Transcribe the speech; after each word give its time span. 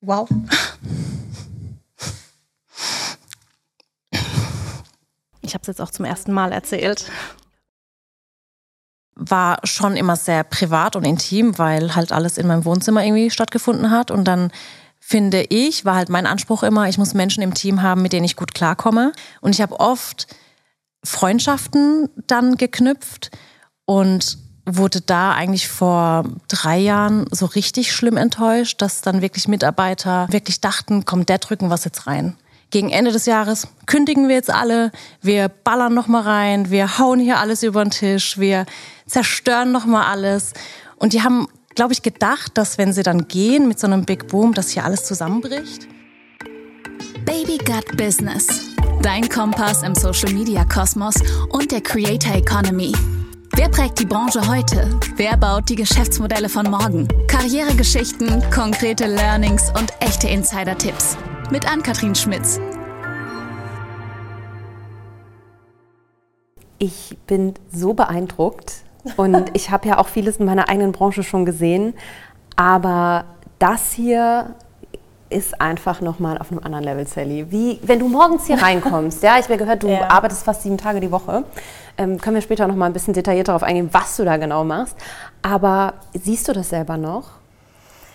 Wow. 0.00 0.28
Ich 5.42 5.54
habe 5.54 5.62
es 5.62 5.66
jetzt 5.66 5.80
auch 5.80 5.90
zum 5.90 6.04
ersten 6.04 6.32
Mal 6.32 6.52
erzählt. 6.52 7.10
War 9.14 9.58
schon 9.64 9.96
immer 9.96 10.16
sehr 10.16 10.44
privat 10.44 10.96
und 10.96 11.04
intim, 11.04 11.58
weil 11.58 11.94
halt 11.96 12.12
alles 12.12 12.38
in 12.38 12.46
meinem 12.46 12.64
Wohnzimmer 12.64 13.04
irgendwie 13.04 13.30
stattgefunden 13.30 13.90
hat. 13.90 14.10
Und 14.10 14.24
dann 14.24 14.52
finde 15.00 15.42
ich, 15.48 15.84
war 15.84 15.96
halt 15.96 16.08
mein 16.08 16.26
Anspruch 16.26 16.62
immer, 16.62 16.88
ich 16.88 16.98
muss 16.98 17.14
Menschen 17.14 17.42
im 17.42 17.52
Team 17.52 17.82
haben, 17.82 18.00
mit 18.00 18.12
denen 18.12 18.24
ich 18.24 18.36
gut 18.36 18.54
klarkomme. 18.54 19.12
Und 19.40 19.54
ich 19.54 19.60
habe 19.60 19.78
oft 19.80 20.28
Freundschaften 21.04 22.08
dann 22.26 22.56
geknüpft 22.56 23.30
und 23.86 24.38
wurde 24.76 25.00
da 25.00 25.32
eigentlich 25.32 25.68
vor 25.68 26.24
drei 26.48 26.78
Jahren 26.78 27.26
so 27.30 27.46
richtig 27.46 27.92
schlimm 27.92 28.16
enttäuscht, 28.16 28.82
dass 28.82 29.00
dann 29.00 29.22
wirklich 29.22 29.48
Mitarbeiter 29.48 30.26
wirklich 30.30 30.60
dachten, 30.60 31.04
komm, 31.04 31.26
der 31.26 31.38
drücken 31.38 31.70
was 31.70 31.84
jetzt 31.84 32.06
rein. 32.06 32.36
Gegen 32.70 32.90
Ende 32.90 33.10
des 33.10 33.26
Jahres 33.26 33.66
kündigen 33.86 34.28
wir 34.28 34.36
jetzt 34.36 34.50
alle, 34.50 34.92
wir 35.22 35.48
ballern 35.48 35.92
noch 35.92 36.06
mal 36.06 36.22
rein, 36.22 36.70
wir 36.70 36.98
hauen 36.98 37.18
hier 37.18 37.38
alles 37.38 37.64
über 37.64 37.84
den 37.84 37.90
Tisch, 37.90 38.38
wir 38.38 38.64
zerstören 39.06 39.72
noch 39.72 39.86
mal 39.86 40.06
alles. 40.06 40.52
Und 40.96 41.12
die 41.12 41.22
haben, 41.22 41.48
glaube 41.74 41.92
ich, 41.92 42.02
gedacht, 42.02 42.52
dass 42.56 42.78
wenn 42.78 42.92
sie 42.92 43.02
dann 43.02 43.26
gehen 43.26 43.66
mit 43.66 43.80
so 43.80 43.88
einem 43.88 44.04
Big 44.04 44.28
Boom, 44.28 44.54
dass 44.54 44.70
hier 44.70 44.84
alles 44.84 45.04
zusammenbricht. 45.04 45.88
Baby 47.24 47.58
Gut 47.58 47.96
Business. 47.96 48.46
Dein 49.02 49.28
Kompass 49.28 49.82
im 49.82 49.94
Social 49.94 50.32
Media 50.32 50.64
Kosmos 50.64 51.16
und 51.48 51.72
der 51.72 51.80
Creator 51.80 52.34
Economy. 52.34 52.92
Wer 53.60 53.68
prägt 53.68 53.98
die 53.98 54.06
Branche 54.06 54.40
heute? 54.48 54.98
Wer 55.16 55.36
baut 55.36 55.68
die 55.68 55.74
Geschäftsmodelle 55.74 56.48
von 56.48 56.70
morgen? 56.70 57.06
Karrieregeschichten, 57.26 58.42
konkrete 58.50 59.04
Learnings 59.04 59.68
und 59.78 59.92
echte 60.00 60.28
Insider-Tipps. 60.28 61.18
Mit 61.50 61.70
Ann-Kathrin 61.70 62.14
Schmitz. 62.14 62.58
Ich 66.78 67.18
bin 67.26 67.52
so 67.70 67.92
beeindruckt 67.92 68.76
und 69.18 69.50
ich 69.52 69.70
habe 69.70 69.88
ja 69.88 69.98
auch 69.98 70.08
vieles 70.08 70.38
in 70.38 70.46
meiner 70.46 70.70
eigenen 70.70 70.92
Branche 70.92 71.22
schon 71.22 71.44
gesehen, 71.44 71.92
aber 72.56 73.26
das 73.58 73.92
hier 73.92 74.54
ist 75.28 75.60
einfach 75.60 76.00
nochmal 76.00 76.38
auf 76.38 76.50
einem 76.50 76.60
anderen 76.64 76.84
Level, 76.84 77.06
Sally. 77.06 77.46
Wie, 77.50 77.78
wenn 77.82 77.98
du 77.98 78.08
morgens 78.08 78.46
hier 78.46 78.60
reinkommst, 78.60 79.22
ja, 79.22 79.38
ich 79.38 79.44
habe 79.44 79.58
gehört, 79.58 79.82
du 79.82 79.88
ja. 79.88 80.08
arbeitest 80.10 80.44
fast 80.44 80.62
sieben 80.62 80.78
Tage 80.78 81.00
die 81.00 81.12
Woche. 81.12 81.44
Ähm, 81.98 82.20
können 82.20 82.36
wir 82.36 82.42
später 82.42 82.66
nochmal 82.66 82.90
ein 82.90 82.92
bisschen 82.92 83.14
detailliert 83.14 83.48
darauf 83.48 83.62
eingehen, 83.62 83.88
was 83.92 84.16
du 84.16 84.24
da 84.24 84.36
genau 84.36 84.64
machst. 84.64 84.96
Aber 85.42 85.94
siehst 86.14 86.48
du 86.48 86.52
das 86.52 86.70
selber 86.70 86.96
noch? 86.96 87.30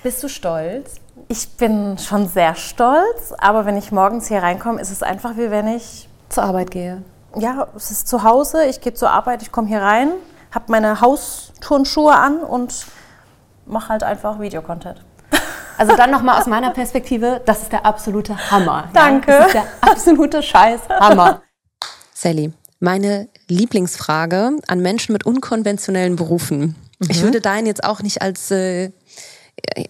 Bist 0.04 0.24
du 0.24 0.30
stolz? 0.30 0.96
Ich 1.30 1.58
bin 1.58 1.98
schon 1.98 2.28
sehr 2.28 2.56
stolz, 2.56 3.34
aber 3.38 3.66
wenn 3.66 3.78
ich 3.78 3.92
morgens 3.92 4.28
hier 4.28 4.44
reinkomme, 4.44 4.80
ist 4.80 4.92
es 4.92 5.02
einfach 5.02 5.38
wie 5.38 5.50
wenn 5.50 5.68
ich 5.68 6.08
zur 6.30 6.44
Arbeit 6.44 6.70
gehe. 6.72 7.02
Ja, 7.38 7.68
es 7.76 7.92
ist 7.92 8.08
zu 8.08 8.24
Hause, 8.24 8.66
ich 8.66 8.82
gehe 8.82 8.94
zur 8.94 9.10
Arbeit, 9.10 9.42
ich 9.42 9.52
komme 9.52 9.68
hier 9.68 9.82
rein, 9.82 10.12
habe 10.52 10.66
meine 10.68 11.02
Hausturnschuhe 11.02 12.14
an 12.14 12.38
und 12.40 12.86
mache 13.66 13.90
halt 13.90 14.04
einfach 14.04 14.40
Videocontent. 14.40 15.02
Also 15.78 15.94
dann 15.98 16.10
nochmal 16.10 16.40
aus 16.40 16.46
meiner 16.46 16.72
Perspektive, 16.72 17.42
das 17.46 17.64
ist 17.64 17.74
der 17.74 17.86
absolute 17.86 18.50
Hammer. 18.50 18.86
Danke. 18.94 19.32
Ja? 19.32 19.38
Das 19.40 19.48
ist 19.48 19.54
der 19.56 19.66
absolute 19.82 20.42
Scheiß-Hammer. 20.42 21.42
Sally, 22.14 22.54
meine 22.80 23.28
Lieblingsfrage 23.48 24.58
an 24.68 24.80
Menschen 24.80 25.14
mit 25.14 25.26
unkonventionellen 25.26 26.16
Berufen. 26.16 26.76
Mhm. 27.00 27.08
Ich 27.10 27.22
würde 27.22 27.42
deinen 27.42 27.68
jetzt 27.68 27.84
auch 27.84 28.02
nicht 28.02 28.22
als 28.22 28.52
äh, 28.52 28.92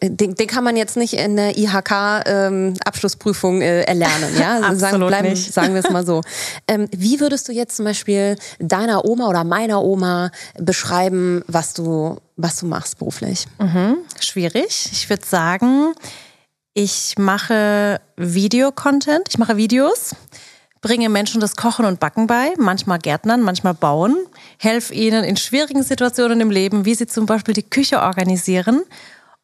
den, 0.02 0.36
den 0.36 0.47
kann 0.47 0.64
man 0.64 0.78
jetzt 0.78 0.95
nicht 0.95 1.14
in 1.14 1.36
der 1.36 1.58
IHK-Abschlussprüfung 1.58 3.56
ähm, 3.56 3.62
äh, 3.62 3.81
erlernen, 3.81 4.38
ja? 4.39 4.58
Absolut 4.62 4.80
sagen, 4.80 5.08
bleiben, 5.08 5.30
nicht. 5.30 5.53
sagen 5.53 5.73
wir 5.73 5.84
es 5.84 5.89
mal 5.89 6.06
so. 6.06 6.22
Ähm, 6.67 6.88
wie 6.95 7.20
würdest 7.20 7.47
du 7.47 7.52
jetzt 7.52 7.75
zum 7.75 7.86
Beispiel 7.86 8.36
deiner 8.59 9.06
Oma 9.06 9.28
oder 9.28 9.44
meiner 9.44 9.84
Oma 9.84 10.30
beschreiben, 10.57 11.44
was 11.47 11.74
du, 11.74 12.18
was 12.35 12.57
du 12.57 12.68
machst 12.68 13.00
beruflich? 13.00 13.47
Mhm. 13.59 13.97
Schwierig. 14.19 14.90
Ich 14.91 15.09
würde 15.09 15.25
sagen, 15.25 15.94
ich 16.74 17.16
mache 17.18 18.00
Videocontent, 18.18 19.30
ich 19.30 19.38
mache 19.38 19.57
Videos 19.57 20.16
bringe 20.85 21.09
Menschen 21.09 21.41
das 21.41 21.56
Kochen 21.56 21.84
und 21.84 22.00
Backen 22.00 22.28
bei, 22.28 22.53
manchmal 22.59 23.00
Gärtnern, 23.00 23.41
manchmal 23.41 23.73
Bauen, 23.73 24.16
helfe 24.59 24.94
ihnen 24.94 25.23
in 25.23 25.35
schwierigen 25.35 25.81
Situationen 25.81 26.40
im 26.41 26.51
Leben, 26.51 26.85
wie 26.85 26.94
sie 26.94 27.07
zum 27.07 27.25
Beispiel 27.25 27.56
die 27.56 27.68
Küche 27.68 28.03
organisieren 28.03 28.84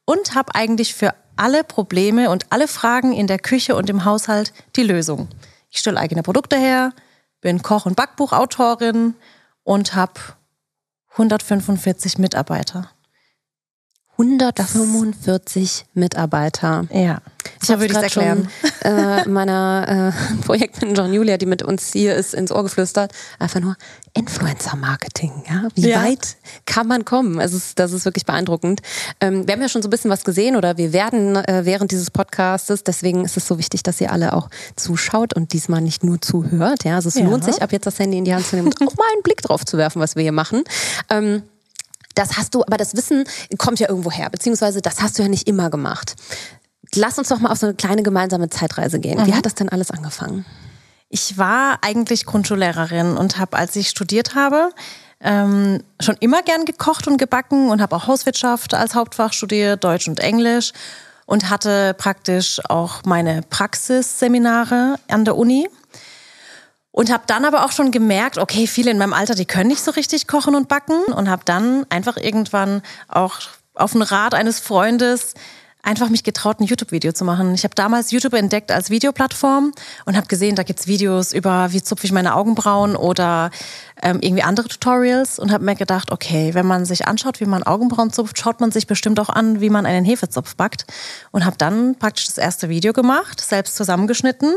und 0.06 0.36
habe 0.36 0.54
eigentlich 0.54 0.94
für 0.94 1.16
alle 1.38 1.64
Probleme 1.64 2.30
und 2.30 2.46
alle 2.52 2.68
Fragen 2.68 3.12
in 3.12 3.26
der 3.26 3.40
Küche 3.40 3.76
und 3.76 3.90
im 3.90 4.06
Haushalt 4.06 4.54
die 4.76 4.84
Lösung. 4.84 5.30
Ich 5.72 5.80
stelle 5.80 6.00
eigene 6.00 6.22
Produkte 6.22 6.58
her, 6.58 6.94
bin 7.42 7.64
Koch- 7.64 7.88
und 7.88 7.96
Backbuchautorin 7.96 9.16
und 9.64 9.96
habe 9.96 10.20
145 11.14 12.20
Mitarbeiter. 12.20 12.92
145 14.22 15.86
Mitarbeiter. 15.94 16.86
Ja. 16.94 17.22
So 17.62 17.80
würde 17.80 18.06
ich. 18.06 18.14
Schon, 18.14 18.48
äh, 18.84 19.28
meiner 19.28 20.14
äh, 20.14 20.46
Projektmanagerin 20.46 21.14
Julia, 21.14 21.38
die 21.38 21.46
mit 21.46 21.64
uns 21.64 21.92
hier 21.92 22.16
ist, 22.16 22.34
ins 22.34 22.52
Ohr 22.52 22.64
geflüstert. 22.64 23.12
Einfach 23.40 23.60
nur 23.60 23.76
Influencer-Marketing. 24.14 25.44
Ja? 25.48 25.68
Wie 25.76 25.90
ja. 25.90 26.04
weit 26.04 26.38
kann 26.66 26.88
man 26.88 27.06
kommen? 27.06 27.40
Also 27.40 27.60
das 27.76 27.94
ist 27.94 28.06
wirklich 28.06 28.26
beeindruckend. 28.26 28.82
Ähm, 29.22 29.48
wir 29.48 29.54
haben 29.54 29.62
ja 29.62 29.70
schon 29.70 29.82
so 29.82 29.88
ein 29.88 29.92
bisschen 29.92 30.12
was 30.12 30.24
gesehen 30.24 30.56
oder 30.56 30.78
wir 30.78 30.94
werden 30.94 31.36
äh, 31.36 31.62
während 31.64 31.92
dieses 31.92 32.12
Podcastes. 32.12 32.84
Deswegen 32.84 33.26
ist 33.26 33.38
es 33.38 33.48
so 33.48 33.58
wichtig, 33.58 33.84
dass 33.84 34.02
ihr 34.02 34.12
alle 34.12 34.34
auch 34.34 34.50
zuschaut 34.76 35.36
und 35.36 35.54
diesmal 35.54 35.82
nicht 35.82 36.04
nur 36.04 36.22
zuhört. 36.22 36.84
Ja? 36.84 36.96
Also 36.96 37.10
es 37.10 37.16
ja. 37.16 37.26
lohnt 37.26 37.44
sich, 37.44 37.62
ab 37.62 37.72
jetzt 37.72 37.86
das 37.86 38.00
Handy 38.00 38.18
in 38.18 38.26
die 38.26 38.34
Hand 38.34 38.46
zu 38.46 38.56
nehmen 38.56 38.68
und 38.68 38.76
auch 38.88 38.96
mal 38.98 39.08
einen 39.14 39.24
Blick 39.24 39.42
drauf 39.42 39.66
zu 39.66 39.78
werfen, 39.78 40.00
was 40.00 40.16
wir 40.16 40.24
hier 40.24 40.32
machen. 40.32 40.64
Ähm, 41.10 41.44
das 42.16 42.38
hast 42.38 42.56
du, 42.56 42.62
aber 42.62 42.78
das 42.78 42.96
Wissen 42.96 43.26
kommt 43.58 43.80
ja 43.80 43.90
irgendwo 43.90 44.12
her, 44.12 44.30
beziehungsweise 44.30 44.82
das 44.82 45.02
hast 45.02 45.18
du 45.18 45.24
ja 45.24 45.30
nicht 45.30 45.48
immer 45.48 45.70
gemacht. 45.70 46.16
Lass 46.96 47.18
uns 47.18 47.30
doch 47.30 47.40
mal 47.40 47.52
auf 47.52 47.58
so 47.58 47.68
eine 47.68 47.76
kleine 47.76 48.04
gemeinsame 48.04 48.50
Zeitreise 48.50 49.00
gehen. 49.00 49.20
Mhm. 49.20 49.28
Wie 49.28 49.34
hat 49.34 49.46
das 49.46 49.56
denn 49.56 49.70
alles 49.70 49.92
angefangen? 49.92 50.46
Ich 51.10 51.38
war 51.38 51.80
eigentlich 51.82 52.26
Grundschullehrerin 52.26 53.18
und 53.18 53.38
habe, 53.38 53.58
als 53.58 53.76
ich 53.76 53.90
studiert 53.90 54.36
habe, 54.36 54.72
ähm, 55.20 55.84
schon 56.00 56.16
immer 56.20 56.42
gern 56.42 56.66
gekocht 56.66 57.08
und 57.08 57.18
gebacken 57.18 57.70
und 57.70 57.82
habe 57.82 57.96
auch 57.96 58.08
Hauswirtschaft 58.08 58.74
als 58.74 58.96
Hauptfach 58.96 59.34
studiert, 59.34 59.84
Deutsch 59.84 60.08
und 60.08 60.20
Englisch 60.20 60.74
und 61.26 61.50
hatte 61.50 61.94
praktisch 61.94 62.60
auch 62.70 63.04
meine 63.06 63.42
Praxisseminare 63.50 64.96
an 65.10 65.26
der 65.26 65.38
Uni 65.38 65.70
und 66.92 67.12
habe 67.12 67.24
dann 67.28 67.46
aber 67.46 67.66
auch 67.66 67.72
schon 67.72 67.92
gemerkt, 67.92 68.38
okay, 68.38 68.68
viele 68.68 68.92
in 68.92 68.98
meinem 68.98 69.14
Alter, 69.14 69.36
die 69.36 69.46
können 69.46 69.70
nicht 69.70 69.84
so 69.84 69.92
richtig 69.92 70.28
kochen 70.28 70.56
und 70.56 70.68
backen. 70.68 71.04
Und 71.06 71.30
habe 71.30 71.44
dann 71.46 71.86
einfach 71.90 72.18
irgendwann 72.18 72.82
auch 73.08 73.40
auf 73.74 73.94
den 73.94 74.02
Rat 74.02 74.34
eines 74.34 74.60
Freundes 74.60 75.34
einfach 75.84 76.10
mich 76.10 76.24
getraut, 76.24 76.60
ein 76.60 76.66
YouTube-Video 76.66 77.12
zu 77.12 77.26
machen. 77.26 77.56
Ich 77.56 77.64
habe 77.64 77.74
damals 77.74 78.12
YouTube 78.12 78.34
entdeckt 78.34 78.72
als 78.72 78.90
Videoplattform 78.90 79.72
und 80.06 80.16
habe 80.16 80.28
gesehen, 80.28 80.56
da 80.56 80.64
gibt's 80.64 80.86
Videos 80.86 81.34
über, 81.34 81.74
wie 81.74 81.82
zupfe 81.82 82.06
ich 82.06 82.12
meine 82.12 82.36
Augenbrauen 82.36 82.96
oder 82.96 83.50
ähm, 84.04 84.20
irgendwie 84.22 84.44
andere 84.44 84.68
Tutorials 84.68 85.40
und 85.40 85.52
habe 85.52 85.64
mir 85.64 85.76
gedacht, 85.76 86.12
okay, 86.12 86.54
wenn 86.54 86.68
man 86.68 86.86
sich 86.86 87.08
anschaut, 87.08 87.40
wie 87.40 87.46
man 87.46 87.64
Augenbrauen 87.64 88.14
zupft, 88.14 88.38
schaut 88.38 88.62
man 88.62 88.72
sich 88.72 88.86
bestimmt 88.86 89.20
auch 89.20 89.30
an, 89.30 89.60
wie 89.60 89.72
man 89.72 89.88
einen 89.88 90.06
Hefezopf 90.06 90.56
backt. 90.56 90.86
Und 91.32 91.46
habe 91.46 91.58
dann 91.58 91.96
praktisch 91.98 92.28
das 92.28 92.38
erste 92.38 92.70
Video 92.70 92.94
gemacht, 92.94 93.42
selbst 93.42 93.76
zusammengeschnitten, 93.76 94.54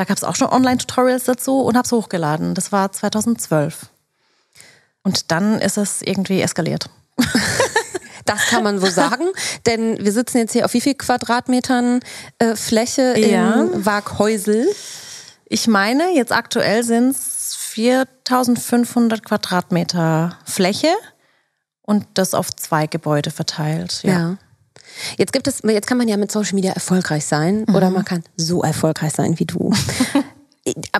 da 0.00 0.04
gab 0.04 0.16
es 0.16 0.24
auch 0.24 0.34
schon 0.34 0.48
Online-Tutorials 0.48 1.24
dazu 1.24 1.60
und 1.60 1.76
habe 1.76 1.84
es 1.84 1.92
hochgeladen. 1.92 2.54
Das 2.54 2.72
war 2.72 2.90
2012. 2.90 3.90
Und 5.02 5.30
dann 5.30 5.60
ist 5.60 5.76
es 5.76 6.00
irgendwie 6.00 6.40
eskaliert. 6.40 6.88
Das 8.26 8.46
kann 8.48 8.62
man 8.62 8.80
wohl 8.82 8.90
sagen, 8.90 9.24
denn 9.66 9.96
wir 9.98 10.12
sitzen 10.12 10.38
jetzt 10.38 10.52
hier 10.52 10.66
auf 10.66 10.74
wie 10.74 10.82
viel 10.82 10.94
Quadratmetern 10.94 12.00
äh, 12.38 12.54
Fläche 12.54 13.18
ja. 13.18 13.62
in 13.62 13.86
Waghäusel? 13.86 14.68
Ich 15.46 15.66
meine, 15.66 16.14
jetzt 16.14 16.30
aktuell 16.30 16.84
sind 16.84 17.10
es 17.10 17.56
4500 17.56 19.24
Quadratmeter 19.24 20.38
Fläche 20.44 20.92
und 21.80 22.06
das 22.14 22.34
auf 22.34 22.54
zwei 22.54 22.86
Gebäude 22.86 23.30
verteilt. 23.30 24.00
ja. 24.04 24.12
ja. 24.12 24.36
Jetzt 25.16 25.32
gibt 25.32 25.46
es, 25.48 25.62
jetzt 25.64 25.86
kann 25.86 25.98
man 25.98 26.08
ja 26.08 26.16
mit 26.16 26.30
Social 26.30 26.54
Media 26.54 26.72
erfolgreich 26.72 27.24
sein 27.24 27.64
mhm. 27.66 27.74
oder 27.74 27.90
man 27.90 28.04
kann 28.04 28.22
so 28.36 28.62
erfolgreich 28.62 29.12
sein 29.12 29.38
wie 29.38 29.46
du. 29.46 29.72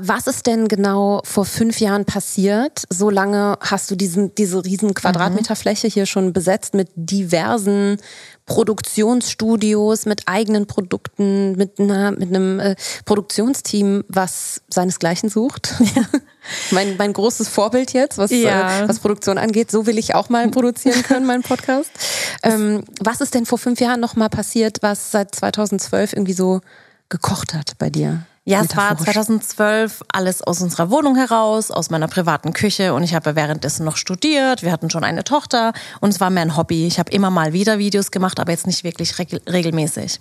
Was 0.01 0.27
ist 0.27 0.47
denn 0.47 0.69
genau 0.69 1.21
vor 1.23 1.45
fünf 1.45 1.81
Jahren 1.81 2.07
passiert? 2.07 2.85
So 2.89 3.11
lange 3.11 3.59
hast 3.61 3.91
du 3.91 3.95
diesen, 3.95 4.35
diese 4.35 4.65
riesen 4.65 4.95
Quadratmeterfläche 4.95 5.87
hier 5.87 6.07
schon 6.07 6.33
besetzt 6.33 6.73
mit 6.73 6.89
diversen 6.95 7.99
Produktionsstudios, 8.47 10.07
mit 10.07 10.23
eigenen 10.27 10.67
Produkten, 10.67 11.57
mit, 11.57 11.79
einer, 11.79 12.11
mit 12.13 12.31
einem 12.31 12.59
äh, 12.59 12.75
Produktionsteam, 13.05 14.03
was 14.09 14.63
seinesgleichen 14.69 15.29
sucht. 15.29 15.75
Ja. 15.95 16.03
mein, 16.71 16.97
mein 16.97 17.13
großes 17.13 17.49
Vorbild 17.49 17.93
jetzt, 17.93 18.17
was, 18.17 18.31
ja. 18.31 18.85
äh, 18.85 18.89
was 18.89 19.01
Produktion 19.01 19.39
angeht. 19.39 19.71
So 19.71 19.87
will 19.87 19.99
ich 19.99 20.15
auch 20.15 20.29
mal 20.31 20.49
produzieren 20.49 21.03
können, 21.03 21.27
meinen 21.27 21.43
Podcast. 21.43 21.91
Ähm, 22.43 22.85
was 23.01 23.21
ist 23.21 23.35
denn 23.35 23.45
vor 23.45 23.59
fünf 23.59 23.81
Jahren 23.81 24.01
nochmal 24.01 24.31
passiert, 24.31 24.79
was 24.81 25.11
seit 25.11 25.35
2012 25.35 26.15
irgendwie 26.15 26.33
so 26.33 26.61
gekocht 27.11 27.53
hat 27.53 27.73
bei 27.77 27.91
dir? 27.91 28.25
Ja, 28.45 28.63
es 28.63 28.75
war 28.75 28.97
2012 28.97 30.03
alles 30.13 30.43
aus 30.43 30.63
unserer 30.63 30.91
Wohnung 30.91 31.15
heraus, 31.15 31.71
aus 31.71 31.91
meiner 31.91 32.09
privaten 32.09 32.55
Küche 32.55 32.95
und 32.95 33.03
ich 33.03 33.15
habe 33.15 33.37
währenddessen 33.37 33.85
noch 33.85 33.99
studiert. 33.99 34.63
Wir 34.63 34.73
hatten 34.73 34.89
schon 34.89 35.05
eine 35.05 35.25
Tochter 35.25 35.75
und 36.01 36.09
es 36.09 36.21
war 36.21 36.31
mehr 36.31 36.43
ein 36.43 36.57
Hobby. 36.57 36.87
Ich 36.87 36.99
habe 36.99 37.13
immer 37.13 37.31
mal 37.31 37.53
wieder 37.53 37.79
Videos 37.79 38.11
gemacht, 38.11 38.41
aber 38.41 38.51
jetzt 38.51 38.67
nicht 38.67 38.83
wirklich 38.83 39.19
regelmäßig. 39.19 40.21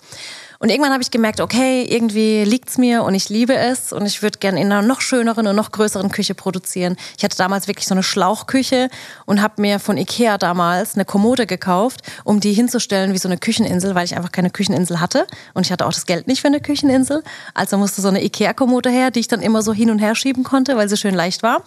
Und 0.61 0.69
irgendwann 0.69 0.91
habe 0.91 1.01
ich 1.01 1.09
gemerkt, 1.09 1.39
okay, 1.39 1.83
irgendwie 1.89 2.43
liegt's 2.43 2.77
mir 2.77 3.03
und 3.03 3.15
ich 3.15 3.29
liebe 3.29 3.55
es 3.55 3.93
und 3.93 4.05
ich 4.05 4.21
würde 4.21 4.39
gerne 4.39 4.59
in 4.59 4.69
einer 4.69 4.81
noch 4.81 4.99
schöneren 4.99 5.47
und 5.47 5.55
noch 5.55 5.71
größeren 5.71 6.11
Küche 6.11 6.35
produzieren. 6.35 6.97
Ich 7.17 7.23
hatte 7.23 7.37
damals 7.37 7.69
wirklich 7.69 7.87
so 7.87 7.93
eine 7.93 8.03
Schlauchküche 8.03 8.89
und 9.25 9.41
habe 9.41 9.61
mir 9.61 9.79
von 9.79 9.97
Ikea 9.97 10.37
damals 10.37 10.95
eine 10.95 11.05
Kommode 11.05 11.47
gekauft, 11.47 12.01
um 12.25 12.41
die 12.41 12.51
hinzustellen 12.51 13.13
wie 13.13 13.17
so 13.17 13.29
eine 13.29 13.37
Kücheninsel, 13.37 13.95
weil 13.95 14.03
ich 14.03 14.17
einfach 14.17 14.33
keine 14.33 14.49
Kücheninsel 14.49 14.99
hatte 14.99 15.27
und 15.53 15.65
ich 15.65 15.71
hatte 15.71 15.85
auch 15.85 15.93
das 15.93 16.05
Geld 16.05 16.27
nicht 16.27 16.41
für 16.41 16.47
eine 16.47 16.59
Kücheninsel. 16.59 17.23
Also 17.53 17.77
musste 17.77 18.01
so 18.01 18.09
eine 18.09 18.21
Ikea-Kommode 18.21 18.89
her, 18.89 19.11
die 19.11 19.21
ich 19.21 19.29
dann 19.29 19.41
immer 19.41 19.61
so 19.61 19.71
hin 19.71 19.89
und 19.89 19.99
her 19.99 20.13
schieben 20.13 20.43
konnte, 20.43 20.75
weil 20.75 20.89
sie 20.89 20.97
schön 20.97 21.15
leicht 21.15 21.41
war. 21.41 21.63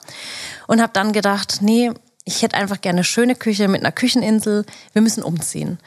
Und 0.66 0.82
habe 0.82 0.92
dann 0.92 1.12
gedacht, 1.12 1.58
nee, 1.62 1.90
ich 2.26 2.42
hätte 2.42 2.56
einfach 2.58 2.82
gerne 2.82 2.98
eine 2.98 3.04
schöne 3.04 3.36
Küche 3.36 3.68
mit 3.68 3.80
einer 3.80 3.90
Kücheninsel. 3.90 4.66
Wir 4.92 5.00
müssen 5.00 5.22
umziehen 5.22 5.78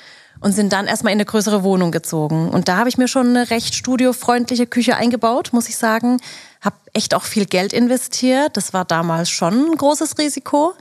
und 0.46 0.52
sind 0.52 0.72
dann 0.74 0.86
erstmal 0.86 1.12
in 1.12 1.18
eine 1.18 1.26
größere 1.26 1.64
Wohnung 1.64 1.90
gezogen. 1.90 2.50
Und 2.50 2.68
da 2.68 2.78
habe 2.78 2.88
ich 2.88 3.00
mir 3.00 3.08
schon 3.08 3.30
eine 3.30 3.50
recht 3.50 3.74
studiofreundliche 3.74 4.68
Küche 4.68 4.96
eingebaut, 4.96 5.50
muss 5.54 5.70
ich 5.70 5.76
sagen. 5.76 6.22
Habe 6.62 6.76
echt 6.94 7.16
auch 7.16 7.24
viel 7.24 7.48
Geld 7.48 7.74
investiert. 7.74 8.56
Das 8.56 8.72
war 8.72 8.86
damals 8.86 9.32
schon 9.32 9.72
ein 9.72 9.76
großes 9.76 10.20
Risiko, 10.20 10.74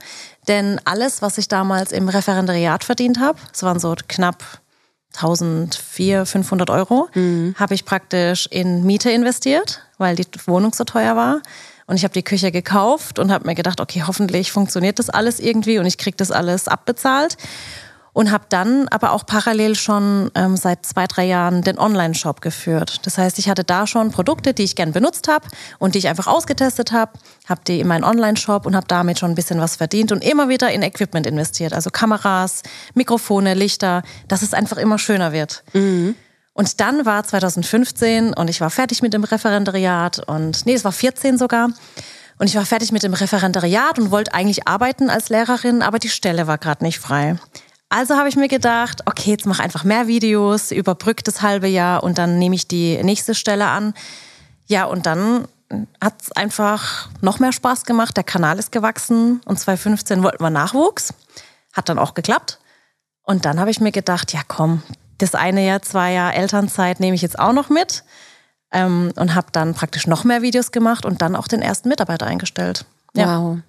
denn 0.47 0.79
alles, 0.85 1.23
was 1.23 1.39
ich 1.39 1.47
damals 1.47 1.93
im 1.93 2.09
Referendariat 2.09 2.83
verdient 2.83 3.19
habe, 3.19 3.39
das 3.51 3.63
waren 3.63 3.79
so 3.79 3.95
knapp 4.07 4.43
1400, 5.15 6.27
500 6.27 6.69
Euro, 6.69 7.09
mhm. 7.15 7.55
habe 7.57 7.73
ich 7.73 7.85
praktisch 7.85 8.45
in 8.51 8.85
Miete 8.85 9.09
investiert, 9.09 9.81
weil 9.97 10.15
die 10.15 10.27
Wohnung 10.45 10.73
so 10.73 10.83
teuer 10.83 11.15
war. 11.15 11.41
Und 11.87 11.95
ich 11.95 12.03
habe 12.03 12.13
die 12.13 12.23
Küche 12.23 12.51
gekauft 12.51 13.17
und 13.17 13.31
habe 13.31 13.47
mir 13.47 13.55
gedacht, 13.55 13.81
okay, 13.81 14.03
hoffentlich 14.05 14.51
funktioniert 14.51 14.99
das 14.99 15.09
alles 15.09 15.39
irgendwie 15.39 15.79
und 15.79 15.87
ich 15.87 15.97
kriege 15.97 16.17
das 16.17 16.29
alles 16.29 16.67
abbezahlt 16.67 17.37
und 18.15 18.31
habe 18.31 18.45
dann 18.47 18.87
aber 18.87 19.11
auch 19.11 19.25
parallel 19.25 19.75
schon 19.75 20.31
ähm, 20.35 20.55
seit 20.55 20.85
zwei, 20.85 21.05
drei 21.05 21.25
Jahren 21.25 21.63
den 21.63 21.77
Online-Shop 21.77 22.39
geführt. 22.39 23.05
Das 23.05 23.17
heißt, 23.17 23.37
ich 23.39 23.49
hatte 23.49 23.65
da 23.65 23.85
schon 23.85 24.11
Produkte, 24.11 24.53
die 24.53 24.63
ich 24.63 24.77
gern 24.77 24.93
benutzt 24.93 25.27
habe 25.27 25.45
und 25.79 25.95
die 25.95 25.99
ich 25.99 26.07
einfach 26.07 26.25
ausgetestet 26.25 26.93
habe, 26.93 27.11
habe 27.45 27.59
die 27.67 27.81
in 27.81 27.87
meinen 27.87 28.05
Online-Shop 28.05 28.65
und 28.65 28.73
habe 28.73 28.87
damit 28.87 29.19
schon 29.19 29.31
ein 29.31 29.35
bisschen 29.35 29.59
was 29.59 29.75
verdient 29.75 30.13
und 30.13 30.23
immer 30.23 30.47
wieder 30.47 30.71
in 30.71 30.81
Equipment 30.81 31.27
investiert, 31.27 31.73
also 31.73 31.89
Kameras, 31.89 32.63
Mikrofone, 32.93 33.53
Lichter, 33.53 34.01
dass 34.29 34.43
es 34.43 34.53
einfach 34.53 34.77
immer 34.77 34.97
schöner 34.97 35.33
wird. 35.33 35.65
Mhm. 35.73 36.15
Und 36.53 36.79
dann 36.79 37.05
war 37.05 37.21
2015 37.21 38.33
und 38.33 38.49
ich 38.49 38.61
war 38.61 38.69
fertig 38.69 39.01
mit 39.01 39.13
dem 39.13 39.25
Referendariat 39.25 40.19
und 40.25 40.65
nee, 40.65 40.73
es 40.73 40.85
war 40.85 40.93
14 40.93 41.37
sogar. 41.37 41.67
Und 42.37 42.47
ich 42.47 42.55
war 42.55 42.65
fertig 42.65 42.93
mit 42.93 43.03
dem 43.03 43.13
Referendariat 43.13 43.99
und 43.99 44.11
wollte 44.11 44.33
eigentlich 44.33 44.67
arbeiten 44.67 45.09
als 45.09 45.27
Lehrerin, 45.27 45.81
aber 45.81 45.99
die 45.99 46.09
Stelle 46.09 46.47
war 46.47 46.57
gerade 46.57 46.83
nicht 46.83 46.99
frei. 46.99 47.37
Also 47.95 48.17
habe 48.17 48.27
ich 48.27 48.35
mir 48.35 48.49
gedacht, 48.49 49.03
okay, 49.05 49.31
jetzt 49.31 49.45
mach 49.45 49.59
einfach 49.59 49.85
mehr 49.85 50.05
Videos, 50.05 50.71
überbrück 50.73 51.23
das 51.23 51.41
halbe 51.41 51.67
Jahr 51.67 52.03
und 52.03 52.17
dann 52.17 52.37
nehme 52.39 52.53
ich 52.53 52.67
die 52.67 53.01
nächste 53.01 53.33
Stelle 53.33 53.67
an. 53.67 53.93
Ja, 54.65 54.83
und 54.83 55.05
dann 55.05 55.47
hat 56.01 56.21
es 56.21 56.33
einfach 56.33 57.07
noch 57.21 57.39
mehr 57.39 57.53
Spaß 57.53 57.85
gemacht. 57.85 58.17
Der 58.17 58.25
Kanal 58.25 58.59
ist 58.59 58.73
gewachsen 58.73 59.39
und 59.45 59.57
2015 59.57 60.23
wollten 60.23 60.43
wir 60.43 60.49
Nachwuchs. 60.49 61.13
Hat 61.71 61.87
dann 61.87 61.97
auch 61.97 62.15
geklappt. 62.15 62.59
Und 63.23 63.45
dann 63.45 63.61
habe 63.61 63.71
ich 63.71 63.79
mir 63.79 63.93
gedacht, 63.93 64.33
ja 64.33 64.41
komm, 64.45 64.83
das 65.19 65.33
eine 65.33 65.65
Jahr, 65.65 65.81
zwei 65.81 66.11
Jahre 66.11 66.35
Elternzeit 66.35 66.99
nehme 66.99 67.15
ich 67.15 67.21
jetzt 67.21 67.39
auch 67.39 67.53
noch 67.53 67.69
mit. 67.69 68.03
Ähm, 68.73 69.13
und 69.15 69.35
habe 69.35 69.47
dann 69.53 69.73
praktisch 69.73 70.05
noch 70.05 70.25
mehr 70.25 70.41
Videos 70.41 70.73
gemacht 70.73 71.05
und 71.05 71.21
dann 71.21 71.33
auch 71.33 71.47
den 71.47 71.61
ersten 71.61 71.87
Mitarbeiter 71.87 72.25
eingestellt. 72.25 72.83
Ja. 73.15 73.39
Wow. 73.39 73.59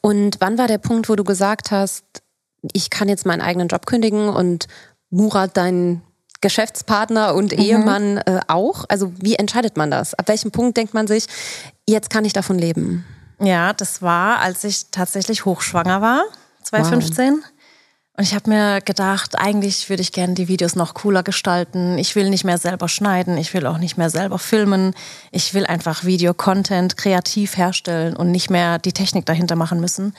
Und 0.00 0.38
wann 0.40 0.58
war 0.58 0.66
der 0.66 0.78
Punkt, 0.78 1.08
wo 1.08 1.14
du 1.14 1.22
gesagt 1.22 1.70
hast, 1.70 2.24
ich 2.72 2.90
kann 2.90 3.08
jetzt 3.08 3.26
meinen 3.26 3.40
eigenen 3.40 3.68
Job 3.68 3.86
kündigen 3.86 4.28
und 4.28 4.66
Murat, 5.10 5.56
dein 5.56 6.02
Geschäftspartner 6.40 7.34
und 7.34 7.52
mhm. 7.52 7.58
Ehemann 7.58 8.18
äh, 8.18 8.40
auch? 8.48 8.84
Also 8.88 9.12
wie 9.20 9.34
entscheidet 9.34 9.76
man 9.76 9.90
das? 9.90 10.14
Ab 10.14 10.28
welchem 10.28 10.50
Punkt 10.50 10.76
denkt 10.76 10.94
man 10.94 11.06
sich, 11.06 11.26
jetzt 11.86 12.10
kann 12.10 12.24
ich 12.24 12.32
davon 12.32 12.58
leben? 12.58 13.04
Ja, 13.40 13.72
das 13.72 14.02
war, 14.02 14.40
als 14.40 14.64
ich 14.64 14.86
tatsächlich 14.90 15.44
hochschwanger 15.44 16.00
war, 16.00 16.24
2015. 16.62 17.34
Wow. 17.34 17.44
Und 18.16 18.24
ich 18.24 18.34
habe 18.34 18.50
mir 18.50 18.80
gedacht, 18.80 19.38
eigentlich 19.38 19.88
würde 19.88 20.02
ich 20.02 20.10
gerne 20.10 20.34
die 20.34 20.48
Videos 20.48 20.74
noch 20.74 20.94
cooler 20.94 21.22
gestalten. 21.22 21.98
Ich 21.98 22.16
will 22.16 22.30
nicht 22.30 22.42
mehr 22.42 22.58
selber 22.58 22.88
schneiden, 22.88 23.38
ich 23.38 23.54
will 23.54 23.64
auch 23.64 23.78
nicht 23.78 23.96
mehr 23.96 24.10
selber 24.10 24.40
filmen. 24.40 24.92
Ich 25.30 25.54
will 25.54 25.66
einfach 25.66 26.02
Video-Content 26.02 26.96
kreativ 26.96 27.56
herstellen 27.56 28.16
und 28.16 28.32
nicht 28.32 28.50
mehr 28.50 28.80
die 28.80 28.92
Technik 28.92 29.24
dahinter 29.26 29.54
machen 29.54 29.78
müssen. 29.78 30.14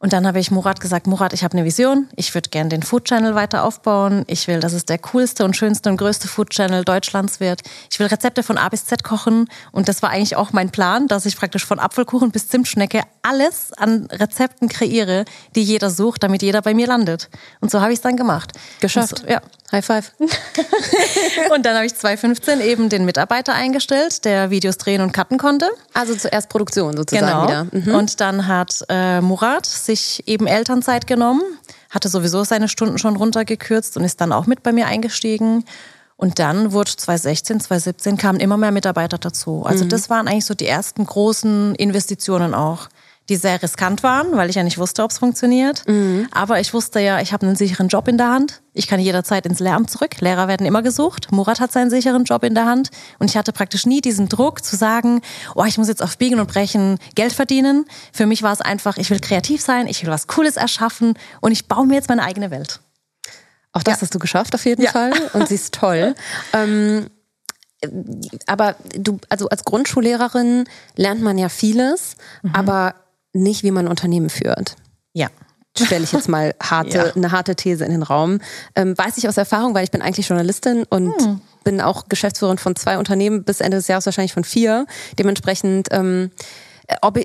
Und 0.00 0.12
dann 0.12 0.28
habe 0.28 0.38
ich 0.38 0.52
Murat 0.52 0.80
gesagt, 0.80 1.08
Murat, 1.08 1.32
ich 1.32 1.42
habe 1.42 1.56
eine 1.56 1.64
Vision. 1.64 2.08
Ich 2.14 2.32
würde 2.32 2.50
gerne 2.50 2.68
den 2.68 2.84
Food 2.84 3.06
Channel 3.06 3.34
weiter 3.34 3.64
aufbauen. 3.64 4.24
Ich 4.28 4.46
will, 4.46 4.60
dass 4.60 4.72
es 4.72 4.84
der 4.84 4.98
coolste 4.98 5.44
und 5.44 5.56
schönste 5.56 5.90
und 5.90 5.96
größte 5.96 6.28
Food 6.28 6.50
Channel 6.50 6.84
Deutschlands 6.84 7.40
wird. 7.40 7.62
Ich 7.90 7.98
will 7.98 8.06
Rezepte 8.06 8.44
von 8.44 8.58
A 8.58 8.68
bis 8.68 8.84
Z 8.84 9.02
kochen. 9.02 9.48
Und 9.72 9.88
das 9.88 10.00
war 10.00 10.10
eigentlich 10.10 10.36
auch 10.36 10.52
mein 10.52 10.70
Plan, 10.70 11.08
dass 11.08 11.26
ich 11.26 11.36
praktisch 11.36 11.66
von 11.66 11.80
Apfelkuchen 11.80 12.30
bis 12.30 12.48
Zimtschnecke 12.48 13.02
alles 13.28 13.72
an 13.74 14.06
Rezepten 14.10 14.68
kreiere, 14.68 15.24
die 15.54 15.62
jeder 15.62 15.90
sucht, 15.90 16.22
damit 16.22 16.42
jeder 16.42 16.62
bei 16.62 16.74
mir 16.74 16.86
landet. 16.86 17.28
Und 17.60 17.70
so 17.70 17.80
habe 17.80 17.92
ich 17.92 17.98
es 17.98 18.02
dann 18.02 18.16
gemacht. 18.16 18.52
Geschafft. 18.80 19.18
So, 19.18 19.26
ja. 19.26 19.40
High 19.70 19.84
five. 19.84 20.12
und 21.54 21.66
dann 21.66 21.76
habe 21.76 21.84
ich 21.84 21.94
2015 21.94 22.62
eben 22.62 22.88
den 22.88 23.04
Mitarbeiter 23.04 23.52
eingestellt, 23.52 24.24
der 24.24 24.48
Videos 24.48 24.78
drehen 24.78 25.02
und 25.02 25.12
cutten 25.12 25.36
konnte. 25.36 25.68
Also 25.92 26.14
zuerst 26.14 26.48
Produktion 26.48 26.96
sozusagen 26.96 27.26
genau. 27.26 27.44
wieder. 27.44 27.66
Mhm. 27.70 27.94
Und 27.94 28.20
dann 28.20 28.46
hat 28.46 28.84
äh, 28.88 29.20
Murat 29.20 29.66
sich 29.66 30.26
eben 30.26 30.46
Elternzeit 30.46 31.06
genommen, 31.06 31.42
hatte 31.90 32.08
sowieso 32.08 32.44
seine 32.44 32.68
Stunden 32.68 32.96
schon 32.96 33.16
runtergekürzt 33.16 33.98
und 33.98 34.04
ist 34.04 34.22
dann 34.22 34.32
auch 34.32 34.46
mit 34.46 34.62
bei 34.62 34.72
mir 34.72 34.86
eingestiegen. 34.86 35.64
Und 36.16 36.38
dann 36.40 36.72
wurde 36.72 36.96
2016, 36.96 37.60
2017 37.60 38.16
kamen 38.16 38.40
immer 38.40 38.56
mehr 38.56 38.72
Mitarbeiter 38.72 39.18
dazu. 39.18 39.64
Also 39.64 39.84
mhm. 39.84 39.90
das 39.90 40.10
waren 40.10 40.26
eigentlich 40.26 40.46
so 40.46 40.54
die 40.54 40.66
ersten 40.66 41.04
großen 41.04 41.74
Investitionen 41.76 42.54
auch 42.54 42.88
die 43.28 43.36
sehr 43.36 43.62
riskant 43.62 44.02
waren, 44.02 44.36
weil 44.36 44.48
ich 44.48 44.56
ja 44.56 44.62
nicht 44.62 44.78
wusste, 44.78 45.02
ob 45.02 45.10
es 45.10 45.18
funktioniert. 45.18 45.86
Mhm. 45.86 46.28
Aber 46.30 46.60
ich 46.60 46.72
wusste 46.72 47.00
ja, 47.00 47.20
ich 47.20 47.32
habe 47.32 47.46
einen 47.46 47.56
sicheren 47.56 47.88
Job 47.88 48.08
in 48.08 48.16
der 48.16 48.30
Hand. 48.30 48.62
Ich 48.72 48.86
kann 48.86 49.00
jederzeit 49.00 49.44
ins 49.44 49.60
Lehramt 49.60 49.90
zurück. 49.90 50.20
Lehrer 50.20 50.48
werden 50.48 50.66
immer 50.66 50.82
gesucht. 50.82 51.30
Murat 51.30 51.60
hat 51.60 51.72
seinen 51.72 51.90
sicheren 51.90 52.24
Job 52.24 52.42
in 52.44 52.54
der 52.54 52.64
Hand. 52.64 52.90
Und 53.18 53.28
ich 53.28 53.36
hatte 53.36 53.52
praktisch 53.52 53.84
nie 53.84 54.00
diesen 54.00 54.28
Druck 54.28 54.64
zu 54.64 54.76
sagen, 54.76 55.20
oh, 55.54 55.64
ich 55.64 55.76
muss 55.76 55.88
jetzt 55.88 56.02
auf 56.02 56.16
Biegen 56.16 56.40
und 56.40 56.50
Brechen 56.50 56.98
Geld 57.14 57.32
verdienen. 57.32 57.84
Für 58.12 58.26
mich 58.26 58.42
war 58.42 58.52
es 58.52 58.60
einfach, 58.60 58.96
ich 58.96 59.10
will 59.10 59.20
kreativ 59.20 59.60
sein, 59.60 59.86
ich 59.88 60.02
will 60.02 60.10
was 60.10 60.26
Cooles 60.26 60.56
erschaffen 60.56 61.14
und 61.40 61.52
ich 61.52 61.66
baue 61.68 61.86
mir 61.86 61.94
jetzt 61.94 62.08
meine 62.08 62.22
eigene 62.22 62.50
Welt. 62.50 62.80
Auch 63.72 63.82
das 63.82 63.96
ja. 63.96 64.02
hast 64.02 64.14
du 64.14 64.18
geschafft 64.18 64.54
auf 64.54 64.64
jeden 64.64 64.82
ja. 64.82 64.90
Fall 64.90 65.12
und 65.34 65.48
sie 65.48 65.56
ist 65.56 65.74
toll. 65.74 66.14
ähm, 66.54 67.06
aber 68.46 68.74
du, 68.96 69.18
also 69.28 69.48
als 69.48 69.64
Grundschullehrerin 69.64 70.64
lernt 70.96 71.22
man 71.22 71.38
ja 71.38 71.48
vieles, 71.48 72.16
mhm. 72.42 72.54
aber 72.54 72.94
nicht, 73.42 73.62
wie 73.62 73.70
man 73.70 73.88
Unternehmen 73.88 74.30
führt. 74.30 74.76
Ja. 75.12 75.28
Stelle 75.76 76.04
ich 76.04 76.12
jetzt 76.12 76.28
mal 76.28 76.54
harte, 76.62 76.98
ja. 76.98 77.12
eine 77.14 77.30
harte 77.30 77.54
These 77.54 77.84
in 77.84 77.92
den 77.92 78.02
Raum. 78.02 78.40
Ähm, 78.74 78.96
weiß 78.96 79.18
ich 79.18 79.28
aus 79.28 79.36
Erfahrung, 79.36 79.74
weil 79.74 79.84
ich 79.84 79.90
bin 79.90 80.02
eigentlich 80.02 80.28
Journalistin 80.28 80.84
und 80.88 81.14
hm. 81.20 81.40
bin 81.64 81.80
auch 81.80 82.08
Geschäftsführerin 82.08 82.58
von 82.58 82.74
zwei 82.76 82.98
Unternehmen, 82.98 83.44
bis 83.44 83.60
Ende 83.60 83.76
des 83.76 83.88
Jahres 83.88 84.06
wahrscheinlich 84.06 84.32
von 84.32 84.44
vier. 84.44 84.86
Dementsprechend, 85.18 85.88
ähm, 85.92 86.30
ob, 87.02 87.18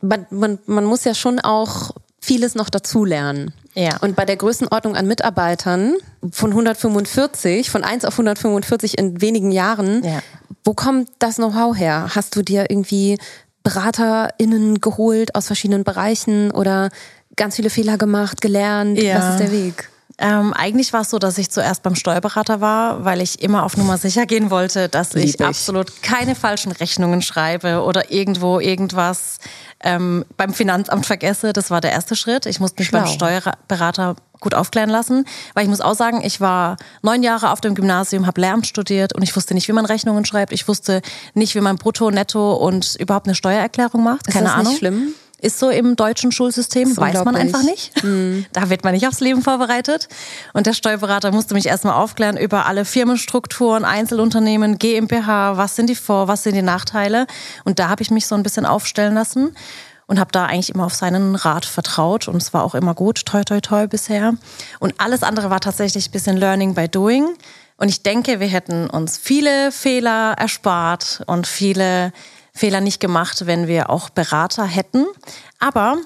man, 0.00 0.26
man, 0.30 0.58
man 0.66 0.84
muss 0.84 1.04
ja 1.04 1.14
schon 1.14 1.40
auch 1.40 1.92
vieles 2.20 2.54
noch 2.54 2.70
dazulernen. 2.70 3.52
Ja. 3.74 3.96
Und 4.00 4.16
bei 4.16 4.24
der 4.24 4.36
Größenordnung 4.36 4.96
an 4.96 5.06
Mitarbeitern 5.06 5.94
von 6.30 6.50
145, 6.50 7.70
von 7.70 7.84
1 7.84 8.04
auf 8.04 8.14
145 8.14 8.98
in 8.98 9.20
wenigen 9.20 9.50
Jahren, 9.50 10.04
ja. 10.04 10.20
wo 10.64 10.74
kommt 10.74 11.08
das 11.18 11.36
Know-how 11.36 11.76
her? 11.76 12.10
Hast 12.14 12.36
du 12.36 12.42
dir 12.42 12.70
irgendwie 12.70 13.18
BeraterInnen 13.62 14.80
geholt 14.80 15.34
aus 15.34 15.46
verschiedenen 15.46 15.84
Bereichen 15.84 16.50
oder 16.50 16.90
ganz 17.36 17.56
viele 17.56 17.70
Fehler 17.70 17.98
gemacht, 17.98 18.40
gelernt? 18.40 19.00
Ja. 19.00 19.18
Was 19.18 19.30
ist 19.34 19.40
der 19.40 19.52
Weg? 19.52 19.88
Ähm, 20.18 20.52
eigentlich 20.52 20.92
war 20.92 21.00
es 21.00 21.10
so, 21.10 21.18
dass 21.18 21.38
ich 21.38 21.50
zuerst 21.50 21.82
beim 21.82 21.94
Steuerberater 21.94 22.60
war, 22.60 23.04
weil 23.04 23.20
ich 23.20 23.42
immer 23.42 23.64
auf 23.64 23.76
Nummer 23.76 23.96
sicher 23.96 24.26
gehen 24.26 24.50
wollte, 24.50 24.88
dass 24.88 25.14
ich, 25.14 25.34
ich, 25.34 25.40
absolut 25.40 26.02
keine 26.02 26.34
falschen 26.34 26.70
Rechnungen 26.70 27.22
schreibe 27.22 27.82
oder 27.82 28.12
irgendwo 28.12 28.60
irgendwas 28.60 29.38
ähm, 29.84 30.24
beim 30.36 30.52
Finanzamt 30.52 31.06
vergesse. 31.06 31.52
Das 31.52 31.70
war 31.70 31.80
der 31.80 31.92
erste 31.92 32.16
Schritt. 32.16 32.46
Ich 32.46 32.60
musste 32.60 32.80
mich 32.80 32.88
Schlau. 32.88 33.00
beim 33.00 33.08
Steuerberater 33.08 34.16
gut 34.40 34.54
aufklären 34.54 34.90
lassen, 34.90 35.24
weil 35.54 35.62
ich 35.62 35.70
muss 35.70 35.80
auch 35.80 35.94
sagen, 35.94 36.20
ich 36.24 36.40
war 36.40 36.76
neun 37.02 37.22
Jahre 37.22 37.50
auf 37.52 37.60
dem 37.60 37.74
Gymnasium, 37.74 38.26
habe 38.26 38.40
Lehramt 38.40 38.66
studiert 38.66 39.14
und 39.14 39.22
ich 39.22 39.34
wusste 39.36 39.54
nicht, 39.54 39.68
wie 39.68 39.72
man 39.72 39.86
Rechnungen 39.86 40.24
schreibt. 40.24 40.52
Ich 40.52 40.66
wusste 40.66 41.00
nicht, 41.34 41.54
wie 41.54 41.60
man 41.60 41.76
Brutto, 41.76 42.10
Netto 42.10 42.54
und 42.54 42.96
überhaupt 42.96 43.26
eine 43.26 43.34
Steuererklärung 43.34 44.02
macht. 44.02 44.26
Keine 44.26 44.46
Ist 44.46 44.50
das 44.50 44.58
Ahnung. 44.58 44.72
Nicht 44.72 44.78
schlimm? 44.78 45.14
Ist 45.42 45.58
so 45.58 45.70
im 45.70 45.96
deutschen 45.96 46.30
Schulsystem, 46.30 46.96
weiß 46.96 47.24
man 47.24 47.34
einfach 47.34 47.64
nicht. 47.64 48.04
Mhm. 48.04 48.46
Da 48.52 48.70
wird 48.70 48.84
man 48.84 48.94
nicht 48.94 49.08
aufs 49.08 49.18
Leben 49.18 49.42
vorbereitet. 49.42 50.08
Und 50.52 50.66
der 50.66 50.72
Steuerberater 50.72 51.32
musste 51.32 51.54
mich 51.54 51.66
erstmal 51.66 51.94
aufklären 51.94 52.36
über 52.36 52.66
alle 52.66 52.84
Firmenstrukturen, 52.84 53.84
Einzelunternehmen, 53.84 54.78
GmbH, 54.78 55.56
was 55.56 55.74
sind 55.74 55.90
die 55.90 55.96
Vor-, 55.96 56.28
was 56.28 56.44
sind 56.44 56.54
die 56.54 56.62
Nachteile. 56.62 57.26
Und 57.64 57.80
da 57.80 57.88
habe 57.88 58.02
ich 58.02 58.12
mich 58.12 58.28
so 58.28 58.36
ein 58.36 58.44
bisschen 58.44 58.64
aufstellen 58.64 59.14
lassen 59.14 59.56
und 60.06 60.20
habe 60.20 60.30
da 60.30 60.46
eigentlich 60.46 60.72
immer 60.72 60.84
auf 60.84 60.94
seinen 60.94 61.34
Rat 61.34 61.64
vertraut 61.64 62.28
und 62.28 62.36
es 62.36 62.54
war 62.54 62.62
auch 62.62 62.76
immer 62.76 62.94
gut, 62.94 63.26
toi 63.26 63.42
toi 63.42 63.60
toi 63.60 63.88
bisher. 63.88 64.34
Und 64.78 64.94
alles 64.98 65.24
andere 65.24 65.50
war 65.50 65.58
tatsächlich 65.58 66.08
ein 66.08 66.12
bisschen 66.12 66.36
Learning 66.36 66.74
by 66.74 66.88
Doing. 66.88 67.26
Und 67.78 67.88
ich 67.88 68.04
denke, 68.04 68.38
wir 68.38 68.46
hätten 68.46 68.88
uns 68.88 69.18
viele 69.18 69.72
Fehler 69.72 70.34
erspart 70.38 71.22
und 71.26 71.48
viele 71.48 72.12
Fehler 72.52 72.80
nicht 72.80 73.00
gemacht, 73.00 73.46
wenn 73.46 73.66
wir 73.66 73.90
auch 73.90 74.10
Berater 74.10 74.64
hätten. 74.64 75.06
Aber 75.58 75.96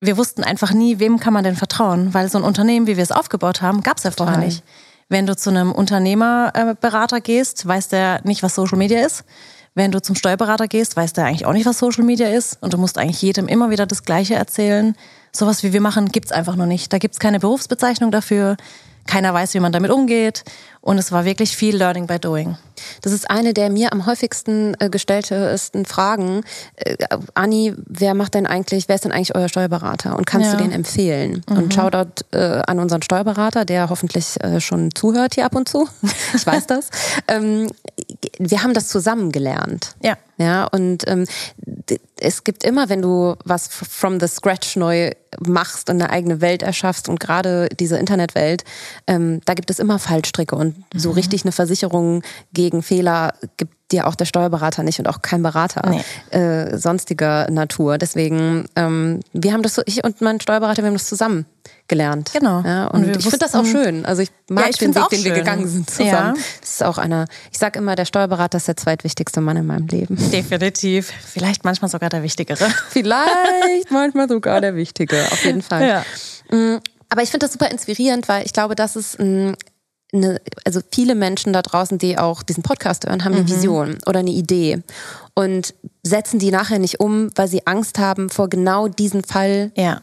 wir 0.00 0.16
wussten 0.16 0.44
einfach 0.44 0.72
nie, 0.72 0.98
wem 0.98 1.18
kann 1.18 1.32
man 1.32 1.44
denn 1.44 1.56
vertrauen, 1.56 2.12
weil 2.14 2.30
so 2.30 2.38
ein 2.38 2.44
Unternehmen, 2.44 2.86
wie 2.86 2.96
wir 2.96 3.02
es 3.02 3.12
aufgebaut 3.12 3.62
haben, 3.62 3.82
gab 3.82 3.96
es 3.98 4.04
ja 4.04 4.10
vorher 4.10 4.38
nicht. 4.38 4.62
Wenn 5.08 5.26
du 5.26 5.36
zu 5.36 5.50
einem 5.50 5.72
Unternehmerberater 5.72 7.20
gehst, 7.20 7.66
weiß 7.66 7.88
der 7.88 8.20
nicht, 8.24 8.42
was 8.42 8.54
Social 8.54 8.76
Media 8.76 9.04
ist. 9.06 9.24
Wenn 9.74 9.92
du 9.92 10.00
zum 10.00 10.16
Steuerberater 10.16 10.68
gehst, 10.68 10.96
weiß 10.96 11.12
der 11.12 11.26
eigentlich 11.26 11.46
auch 11.46 11.52
nicht, 11.52 11.66
was 11.66 11.78
Social 11.78 12.04
Media 12.04 12.28
ist. 12.28 12.58
Und 12.60 12.72
du 12.72 12.78
musst 12.78 12.98
eigentlich 12.98 13.22
jedem 13.22 13.46
immer 13.46 13.70
wieder 13.70 13.86
das 13.86 14.04
Gleiche 14.04 14.34
erzählen. 14.34 14.96
Sowas 15.32 15.62
wie 15.62 15.72
wir 15.72 15.80
machen, 15.80 16.10
gibt's 16.10 16.32
einfach 16.32 16.56
noch 16.56 16.66
nicht. 16.66 16.92
Da 16.92 16.98
gibt's 16.98 17.18
keine 17.18 17.40
Berufsbezeichnung 17.40 18.10
dafür. 18.10 18.56
Keiner 19.06 19.32
weiß, 19.32 19.54
wie 19.54 19.60
man 19.60 19.72
damit 19.72 19.90
umgeht. 19.90 20.44
Und 20.86 20.98
es 20.98 21.10
war 21.10 21.24
wirklich 21.24 21.56
viel 21.56 21.76
Learning 21.76 22.06
by 22.06 22.20
Doing. 22.20 22.56
Das 23.02 23.12
ist 23.12 23.28
eine 23.28 23.52
der 23.54 23.70
mir 23.70 23.92
am 23.92 24.06
häufigsten 24.06 24.76
äh, 24.78 24.88
gestelltesten 24.88 25.84
Fragen. 25.84 26.42
Äh, 26.76 26.96
Anni, 27.34 27.74
wer 27.76 28.14
macht 28.14 28.34
denn 28.34 28.46
eigentlich, 28.46 28.86
wer 28.86 28.94
ist 28.94 29.04
denn 29.04 29.10
eigentlich 29.10 29.34
euer 29.34 29.48
Steuerberater? 29.48 30.16
Und 30.16 30.26
kannst 30.26 30.52
ja. 30.52 30.56
du 30.56 30.62
den 30.62 30.70
empfehlen? 30.70 31.42
Mhm. 31.48 31.56
Und 31.56 31.74
Shoutout 31.74 32.22
äh, 32.30 32.62
an 32.68 32.78
unseren 32.78 33.02
Steuerberater, 33.02 33.64
der 33.64 33.90
hoffentlich 33.90 34.40
äh, 34.44 34.60
schon 34.60 34.94
zuhört 34.94 35.34
hier 35.34 35.46
ab 35.46 35.56
und 35.56 35.68
zu. 35.68 35.88
ich 36.34 36.46
weiß 36.46 36.68
das. 36.68 36.90
Ähm, 37.26 37.68
wir 38.38 38.62
haben 38.62 38.72
das 38.72 38.86
zusammen 38.86 39.32
gelernt. 39.32 39.96
Ja. 40.04 40.16
Ja, 40.38 40.66
und 40.66 41.08
ähm, 41.08 41.24
es 42.20 42.44
gibt 42.44 42.62
immer, 42.62 42.90
wenn 42.90 43.00
du 43.00 43.36
was 43.44 43.68
from 43.68 44.20
the 44.20 44.28
scratch 44.28 44.76
neu 44.76 45.12
machst 45.40 45.88
und 45.88 46.00
eine 46.00 46.10
eigene 46.10 46.42
Welt 46.42 46.62
erschaffst 46.62 47.08
und 47.08 47.20
gerade 47.20 47.68
diese 47.80 47.96
Internetwelt, 47.96 48.64
ähm, 49.06 49.40
da 49.46 49.54
gibt 49.54 49.70
es 49.70 49.78
immer 49.78 49.98
Fallstricke 49.98 50.54
und 50.54 50.75
so 50.94 51.10
mhm. 51.10 51.14
richtig 51.16 51.44
eine 51.44 51.52
Versicherung 51.52 52.22
gegen 52.52 52.82
Fehler 52.82 53.34
gibt 53.56 53.74
dir 53.92 54.06
auch 54.06 54.14
der 54.16 54.24
Steuerberater 54.24 54.82
nicht 54.82 54.98
und 54.98 55.06
auch 55.06 55.22
kein 55.22 55.42
Berater 55.42 55.88
nee. 55.88 56.36
äh, 56.36 56.76
sonstiger 56.76 57.48
Natur. 57.50 57.98
Deswegen, 57.98 58.66
ähm, 58.74 59.20
wir 59.32 59.52
haben 59.52 59.62
das 59.62 59.76
so, 59.76 59.82
ich 59.86 60.02
und 60.02 60.20
mein 60.20 60.40
Steuerberater, 60.40 60.82
wir 60.82 60.88
haben 60.88 60.94
das 60.94 61.06
zusammen 61.06 61.46
gelernt. 61.88 62.30
Genau. 62.32 62.62
Ja, 62.62 62.88
und, 62.88 63.04
und 63.04 63.16
ich 63.16 63.22
finde 63.22 63.38
das 63.38 63.54
auch 63.54 63.64
schön. 63.64 64.04
Also 64.04 64.22
ich 64.22 64.30
mag 64.48 64.64
ja, 64.64 64.70
ich 64.70 64.78
den 64.78 64.94
Weg, 64.94 65.08
den 65.10 65.24
wir 65.24 65.32
gegangen 65.32 65.68
sind 65.68 65.88
zusammen. 65.88 66.36
Ja. 66.36 66.42
Das 66.60 66.70
ist 66.70 66.84
auch 66.84 66.98
einer, 66.98 67.26
ich 67.52 67.58
sage 67.58 67.78
immer, 67.78 67.94
der 67.94 68.06
Steuerberater 68.06 68.58
ist 68.58 68.66
der 68.66 68.76
zweitwichtigste 68.76 69.40
Mann 69.40 69.56
in 69.56 69.66
meinem 69.66 69.86
Leben. 69.86 70.16
Definitiv. 70.32 71.12
Vielleicht 71.24 71.64
manchmal 71.64 71.90
sogar 71.90 72.10
der 72.10 72.24
Wichtigere. 72.24 72.66
Vielleicht 72.88 73.90
manchmal 73.90 74.28
sogar 74.28 74.60
der 74.60 74.74
Wichtige, 74.74 75.16
auf 75.30 75.44
jeden 75.44 75.62
Fall. 75.62 75.86
Ja. 76.50 76.56
Mm, 76.56 76.80
aber 77.08 77.22
ich 77.22 77.30
finde 77.30 77.46
das 77.46 77.52
super 77.52 77.70
inspirierend, 77.70 78.28
weil 78.28 78.44
ich 78.44 78.52
glaube, 78.52 78.74
das 78.74 78.96
ist 78.96 79.20
ein 79.20 79.56
eine, 80.16 80.40
also 80.64 80.80
viele 80.92 81.14
Menschen 81.14 81.52
da 81.52 81.62
draußen, 81.62 81.98
die 81.98 82.18
auch 82.18 82.42
diesen 82.42 82.62
Podcast 82.62 83.06
hören, 83.06 83.24
haben 83.24 83.34
eine 83.34 83.42
mhm. 83.42 83.48
Vision 83.48 83.98
oder 84.06 84.20
eine 84.20 84.30
Idee 84.30 84.82
und 85.34 85.74
setzen 86.02 86.38
die 86.38 86.50
nachher 86.50 86.78
nicht 86.78 87.00
um, 87.00 87.30
weil 87.34 87.48
sie 87.48 87.66
Angst 87.66 87.98
haben 87.98 88.30
vor 88.30 88.48
genau 88.48 88.88
diesen 88.88 89.22
Fall, 89.22 89.72
ja. 89.74 90.00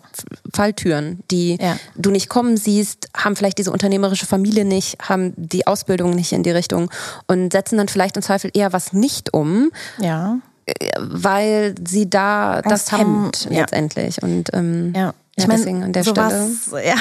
Falltüren, 0.53 1.23
die 1.31 1.57
ja. 1.59 1.77
du 1.95 2.11
nicht 2.11 2.29
kommen 2.29 2.57
siehst, 2.57 3.09
haben 3.15 3.35
vielleicht 3.35 3.57
diese 3.57 3.71
unternehmerische 3.71 4.25
Familie 4.25 4.65
nicht, 4.65 4.97
haben 5.01 5.33
die 5.35 5.65
Ausbildung 5.65 6.11
nicht 6.11 6.31
in 6.31 6.43
die 6.43 6.51
Richtung 6.51 6.89
und 7.27 7.51
setzen 7.51 7.77
dann 7.77 7.87
vielleicht 7.87 8.15
im 8.15 8.21
Zweifel 8.21 8.51
eher 8.53 8.73
was 8.73 8.93
nicht 8.93 9.33
um. 9.33 9.71
Ja 9.99 10.39
weil 10.99 11.75
sie 11.85 12.09
da 12.09 12.55
Angst 12.55 12.71
das 12.71 12.91
hemmt 12.91 13.45
haben, 13.45 13.55
letztendlich. 13.55 14.17
Ja. 14.17 14.23
Und 14.23 14.53
ähm, 14.53 14.93
ja. 14.95 15.13
Ich 15.35 15.45
ja, 15.45 15.47
meine, 15.47 15.85
an 15.85 15.93
der 15.93 16.03
so 16.03 16.11
Stelle. 16.11 16.47
Ja, 16.85 16.95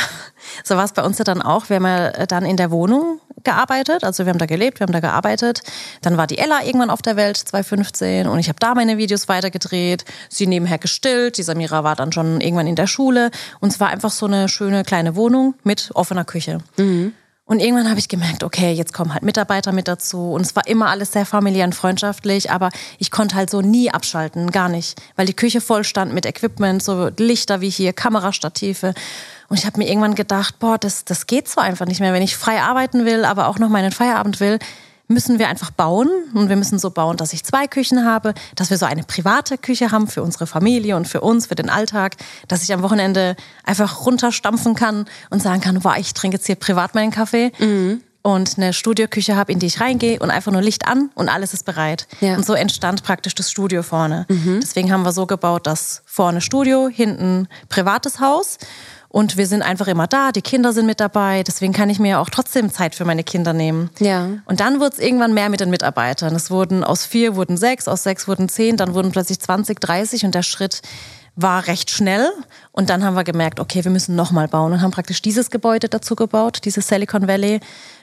so 0.65 0.75
war 0.77 0.85
es 0.85 0.93
bei 0.93 1.03
uns 1.03 1.19
ja 1.19 1.25
dann 1.25 1.43
auch. 1.43 1.69
Wir 1.69 1.77
haben 1.77 1.85
ja 1.85 2.25
dann 2.25 2.47
in 2.47 2.57
der 2.57 2.71
Wohnung 2.71 3.21
gearbeitet. 3.45 4.05
Also 4.05 4.25
wir 4.25 4.31
haben 4.31 4.39
da 4.39 4.47
gelebt, 4.47 4.81
wir 4.81 4.87
haben 4.87 4.93
da 4.93 5.01
gearbeitet. 5.01 5.63
Dann 6.01 6.17
war 6.17 6.27
die 6.27 6.39
Ella 6.39 6.65
irgendwann 6.65 6.89
auf 6.89 7.03
der 7.03 7.17
Welt, 7.17 7.37
2015. 7.37 8.27
Und 8.27 8.39
ich 8.39 8.49
habe 8.49 8.59
da 8.59 8.75
meine 8.75 8.97
Videos 8.97 9.29
weitergedreht. 9.29 10.07
Sie 10.31 10.47
nebenher 10.47 10.79
gestillt. 10.79 11.37
Die 11.37 11.43
Samira 11.43 11.85
war 11.85 11.95
dann 11.95 12.11
schon 12.11 12.41
irgendwann 12.41 12.67
in 12.67 12.77
der 12.77 12.87
Schule. 12.87 13.31
Und 13.61 13.71
es 13.71 13.81
war 13.81 13.89
einfach 13.89 14.11
so 14.11 14.25
eine 14.25 14.49
schöne 14.49 14.83
kleine 14.83 15.15
Wohnung 15.15 15.55
mit 15.63 15.91
offener 15.93 16.25
Küche. 16.25 16.59
Mhm. 16.79 17.13
Und 17.45 17.61
irgendwann 17.61 17.91
habe 17.91 17.99
ich 17.99 18.09
gemerkt, 18.09 18.45
okay, 18.45 18.73
jetzt 18.73 18.95
kommen 18.95 19.13
halt 19.13 19.25
Mitarbeiter 19.25 19.73
mit 19.73 19.89
dazu. 19.89 20.33
Und 20.33 20.43
es 20.43 20.55
war 20.55 20.67
immer 20.67 20.89
alles 20.89 21.13
sehr 21.13 21.27
familiär 21.27 21.65
und 21.65 21.75
freundschaftlich, 21.75 22.51
aber 22.51 22.71
ich 22.99 23.11
konnte 23.11 23.35
halt 23.35 23.51
so 23.51 23.61
nie 23.61 23.91
abschalten, 23.91 24.51
gar 24.53 24.69
nicht. 24.69 25.01
Weil 25.17 25.27
die 25.27 25.35
Küche 25.35 25.61
voll 25.61 25.83
stand 25.83 26.15
mit 26.15 26.25
Equipment, 26.25 26.83
so 26.83 27.11
Lichter 27.19 27.61
wie 27.61 27.71
hier, 27.71 27.93
Kamerastative. 27.93 28.95
Und 29.49 29.59
ich 29.59 29.67
habe 29.67 29.79
mir 29.79 29.89
irgendwann 29.89 30.15
gedacht, 30.15 30.61
boah, 30.61 30.79
das, 30.79 31.05
das 31.05 31.27
geht 31.27 31.49
so 31.49 31.61
einfach 31.61 31.87
nicht 31.87 32.01
mehr. 32.01 32.13
Wenn 32.13 32.23
ich 32.23 32.37
frei 32.37 32.63
arbeiten 32.63 33.05
will, 33.05 33.25
aber 33.25 33.49
auch 33.49 33.59
noch 33.59 33.69
meinen 33.69 33.93
Feierabend 33.93 34.39
will, 34.39 34.59
müssen 35.09 35.39
wir 35.39 35.49
einfach 35.49 35.71
bauen. 35.71 36.09
Und 36.35 36.49
wir 36.49 36.57
müssen 36.57 36.79
so 36.79 36.91
bauen, 36.91 37.17
dass 37.17 37.33
ich 37.33 37.45
zwei 37.45 37.67
Küchen 37.67 38.05
habe, 38.05 38.35
dass 38.55 38.71
wir 38.71 38.79
so 38.79 38.87
eine 38.87 39.03
private 39.05 39.59
Küche 39.59 39.91
haben 39.91 40.09
für 40.09 40.23
unsere 40.23 40.47
Familie 40.47 40.97
und 40.97 41.07
für 41.07 41.21
uns, 41.21 41.47
für 41.47 41.55
den 41.55 41.71
Alltag, 41.71 42.17
dass 42.49 42.63
ich 42.63 42.73
am 42.73 42.83
Wochenende 42.83 43.37
einfach 43.65 44.05
runterstampfen 44.07 44.75
kann 44.75 45.07
und 45.31 45.43
sagen 45.43 45.61
kann, 45.61 45.85
wow, 45.85 45.97
ich 45.97 46.15
trinke 46.15 46.37
jetzt 46.37 46.47
hier 46.47 46.57
privat 46.57 46.95
meinen 46.95 47.11
Kaffee. 47.11 47.53
Mhm. 47.59 48.03
Und 48.25 48.57
eine 48.57 48.73
Studioküche 48.73 49.35
habe, 49.35 49.51
in 49.51 49.59
die 49.59 49.67
ich 49.67 49.81
reingehe 49.81 50.21
und 50.21 50.31
einfach 50.31 50.53
nur 50.53 50.63
Licht 50.63 50.87
an 50.87 51.11
und 51.17 51.29
alles 51.29 51.55
ist 51.55 51.65
bereit. 51.65 52.07
Ja. 52.21 52.37
Und 52.37 52.47
so 52.47 52.55
entstand 52.55 53.03
praktisch 53.03 53.35
das 53.35 53.51
Studio 53.51 53.83
vorne. 53.83 54.27
Mhm. 54.29 54.61
Deswegen 54.63 54.93
haben 54.93 55.03
wir 55.03 55.11
so 55.11 55.27
gebaut, 55.27 55.67
dass 55.67 56.03
vorne 56.07 56.41
Studio, 56.41 56.89
hinten 56.89 57.49
privates 57.69 58.21
Haus. 58.21 58.59
Und 59.13 59.37
wir 59.37 59.47
sind 59.47 59.61
einfach 59.61 59.89
immer 59.89 60.07
da, 60.07 60.33
die 60.33 60.41
Kinder 60.41 60.73
sind 60.73 60.87
mit 60.87 60.99
dabei, 60.99 61.43
deswegen 61.43 61.75
kann 61.75 61.91
ich 61.91 61.99
mir 61.99 62.19
auch 62.19 62.31
trotzdem 62.31 62.73
Zeit 62.73 62.95
für 62.95 63.05
meine 63.05 63.23
Kinder 63.23 63.53
nehmen. 63.53 63.91
Ja. 64.01 64.27
Und 64.47 64.61
dann 64.61 64.81
wurde 64.81 64.95
es 64.95 64.99
irgendwann 64.99 65.35
mehr 65.35 65.51
mit 65.51 65.61
den 65.61 65.69
Mitarbeitern. 65.69 66.35
Es 66.35 66.51
wurden 66.51 66.83
aus 66.83 67.05
vier 67.05 67.37
wurden 67.37 67.59
sechs, 67.59 67.89
aus 67.89 68.05
sechs 68.05 68.27
wurden 68.27 68.49
zehn, 68.49 68.79
dann 68.79 68.95
wurden 68.95 69.13
plötzlich 69.13 69.39
20, 69.39 69.79
30 69.81 70.25
und 70.25 70.35
der 70.35 70.43
Schritt 70.43 70.81
war 71.37 71.67
recht 71.67 71.91
schnell. 71.91 72.31
Und 72.73 72.89
dann 72.89 73.05
haben 73.05 73.15
wir 73.15 73.25
gemerkt, 73.25 73.61
okay, 73.61 73.85
wir 73.85 73.91
müssen 73.91 74.17
nochmal 74.17 74.49
bauen 74.49 74.73
und 74.73 74.81
haben 74.81 74.93
praktisch 74.93 75.21
dieses 75.21 75.51
Gebäude 75.51 75.91
dazu 75.91 76.17
gebaut, 76.17 76.61
dieses 76.65 76.89
Silicon 76.89 77.29
Valley 77.29 77.61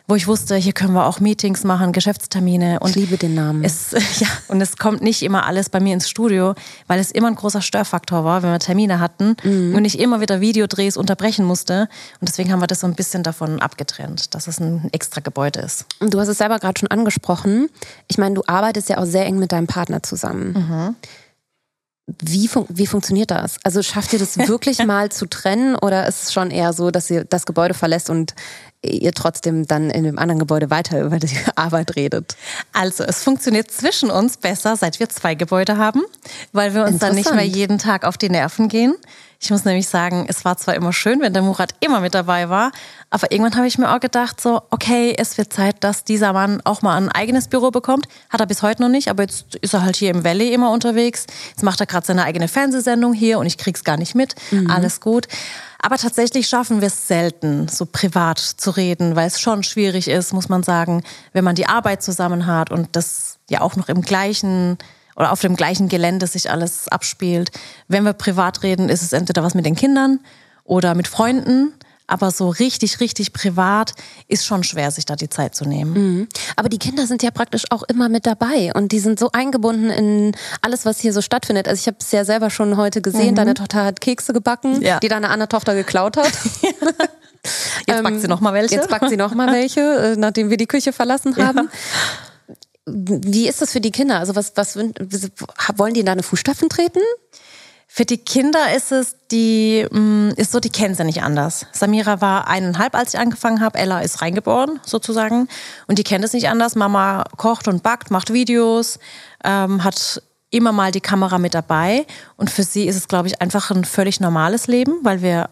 wo 0.10 0.16
ich 0.16 0.28
wusste, 0.28 0.56
hier 0.56 0.74
können 0.74 0.94
wir 0.94 1.06
auch 1.06 1.20
Meetings 1.20 1.64
machen, 1.64 1.92
Geschäftstermine. 1.92 2.80
Und 2.80 2.90
ich 2.90 2.96
liebe 2.96 3.18
den 3.18 3.36
Namen. 3.36 3.64
Es, 3.64 3.92
ja, 4.20 4.28
und 4.48 4.60
es 4.60 4.78
kommt 4.78 5.02
nicht 5.02 5.22
immer 5.22 5.46
alles 5.46 5.70
bei 5.70 5.80
mir 5.80 5.94
ins 5.94 6.10
Studio, 6.10 6.56
weil 6.88 7.00
es 7.00 7.12
immer 7.12 7.28
ein 7.28 7.36
großer 7.36 7.62
Störfaktor 7.62 8.24
war, 8.24 8.42
wenn 8.42 8.52
wir 8.52 8.60
Termine 8.60 9.00
hatten 9.00 9.36
mhm. 9.44 9.76
und 9.76 9.86
ich 9.86 10.00
immer 10.00 10.20
wieder 10.20 10.42
Videodrehs 10.42 10.98
unterbrechen 10.98 11.46
musste. 11.46 11.88
Und 12.20 12.28
deswegen 12.28 12.52
haben 12.52 12.60
wir 12.60 12.68
das 12.68 12.80
so 12.80 12.88
ein 12.88 12.96
bisschen 12.96 13.22
davon 13.22 13.60
abgetrennt, 13.60 14.34
dass 14.34 14.48
es 14.48 14.60
ein 14.60 14.90
extra 14.92 15.22
Gebäude 15.22 15.60
ist. 15.60 15.86
Und 16.00 16.12
du 16.14 16.20
hast 16.20 16.28
es 16.28 16.40
selber 16.40 16.58
gerade 16.58 16.80
schon 16.80 16.90
angesprochen. 16.90 17.70
Ich 18.08 18.18
meine, 18.18 18.34
du 18.34 18.44
arbeitest 18.48 18.90
ja 18.90 18.98
auch 18.98 19.06
sehr 19.06 19.28
eng 19.28 19.38
mit 19.38 19.52
deinem 19.52 19.68
Partner 19.68 20.02
zusammen. 20.02 20.54
Mhm. 20.54 20.96
Wie, 22.22 22.48
fun 22.48 22.66
wie 22.70 22.88
funktioniert 22.88 23.32
das? 23.32 23.58
Also 23.64 23.82
schafft 23.84 24.14
ihr 24.14 24.20
das 24.20 24.38
wirklich 24.48 24.84
mal 24.86 25.10
zu 25.12 25.26
trennen 25.28 25.76
oder 25.76 26.08
ist 26.08 26.24
es 26.24 26.34
schon 26.34 26.52
eher 26.52 26.74
so, 26.74 26.92
dass 26.92 27.10
ihr 27.10 27.24
das 27.26 27.46
Gebäude 27.46 27.74
verlässt 27.74 28.10
und 28.10 28.34
ihr 28.82 29.14
trotzdem 29.14 29.68
dann 29.68 29.90
in 29.90 30.04
dem 30.04 30.18
anderen 30.18 30.40
Gebäude 30.40 30.70
weiter 30.70 31.02
über 31.02 31.20
die 31.20 31.30
Arbeit 31.56 31.96
redet? 31.96 32.36
Also 32.74 33.04
es 33.04 33.24
funktioniert 33.24 33.72
zwischen 33.72 34.10
uns 34.10 34.38
besser, 34.38 34.76
seit 34.76 35.00
wir 35.00 35.10
zwei 35.10 35.36
Gebäude 35.36 35.78
haben, 35.78 36.02
weil 36.52 36.74
wir 36.74 36.86
uns 36.86 37.00
dann 37.00 37.16
nicht 37.16 37.34
mehr 37.34 37.46
jeden 37.46 37.78
Tag 37.78 38.06
auf 38.06 38.18
die 38.18 38.30
Nerven 38.30 38.70
gehen. 38.70 38.96
Ich 39.42 39.52
muss 39.52 39.64
nämlich 39.64 39.88
sagen, 39.88 40.26
es 40.28 40.44
war 40.44 40.58
zwar 40.58 40.76
immer 40.76 40.92
schön, 40.92 41.22
wenn 41.22 41.34
der 41.34 41.42
Murat 41.42 41.74
immer 41.80 42.02
mit 42.02 42.14
dabei 42.14 42.50
war, 42.50 42.74
aber 43.10 43.32
irgendwann 43.32 43.56
habe 43.56 43.68
ich 43.68 43.78
mir 43.78 43.94
auch 43.96 44.02
gedacht, 44.02 44.42
so, 44.42 44.62
okay, 44.70 45.16
es 45.18 45.38
wird 45.38 45.54
Zeit, 45.54 45.82
dass 45.84 46.04
dieser 46.04 46.34
Mann 46.34 46.60
auch 46.66 46.82
mal 46.82 46.98
ein 46.98 47.10
eigenes 47.10 47.48
Büro 47.48 47.72
bekommt. 47.72 48.08
Hat 48.30 48.42
er 48.42 48.48
bis 48.48 48.62
heute 48.62 48.82
noch 48.82 48.90
nicht, 48.90 49.08
aber 49.08 49.24
jetzt 49.24 49.56
ist 49.56 49.74
er 49.74 49.84
halt 49.84 49.96
hier 49.96 50.12
im 50.12 50.26
Valley 50.26 50.54
immer 50.54 50.72
unterwegs. 50.72 51.26
Jetzt 51.50 51.64
macht 51.64 51.80
er 51.80 51.86
gerade 51.86 52.06
seine 52.06 52.26
eigene 52.26 52.50
Fernsehsendung 52.50 53.14
hier 53.14 53.40
und 53.40 53.46
ich 53.46 53.58
krieg's 53.58 53.86
gar 53.86 53.96
nicht 53.96 54.14
mit. 54.14 54.36
Mhm. 54.52 54.70
Alles 54.70 55.00
gut. 55.00 55.28
Aber 55.82 55.96
tatsächlich 55.98 56.48
schaffen 56.48 56.82
wir 56.82 56.88
es 56.88 57.08
selten, 57.08 57.70
so 57.70 57.86
privat 57.86 58.40
zu 58.40 58.72
reden, 58.72 59.16
weil 59.16 59.28
es 59.28 59.40
schon 59.40 59.64
schwierig 59.64 60.10
ist, 60.10 60.34
muss 60.34 60.50
man 60.50 60.64
sagen, 60.64 61.04
wenn 61.32 61.46
man 61.46 61.56
die 61.56 61.68
Arbeit 61.68 62.04
zusammen 62.04 62.46
hat 62.46 62.72
und 62.72 62.90
das 62.92 63.38
ja 63.50 63.62
auch 63.62 63.78
noch 63.78 63.88
im 63.88 64.02
gleichen 64.02 64.78
oder 65.20 65.32
auf 65.34 65.42
dem 65.42 65.56
gleichen 65.56 65.90
Gelände 65.90 66.26
sich 66.26 66.50
alles 66.50 66.88
abspielt. 66.88 67.52
Wenn 67.90 68.06
wir 68.06 68.14
privat 68.14 68.64
reden, 68.64 68.90
ist 68.90 69.04
es 69.04 69.12
entweder 69.12 69.44
was 69.44 69.54
mit 69.54 69.66
den 69.66 69.76
Kindern 69.76 70.22
oder 70.64 70.96
mit 70.96 71.08
Freunden. 71.08 71.74
Aber 72.08 72.32
so 72.32 72.50
richtig, 72.50 73.02
richtig 73.02 73.34
privat 73.34 73.94
ist 74.28 74.46
schon 74.46 74.64
schwer, 74.64 74.90
sich 74.90 75.06
da 75.06 75.16
die 75.16 75.30
Zeit 75.30 75.54
zu 75.54 75.66
nehmen. 75.66 75.94
Mhm. 75.94 76.28
Aber 76.56 76.68
die 76.68 76.80
Kinder 76.80 77.06
sind 77.06 77.22
ja 77.22 77.30
praktisch 77.30 77.66
auch 77.70 77.84
immer 77.84 78.10
mit 78.10 78.26
dabei 78.26 78.72
und 78.74 78.92
die 78.92 79.00
sind 79.00 79.20
so 79.20 79.30
eingebunden 79.32 79.92
in 79.92 80.36
alles, 80.62 80.86
was 80.86 81.00
hier 81.00 81.14
so 81.14 81.22
stattfindet. 81.22 81.68
Also 81.68 81.80
ich 81.82 81.86
habe 81.86 81.98
es 82.00 82.12
ja 82.12 82.26
selber 82.26 82.50
schon 82.50 82.78
heute 82.78 83.02
gesehen. 83.02 83.32
Mhm. 83.32 83.36
Deine 83.36 83.54
Tochter 83.54 83.86
hat 83.86 84.02
Kekse 84.02 84.34
gebacken, 84.34 84.82
ja. 84.82 85.00
die 85.00 85.08
deine 85.08 85.30
andere 85.30 85.50
Tochter 85.50 85.76
geklaut 85.76 86.18
hat. 86.18 86.32
Jetzt 87.88 88.04
backt 88.04 88.22
sie 88.22 88.28
noch 88.28 88.42
mal 88.42 88.54
welche. 88.54 88.76
Jetzt 88.76 88.90
backt 88.90 89.10
sie 89.10 89.18
noch 89.18 89.36
mal 89.36 89.52
welche, 89.52 89.82
äh, 89.82 90.16
nachdem 90.16 90.50
wir 90.50 90.58
die 90.58 90.68
Küche 90.68 90.92
verlassen 90.94 91.36
haben. 91.38 91.70
Ja. 91.72 91.78
Wie 92.94 93.48
ist 93.48 93.62
das 93.62 93.72
für 93.72 93.82
die 93.82 93.92
Kinder? 93.92 94.20
Also 94.20 94.36
was, 94.36 94.54
was 94.56 94.76
wollen 94.76 95.94
die 95.94 96.00
in 96.02 96.06
deine 96.06 96.24
Fußstapfen 96.24 96.70
treten? 96.70 97.02
Für 97.92 98.06
die 98.06 98.20
Kinder 98.20 98.76
ist 98.76 98.92
es 98.92 99.16
die 99.32 99.86
mm, 99.90 100.30
ist 100.38 100.52
so, 100.52 100.60
die 100.60 100.70
kennen 100.70 100.94
sie 100.94 101.04
nicht 101.04 101.24
anders. 101.24 101.66
Samira 101.72 102.22
war 102.22 102.48
eineinhalb, 102.48 102.94
als 102.94 103.16
ich 103.16 103.20
angefangen 103.20 103.62
habe. 103.62 103.80
Ella 103.80 104.02
ist 104.02 104.22
reingeboren 104.22 104.80
sozusagen 104.86 105.48
und 105.88 105.98
die 105.98 106.04
kennt 106.04 106.24
es 106.24 106.34
nicht 106.34 106.50
anders. 106.50 106.76
Mama 106.76 107.24
kocht 107.38 107.68
und 107.68 107.82
backt, 107.82 108.12
macht 108.12 108.32
Videos, 108.32 109.00
ähm, 109.44 109.84
hat 109.84 110.22
immer 110.52 110.72
mal 110.72 110.92
die 110.92 111.02
Kamera 111.02 111.40
mit 111.40 111.56
dabei 111.56 112.06
und 112.38 112.52
für 112.52 112.64
sie 112.64 112.88
ist 112.88 112.96
es, 112.96 113.08
glaube 113.08 113.28
ich, 113.28 113.42
einfach 113.42 113.72
ein 113.72 113.86
völlig 113.86 114.20
normales 114.20 114.68
Leben, 114.68 115.00
weil 115.04 115.22
wir, 115.24 115.50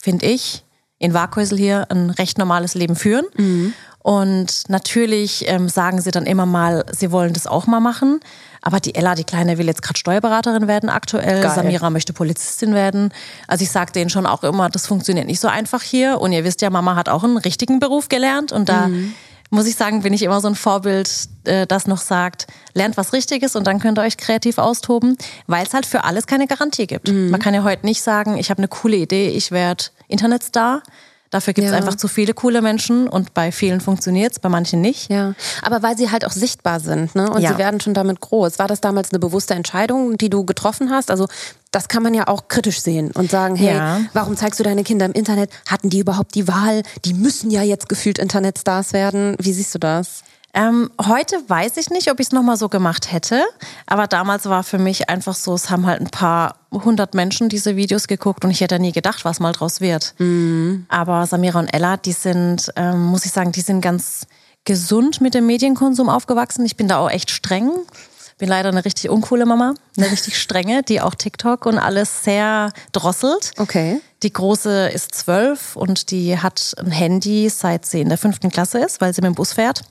finde 0.00 0.26
ich, 0.26 0.64
in 0.98 1.12
Warkhäusl 1.12 1.56
hier 1.56 1.90
ein 1.90 2.10
recht 2.10 2.38
normales 2.38 2.74
Leben 2.74 2.96
führen. 2.96 3.26
Mhm. 3.36 3.74
Und 4.04 4.68
natürlich 4.68 5.48
ähm, 5.48 5.70
sagen 5.70 5.98
sie 6.02 6.10
dann 6.10 6.26
immer 6.26 6.44
mal, 6.44 6.84
sie 6.92 7.10
wollen 7.10 7.32
das 7.32 7.46
auch 7.46 7.66
mal 7.66 7.80
machen. 7.80 8.20
Aber 8.60 8.78
die 8.78 8.94
Ella, 8.94 9.14
die 9.14 9.24
Kleine, 9.24 9.56
will 9.56 9.66
jetzt 9.66 9.80
gerade 9.80 9.98
Steuerberaterin 9.98 10.68
werden 10.68 10.90
aktuell. 10.90 11.40
Geil. 11.40 11.54
Samira 11.54 11.88
möchte 11.88 12.12
Polizistin 12.12 12.74
werden. 12.74 13.14
Also 13.48 13.62
ich 13.64 13.70
sage 13.70 13.92
denen 13.92 14.10
schon 14.10 14.26
auch 14.26 14.42
immer, 14.42 14.68
das 14.68 14.86
funktioniert 14.86 15.26
nicht 15.26 15.40
so 15.40 15.48
einfach 15.48 15.80
hier. 15.82 16.20
Und 16.20 16.32
ihr 16.32 16.44
wisst 16.44 16.60
ja, 16.60 16.68
Mama 16.68 16.96
hat 16.96 17.08
auch 17.08 17.24
einen 17.24 17.38
richtigen 17.38 17.80
Beruf 17.80 18.10
gelernt. 18.10 18.52
Und 18.52 18.68
da 18.68 18.88
mhm. 18.88 19.14
muss 19.48 19.66
ich 19.66 19.76
sagen, 19.76 20.02
bin 20.02 20.12
ich 20.12 20.22
immer 20.22 20.42
so 20.42 20.48
ein 20.48 20.54
Vorbild, 20.54 21.10
äh, 21.44 21.66
das 21.66 21.86
noch 21.86 22.02
sagt, 22.02 22.46
lernt 22.74 22.98
was 22.98 23.14
Richtiges 23.14 23.56
und 23.56 23.66
dann 23.66 23.80
könnt 23.80 23.98
ihr 23.98 24.02
euch 24.02 24.18
kreativ 24.18 24.58
austoben, 24.58 25.16
weil 25.46 25.64
es 25.64 25.72
halt 25.72 25.86
für 25.86 26.04
alles 26.04 26.26
keine 26.26 26.46
Garantie 26.46 26.86
gibt. 26.86 27.08
Mhm. 27.08 27.30
Man 27.30 27.40
kann 27.40 27.54
ja 27.54 27.62
heute 27.62 27.86
nicht 27.86 28.02
sagen, 28.02 28.36
ich 28.36 28.50
habe 28.50 28.58
eine 28.58 28.68
coole 28.68 28.96
Idee, 28.96 29.30
ich 29.30 29.50
werde 29.50 29.84
Internetstar 30.08 30.82
Dafür 31.34 31.52
gibt 31.52 31.66
es 31.66 31.72
ja. 31.72 31.76
einfach 31.76 31.96
zu 31.96 32.06
viele 32.06 32.32
coole 32.32 32.62
Menschen 32.62 33.08
und 33.08 33.34
bei 33.34 33.50
vielen 33.50 33.80
funktioniert 33.80 34.30
es, 34.30 34.38
bei 34.38 34.48
manchen 34.48 34.80
nicht. 34.80 35.10
Ja, 35.10 35.34
aber 35.62 35.82
weil 35.82 35.96
sie 35.98 36.12
halt 36.12 36.24
auch 36.24 36.30
sichtbar 36.30 36.78
sind 36.78 37.16
ne? 37.16 37.28
und 37.28 37.42
ja. 37.42 37.50
sie 37.50 37.58
werden 37.58 37.80
schon 37.80 37.92
damit 37.92 38.20
groß. 38.20 38.60
War 38.60 38.68
das 38.68 38.80
damals 38.80 39.10
eine 39.10 39.18
bewusste 39.18 39.54
Entscheidung, 39.54 40.16
die 40.16 40.30
du 40.30 40.44
getroffen 40.44 40.90
hast? 40.90 41.10
Also 41.10 41.26
das 41.72 41.88
kann 41.88 42.04
man 42.04 42.14
ja 42.14 42.28
auch 42.28 42.46
kritisch 42.46 42.80
sehen 42.80 43.10
und 43.10 43.32
sagen, 43.32 43.56
hey, 43.56 43.74
ja. 43.74 44.00
warum 44.12 44.36
zeigst 44.36 44.60
du 44.60 44.62
deine 44.62 44.84
Kinder 44.84 45.06
im 45.06 45.12
Internet? 45.12 45.50
Hatten 45.68 45.90
die 45.90 45.98
überhaupt 45.98 46.36
die 46.36 46.46
Wahl? 46.46 46.84
Die 47.04 47.14
müssen 47.14 47.50
ja 47.50 47.62
jetzt 47.64 47.88
gefühlt 47.88 48.20
Internetstars 48.20 48.92
werden. 48.92 49.34
Wie 49.40 49.52
siehst 49.52 49.74
du 49.74 49.80
das? 49.80 50.22
Ähm, 50.54 50.90
heute 51.04 51.36
weiß 51.48 51.76
ich 51.78 51.90
nicht, 51.90 52.10
ob 52.10 52.20
ich 52.20 52.28
es 52.28 52.32
nochmal 52.32 52.56
so 52.56 52.68
gemacht 52.68 53.10
hätte, 53.10 53.42
aber 53.86 54.06
damals 54.06 54.46
war 54.46 54.62
für 54.62 54.78
mich 54.78 55.08
einfach 55.08 55.34
so, 55.34 55.54
es 55.54 55.68
haben 55.68 55.84
halt 55.84 56.00
ein 56.00 56.10
paar 56.10 56.56
hundert 56.72 57.14
Menschen 57.14 57.48
diese 57.48 57.74
Videos 57.74 58.06
geguckt 58.06 58.44
und 58.44 58.52
ich 58.52 58.60
hätte 58.60 58.78
nie 58.78 58.92
gedacht, 58.92 59.24
was 59.24 59.40
mal 59.40 59.52
draus 59.52 59.80
wird. 59.80 60.14
Mhm. 60.18 60.86
Aber 60.88 61.26
Samira 61.26 61.58
und 61.58 61.74
Ella, 61.74 61.96
die 61.96 62.12
sind, 62.12 62.72
ähm, 62.76 63.04
muss 63.04 63.24
ich 63.26 63.32
sagen, 63.32 63.50
die 63.50 63.62
sind 63.62 63.80
ganz 63.80 64.26
gesund 64.64 65.20
mit 65.20 65.34
dem 65.34 65.46
Medienkonsum 65.46 66.08
aufgewachsen. 66.08 66.64
Ich 66.64 66.76
bin 66.76 66.88
da 66.88 66.98
auch 66.98 67.10
echt 67.10 67.30
streng. 67.30 67.70
Bin 68.38 68.48
leider 68.48 68.68
eine 68.70 68.84
richtig 68.84 69.10
uncoole 69.10 69.46
Mama, 69.46 69.74
eine 69.96 70.10
richtig 70.10 70.40
strenge, 70.40 70.82
die 70.82 71.00
auch 71.00 71.14
TikTok 71.14 71.66
und 71.66 71.78
alles 71.78 72.24
sehr 72.24 72.72
drosselt. 72.90 73.52
Okay. 73.58 74.00
Die 74.24 74.32
große 74.32 74.88
ist 74.88 75.14
zwölf 75.14 75.76
und 75.76 76.10
die 76.10 76.36
hat 76.36 76.74
ein 76.78 76.90
Handy, 76.90 77.48
seit 77.48 77.86
sie 77.86 78.00
in 78.00 78.08
der 78.08 78.18
fünften 78.18 78.50
Klasse 78.50 78.78
ist, 78.80 79.00
weil 79.00 79.14
sie 79.14 79.20
mit 79.20 79.28
dem 79.28 79.34
Bus 79.36 79.52
fährt. 79.52 79.82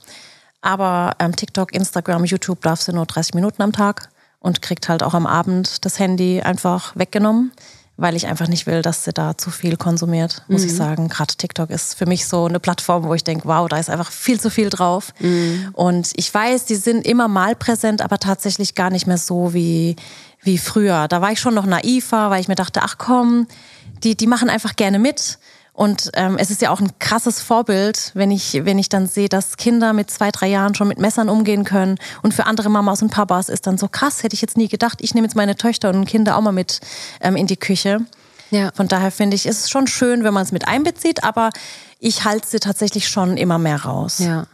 Aber 0.64 1.16
ähm, 1.18 1.36
TikTok, 1.36 1.74
Instagram, 1.74 2.24
YouTube 2.24 2.62
darf 2.62 2.80
sie 2.80 2.94
nur 2.94 3.04
30 3.04 3.34
Minuten 3.34 3.60
am 3.60 3.72
Tag 3.72 4.08
und 4.40 4.62
kriegt 4.62 4.88
halt 4.88 5.02
auch 5.02 5.12
am 5.12 5.26
Abend 5.26 5.84
das 5.84 5.98
Handy 5.98 6.40
einfach 6.40 6.96
weggenommen, 6.96 7.52
weil 7.98 8.16
ich 8.16 8.26
einfach 8.26 8.48
nicht 8.48 8.66
will, 8.66 8.80
dass 8.80 9.04
sie 9.04 9.12
da 9.12 9.36
zu 9.36 9.50
viel 9.50 9.76
konsumiert, 9.76 10.42
muss 10.48 10.62
mhm. 10.62 10.68
ich 10.68 10.74
sagen. 10.74 11.08
Gerade 11.08 11.34
TikTok 11.34 11.68
ist 11.68 11.98
für 11.98 12.06
mich 12.06 12.26
so 12.26 12.46
eine 12.46 12.60
Plattform, 12.60 13.04
wo 13.04 13.12
ich 13.12 13.22
denke, 13.22 13.46
wow, 13.46 13.68
da 13.68 13.76
ist 13.76 13.90
einfach 13.90 14.10
viel 14.10 14.40
zu 14.40 14.48
viel 14.48 14.70
drauf. 14.70 15.12
Mhm. 15.20 15.68
Und 15.74 16.12
ich 16.16 16.32
weiß, 16.32 16.64
die 16.64 16.76
sind 16.76 17.06
immer 17.06 17.28
mal 17.28 17.54
präsent, 17.54 18.00
aber 18.00 18.18
tatsächlich 18.18 18.74
gar 18.74 18.88
nicht 18.88 19.06
mehr 19.06 19.18
so 19.18 19.52
wie, 19.52 19.96
wie 20.40 20.56
früher. 20.56 21.08
Da 21.08 21.20
war 21.20 21.30
ich 21.30 21.40
schon 21.40 21.54
noch 21.54 21.66
naiver, 21.66 22.30
weil 22.30 22.40
ich 22.40 22.48
mir 22.48 22.54
dachte, 22.54 22.80
ach 22.82 22.96
komm, 22.96 23.48
die, 24.02 24.16
die 24.16 24.26
machen 24.26 24.48
einfach 24.48 24.76
gerne 24.76 24.98
mit. 24.98 25.38
Und 25.74 26.12
ähm, 26.14 26.36
es 26.38 26.52
ist 26.52 26.62
ja 26.62 26.70
auch 26.70 26.80
ein 26.80 26.98
krasses 27.00 27.40
Vorbild, 27.40 28.12
wenn 28.14 28.30
ich, 28.30 28.64
wenn 28.64 28.78
ich 28.78 28.88
dann 28.88 29.08
sehe, 29.08 29.28
dass 29.28 29.56
Kinder 29.56 29.92
mit 29.92 30.08
zwei, 30.08 30.30
drei 30.30 30.46
Jahren 30.46 30.76
schon 30.76 30.86
mit 30.86 31.00
Messern 31.00 31.28
umgehen 31.28 31.64
können. 31.64 31.98
Und 32.22 32.32
für 32.32 32.46
andere 32.46 32.70
Mamas 32.70 33.02
und 33.02 33.10
Papas 33.10 33.48
ist 33.48 33.66
dann 33.66 33.76
so 33.76 33.88
krass, 33.88 34.22
hätte 34.22 34.34
ich 34.34 34.40
jetzt 34.40 34.56
nie 34.56 34.68
gedacht. 34.68 35.00
Ich 35.00 35.14
nehme 35.14 35.26
jetzt 35.26 35.34
meine 35.34 35.56
Töchter 35.56 35.90
und 35.90 36.06
Kinder 36.06 36.36
auch 36.36 36.42
mal 36.42 36.52
mit 36.52 36.80
ähm, 37.20 37.34
in 37.34 37.48
die 37.48 37.56
Küche. 37.56 37.98
Ja. 38.50 38.70
Von 38.72 38.86
daher 38.86 39.10
finde 39.10 39.34
ich, 39.34 39.46
ist 39.46 39.64
es 39.64 39.70
schon 39.70 39.88
schön, 39.88 40.22
wenn 40.22 40.32
man 40.32 40.44
es 40.44 40.52
mit 40.52 40.68
einbezieht, 40.68 41.24
aber 41.24 41.50
ich 41.98 42.24
halte 42.24 42.46
sie 42.46 42.60
tatsächlich 42.60 43.08
schon 43.08 43.36
immer 43.36 43.58
mehr 43.58 43.82
raus. 43.82 44.20
Ja. 44.20 44.46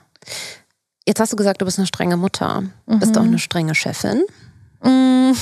Jetzt 1.07 1.21
hast 1.21 1.35
du 1.35 1.37
gesagt, 1.37 1.61
du 1.61 1.67
bist 1.67 1.79
eine 1.79 1.87
strenge 1.87 2.17
Mutter. 2.17 2.63
Mhm. 2.87 2.99
Bist 2.99 3.15
du 3.15 3.21
auch 3.21 3.25
eine 3.25 3.39
strenge 3.39 3.75
Chefin? 3.75 4.23
Mhm. 4.83 5.37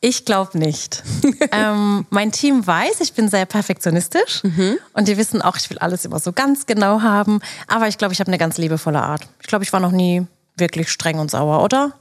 Ich 0.00 0.24
glaube 0.24 0.56
nicht. 0.58 1.02
ähm, 1.52 2.06
mein 2.10 2.30
Team 2.30 2.64
weiß, 2.64 3.00
ich 3.00 3.14
bin 3.14 3.28
sehr 3.28 3.46
perfektionistisch 3.46 4.44
mhm. 4.44 4.78
und 4.92 5.08
die 5.08 5.16
wissen 5.16 5.42
auch, 5.42 5.56
ich 5.56 5.68
will 5.70 5.78
alles 5.78 6.04
immer 6.04 6.20
so 6.20 6.32
ganz 6.32 6.66
genau 6.66 7.02
haben. 7.02 7.40
Aber 7.66 7.88
ich 7.88 7.98
glaube, 7.98 8.14
ich 8.14 8.20
habe 8.20 8.28
eine 8.28 8.38
ganz 8.38 8.58
liebevolle 8.58 9.02
Art. 9.02 9.26
Ich 9.40 9.48
glaube, 9.48 9.64
ich 9.64 9.72
war 9.72 9.80
noch 9.80 9.90
nie 9.90 10.24
wirklich 10.56 10.90
streng 10.90 11.18
und 11.18 11.30
sauer, 11.30 11.64
oder? 11.64 11.94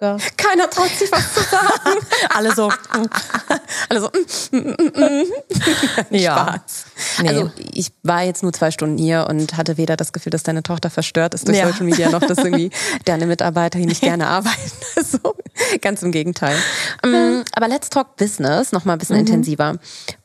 Ja. 0.00 0.16
Keiner 0.36 0.70
traut 0.70 0.90
sich 0.90 1.10
was 1.10 1.34
zu 1.34 1.40
sagen. 1.40 2.00
Alle 2.34 2.54
so. 2.54 2.70
Alle 3.88 4.00
so. 4.00 4.10
Mm, 4.52 4.56
mm, 4.56 4.92
mm, 4.94 5.24
ja. 6.16 6.36
Spaß. 6.36 6.84
Nee. 7.22 7.28
Also 7.28 7.50
ich 7.72 7.92
war 8.02 8.22
jetzt 8.22 8.42
nur 8.42 8.52
zwei 8.52 8.70
Stunden 8.70 8.98
hier 8.98 9.26
und 9.28 9.56
hatte 9.56 9.76
weder 9.76 9.96
das 9.96 10.12
Gefühl, 10.12 10.30
dass 10.30 10.42
deine 10.42 10.62
Tochter 10.62 10.90
verstört 10.90 11.34
ist 11.34 11.48
durch 11.48 11.58
ja. 11.58 11.66
Social 11.68 11.84
Media, 11.84 12.10
noch 12.10 12.20
dass 12.20 12.38
irgendwie 12.38 12.70
deine 13.04 13.26
Mitarbeiter 13.26 13.78
hier 13.78 13.88
nicht 13.88 14.02
gerne 14.02 14.26
arbeiten. 14.26 14.56
Also, 14.96 15.18
ganz 15.80 16.02
im 16.02 16.10
Gegenteil. 16.10 16.56
Aber 17.02 17.68
let's 17.68 17.88
talk 17.88 18.16
Business, 18.16 18.72
noch 18.72 18.84
mal 18.84 18.94
ein 18.94 18.98
bisschen 18.98 19.16
mhm. 19.16 19.26
intensiver. 19.26 19.78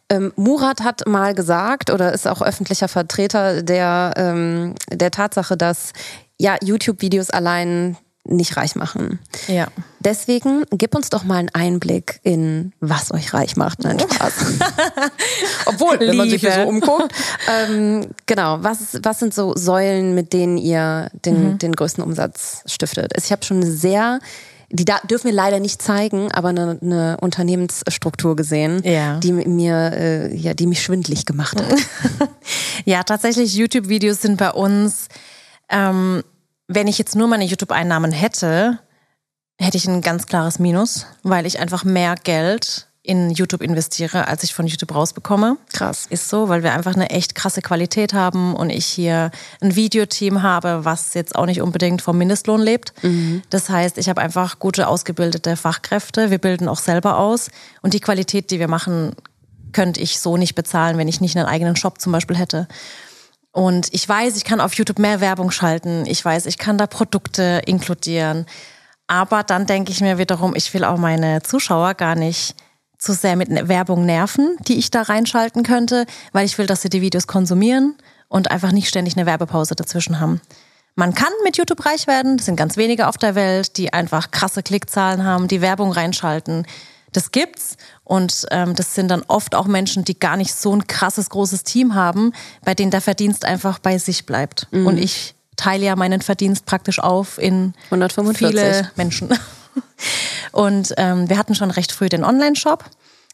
Ähm, 0.10 0.34
Murat 0.36 0.82
hat 0.82 1.08
mal 1.08 1.34
gesagt 1.34 1.90
oder 1.90 2.12
ist 2.12 2.28
auch 2.28 2.42
öffentlicher 2.42 2.88
Vertreter 2.88 3.62
der, 3.62 4.14
ähm, 4.18 4.76
der 4.92 5.12
Tatsache, 5.12 5.56
dass 5.58 5.94
ja, 6.40 6.58
YouTube-Videos 6.62 7.30
allein 7.30 7.98
nicht 8.26 8.56
reich 8.56 8.76
machen. 8.76 9.20
Ja. 9.48 9.68
Deswegen 10.00 10.64
gib 10.72 10.96
uns 10.96 11.10
doch 11.10 11.24
mal 11.24 11.38
einen 11.38 11.50
Einblick 11.50 12.20
in, 12.24 12.72
was 12.80 13.12
euch 13.12 13.34
reich 13.34 13.58
macht. 13.58 13.84
Nein, 13.84 14.00
Spaß. 14.00 14.34
Obwohl, 15.66 16.00
wenn 16.00 16.16
man 16.16 16.30
sich 16.30 16.42
hier 16.42 16.54
so 16.54 16.62
umguckt. 16.62 17.14
Ähm, 17.50 18.08
genau, 18.26 18.60
was, 18.62 19.00
was 19.04 19.20
sind 19.20 19.34
so 19.34 19.54
Säulen, 19.56 20.16
mit 20.16 20.32
denen 20.32 20.58
ihr 20.58 21.10
den, 21.26 21.54
mhm. 21.54 21.58
den 21.60 21.74
größten 21.74 22.04
Umsatz 22.04 22.64
stiftet? 22.66 23.14
Ich 23.18 23.32
habe 23.32 23.44
schon 23.44 23.62
sehr 23.64 24.20
die 24.76 24.86
da, 24.86 25.00
dürfen 25.08 25.26
wir 25.26 25.34
leider 25.34 25.60
nicht 25.60 25.84
zeigen, 25.84 26.32
aber 26.32 26.50
eine, 26.50 26.80
eine 26.82 27.18
Unternehmensstruktur 27.22 28.36
gesehen, 28.36 28.82
ja. 28.84 29.20
die 29.20 29.32
mir, 29.32 29.92
äh, 29.94 30.36
ja, 30.36 30.56
die 30.56 30.66
mich 30.66 30.82
schwindlig 30.82 31.28
gemacht 31.28 31.62
hat. 31.62 32.30
ja, 32.86 33.04
tatsächlich 33.04 33.54
YouTube-Videos 33.54 34.24
sind 34.24 34.38
bei 34.38 34.50
uns 34.50 35.10
ähm, 35.70 36.24
wenn 36.68 36.88
ich 36.88 36.98
jetzt 36.98 37.16
nur 37.16 37.28
meine 37.28 37.46
YouTube-Einnahmen 37.46 38.12
hätte, 38.12 38.80
hätte 39.60 39.78
ich 39.78 39.88
ein 39.88 40.02
ganz 40.02 40.26
klares 40.26 40.60
Minus, 40.60 41.06
weil 41.24 41.46
ich 41.46 41.60
einfach 41.60 41.84
mehr 41.84 42.16
Geld 42.16 42.88
in 43.06 43.32
YouTube 43.32 43.62
investiere, 43.62 44.30
als 44.30 44.44
ich 44.44 44.54
von 44.54 44.66
YouTube 44.66 44.96
rausbekomme. 44.96 45.58
Krass. 45.74 46.06
Ist 46.10 46.30
so, 46.30 46.48
weil 46.48 46.64
wir 46.64 46.74
einfach 46.74 46.96
eine 46.96 47.10
echt 47.10 47.36
krasse 47.36 47.62
Qualität 47.62 48.14
haben 48.14 48.56
und 48.56 48.70
ich 48.70 48.86
hier 48.86 49.30
ein 49.60 49.76
Videoteam 49.76 50.42
habe, 50.42 50.86
was 50.86 51.14
jetzt 51.14 51.36
auch 51.36 51.46
nicht 51.46 51.62
unbedingt 51.62 52.02
vom 52.02 52.18
Mindestlohn 52.18 52.62
lebt. 52.62 52.94
Mhm. 53.04 53.42
Das 53.50 53.70
heißt, 53.70 53.98
ich 53.98 54.08
habe 54.08 54.22
einfach 54.22 54.58
gute 54.58 54.88
ausgebildete 54.88 55.58
Fachkräfte. 55.58 56.32
Wir 56.32 56.38
bilden 56.38 56.70
auch 56.70 56.80
selber 56.80 57.20
aus 57.20 57.50
und 57.82 57.94
die 57.94 58.00
Qualität, 58.00 58.52
die 58.52 58.60
wir 58.60 58.70
machen, 58.70 59.18
könnte 59.74 60.00
ich 60.00 60.22
so 60.22 60.38
nicht 60.38 60.56
bezahlen, 60.56 60.98
wenn 60.98 61.10
ich 61.10 61.20
nicht 61.20 61.36
einen 61.36 61.48
eigenen 61.48 61.76
Shop 61.76 62.00
zum 62.00 62.14
Beispiel 62.14 62.38
hätte. 62.38 62.70
Und 63.54 63.94
ich 63.94 64.10
weiß, 64.10 64.36
ich 64.36 64.44
kann 64.44 64.60
auf 64.60 64.74
YouTube 64.74 65.00
mehr 65.00 65.22
Werbung 65.22 65.52
schalten. 65.52 66.06
Ich 66.08 66.26
weiß, 66.26 66.48
ich 66.48 66.58
kann 66.58 66.80
da 66.80 66.88
Produkte 66.88 67.62
inkludieren. 67.66 68.48
Aber 69.08 69.44
dann 69.44 69.68
denke 69.68 69.92
ich 69.92 70.02
mir 70.02 70.18
wiederum, 70.18 70.56
ich 70.56 70.74
will 70.74 70.84
auch 70.84 70.98
meine 70.98 71.44
Zuschauer 71.44 71.94
gar 71.94 72.16
nicht 72.16 72.56
zu 72.98 73.14
sehr 73.14 73.36
mit 73.36 73.50
Werbung 73.68 74.06
nerven, 74.06 74.58
die 74.68 74.80
ich 74.80 74.90
da 74.90 75.04
reinschalten 75.04 75.62
könnte, 75.62 76.08
weil 76.32 76.46
ich 76.46 76.58
will, 76.58 76.66
dass 76.66 76.82
sie 76.82 76.90
die 76.90 77.02
Videos 77.02 77.28
konsumieren 77.28 77.96
und 78.28 78.50
einfach 78.50 78.72
nicht 78.72 78.88
ständig 78.88 79.16
eine 79.16 79.28
Werbepause 79.28 79.76
dazwischen 79.76 80.20
haben. 80.20 80.42
Man 80.96 81.14
kann 81.14 81.32
mit 81.44 81.58
YouTube 81.58 81.86
reich 81.86 82.08
werden, 82.08 82.38
das 82.38 82.48
sind 82.48 82.56
ganz 82.56 82.76
wenige 82.76 83.08
auf 83.08 83.18
der 83.18 83.36
Welt, 83.36 83.78
die 83.78 83.94
einfach 83.94 84.32
krasse 84.32 84.64
Klickzahlen 84.64 85.24
haben, 85.24 85.48
die 85.48 85.62
Werbung 85.62 85.92
reinschalten. 85.92 86.66
Das 87.12 87.32
gibt's 87.32 87.78
und 88.04 88.46
ähm, 88.52 88.76
das 88.76 88.96
sind 88.96 89.10
dann 89.10 89.24
oft 89.28 89.56
auch 89.56 89.66
Menschen, 89.66 90.04
die 90.04 90.20
gar 90.20 90.36
nicht 90.36 90.54
so 90.54 90.76
ein 90.76 90.88
krasses 90.88 91.30
großes 91.30 91.64
Team 91.64 91.96
haben, 91.96 92.34
bei 92.66 92.74
denen 92.74 92.92
der 92.92 93.02
Verdienst 93.02 93.46
einfach 93.46 93.80
bei 93.80 93.98
sich 93.98 94.26
bleibt. 94.26 94.68
Mhm. 94.72 94.88
Und 94.88 94.98
ich 94.98 95.36
teile 95.56 95.86
ja 95.86 95.96
meinen 95.96 96.22
Verdienst 96.22 96.66
praktisch 96.66 97.00
auf 97.00 97.38
in 97.38 97.74
145. 97.86 98.48
viele 98.48 98.92
Menschen. 98.96 99.30
Und 100.52 100.94
ähm, 100.98 101.30
wir 101.30 101.38
hatten 101.38 101.56
schon 101.56 101.72
recht 101.72 101.92
früh 101.92 102.10
den 102.10 102.24
Online-Shop. 102.24 102.84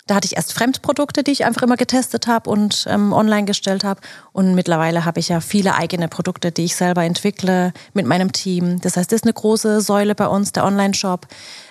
Da 0.09 0.15
hatte 0.15 0.25
ich 0.25 0.37
erst 0.37 0.53
Fremdprodukte, 0.53 1.21
die 1.21 1.29
ich 1.29 1.45
einfach 1.45 1.61
immer 1.61 1.77
getestet 1.77 2.25
habe 2.25 2.49
und 2.49 2.87
ähm, 2.89 3.13
online 3.13 3.45
gestellt 3.45 3.83
habe. 3.83 4.01
Und 4.31 4.55
mittlerweile 4.55 5.05
habe 5.05 5.19
ich 5.19 5.29
ja 5.29 5.39
viele 5.39 5.75
eigene 5.75 6.07
Produkte, 6.07 6.51
die 6.51 6.65
ich 6.65 6.75
selber 6.75 7.03
entwickle 7.03 7.73
mit 7.93 8.07
meinem 8.07 8.31
Team. 8.31 8.81
Das 8.81 8.97
heißt, 8.97 9.11
das 9.11 9.17
ist 9.17 9.25
eine 9.25 9.33
große 9.33 9.81
Säule 9.81 10.15
bei 10.15 10.25
uns, 10.25 10.51
der 10.51 10.65
Online-Shop. 10.65 11.27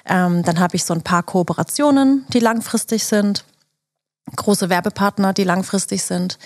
Ähm, 0.07 0.45
dann 0.45 0.61
habe 0.61 0.77
ich 0.77 0.85
so 0.85 0.95
ein 0.95 1.03
paar 1.03 1.25
Kooperationen, 1.25 2.27
die 2.33 2.39
langfristig 2.39 3.03
sind. 3.03 3.45
Große 4.37 4.69
Werbepartner, 4.69 5.33
die 5.33 5.43
langfristig 5.43 6.05
sind. 6.05 6.39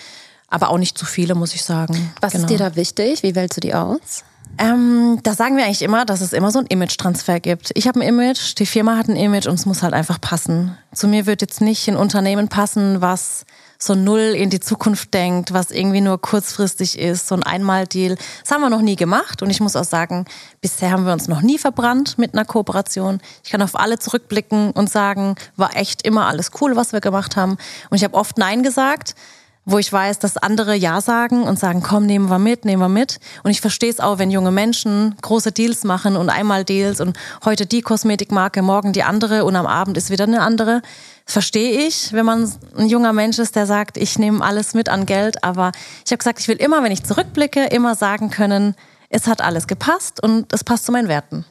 Aber 0.47 0.71
auch 0.71 0.79
nicht 0.79 0.97
zu 0.97 1.05
viele, 1.05 1.35
muss 1.35 1.53
ich 1.53 1.63
sagen. 1.63 2.11
Was 2.21 2.31
genau. 2.31 2.45
ist 2.45 2.49
dir 2.49 2.57
da 2.57 2.75
wichtig? 2.75 3.21
Wie 3.21 3.35
wählst 3.35 3.57
du 3.57 3.61
die 3.61 3.75
aus? 3.75 4.23
Ähm, 4.57 5.19
da 5.23 5.33
sagen 5.33 5.57
wir 5.57 5.65
eigentlich 5.65 5.81
immer, 5.81 6.05
dass 6.05 6.21
es 6.21 6.31
immer 6.31 6.51
so 6.51 6.59
ein 6.59 6.67
Image-Transfer 6.67 7.39
gibt. 7.39 7.71
Ich 7.73 7.87
habe 7.87 7.99
ein 7.99 8.07
Image, 8.07 8.57
die 8.59 8.65
Firma 8.65 8.97
hat 8.97 9.07
ein 9.07 9.15
Image 9.15 9.47
und 9.47 9.55
es 9.55 9.65
muss 9.65 9.81
halt 9.81 9.93
einfach 9.93 10.21
passen. 10.21 10.77
Zu 10.93 11.07
mir 11.07 11.25
wird 11.25 11.41
jetzt 11.41 11.59
nicht 11.59 11.87
ein 11.87 11.95
Unternehmen 11.95 12.49
passen, 12.49 13.01
was 13.01 13.45
so 13.79 13.95
null 13.95 14.19
in 14.19 14.49
die 14.49 14.59
Zukunft 14.59 15.13
denkt, 15.13 15.53
was 15.53 15.71
irgendwie 15.71 16.01
nur 16.01 16.21
kurzfristig 16.21 16.97
ist, 16.97 17.27
so 17.27 17.35
ein 17.35 17.43
Einmal-Deal. 17.43 18.15
Das 18.41 18.51
haben 18.51 18.61
wir 18.61 18.69
noch 18.69 18.81
nie 18.81 18.95
gemacht 18.95 19.41
und 19.41 19.49
ich 19.49 19.59
muss 19.59 19.75
auch 19.75 19.83
sagen, 19.83 20.25
bisher 20.61 20.91
haben 20.91 21.05
wir 21.05 21.13
uns 21.13 21.27
noch 21.27 21.41
nie 21.41 21.57
verbrannt 21.57 22.17
mit 22.17 22.33
einer 22.33 22.45
Kooperation. 22.45 23.19
Ich 23.43 23.51
kann 23.51 23.61
auf 23.61 23.77
alle 23.77 23.99
zurückblicken 23.99 24.71
und 24.71 24.89
sagen, 24.89 25.35
war 25.57 25.75
echt 25.75 26.05
immer 26.05 26.27
alles 26.27 26.51
cool, 26.61 26.75
was 26.75 26.93
wir 26.93 27.01
gemacht 27.01 27.35
haben. 27.35 27.57
Und 27.89 27.97
ich 27.97 28.03
habe 28.03 28.15
oft 28.15 28.37
Nein 28.37 28.63
gesagt 28.63 29.15
wo 29.65 29.77
ich 29.77 29.91
weiß, 29.91 30.19
dass 30.19 30.37
andere 30.37 30.75
Ja 30.75 30.99
sagen 30.99 31.43
und 31.43 31.57
sagen, 31.57 31.81
komm, 31.81 32.05
nehmen 32.05 32.29
wir 32.29 32.39
mit, 32.39 32.65
nehmen 32.65 32.81
wir 32.81 32.89
mit. 32.89 33.19
Und 33.43 33.51
ich 33.51 33.61
verstehe 33.61 33.89
es 33.89 33.99
auch, 33.99 34.17
wenn 34.17 34.29
junge 34.29 34.51
Menschen 34.51 35.15
große 35.21 35.51
Deals 35.51 35.83
machen 35.83 36.17
und 36.17 36.29
einmal 36.29 36.65
Deals 36.65 36.99
und 36.99 37.17
heute 37.45 37.65
die 37.65 37.81
Kosmetikmarke, 37.81 38.61
morgen 38.61 38.91
die 38.91 39.03
andere 39.03 39.45
und 39.45 39.55
am 39.55 39.65
Abend 39.65 39.97
ist 39.97 40.09
wieder 40.09 40.25
eine 40.25 40.41
andere. 40.41 40.81
Das 41.25 41.33
verstehe 41.33 41.87
ich, 41.87 42.11
wenn 42.11 42.25
man 42.25 42.51
ein 42.77 42.87
junger 42.87 43.13
Mensch 43.13 43.39
ist, 43.39 43.55
der 43.55 43.65
sagt, 43.65 43.97
ich 43.97 44.19
nehme 44.19 44.43
alles 44.43 44.73
mit 44.73 44.89
an 44.89 45.05
Geld. 45.05 45.43
Aber 45.43 45.71
ich 46.05 46.11
habe 46.11 46.17
gesagt, 46.17 46.39
ich 46.39 46.47
will 46.49 46.57
immer, 46.57 46.83
wenn 46.83 46.91
ich 46.91 47.03
zurückblicke, 47.03 47.65
immer 47.65 47.95
sagen 47.95 48.29
können, 48.29 48.75
es 49.09 49.27
hat 49.27 49.41
alles 49.41 49.67
gepasst 49.67 50.21
und 50.21 50.51
es 50.51 50.63
passt 50.63 50.85
zu 50.85 50.91
meinen 50.91 51.07
Werten. 51.07 51.45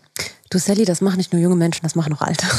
Du 0.53 0.59
Sally, 0.59 0.85
das 0.85 1.01
machen 1.01 1.17
nicht 1.17 1.33
nur 1.33 1.41
junge 1.41 1.57
Menschen, 1.57 1.81
das 1.83 1.95
machen 1.95 2.13
auch 2.13 2.21
Alte. 2.21 2.45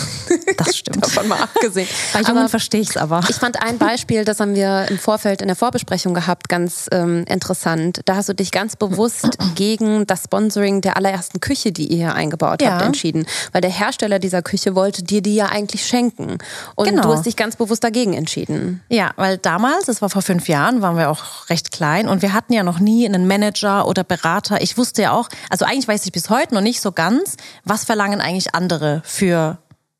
Das 0.57 0.77
stimmt. 0.77 1.03
Davon 1.03 1.27
mal 1.27 1.39
abgesehen. 1.39 1.87
Bei 2.13 2.21
Jungen 2.21 2.47
verstehe 2.47 2.81
ich 2.81 2.91
es 2.91 2.97
aber. 2.97 3.21
Ich 3.27 3.37
fand 3.37 3.61
ein 3.63 3.79
Beispiel, 3.79 4.23
das 4.23 4.39
haben 4.39 4.53
wir 4.53 4.85
im 4.89 4.99
Vorfeld 4.99 5.41
in 5.41 5.47
der 5.47 5.55
Vorbesprechung 5.55 6.13
gehabt, 6.13 6.47
ganz 6.47 6.87
ähm, 6.91 7.25
interessant. 7.27 8.01
Da 8.05 8.15
hast 8.15 8.29
du 8.29 8.33
dich 8.33 8.51
ganz 8.51 8.75
bewusst 8.75 9.37
gegen 9.55 10.05
das 10.05 10.25
Sponsoring 10.25 10.81
der 10.81 10.95
allerersten 10.95 11.39
Küche, 11.39 11.71
die 11.71 11.87
ihr 11.87 11.97
hier 11.97 12.13
eingebaut 12.13 12.61
ja. 12.61 12.73
habt, 12.73 12.83
entschieden. 12.83 13.25
Weil 13.51 13.61
der 13.61 13.71
Hersteller 13.71 14.19
dieser 14.19 14.43
Küche 14.43 14.75
wollte 14.75 15.01
dir 15.01 15.23
die 15.23 15.33
ja 15.33 15.47
eigentlich 15.47 15.85
schenken. 15.87 16.37
Und 16.75 16.89
genau. 16.89 17.01
du 17.01 17.13
hast 17.13 17.25
dich 17.25 17.35
ganz 17.35 17.55
bewusst 17.55 17.83
dagegen 17.83 18.13
entschieden. 18.13 18.83
Ja, 18.89 19.11
weil 19.15 19.39
damals, 19.39 19.85
das 19.85 20.03
war 20.03 20.09
vor 20.09 20.21
fünf 20.21 20.47
Jahren, 20.47 20.83
waren 20.83 20.97
wir 20.97 21.09
auch 21.09 21.49
recht 21.49 21.71
klein 21.71 22.07
und 22.07 22.21
wir 22.21 22.33
hatten 22.33 22.53
ja 22.53 22.61
noch 22.61 22.79
nie 22.79 23.07
einen 23.07 23.27
Manager 23.27 23.87
oder 23.87 24.03
Berater. 24.03 24.61
Ich 24.61 24.77
wusste 24.77 25.01
ja 25.01 25.11
auch, 25.13 25.29
also 25.49 25.65
eigentlich 25.65 25.87
weiß 25.87 26.05
ich 26.05 26.11
bis 26.11 26.29
heute 26.29 26.53
noch 26.53 26.61
nicht 26.61 26.79
so 26.79 26.91
ganz, 26.91 27.37
was 27.63 27.82
verlangen 27.83 28.21
eigentlich 28.21 28.53
andere 28.55 29.01
für 29.05 29.57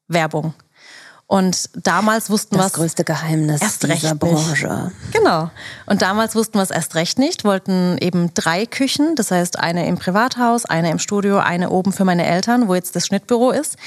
Werbung. 0.08 0.54
Und 1.26 1.69
damals 1.74 2.30
wussten 2.30 2.58
wir 2.58 2.63
das 2.63 2.74
größte 2.74 3.04
Geheimnis 3.04 3.62
erst 3.62 3.86
recht 3.86 4.04
dieser 4.04 4.15
Branche. 4.15 4.91
Nicht. 5.02 5.13
Genau. 5.13 5.50
Und 5.88 6.02
damals 6.02 6.36
wussten 6.36 6.60
wir 6.60 6.62
es 6.62 6.69
erst 6.69 6.96
recht 6.96 7.17
nicht. 7.17 7.43
Wollten 7.43 7.98
eben 8.00 8.34
drei 8.34 8.65
Küchen, 8.65 9.15
das 9.15 9.32
heißt 9.32 9.58
eine 9.58 9.88
im 9.88 9.98
Privathaus, 9.98 10.65
eine 10.65 10.91
im 10.91 11.00
Studio, 11.00 11.39
eine 11.39 11.72
oben 11.72 11.91
für 11.91 12.06
meine 12.06 12.26
Eltern, 12.26 12.67
wo 12.67 12.76
jetzt 12.76 12.96
das 12.96 13.08
Schnittbüro 13.08 13.52
ist. 13.52 13.78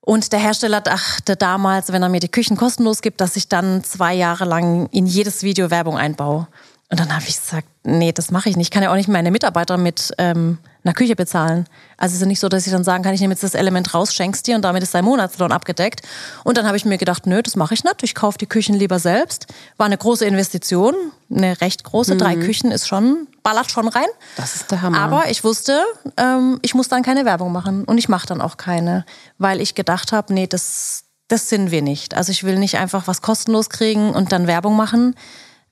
Und 0.00 0.32
der 0.32 0.38
Hersteller 0.38 0.82
dachte 0.82 1.34
damals, 1.34 1.90
wenn 1.90 2.02
er 2.02 2.10
mir 2.10 2.20
die 2.20 2.28
Küchen 2.28 2.58
kostenlos 2.58 3.00
gibt, 3.00 3.22
dass 3.22 3.36
ich 3.36 3.48
dann 3.48 3.82
zwei 3.82 4.12
Jahre 4.12 4.44
lang 4.44 4.88
in 4.90 5.06
jedes 5.06 5.44
Video 5.44 5.70
Werbung 5.70 5.96
einbaue. 5.96 6.46
Und 6.94 7.00
dann 7.00 7.12
habe 7.12 7.24
ich 7.26 7.40
gesagt, 7.40 7.66
nee, 7.82 8.12
das 8.12 8.30
mache 8.30 8.48
ich 8.48 8.56
nicht. 8.56 8.66
Ich 8.66 8.70
kann 8.70 8.84
ja 8.84 8.92
auch 8.92 8.94
nicht 8.94 9.08
meine 9.08 9.32
Mitarbeiter 9.32 9.78
mit 9.78 10.14
ähm, 10.16 10.58
einer 10.84 10.94
Küche 10.94 11.16
bezahlen. 11.16 11.66
Also 11.96 12.12
es 12.12 12.18
ist 12.18 12.20
ja 12.20 12.28
nicht 12.28 12.38
so, 12.38 12.48
dass 12.48 12.66
ich 12.66 12.72
dann 12.72 12.84
sagen 12.84 13.02
kann, 13.02 13.12
ich 13.14 13.20
nehme 13.20 13.34
jetzt 13.34 13.42
das 13.42 13.56
Element 13.56 13.94
raus, 13.94 14.14
schenk's 14.14 14.44
dir 14.44 14.54
und 14.54 14.62
damit 14.62 14.80
ist 14.84 14.94
dein 14.94 15.04
Monatslohn 15.04 15.50
abgedeckt. 15.50 16.02
Und 16.44 16.56
dann 16.56 16.68
habe 16.68 16.76
ich 16.76 16.84
mir 16.84 16.96
gedacht, 16.96 17.26
nö, 17.26 17.42
das 17.42 17.56
mache 17.56 17.74
ich 17.74 17.82
nicht. 17.82 18.04
Ich 18.04 18.14
kaufe 18.14 18.38
die 18.38 18.46
Küchen 18.46 18.76
lieber 18.76 19.00
selbst. 19.00 19.48
War 19.76 19.86
eine 19.86 19.98
große 19.98 20.24
Investition, 20.24 20.94
eine 21.34 21.60
recht 21.60 21.82
große. 21.82 22.14
Mhm. 22.14 22.18
Drei 22.18 22.36
Küchen 22.36 22.70
ist 22.70 22.86
schon, 22.86 23.26
ballert 23.42 23.72
schon 23.72 23.88
rein. 23.88 24.06
Das 24.36 24.54
ist 24.54 24.70
der 24.70 24.82
Hammer. 24.82 25.00
Aber 25.00 25.28
ich 25.28 25.42
wusste, 25.42 25.82
ähm, 26.16 26.60
ich 26.62 26.74
muss 26.74 26.86
dann 26.86 27.02
keine 27.02 27.24
Werbung 27.24 27.50
machen. 27.50 27.82
Und 27.82 27.98
ich 27.98 28.08
mache 28.08 28.28
dann 28.28 28.40
auch 28.40 28.56
keine, 28.56 29.04
weil 29.38 29.60
ich 29.60 29.74
gedacht 29.74 30.12
habe, 30.12 30.32
nee, 30.32 30.46
das, 30.46 31.06
das 31.26 31.48
sind 31.48 31.72
wir 31.72 31.82
nicht. 31.82 32.14
Also 32.14 32.30
ich 32.30 32.44
will 32.44 32.56
nicht 32.56 32.76
einfach 32.76 33.08
was 33.08 33.20
kostenlos 33.20 33.68
kriegen 33.68 34.10
und 34.10 34.30
dann 34.30 34.46
Werbung 34.46 34.76
machen 34.76 35.16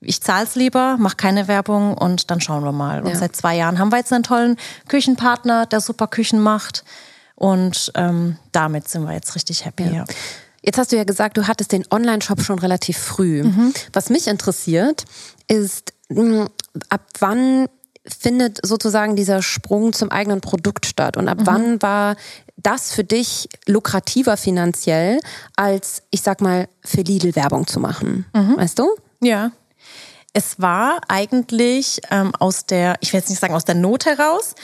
ich 0.03 0.21
zahle 0.21 0.45
es 0.45 0.55
lieber, 0.55 0.97
mache 0.97 1.15
keine 1.15 1.47
Werbung 1.47 1.97
und 1.97 2.29
dann 2.31 2.41
schauen 2.41 2.63
wir 2.63 2.71
mal. 2.71 3.01
Und 3.01 3.09
ja. 3.09 3.15
seit 3.15 3.35
zwei 3.35 3.55
Jahren 3.55 3.79
haben 3.79 3.91
wir 3.91 3.97
jetzt 3.97 4.13
einen 4.13 4.23
tollen 4.23 4.57
Küchenpartner, 4.87 5.65
der 5.65 5.81
super 5.81 6.07
Küchen 6.07 6.39
macht. 6.39 6.83
Und 7.35 7.91
ähm, 7.95 8.37
damit 8.51 8.87
sind 8.87 9.03
wir 9.05 9.13
jetzt 9.13 9.35
richtig 9.35 9.65
happy. 9.65 9.83
Ja. 9.83 10.05
Jetzt 10.61 10.77
hast 10.77 10.91
du 10.91 10.95
ja 10.95 11.03
gesagt, 11.03 11.37
du 11.37 11.47
hattest 11.47 11.71
den 11.71 11.83
Online-Shop 11.91 12.41
schon 12.41 12.59
relativ 12.59 12.97
früh. 12.97 13.43
Mhm. 13.43 13.73
Was 13.91 14.09
mich 14.09 14.27
interessiert, 14.27 15.03
ist, 15.47 15.93
hm, 16.09 16.47
ab 16.89 17.01
wann 17.19 17.67
findet 18.05 18.65
sozusagen 18.65 19.15
dieser 19.15 19.41
Sprung 19.41 19.93
zum 19.93 20.09
eigenen 20.11 20.41
Produkt 20.41 20.85
statt? 20.85 21.17
Und 21.17 21.27
ab 21.27 21.39
mhm. 21.41 21.47
wann 21.47 21.81
war 21.81 22.15
das 22.57 22.91
für 22.91 23.03
dich 23.03 23.49
lukrativer 23.65 24.37
finanziell, 24.37 25.19
als, 25.55 26.03
ich 26.11 26.21
sag 26.21 26.41
mal, 26.41 26.67
für 26.83 27.01
Lidl 27.01 27.35
Werbung 27.35 27.67
zu 27.67 27.79
machen? 27.79 28.25
Mhm. 28.33 28.57
Weißt 28.57 28.79
du? 28.79 28.89
Ja. 29.21 29.51
Es 30.33 30.59
war 30.59 30.99
eigentlich 31.07 32.01
ähm, 32.09 32.33
aus 32.39 32.65
der, 32.65 32.95
ich 33.01 33.13
will 33.13 33.19
jetzt 33.19 33.29
nicht 33.29 33.39
sagen 33.39 33.53
aus 33.53 33.65
der 33.65 33.75
Not 33.75 34.05
heraus, 34.05 34.55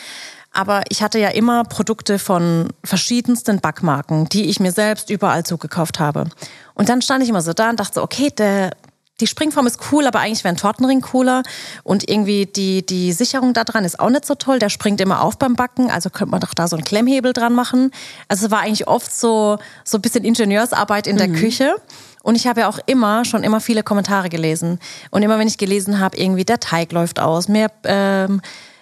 aber 0.52 0.82
ich 0.90 1.04
hatte 1.04 1.20
ja 1.20 1.30
immer 1.30 1.64
Produkte 1.64 2.18
von 2.18 2.70
verschiedensten 2.84 3.60
Backmarken, 3.60 4.28
die 4.30 4.50
ich 4.50 4.60
mir 4.60 4.72
selbst 4.72 5.12
überall 5.12 5.46
zugekauft 5.46 6.00
habe. 6.00 6.26
Und 6.74 6.90
dann 6.90 7.04
stand 7.04 7.24
ich 7.24 7.30
immer 7.30 7.44
so 7.44 7.54
da 7.54 7.70
und 7.70 7.80
dachte 7.80 7.96
so, 7.96 8.04
okay, 8.04 8.32
der, 8.32 8.72
die 9.20 9.28
Springform 9.28 9.68
ist 9.68 9.80
cool, 9.92 10.08
aber 10.08 10.20
eigentlich 10.20 10.44
wäre 10.44 10.54
ein 10.54 10.58
Tortenring 10.58 11.02
cooler. 11.02 11.44
Und 11.84 12.10
irgendwie 12.10 12.48
die, 12.48 12.84
die 12.84 13.12
Sicherung 13.12 13.54
da 13.54 13.64
dran 13.64 13.86
ist 13.86 14.00
auch 14.00 14.10
nicht 14.10 14.26
so 14.26 14.34
toll. 14.34 14.58
Der 14.58 14.70
springt 14.70 15.02
immer 15.02 15.22
auf 15.22 15.38
beim 15.38 15.56
Backen, 15.56 15.92
also 15.92 16.10
könnte 16.10 16.32
man 16.32 16.40
doch 16.40 16.56
da 16.56 16.68
so 16.68 16.78
einen 16.78 16.86
Klemmhebel 16.86 17.34
dran 17.34 17.54
machen. 17.54 17.92
Also 18.28 18.48
es 18.48 18.52
war 18.52 18.62
eigentlich 18.62 18.88
oft 18.88 19.14
so, 19.14 19.60
so 19.84 19.98
ein 19.98 20.02
bisschen 20.02 20.24
Ingenieursarbeit 20.24 21.06
in 21.06 21.18
der 21.18 21.28
mhm. 21.28 21.36
Küche. 21.36 21.76
Und 22.24 22.36
ich 22.36 22.48
habe 22.48 22.62
ja 22.62 22.70
auch 22.70 22.80
immer, 22.86 23.26
schon 23.26 23.44
immer 23.44 23.62
viele 23.62 23.84
Kommentare 23.84 24.30
gelesen. 24.30 24.80
Und 25.10 25.24
immer 25.24 25.40
wenn 25.40 25.48
ich 25.48 25.58
gelesen 25.58 26.00
habe, 26.00 26.18
irgendwie 26.18 26.46
der 26.46 26.60
Teig 26.60 26.92
läuft 26.92 27.20
aus, 27.20 27.48
mehr 27.48 27.72
ähm, 27.86 28.42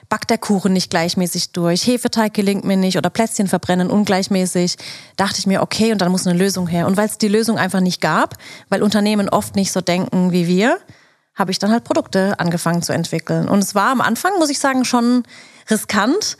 backt 0.09 0.29
der 0.29 0.37
Kuchen 0.37 0.73
nicht 0.73 0.89
gleichmäßig 0.89 1.51
durch, 1.51 1.85
Hefeteig 1.85 2.33
gelingt 2.33 2.63
mir 2.63 2.77
nicht 2.77 2.97
oder 2.97 3.09
Plätzchen 3.09 3.47
verbrennen 3.47 3.89
ungleichmäßig, 3.89 4.77
dachte 5.17 5.39
ich 5.39 5.47
mir, 5.47 5.61
okay, 5.61 5.91
und 5.91 6.01
dann 6.01 6.11
muss 6.11 6.25
eine 6.25 6.37
Lösung 6.37 6.67
her. 6.67 6.87
Und 6.87 6.97
weil 6.97 7.07
es 7.07 7.17
die 7.17 7.27
Lösung 7.27 7.57
einfach 7.57 7.81
nicht 7.81 8.01
gab, 8.01 8.35
weil 8.69 8.81
Unternehmen 8.81 9.29
oft 9.29 9.55
nicht 9.55 9.71
so 9.71 9.81
denken 9.81 10.31
wie 10.31 10.47
wir, 10.47 10.79
habe 11.35 11.51
ich 11.51 11.59
dann 11.59 11.71
halt 11.71 11.83
Produkte 11.83 12.39
angefangen 12.39 12.81
zu 12.81 12.93
entwickeln. 12.93 13.47
Und 13.47 13.59
es 13.59 13.75
war 13.75 13.91
am 13.91 14.01
Anfang, 14.01 14.31
muss 14.39 14.49
ich 14.49 14.59
sagen, 14.59 14.85
schon 14.85 15.23
riskant. 15.69 16.37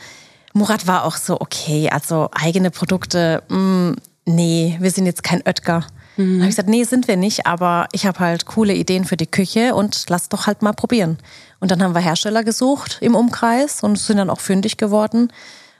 Murat 0.54 0.88
war 0.88 1.04
auch 1.04 1.18
so, 1.18 1.40
okay, 1.40 1.90
also 1.90 2.30
eigene 2.32 2.72
Produkte, 2.72 3.44
mh, 3.50 3.58
mm, 3.58 3.96
nee, 4.26 4.78
wir 4.80 4.92
sind 4.92 5.06
jetzt 5.06 5.24
kein 5.24 5.46
Oetker. 5.46 5.86
Mhm. 6.18 6.40
Habe 6.40 6.50
ich 6.50 6.56
gesagt, 6.56 6.70
nee, 6.70 6.84
sind 6.84 7.08
wir 7.08 7.18
nicht, 7.18 7.46
aber 7.46 7.88
ich 7.92 8.06
habe 8.06 8.20
halt 8.20 8.46
coole 8.46 8.74
Ideen 8.74 9.06
für 9.06 9.18
die 9.18 9.28
Küche 9.28 9.76
und 9.76 10.06
lass 10.10 10.30
doch 10.30 10.48
halt 10.48 10.62
mal 10.62 10.74
probieren. 10.74 11.18
Und 11.60 11.72
dann 11.72 11.82
haben 11.82 11.96
wir 11.96 12.02
Hersteller 12.02 12.44
gesucht 12.44 12.98
im 13.02 13.16
Umkreis 13.16 13.84
und 13.84 13.98
sind 13.98 14.18
dann 14.18 14.30
auch 14.30 14.40
fündig 14.40 14.78
geworden 14.78 15.32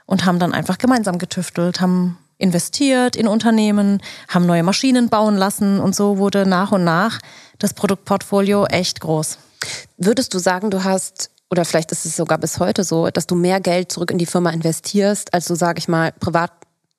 und 0.06 0.24
haben 0.24 0.38
dann 0.38 0.54
einfach 0.54 0.78
gemeinsam 0.78 1.18
getüftelt, 1.18 1.80
haben 1.80 2.18
investiert 2.38 3.16
in 3.16 3.28
Unternehmen, 3.28 4.00
haben 4.28 4.46
neue 4.46 4.62
Maschinen 4.62 5.08
bauen 5.08 5.36
lassen 5.36 5.80
und 5.80 5.94
so 5.94 6.18
wurde 6.18 6.46
nach 6.46 6.72
und 6.72 6.84
nach 6.84 7.18
das 7.58 7.74
Produktportfolio 7.74 8.66
echt 8.66 9.00
groß. 9.00 9.38
Würdest 9.96 10.32
du 10.34 10.38
sagen, 10.38 10.70
du 10.70 10.84
hast 10.84 11.30
oder 11.50 11.64
vielleicht 11.64 11.92
ist 11.92 12.04
es 12.04 12.16
sogar 12.16 12.38
bis 12.38 12.60
heute 12.60 12.84
so, 12.84 13.08
dass 13.08 13.26
du 13.26 13.34
mehr 13.34 13.60
Geld 13.60 13.90
zurück 13.90 14.10
in 14.10 14.18
die 14.18 14.26
Firma 14.26 14.50
investierst, 14.50 15.32
als 15.32 15.46
du, 15.46 15.54
sag 15.54 15.78
ich 15.78 15.88
mal, 15.88 16.12
privat 16.12 16.57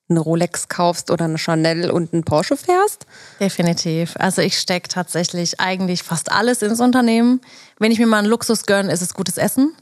eine 0.09 0.19
Rolex 0.19 0.67
kaufst 0.67 1.11
oder 1.11 1.25
eine 1.25 1.37
Chanel 1.37 1.91
und 1.91 2.13
einen 2.13 2.23
Porsche 2.23 2.57
fährst? 2.57 3.05
Definitiv. 3.39 4.15
Also 4.17 4.41
ich 4.41 4.57
stecke 4.57 4.87
tatsächlich 4.87 5.59
eigentlich 5.59 6.03
fast 6.03 6.31
alles 6.31 6.61
ins 6.61 6.79
Unternehmen. 6.79 7.41
Wenn 7.77 7.91
ich 7.91 7.99
mir 7.99 8.07
mal 8.07 8.17
einen 8.17 8.27
Luxus 8.27 8.65
gönne, 8.65 8.91
ist 8.91 9.01
es 9.01 9.13
gutes 9.13 9.37
Essen. 9.37 9.73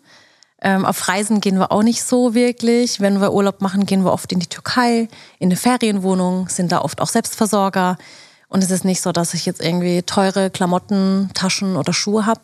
Ähm, 0.62 0.86
auf 0.86 1.08
Reisen 1.08 1.40
gehen 1.40 1.60
wir 1.60 1.72
auch 1.72 1.84
nicht 1.84 2.04
so 2.04 2.34
wirklich. 2.34 3.00
Wenn 3.00 3.22
wir 3.22 3.34
Urlaub 3.34 3.62
machen, 3.62 3.86
gehen 3.86 4.04
wir 4.04 4.12
oft 4.12 4.32
in 4.32 4.40
die 4.40 4.48
Türkei, 4.48 5.08
in 5.40 5.50
eine 5.50 5.56
Ferienwohnung, 5.56 6.50
sind 6.50 6.72
da 6.72 6.82
oft 6.82 7.00
auch 7.00 7.08
Selbstversorger. 7.08 7.98
Und 8.50 8.64
es 8.64 8.72
ist 8.72 8.86
nicht 8.86 9.02
so, 9.02 9.12
dass 9.12 9.34
ich 9.34 9.46
jetzt 9.46 9.62
irgendwie 9.62 10.02
teure 10.04 10.50
Klamotten, 10.50 11.30
Taschen 11.34 11.76
oder 11.76 11.94
Schuhe 11.94 12.26
habe. 12.26 12.42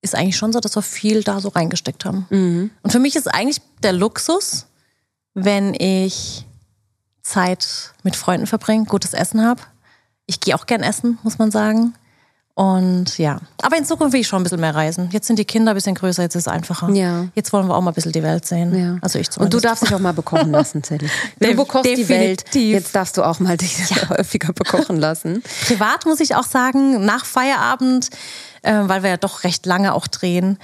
Ist 0.00 0.14
eigentlich 0.14 0.36
schon 0.36 0.52
so, 0.52 0.60
dass 0.60 0.76
wir 0.76 0.82
viel 0.82 1.24
da 1.24 1.40
so 1.40 1.48
reingesteckt 1.48 2.04
haben. 2.04 2.26
Mhm. 2.30 2.70
Und 2.82 2.90
für 2.92 3.00
mich 3.00 3.16
ist 3.16 3.26
eigentlich 3.26 3.60
der 3.82 3.92
Luxus, 3.92 4.66
wenn 5.34 5.74
ich 5.74 6.46
Zeit 7.28 7.92
mit 8.02 8.16
Freunden 8.16 8.46
verbringe, 8.46 8.84
gutes 8.84 9.12
Essen 9.12 9.44
habe. 9.44 9.60
Ich 10.26 10.40
gehe 10.40 10.54
auch 10.54 10.66
gern 10.66 10.82
essen, 10.82 11.18
muss 11.22 11.38
man 11.38 11.50
sagen. 11.50 11.94
Und 12.58 13.18
ja, 13.18 13.40
aber 13.62 13.76
in 13.76 13.84
Zukunft 13.84 14.12
will 14.12 14.20
ich 14.20 14.26
schon 14.26 14.40
ein 14.40 14.42
bisschen 14.42 14.60
mehr 14.60 14.74
reisen. 14.74 15.10
Jetzt 15.12 15.28
sind 15.28 15.38
die 15.38 15.44
Kinder 15.44 15.70
ein 15.70 15.74
bisschen 15.76 15.94
größer, 15.94 16.22
jetzt 16.24 16.34
ist 16.34 16.48
es 16.48 16.52
einfacher. 16.52 16.90
Ja. 16.90 17.28
Jetzt 17.36 17.52
wollen 17.52 17.68
wir 17.68 17.76
auch 17.76 17.80
mal 17.80 17.92
ein 17.92 17.94
bisschen 17.94 18.10
die 18.10 18.22
Welt 18.24 18.46
sehen. 18.46 18.76
Ja. 18.76 18.98
Also 19.00 19.20
ich 19.20 19.30
zumindest. 19.30 19.54
Und 19.54 19.62
du 19.62 19.68
darfst 19.68 19.84
dich 19.84 19.94
auch 19.94 20.00
mal 20.00 20.12
bekochen 20.12 20.50
lassen, 20.50 20.82
Sally. 20.82 21.08
Du 21.38 21.54
bekochst 21.54 21.84
Definitiv. 21.84 22.50
die 22.50 22.72
Welt, 22.72 22.82
jetzt 22.82 22.96
darfst 22.96 23.16
du 23.16 23.22
auch 23.22 23.38
mal 23.38 23.56
dich 23.56 23.78
ja. 23.90 24.08
häufiger 24.18 24.52
bekochen 24.52 24.96
lassen. 24.96 25.40
Privat 25.68 26.04
muss 26.04 26.18
ich 26.18 26.34
auch 26.34 26.42
sagen, 26.42 27.04
nach 27.04 27.24
Feierabend, 27.26 28.10
äh, 28.62 28.74
weil 28.86 29.04
wir 29.04 29.10
ja 29.10 29.16
doch 29.18 29.44
recht 29.44 29.64
lange 29.64 29.94
auch 29.94 30.08
drehen, 30.08 30.58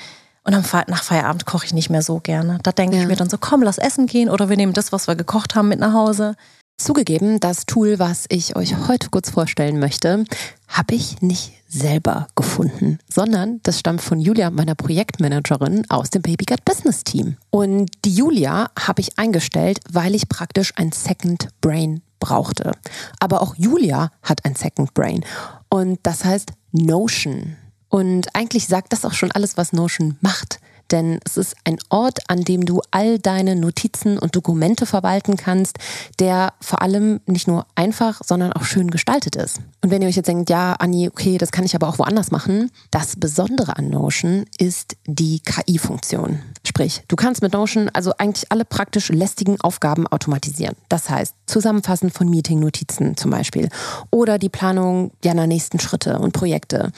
und 0.44 0.54
am 0.54 0.64
nach 0.88 1.02
Feierabend 1.02 1.46
koche 1.46 1.66
ich 1.66 1.74
nicht 1.74 1.90
mehr 1.90 2.02
so 2.02 2.20
gerne. 2.20 2.59
Da 2.62 2.72
denke 2.72 2.96
ja. 2.96 3.02
ich 3.02 3.09
mir 3.09 3.16
dann 3.16 3.30
so, 3.30 3.38
komm, 3.38 3.62
lass 3.62 3.78
essen 3.78 4.07
gehen 4.07 4.28
oder 4.28 4.48
wir 4.48 4.57
nehmen 4.57 4.74
das, 4.74 4.92
was 4.92 5.09
wir 5.09 5.16
gekocht 5.16 5.54
haben, 5.54 5.68
mit 5.68 5.80
nach 5.80 5.94
Hause. 5.94 6.37
Zugegeben, 6.76 7.38
das 7.38 7.66
Tool, 7.66 7.98
was 7.98 8.24
ich 8.28 8.57
euch 8.57 8.88
heute 8.88 9.09
kurz 9.09 9.30
vorstellen 9.30 9.78
möchte, 9.78 10.24
habe 10.66 10.94
ich 10.94 11.22
nicht 11.22 11.52
selber 11.68 12.26
gefunden, 12.35 12.98
sondern 13.09 13.61
das 13.62 13.78
stammt 13.78 14.00
von 14.00 14.20
Julia, 14.20 14.50
meiner 14.50 14.74
Projektmanagerin 14.74 15.88
aus 15.88 16.11
dem 16.11 16.22
Baby 16.22 16.44
Gut 16.44 16.64
Business 16.64 17.04
Team. 17.04 17.37
Und 17.50 17.90
die 18.04 18.14
Julia 18.14 18.70
habe 18.78 19.00
ich 19.00 19.18
eingestellt, 19.18 19.78
weil 19.90 20.14
ich 20.14 20.28
praktisch 20.28 20.72
ein 20.76 20.92
Second 20.92 21.48
Brain 21.61 22.02
brauchte. 22.18 22.72
Aber 23.20 23.40
auch 23.40 23.54
Julia 23.57 24.11
hat 24.22 24.44
ein 24.44 24.57
Second 24.57 24.94
Brain 24.94 25.24
und 25.68 26.00
das 26.02 26.24
heißt 26.24 26.52
Notion. 26.72 27.57
Und 27.94 28.35
eigentlich 28.35 28.66
sagt 28.66 28.92
das 28.92 29.04
auch 29.04 29.12
schon 29.12 29.30
alles, 29.30 29.57
was 29.57 29.72
Notion 29.72 30.16
macht 30.20 30.59
denn 30.90 31.18
es 31.24 31.37
ist 31.37 31.57
ein 31.64 31.78
Ort, 31.88 32.20
an 32.28 32.42
dem 32.42 32.64
du 32.64 32.80
all 32.90 33.18
deine 33.18 33.57
Notizen 33.57 34.18
und 34.18 34.37
Dokumente 34.37 34.87
verwalten 34.87 35.37
kannst, 35.37 35.78
der 36.18 36.52
vor 36.61 36.83
allem 36.83 37.20
nicht 37.26 37.48
nur 37.48 37.66
einfach, 37.74 38.20
sondern 38.24 38.52
auch 38.52 38.64
schön 38.64 38.90
gestaltet 38.90 39.37
ist. 39.37 39.61
Und 39.83 39.90
wenn 39.90 40.02
ihr 40.02 40.09
euch 40.09 40.16
jetzt 40.16 40.28
denkt, 40.28 40.50
ja, 40.50 40.74
Anni, 40.74 41.09
okay, 41.09 41.38
das 41.38 41.52
kann 41.52 41.64
ich 41.64 41.74
aber 41.74 41.88
auch 41.88 41.98
woanders 41.98 42.30
machen, 42.30 42.70
das 42.90 43.16
Besondere 43.16 43.76
an 43.76 43.88
Notion 43.90 44.44
ist 44.59 44.96
die 45.07 45.40
KI-Funktion. 45.40 46.40
Sprich, 46.66 47.02
du 47.09 47.16
kannst 47.16 47.42
mit 47.42 47.52
Notion 47.52 47.90
also 47.92 48.12
eigentlich 48.18 48.50
alle 48.50 48.64
praktisch 48.64 49.09
lästigen 49.09 49.61
Aufgaben 49.61 50.07
automatisieren. 50.07 50.76
Das 50.88 51.11
heißt, 51.11 51.35
Zusammenfassen 51.46 52.11
von 52.11 52.28
Meeting-Notizen 52.28 53.16
zum 53.16 53.30
Beispiel 53.30 53.68
oder 54.11 54.38
die 54.38 54.48
Planung 54.48 55.11
deiner 55.22 55.46
nächsten 55.46 55.80
Schritte 55.80 56.18
und 56.18 56.33
Projekte 56.33 56.92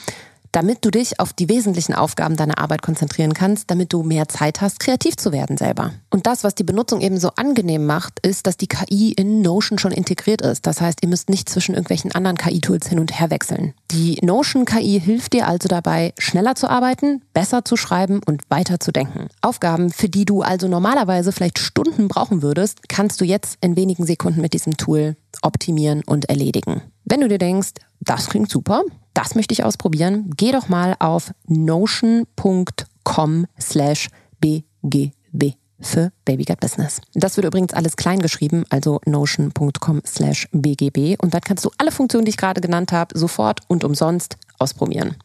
damit 0.56 0.86
du 0.86 0.90
dich 0.90 1.20
auf 1.20 1.34
die 1.34 1.50
wesentlichen 1.50 1.92
Aufgaben 1.92 2.34
deiner 2.34 2.56
Arbeit 2.56 2.80
konzentrieren 2.80 3.34
kannst, 3.34 3.70
damit 3.70 3.92
du 3.92 4.02
mehr 4.02 4.26
Zeit 4.26 4.62
hast, 4.62 4.80
kreativ 4.80 5.14
zu 5.18 5.30
werden 5.30 5.58
selber. 5.58 5.92
Und 6.08 6.26
das, 6.26 6.44
was 6.44 6.54
die 6.54 6.64
Benutzung 6.64 7.02
eben 7.02 7.20
so 7.20 7.28
angenehm 7.36 7.84
macht, 7.84 8.26
ist, 8.26 8.46
dass 8.46 8.56
die 8.56 8.66
KI 8.66 9.12
in 9.12 9.42
Notion 9.42 9.78
schon 9.78 9.92
integriert 9.92 10.40
ist. 10.40 10.66
Das 10.66 10.80
heißt, 10.80 11.00
ihr 11.02 11.10
müsst 11.10 11.28
nicht 11.28 11.50
zwischen 11.50 11.74
irgendwelchen 11.74 12.10
anderen 12.12 12.38
KI-Tools 12.38 12.88
hin 12.88 12.98
und 12.98 13.20
her 13.20 13.28
wechseln. 13.28 13.74
Die 13.90 14.18
Notion-KI 14.22 14.98
hilft 14.98 15.34
dir 15.34 15.46
also 15.46 15.68
dabei, 15.68 16.14
schneller 16.16 16.54
zu 16.54 16.70
arbeiten, 16.70 17.20
besser 17.34 17.66
zu 17.66 17.76
schreiben 17.76 18.22
und 18.24 18.40
weiter 18.48 18.80
zu 18.80 18.92
denken. 18.92 19.28
Aufgaben, 19.42 19.90
für 19.90 20.08
die 20.08 20.24
du 20.24 20.40
also 20.40 20.68
normalerweise 20.68 21.32
vielleicht 21.32 21.58
Stunden 21.58 22.08
brauchen 22.08 22.40
würdest, 22.40 22.88
kannst 22.88 23.20
du 23.20 23.26
jetzt 23.26 23.58
in 23.60 23.76
wenigen 23.76 24.06
Sekunden 24.06 24.40
mit 24.40 24.54
diesem 24.54 24.78
Tool 24.78 25.16
optimieren 25.42 26.02
und 26.06 26.30
erledigen. 26.30 26.80
Wenn 27.04 27.20
du 27.20 27.28
dir 27.28 27.36
denkst, 27.36 27.72
das 28.00 28.28
klingt 28.28 28.50
super, 28.50 28.82
das 29.16 29.34
möchte 29.34 29.54
ich 29.54 29.64
ausprobieren, 29.64 30.30
geh 30.36 30.52
doch 30.52 30.68
mal 30.68 30.94
auf 30.98 31.32
notion.com 31.46 33.46
slash 33.58 34.08
bgb 34.40 35.54
für 35.80 36.12
Baby 36.24 36.44
Gut 36.44 36.60
Business. 36.60 37.00
Das 37.14 37.36
wird 37.36 37.46
übrigens 37.46 37.72
alles 37.72 37.96
klein 37.96 38.20
geschrieben, 38.20 38.64
also 38.68 39.00
notion.com 39.06 40.02
slash 40.06 40.48
bgb 40.52 41.16
und 41.20 41.32
dann 41.32 41.40
kannst 41.40 41.64
du 41.64 41.70
alle 41.78 41.92
Funktionen, 41.92 42.26
die 42.26 42.30
ich 42.30 42.36
gerade 42.36 42.60
genannt 42.60 42.92
habe, 42.92 43.18
sofort 43.18 43.60
und 43.68 43.84
umsonst 43.84 44.36
ausprobieren. 44.58 45.16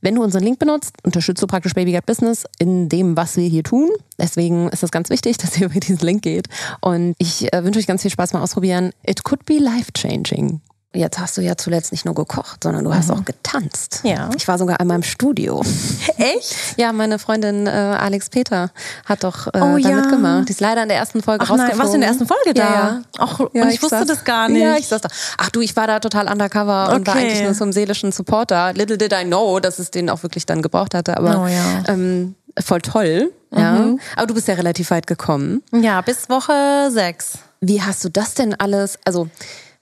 Wenn 0.00 0.14
du 0.14 0.22
unseren 0.22 0.44
Link 0.44 0.58
benutzt, 0.58 0.96
unterstützt 1.02 1.42
du 1.42 1.46
praktisch 1.46 1.74
Baby 1.74 1.92
Gut 1.92 2.06
Business 2.06 2.44
in 2.58 2.88
dem, 2.88 3.16
was 3.16 3.36
wir 3.36 3.48
hier 3.48 3.64
tun. 3.64 3.90
Deswegen 4.18 4.68
ist 4.68 4.82
es 4.82 4.90
ganz 4.90 5.10
wichtig, 5.10 5.36
dass 5.38 5.58
ihr 5.58 5.66
über 5.66 5.80
diesen 5.80 5.98
Link 5.98 6.22
geht. 6.22 6.48
Und 6.80 7.14
ich 7.18 7.52
äh, 7.52 7.64
wünsche 7.64 7.80
euch 7.80 7.86
ganz 7.86 8.02
viel 8.02 8.10
Spaß 8.10 8.32
beim 8.32 8.42
Ausprobieren. 8.42 8.92
It 9.04 9.24
could 9.24 9.44
be 9.44 9.58
life-changing. 9.58 10.60
Jetzt 10.94 11.18
hast 11.18 11.36
du 11.36 11.42
ja 11.42 11.54
zuletzt 11.54 11.92
nicht 11.92 12.06
nur 12.06 12.14
gekocht, 12.14 12.64
sondern 12.64 12.82
du 12.82 12.94
hast 12.94 13.08
mhm. 13.08 13.16
auch 13.16 13.24
getanzt. 13.26 14.00
Ja. 14.04 14.30
Ich 14.36 14.48
war 14.48 14.56
sogar 14.56 14.80
einmal 14.80 14.96
im 14.96 15.02
Studio. 15.02 15.62
Echt? 16.16 16.56
Ja, 16.78 16.94
meine 16.94 17.18
Freundin 17.18 17.66
äh, 17.66 17.70
Alex 17.70 18.30
Peter 18.30 18.70
hat 19.04 19.22
doch 19.22 19.48
äh, 19.48 19.50
oh, 19.60 19.76
da 19.76 19.76
ja. 19.76 19.96
mitgemacht. 19.96 20.48
Die 20.48 20.52
ist 20.52 20.60
leider 20.60 20.82
in 20.82 20.88
der 20.88 20.96
ersten 20.96 21.22
Folge 21.22 21.44
Ach, 21.44 21.50
rausgeflogen. 21.50 21.76
Nein, 21.76 21.78
warst 21.78 21.92
du 21.92 21.94
in 21.96 22.00
der 22.00 22.08
ersten 22.08 22.26
Folge 22.26 22.54
da? 22.54 22.62
Ja, 22.62 22.70
ja. 22.70 23.02
Ach, 23.18 23.38
ja, 23.38 23.62
und 23.62 23.68
ich, 23.68 23.74
ich 23.74 23.82
wusste 23.82 23.98
saß, 23.98 24.06
das 24.06 24.24
gar 24.24 24.48
nicht. 24.48 24.62
Ja, 24.62 24.76
ich 24.76 24.88
saß 24.88 25.02
da. 25.02 25.10
Ach 25.36 25.50
du, 25.50 25.60
ich 25.60 25.76
war 25.76 25.86
da 25.86 26.00
total 26.00 26.26
undercover 26.26 26.86
okay. 26.86 26.96
und 26.96 27.06
war 27.06 27.14
eigentlich 27.16 27.42
nur 27.42 27.52
so 27.52 27.64
ein 27.64 27.72
seelischen 27.72 28.10
Supporter. 28.10 28.72
Little 28.72 28.96
did 28.96 29.12
I 29.12 29.24
know, 29.24 29.60
dass 29.60 29.78
es 29.78 29.90
den 29.90 30.08
auch 30.08 30.22
wirklich 30.22 30.46
dann 30.46 30.62
gebraucht 30.62 30.94
hatte. 30.94 31.18
Aber 31.18 31.42
oh, 31.42 31.46
ja. 31.46 31.84
ähm, 31.86 32.34
voll 32.58 32.80
toll. 32.80 33.30
Ja. 33.54 33.72
Mhm. 33.72 34.00
Aber 34.16 34.26
du 34.26 34.32
bist 34.32 34.48
ja 34.48 34.54
relativ 34.54 34.90
weit 34.90 35.06
gekommen. 35.06 35.62
Ja, 35.70 36.00
bis 36.00 36.30
Woche 36.30 36.88
sechs. 36.90 37.38
Wie 37.60 37.82
hast 37.82 38.04
du 38.04 38.08
das 38.08 38.32
denn 38.34 38.54
alles? 38.54 38.98
Also 39.04 39.28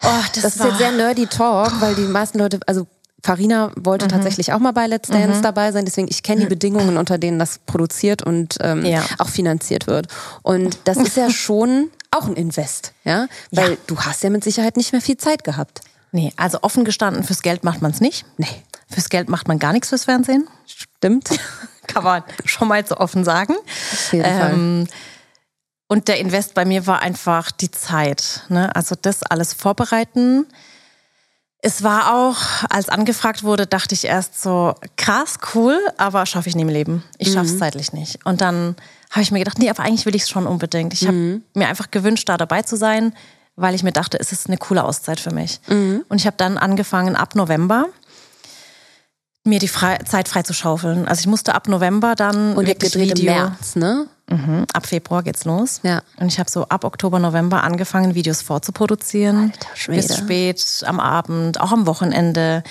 Oh, 0.03 0.09
das, 0.35 0.43
das 0.43 0.57
ist 0.57 0.65
jetzt 0.65 0.79
sehr 0.79 0.93
nerdy 0.93 1.27
Talk, 1.27 1.81
weil 1.81 1.95
die 1.95 2.03
meisten 2.03 2.39
Leute, 2.39 2.61
also 2.67 2.87
Farina 3.23 3.73
wollte 3.77 4.05
mhm. 4.05 4.11
tatsächlich 4.11 4.53
auch 4.53 4.59
mal 4.59 4.73
bei 4.73 4.87
Let's 4.87 5.09
Dance 5.09 5.39
mhm. 5.39 5.43
dabei 5.43 5.73
sein, 5.73 5.85
deswegen 5.85 6.07
ich 6.09 6.23
kenne 6.23 6.43
die 6.43 6.47
Bedingungen, 6.47 6.97
unter 6.97 7.19
denen 7.19 7.39
das 7.39 7.59
produziert 7.59 8.23
und 8.23 8.57
ähm, 8.61 8.85
ja. 8.85 9.05
auch 9.19 9.29
finanziert 9.29 9.87
wird. 9.87 10.07
Und 10.43 10.79
das 10.85 10.97
ist 10.99 11.17
ja 11.17 11.31
schon 11.31 11.91
auch 12.11 12.27
ein 12.29 12.35
Invest, 12.35 12.93
ja, 13.05 13.27
weil 13.51 13.73
ja. 13.73 13.77
du 13.87 13.99
hast 13.99 14.23
ja 14.23 14.31
mit 14.31 14.45
Sicherheit 14.45 14.77
nicht 14.77 14.93
mehr 14.93 15.01
viel 15.01 15.17
Zeit 15.17 15.45
gehabt. 15.45 15.81
Nee, 16.13 16.33
also 16.37 16.59
offen 16.63 16.85
gestanden, 16.85 17.25
fürs 17.25 17.43
Geld 17.43 17.65
macht 17.65 17.83
man 17.83 17.91
es 17.91 18.01
nicht. 18.01 18.25
Nee. 18.39 18.47
Fürs 18.89 19.09
Geld 19.09 19.29
macht 19.29 19.49
man 19.49 19.59
gar 19.59 19.73
nichts 19.73 19.89
fürs 19.89 20.05
Fernsehen. 20.05 20.49
Stimmt. 20.67 21.29
Kann 21.89 22.05
man 22.05 22.23
schon 22.45 22.69
mal 22.69 22.87
so 22.87 22.97
offen 22.97 23.25
sagen. 23.25 23.55
Auf 23.93 24.13
jeden 24.13 24.25
ähm, 24.25 24.87
Fall. 24.87 24.97
Und 25.89 26.09
der 26.09 26.19
Invest 26.19 26.55
bei 26.55 26.65
mir 26.65 26.87
war 26.87 27.01
einfach 27.01 27.51
die 27.51 27.71
Zeit. 27.71 28.43
Ne? 28.49 28.75
Also 28.75 28.97
das 29.01 29.23
alles 29.23 29.53
vorbereiten. 29.53 30.47
Es 31.63 31.83
war 31.83 32.15
auch, 32.15 32.39
als 32.71 32.89
angefragt 32.89 33.43
wurde, 33.43 33.67
dachte 33.67 33.95
ich 33.95 34.05
erst 34.05 34.41
so, 34.41 34.75
krass, 34.97 35.39
cool, 35.55 35.79
aber 35.97 36.27
schaffe 36.27 36.49
ich 36.49 36.57
nie 36.57 36.63
im 36.63 36.69
Leben. 36.69 37.05
Ich 37.19 37.33
schaffe 37.33 37.47
es 37.47 37.55
mhm. 37.55 37.59
zeitlich 37.59 37.93
nicht. 37.93 38.25
Und 38.25 38.41
dann 38.41 38.77
habe 39.11 39.23
ich 39.23 39.31
mir 39.31 39.39
gedacht, 39.39 39.59
nee, 39.59 39.71
aber 39.71 39.83
eigentlich 39.83 40.07
will 40.07 40.15
ich 40.15 40.23
es 40.23 40.31
schon 40.31 40.47
unbedingt. 40.47 40.93
Ich 40.93 41.07
habe 41.07 41.17
mhm. 41.17 41.43
mir 41.55 41.69
einfach 41.69 41.91
gewünscht, 41.91 42.29
da 42.29 42.37
dabei 42.37 42.63
zu 42.63 42.77
sein, 42.77 43.15
weil 43.55 43.75
ich 43.75 43.83
mir 43.83 43.93
dachte, 43.93 44.19
es 44.21 44.33
ist 44.33 44.49
eine 44.49 44.59
coole 44.59 44.85
Auszeit 44.85 45.19
für 45.19 45.33
mich. 45.33 45.61
Mhm. 45.69 46.05
Und 46.09 46.21
ich 46.21 46.27
habe 46.27 46.37
dann 46.37 46.59
angefangen 46.59 47.17
ab 47.17 47.35
November 47.35 47.87
mir 49.47 49.59
die 49.59 49.69
Fre 49.69 49.99
Zeit 50.05 50.29
frei 50.29 50.43
zu 50.43 50.53
schaufeln. 50.53 51.07
Also 51.09 51.21
ich 51.21 51.27
musste 51.27 51.55
ab 51.55 51.69
November 51.69 52.15
dann 52.15 52.57
und 52.57 52.67
wirklich 52.67 52.93
gedreht 52.93 53.19
Video. 53.19 53.33
im 53.33 53.39
März, 53.39 53.77
ne? 53.77 54.07
Mhm. 54.29 54.67
Ab 54.73 54.87
Februar 54.87 55.23
geht's 55.23 55.45
los. 55.45 55.81
Ja. 55.83 56.03
Und 56.19 56.29
ich 56.29 56.39
habe 56.39 56.51
so 56.51 56.65
ab 56.65 56.85
Oktober, 56.85 57.19
November 57.19 57.63
angefangen, 57.63 58.15
Videos 58.15 58.43
vorzuproduzieren. 58.43 59.53
Alter 59.53 59.93
Bis 59.93 60.17
spät 60.17 60.83
am 60.85 61.01
Abend, 61.01 61.61
auch 61.61 61.73
am 61.73 61.87
Wochenende. 61.87 62.63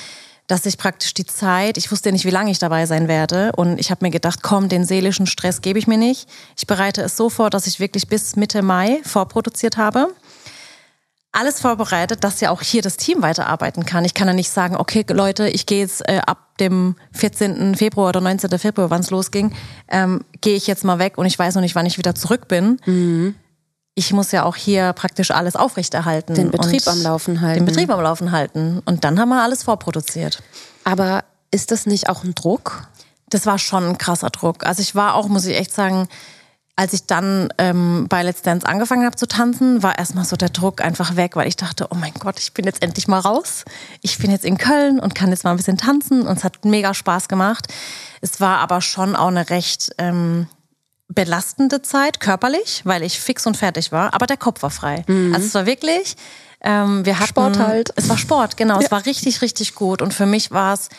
Dass 0.47 0.67
ich 0.67 0.77
praktisch 0.77 1.15
die 1.15 1.25
Zeit, 1.25 1.75
ich 1.77 1.91
wusste 1.91 2.11
nicht, 2.11 2.23
wie 2.23 2.29
lange 2.29 2.51
ich 2.51 2.59
dabei 2.59 2.85
sein 2.85 3.07
werde. 3.07 3.51
Und 3.55 3.79
ich 3.79 3.89
habe 3.89 4.05
mir 4.05 4.11
gedacht, 4.11 4.43
komm, 4.43 4.69
den 4.69 4.85
seelischen 4.85 5.25
Stress 5.25 5.61
gebe 5.61 5.79
ich 5.79 5.87
mir 5.87 5.97
nicht. 5.97 6.29
Ich 6.55 6.67
bereite 6.67 7.01
es 7.01 7.17
so 7.17 7.31
vor, 7.31 7.49
dass 7.49 7.65
ich 7.65 7.79
wirklich 7.79 8.07
bis 8.07 8.35
Mitte 8.35 8.61
Mai 8.61 8.99
vorproduziert 9.03 9.77
habe. 9.77 10.09
Alles 11.35 11.59
vorbereitet, 11.59 12.23
dass 12.23 12.39
ja 12.41 12.49
auch 12.49 12.61
hier 12.61 12.81
das 12.81 12.97
Team 12.97 13.21
weiterarbeiten 13.21 13.85
kann. 13.85 14.05
Ich 14.05 14.13
kann 14.13 14.27
ja 14.27 14.33
nicht 14.33 14.49
sagen, 14.49 14.75
okay 14.77 15.05
Leute, 15.09 15.49
ich 15.49 15.65
gehe 15.65 15.79
jetzt 15.79 16.07
äh, 16.07 16.21
ab 16.25 16.57
dem 16.59 16.95
14. 17.11 17.75
Februar 17.75 18.09
oder 18.09 18.21
19. 18.21 18.57
Februar, 18.57 18.89
wann 18.89 19.01
es 19.01 19.09
losging, 19.09 19.53
ähm, 19.89 20.23
gehe 20.41 20.55
ich 20.55 20.67
jetzt 20.67 20.83
mal 20.83 20.99
weg 20.99 21.17
und 21.17 21.25
ich 21.25 21.37
weiß 21.37 21.55
noch 21.55 21.61
nicht, 21.61 21.75
wann 21.75 21.85
ich 21.85 21.97
wieder 21.97 22.15
zurück 22.15 22.47
bin. 22.47 22.79
Mhm. 22.85 23.35
Ich 23.95 24.11
muss 24.11 24.31
ja 24.31 24.43
auch 24.43 24.55
hier 24.55 24.93
praktisch 24.93 25.31
alles 25.31 25.55
aufrechterhalten. 25.55 26.33
Den 26.33 26.51
Betrieb 26.51 26.85
am 26.87 27.01
Laufen 27.01 27.41
halten. 27.41 27.59
Den 27.59 27.65
Betrieb 27.65 27.89
am 27.89 28.01
Laufen 28.01 28.31
halten. 28.31 28.81
Und 28.85 29.05
dann 29.05 29.19
haben 29.19 29.29
wir 29.29 29.41
alles 29.41 29.63
vorproduziert. 29.63 30.43
Aber 30.83 31.23
ist 31.51 31.71
das 31.71 31.85
nicht 31.85 32.09
auch 32.09 32.23
ein 32.23 32.35
Druck? 32.35 32.87
Das 33.29 33.45
war 33.45 33.57
schon 33.57 33.85
ein 33.85 33.97
krasser 33.97 34.29
Druck. 34.29 34.65
Also 34.65 34.81
ich 34.81 34.95
war 34.95 35.15
auch, 35.15 35.29
muss 35.29 35.45
ich 35.45 35.57
echt 35.57 35.73
sagen, 35.73 36.09
als 36.75 36.93
ich 36.93 37.05
dann 37.05 37.49
ähm, 37.57 38.07
bei 38.09 38.21
Let's 38.21 38.41
Dance 38.41 38.67
angefangen 38.67 39.05
habe 39.05 39.15
zu 39.15 39.27
tanzen, 39.27 39.81
war 39.81 39.97
erstmal 39.97 40.25
so 40.25 40.35
der 40.35 40.49
Druck 40.49 40.81
einfach 40.81 41.15
weg, 41.15 41.35
weil 41.35 41.47
ich 41.47 41.55
dachte, 41.55 41.87
oh 41.89 41.95
mein 41.95 42.13
Gott, 42.13 42.37
ich 42.39 42.53
bin 42.53 42.65
jetzt 42.65 42.81
endlich 42.83 43.07
mal 43.07 43.19
raus. 43.19 43.63
Ich 44.01 44.17
bin 44.17 44.29
jetzt 44.29 44.43
in 44.43 44.57
Köln 44.57 44.99
und 44.99 45.15
kann 45.15 45.29
jetzt 45.29 45.45
mal 45.45 45.51
ein 45.51 45.57
bisschen 45.57 45.77
tanzen 45.77 46.27
und 46.27 46.37
es 46.37 46.43
hat 46.43 46.65
mega 46.65 46.93
Spaß 46.93 47.29
gemacht. 47.29 47.67
Es 48.19 48.41
war 48.41 48.57
aber 48.59 48.81
schon 48.81 49.15
auch 49.15 49.29
eine 49.29 49.49
recht 49.49 49.91
ähm, 49.97 50.47
belastende 51.07 51.81
Zeit, 51.81 52.19
körperlich, 52.19 52.81
weil 52.83 53.03
ich 53.03 53.19
fix 53.19 53.45
und 53.47 53.55
fertig 53.55 53.91
war, 53.93 54.13
aber 54.13 54.27
der 54.27 54.37
Kopf 54.37 54.61
war 54.61 54.71
frei. 54.71 55.05
Mhm. 55.07 55.33
Also 55.33 55.47
es 55.47 55.55
war 55.55 55.65
wirklich, 55.65 56.17
ähm, 56.61 57.05
wir 57.05 57.19
hatten, 57.19 57.29
Sport 57.29 57.59
halt. 57.59 57.93
Es 57.95 58.09
war 58.09 58.17
Sport, 58.17 58.57
genau. 58.57 58.79
Ja. 58.79 58.85
Es 58.85 58.91
war 58.91 59.05
richtig, 59.05 59.41
richtig 59.41 59.75
gut 59.75 60.01
und 60.01 60.13
für 60.13 60.25
mich 60.25 60.51
war 60.51 60.73
es 60.73 60.89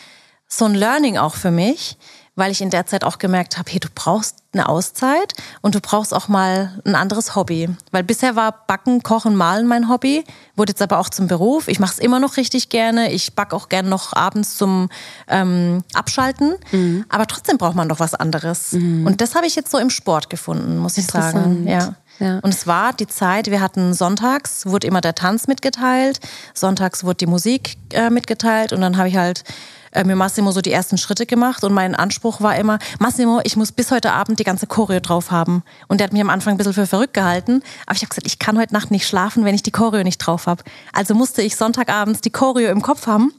so 0.47 0.65
ein 0.65 0.73
Learning 0.73 1.17
auch 1.17 1.35
für 1.35 1.51
mich, 1.51 1.97
weil 2.37 2.51
ich 2.51 2.61
in 2.61 2.69
der 2.69 2.85
Zeit 2.85 3.03
auch 3.03 3.17
gemerkt 3.17 3.57
habe, 3.57 3.69
hey, 3.69 3.79
du 3.79 3.89
brauchst 3.93 4.37
eine 4.53 4.69
Auszeit 4.69 5.33
und 5.61 5.75
du 5.75 5.81
brauchst 5.81 6.13
auch 6.13 6.27
mal 6.27 6.79
ein 6.85 6.95
anderes 6.95 7.35
Hobby. 7.35 7.67
Weil 7.91 8.03
bisher 8.03 8.35
war 8.35 8.63
Backen, 8.67 9.01
Kochen, 9.01 9.35
Malen 9.35 9.67
mein 9.67 9.89
Hobby, 9.89 10.23
wurde 10.55 10.71
jetzt 10.71 10.81
aber 10.81 10.99
auch 10.99 11.09
zum 11.09 11.27
Beruf. 11.27 11.67
Ich 11.67 11.79
mache 11.79 11.93
es 11.93 11.99
immer 11.99 12.19
noch 12.19 12.37
richtig 12.37 12.69
gerne. 12.69 13.11
Ich 13.11 13.35
backe 13.35 13.55
auch 13.55 13.69
gerne 13.69 13.89
noch 13.89 14.13
abends 14.13 14.55
zum 14.55 14.89
ähm, 15.27 15.83
Abschalten. 15.93 16.55
Mhm. 16.71 17.05
Aber 17.09 17.25
trotzdem 17.25 17.57
braucht 17.57 17.75
man 17.75 17.89
doch 17.89 17.99
was 17.99 18.13
anderes. 18.13 18.73
Mhm. 18.73 19.07
Und 19.07 19.19
das 19.19 19.33
habe 19.33 19.47
ich 19.47 19.55
jetzt 19.55 19.71
so 19.71 19.79
im 19.79 19.89
Sport 19.89 20.29
gefunden, 20.29 20.77
muss 20.77 20.97
ich 20.97 21.07
sagen. 21.07 21.67
Ja. 21.67 21.95
Ja. 22.19 22.39
Und 22.39 22.53
es 22.53 22.65
war 22.65 22.93
die 22.93 23.07
Zeit, 23.07 23.51
wir 23.51 23.61
hatten 23.61 23.93
sonntags, 23.93 24.65
wurde 24.65 24.87
immer 24.87 25.01
der 25.01 25.13
Tanz 25.13 25.47
mitgeteilt, 25.47 26.19
sonntags 26.55 27.03
wurde 27.03 27.17
die 27.17 27.27
Musik 27.27 27.77
äh, 27.91 28.09
mitgeteilt 28.09 28.73
und 28.73 28.81
dann 28.81 28.97
habe 28.97 29.09
ich 29.09 29.17
halt 29.17 29.43
äh, 29.91 30.03
mit 30.03 30.15
Massimo 30.15 30.51
so 30.51 30.61
die 30.61 30.71
ersten 30.71 30.97
Schritte 30.97 31.25
gemacht 31.25 31.63
und 31.63 31.73
mein 31.73 31.95
Anspruch 31.95 32.41
war 32.41 32.55
immer, 32.55 32.79
Massimo, 32.99 33.39
ich 33.43 33.55
muss 33.55 33.71
bis 33.71 33.91
heute 33.91 34.11
Abend 34.11 34.39
die 34.39 34.43
ganze 34.43 34.67
Choreo 34.67 34.99
drauf 34.99 35.31
haben. 35.31 35.63
Und 35.87 35.99
der 35.99 36.05
hat 36.05 36.13
mich 36.13 36.21
am 36.21 36.29
Anfang 36.29 36.53
ein 36.53 36.57
bisschen 36.57 36.73
für 36.73 36.87
verrückt 36.87 37.13
gehalten, 37.13 37.61
aber 37.85 37.95
ich 37.95 38.01
habe 38.01 38.09
gesagt, 38.09 38.27
ich 38.27 38.39
kann 38.39 38.57
heute 38.57 38.73
Nacht 38.73 38.91
nicht 38.91 39.07
schlafen, 39.07 39.45
wenn 39.45 39.55
ich 39.55 39.63
die 39.63 39.71
Choreo 39.71 40.03
nicht 40.03 40.19
drauf 40.19 40.47
habe. 40.47 40.63
Also 40.93 41.13
musste 41.13 41.41
ich 41.41 41.55
Sonntagabends 41.55 42.21
die 42.21 42.31
Choreo 42.31 42.69
im 42.71 42.81
Kopf 42.81 43.07
haben, 43.07 43.33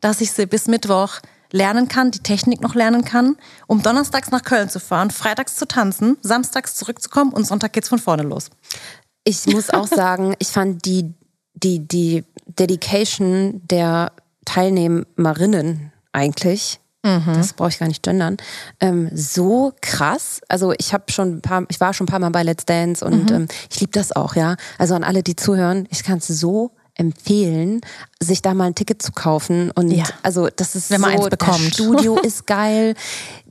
dass 0.00 0.20
ich 0.20 0.32
sie 0.32 0.46
bis 0.46 0.66
Mittwoch 0.66 1.20
lernen 1.52 1.88
kann, 1.88 2.10
die 2.10 2.20
Technik 2.20 2.60
noch 2.60 2.74
lernen 2.74 3.04
kann, 3.04 3.36
um 3.66 3.82
donnerstags 3.82 4.30
nach 4.30 4.42
Köln 4.42 4.68
zu 4.68 4.80
fahren, 4.80 5.10
freitags 5.10 5.56
zu 5.56 5.66
tanzen, 5.66 6.16
samstags 6.22 6.74
zurückzukommen 6.74 7.32
und 7.32 7.46
Sonntag 7.46 7.72
geht's 7.72 7.88
von 7.88 7.98
vorne 7.98 8.22
los. 8.22 8.50
Ich 9.24 9.46
muss 9.46 9.70
auch 9.70 9.86
sagen, 9.86 10.34
ich 10.38 10.48
fand 10.48 10.84
die, 10.84 11.14
die, 11.54 11.86
die 11.86 12.24
Dedication 12.46 13.62
der 13.68 14.12
Teilnehmerinnen 14.46 15.92
eigentlich, 16.12 16.80
mhm. 17.02 17.34
das 17.34 17.52
brauche 17.52 17.68
ich 17.68 17.78
gar 17.78 17.88
nicht 17.88 18.02
gendern, 18.02 18.38
ähm, 18.80 19.10
so 19.12 19.74
krass. 19.82 20.40
Also 20.48 20.72
ich 20.78 20.94
habe 20.94 21.12
schon 21.12 21.36
ein 21.36 21.42
paar, 21.42 21.64
ich 21.68 21.78
war 21.80 21.92
schon 21.92 22.06
ein 22.06 22.10
paar 22.10 22.20
Mal 22.20 22.30
bei 22.30 22.42
Let's 22.42 22.64
Dance 22.64 23.04
und 23.04 23.30
mhm. 23.30 23.36
ähm, 23.36 23.48
ich 23.70 23.80
liebe 23.80 23.92
das 23.92 24.16
auch, 24.16 24.34
ja. 24.34 24.56
Also 24.78 24.94
an 24.94 25.04
alle, 25.04 25.22
die 25.22 25.36
zuhören, 25.36 25.86
ich 25.90 26.02
kann 26.02 26.18
es 26.18 26.28
so 26.28 26.70
empfehlen, 26.94 27.82
sich 28.20 28.40
da 28.40 28.54
mal 28.54 28.64
ein 28.64 28.74
Ticket 28.74 29.02
zu 29.02 29.12
kaufen 29.12 29.70
und 29.72 29.90
ja. 29.90 30.04
also 30.22 30.48
das 30.54 30.74
ist 30.74 30.90
wenn 30.90 31.02
man 31.02 31.10
so, 31.18 31.24
eins 31.24 31.30
bekommt. 31.30 31.66
Das 31.66 31.74
Studio 31.74 32.18
ist 32.18 32.46
geil, 32.46 32.94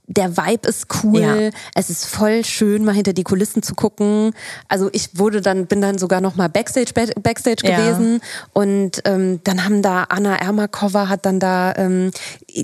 der 0.07 0.37
Vibe 0.37 0.67
ist 0.67 0.87
cool, 1.03 1.19
ja. 1.19 1.49
es 1.73 1.89
ist 1.89 2.05
voll 2.05 2.45
schön, 2.45 2.85
mal 2.85 2.93
hinter 2.93 3.13
die 3.13 3.23
Kulissen 3.23 3.63
zu 3.63 3.75
gucken. 3.75 4.33
Also 4.67 4.89
ich 4.93 5.17
wurde 5.17 5.41
dann, 5.41 5.65
bin 5.65 5.81
dann 5.81 5.97
sogar 5.97 6.21
noch 6.21 6.35
mal 6.35 6.47
Backstage, 6.47 6.91
Backstage 6.93 7.67
ja. 7.67 7.77
gewesen 7.77 8.21
und 8.53 9.01
ähm, 9.05 9.39
dann 9.43 9.65
haben 9.65 9.81
da 9.81 10.03
Anna 10.09 10.35
Ermakova 10.35 11.09
hat 11.09 11.25
dann 11.25 11.39
da 11.39 11.73
ähm, 11.75 12.11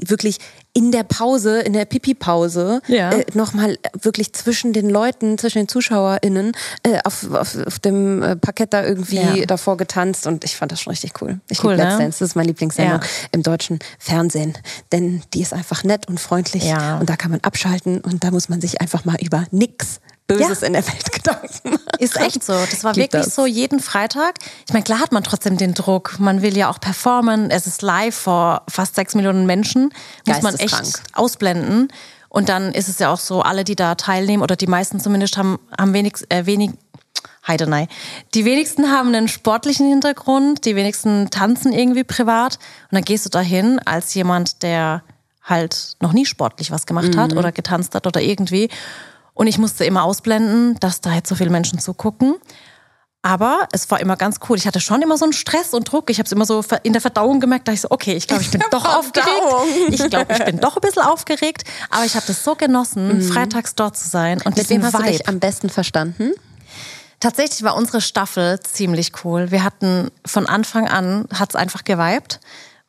wirklich 0.05 0.37
in 0.73 0.91
der 0.91 1.03
Pause, 1.03 1.59
in 1.61 1.73
der 1.73 1.85
Pipi-Pause, 1.85 2.81
ja. 2.87 3.11
äh, 3.11 3.25
nochmal 3.33 3.77
wirklich 4.01 4.33
zwischen 4.33 4.71
den 4.71 4.89
Leuten, 4.89 5.37
zwischen 5.37 5.59
den 5.59 5.67
ZuschauerInnen 5.67 6.53
äh, 6.83 6.99
auf, 7.03 7.29
auf, 7.31 7.57
auf 7.65 7.79
dem 7.79 8.23
äh, 8.23 8.35
Parkett 8.37 8.73
da 8.73 8.83
irgendwie 8.83 9.17
ja. 9.17 9.45
davor 9.45 9.75
getanzt 9.75 10.27
und 10.27 10.45
ich 10.45 10.55
fand 10.55 10.71
das 10.71 10.81
schon 10.81 10.91
richtig 10.91 11.21
cool. 11.21 11.39
Ich 11.49 11.63
cool, 11.63 11.73
liebe 11.73 11.83
Let's 11.83 11.95
ne? 11.95 12.03
Dance, 12.03 12.19
das 12.19 12.29
ist 12.29 12.35
mein 12.35 12.45
Lieblingssendung 12.45 13.01
ja. 13.01 13.07
im 13.31 13.43
deutschen 13.43 13.79
Fernsehen, 13.99 14.57
denn 14.91 15.21
die 15.33 15.41
ist 15.41 15.53
einfach 15.53 15.83
nett 15.83 16.07
und 16.07 16.19
freundlich 16.19 16.63
und 16.63 17.09
da 17.09 17.15
kann 17.17 17.31
man 17.31 17.41
abschalten 17.41 17.99
und 17.99 18.23
da 18.23 18.31
muss 18.31 18.47
man 18.47 18.61
sich 18.61 18.79
einfach 18.79 19.03
mal 19.03 19.17
über 19.21 19.45
nix 19.51 19.99
Böses 20.37 20.61
ja. 20.61 20.67
in 20.67 20.73
der 20.73 20.87
Welt 20.87 21.11
Gedanken 21.11 21.71
machen. 21.71 21.79
Ist 21.99 22.17
echt 22.17 22.43
so. 22.43 22.53
Das 22.53 22.83
war 22.83 22.95
wirklich 22.95 23.25
das. 23.25 23.35
so 23.35 23.45
jeden 23.45 23.79
Freitag. 23.79 24.35
Ich 24.65 24.73
meine, 24.73 24.83
klar 24.83 24.99
hat 24.99 25.11
man 25.11 25.23
trotzdem 25.23 25.57
den 25.57 25.73
Druck. 25.73 26.19
Man 26.19 26.41
will 26.41 26.57
ja 26.57 26.69
auch 26.69 26.79
performen. 26.79 27.51
Es 27.51 27.67
ist 27.67 27.81
live 27.81 28.15
vor 28.15 28.63
fast 28.67 28.95
sechs 28.95 29.15
Millionen 29.15 29.45
Menschen. 29.45 29.93
Muss 30.25 30.41
man 30.41 30.55
echt 30.55 31.03
ausblenden. 31.13 31.89
Und 32.29 32.49
dann 32.49 32.71
ist 32.71 32.87
es 32.87 32.99
ja 32.99 33.11
auch 33.11 33.19
so, 33.19 33.41
alle, 33.41 33.63
die 33.63 33.75
da 33.75 33.95
teilnehmen, 33.95 34.41
oder 34.41 34.55
die 34.55 34.67
meisten 34.67 34.99
zumindest, 34.99 35.37
haben, 35.37 35.59
haben 35.77 35.93
wenig, 35.93 36.13
äh, 36.29 36.45
wenig 36.45 36.71
Heidenei. 37.45 37.87
Die 38.33 38.45
wenigsten 38.45 38.89
haben 38.91 39.09
einen 39.09 39.27
sportlichen 39.27 39.89
Hintergrund, 39.89 40.63
die 40.65 40.75
wenigsten 40.75 41.29
tanzen 41.29 41.73
irgendwie 41.73 42.03
privat. 42.03 42.55
Und 42.89 42.95
dann 42.95 43.03
gehst 43.03 43.25
du 43.25 43.29
dahin 43.29 43.79
als 43.79 44.13
jemand, 44.13 44.63
der 44.63 45.03
halt 45.43 45.97
noch 45.99 46.13
nie 46.13 46.25
sportlich 46.25 46.71
was 46.71 46.85
gemacht 46.85 47.17
hat 47.17 47.31
mhm. 47.31 47.37
oder 47.37 47.51
getanzt 47.51 47.95
hat 47.95 48.07
oder 48.07 48.21
irgendwie 48.21 48.69
und 49.41 49.47
ich 49.47 49.57
musste 49.57 49.85
immer 49.85 50.03
ausblenden, 50.03 50.79
dass 50.81 51.01
da 51.01 51.15
jetzt 51.15 51.27
so 51.27 51.33
viele 51.33 51.49
Menschen 51.49 51.79
zugucken. 51.79 52.35
Aber 53.23 53.67
es 53.71 53.89
war 53.89 53.99
immer 53.99 54.15
ganz 54.15 54.37
cool. 54.47 54.55
Ich 54.55 54.67
hatte 54.67 54.79
schon 54.79 55.01
immer 55.01 55.17
so 55.17 55.25
einen 55.25 55.33
Stress 55.33 55.73
und 55.73 55.91
Druck. 55.91 56.11
Ich 56.11 56.19
habe 56.19 56.27
es 56.27 56.31
immer 56.31 56.45
so 56.45 56.63
in 56.83 56.93
der 56.93 57.01
Verdauung 57.01 57.39
gemerkt, 57.39 57.67
da 57.67 57.71
ich 57.71 57.81
so, 57.81 57.87
okay, 57.89 58.13
ich 58.13 58.27
glaube, 58.27 58.43
ich 58.43 58.51
bin 58.51 58.61
doch 58.69 58.85
aufgeregt. 58.85 59.31
Ich 59.89 60.07
glaube, 60.11 60.31
ich 60.31 60.45
bin 60.45 60.59
doch 60.59 60.77
ein 60.77 60.81
bisschen 60.81 61.01
aufgeregt. 61.01 61.63
Aber 61.89 62.05
ich 62.05 62.13
habe 62.15 62.25
das 62.27 62.43
so 62.43 62.53
genossen, 62.53 63.17
mhm. 63.17 63.21
freitags 63.23 63.73
dort 63.73 63.97
zu 63.97 64.07
sein. 64.07 64.43
Und 64.43 64.57
mit 64.57 64.69
wem 64.69 64.83
hast 64.83 64.93
Vibe. 64.93 65.05
du 65.05 65.09
dich 65.09 65.27
am 65.27 65.39
besten 65.39 65.71
verstanden? 65.71 66.33
Tatsächlich 67.19 67.63
war 67.63 67.75
unsere 67.75 67.99
Staffel 67.99 68.59
ziemlich 68.59 69.11
cool. 69.23 69.49
Wir 69.49 69.63
hatten 69.63 70.11
von 70.23 70.45
Anfang 70.45 70.87
an, 70.87 71.25
hat 71.33 71.49
es 71.49 71.55
einfach 71.55 71.83
geweibt. 71.83 72.39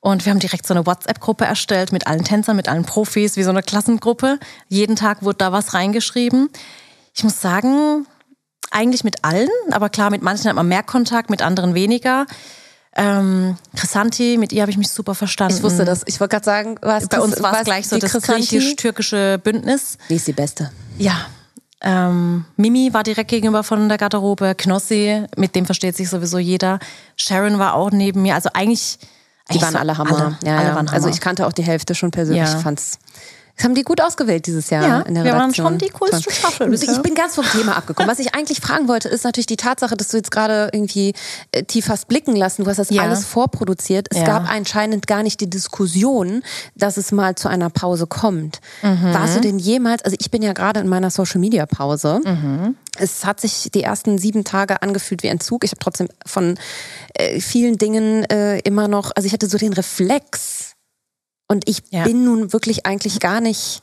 Und 0.05 0.27
wir 0.27 0.33
haben 0.33 0.41
direkt 0.41 0.67
so 0.67 0.75
eine 0.75 0.85
WhatsApp-Gruppe 0.85 1.45
erstellt 1.45 1.93
mit 1.93 2.09
allen 2.09 2.25
Tänzern, 2.25 2.57
mit 2.57 2.69
allen 2.69 2.85
Profis, 2.85 3.37
wie 3.37 3.45
so 3.45 3.51
eine 3.51 3.63
Klassengruppe. 3.63 4.41
Jeden 4.69 4.97
Tag 4.97 5.23
wurde 5.23 5.39
da 5.39 5.53
was 5.53 5.75
reingeschrieben. 5.75 6.51
Ich 7.15 7.23
muss 7.23 7.41
sagen, 7.41 8.05
eigentlich 8.73 9.05
mit 9.05 9.25
allen, 9.25 9.49
aber 9.71 9.91
klar, 9.91 10.11
mit 10.11 10.21
manchen 10.21 10.49
hat 10.49 10.57
man 10.57 10.67
mehr 10.67 10.83
Kontakt, 10.83 11.31
mit 11.31 11.41
anderen 11.41 11.75
weniger. 11.75 12.27
Ähm, 12.97 13.57
Chrisanti, 13.77 14.39
mit 14.39 14.53
ihr 14.53 14.63
habe 14.63 14.73
ich 14.73 14.77
mich 14.77 14.89
super 14.89 15.15
verstanden. 15.15 15.59
Ich 15.59 15.63
wusste 15.63 15.85
das. 15.85 16.03
Ich 16.07 16.19
wollte 16.19 16.33
gerade 16.33 16.45
sagen, 16.47 16.79
was 16.83 17.07
bei 17.07 17.21
uns 17.21 17.41
war 17.41 17.61
es 17.61 17.65
gleich 17.65 17.87
so 17.87 17.97
das 17.97 18.13
griechisch-türkische 18.13 19.41
Bündnis. 19.43 19.99
Die 20.09 20.17
ist 20.17 20.27
die 20.27 20.33
Beste. 20.33 20.73
Ja. 20.99 21.27
Ähm, 21.81 22.45
Mimi 22.57 22.93
war 22.93 23.05
direkt 23.05 23.31
gegenüber 23.31 23.63
von 23.63 23.89
der 23.89 23.99
Garderobe. 23.99 24.57
Knossi, 24.57 25.27
mit 25.37 25.55
dem 25.55 25.65
versteht 25.65 25.97
sich 25.97 26.11
sowieso 26.11 26.39
jeder. 26.39 26.81
Sharon 27.17 27.61
war 27.61 27.75
auch 27.75 27.93
neben 27.93 28.23
mir. 28.23 28.35
Also 28.35 28.51
eigentlich 28.53 28.99
die 29.51 29.61
waren 29.61 29.73
so 29.73 29.79
alle 29.79 29.99
Hammer. 29.99 30.17
Alle, 30.17 30.39
ja, 30.45 30.57
alle 30.57 30.69
ja. 30.69 30.75
Waren 30.75 30.79
also 30.79 30.79
Hammer. 30.79 30.93
Also 30.93 31.09
ich 31.09 31.21
kannte 31.21 31.47
auch 31.47 31.53
die 31.53 31.65
Hälfte 31.65 31.95
schon 31.95 32.11
persönlich. 32.11 32.49
Ja. 32.49 32.57
Ich 32.57 32.63
fand's 32.63 32.99
das 33.57 33.65
haben 33.65 33.75
die 33.75 33.83
gut 33.83 34.01
ausgewählt 34.01 34.47
dieses 34.47 34.71
Jahr 34.71 34.83
ja, 34.83 35.01
in 35.03 35.15
der 35.15 35.25
wir 35.25 35.35
Redaktion. 35.35 35.65
waren 35.67 35.79
schon 35.79 35.79
die 35.79 35.91
coolste 35.91 36.33
Staffel. 36.33 36.69
Bisher. 36.71 36.93
Ich 36.93 37.03
bin 37.03 37.15
ganz 37.15 37.35
vom 37.35 37.45
Thema 37.45 37.77
abgekommen. 37.77 38.11
Was 38.11 38.19
ich 38.19 38.35
eigentlich 38.35 38.61
fragen 38.61 38.89
wollte, 38.89 39.09
ist 39.09 39.25
natürlich 39.25 39.47
die 39.47 39.57
Tatsache, 39.57 39.97
dass 39.97 40.09
du 40.09 40.17
jetzt 40.17 40.31
gerade 40.31 40.71
irgendwie 40.73 41.15
äh, 41.53 41.63
tief 41.63 41.89
hast 41.89 42.09
blicken 42.09 42.35
lassen. 42.35 42.65
Du 42.65 42.71
hast 42.71 42.79
das 42.79 42.91
ja. 42.91 43.03
alles 43.03 43.25
vorproduziert. 43.25 44.09
Es 44.11 44.19
ja. 44.19 44.25
gab 44.25 44.51
anscheinend 44.51 45.07
gar 45.07 45.23
nicht 45.23 45.41
die 45.41 45.51
Diskussion, 45.51 46.43
dass 46.75 46.97
es 46.97 47.13
mal 47.13 47.35
zu 47.35 47.49
einer 47.49 47.71
Pause 47.71 48.07
kommt. 48.07 48.61
Mhm. 48.83 49.13
Warst 49.13 49.37
du 49.37 49.41
denn 49.41 49.59
jemals, 49.59 50.03
also 50.03 50.17
ich 50.19 50.31
bin 50.31 50.43
ja 50.43 50.55
gerade 50.55 50.81
in 50.81 50.89
meiner 50.89 51.11
Social 51.11 51.41
Media 51.41 51.67
Pause. 51.67 52.21
Mhm. 52.25 52.77
Es 52.99 53.25
hat 53.25 53.41
sich 53.41 53.71
die 53.73 53.83
ersten 53.83 54.19
sieben 54.19 54.45
Tage 54.45 54.83
angefühlt 54.83 55.23
wie 55.23 55.31
ein 55.31 55.41
Zug. 55.41 55.65
Ich 55.65 55.71
habe 55.71 55.79
trotzdem 55.79 56.09
von 56.27 56.59
äh, 57.15 57.41
vielen 57.41 57.79
Dingen 57.79 58.25
äh, 58.25 58.59
immer 58.61 58.89
noch, 58.89 59.13
also 59.15 59.27
ich 59.27 59.33
hatte 59.33 59.47
so 59.47 59.57
den 59.57 59.73
Reflex, 59.73 60.72
und 61.49 61.69
ich 61.69 61.83
ja. 61.91 62.05
bin 62.05 62.25
nun 62.25 62.53
wirklich 62.53 62.87
eigentlich 62.87 63.21
gar 63.21 63.41
nicht 63.41 63.83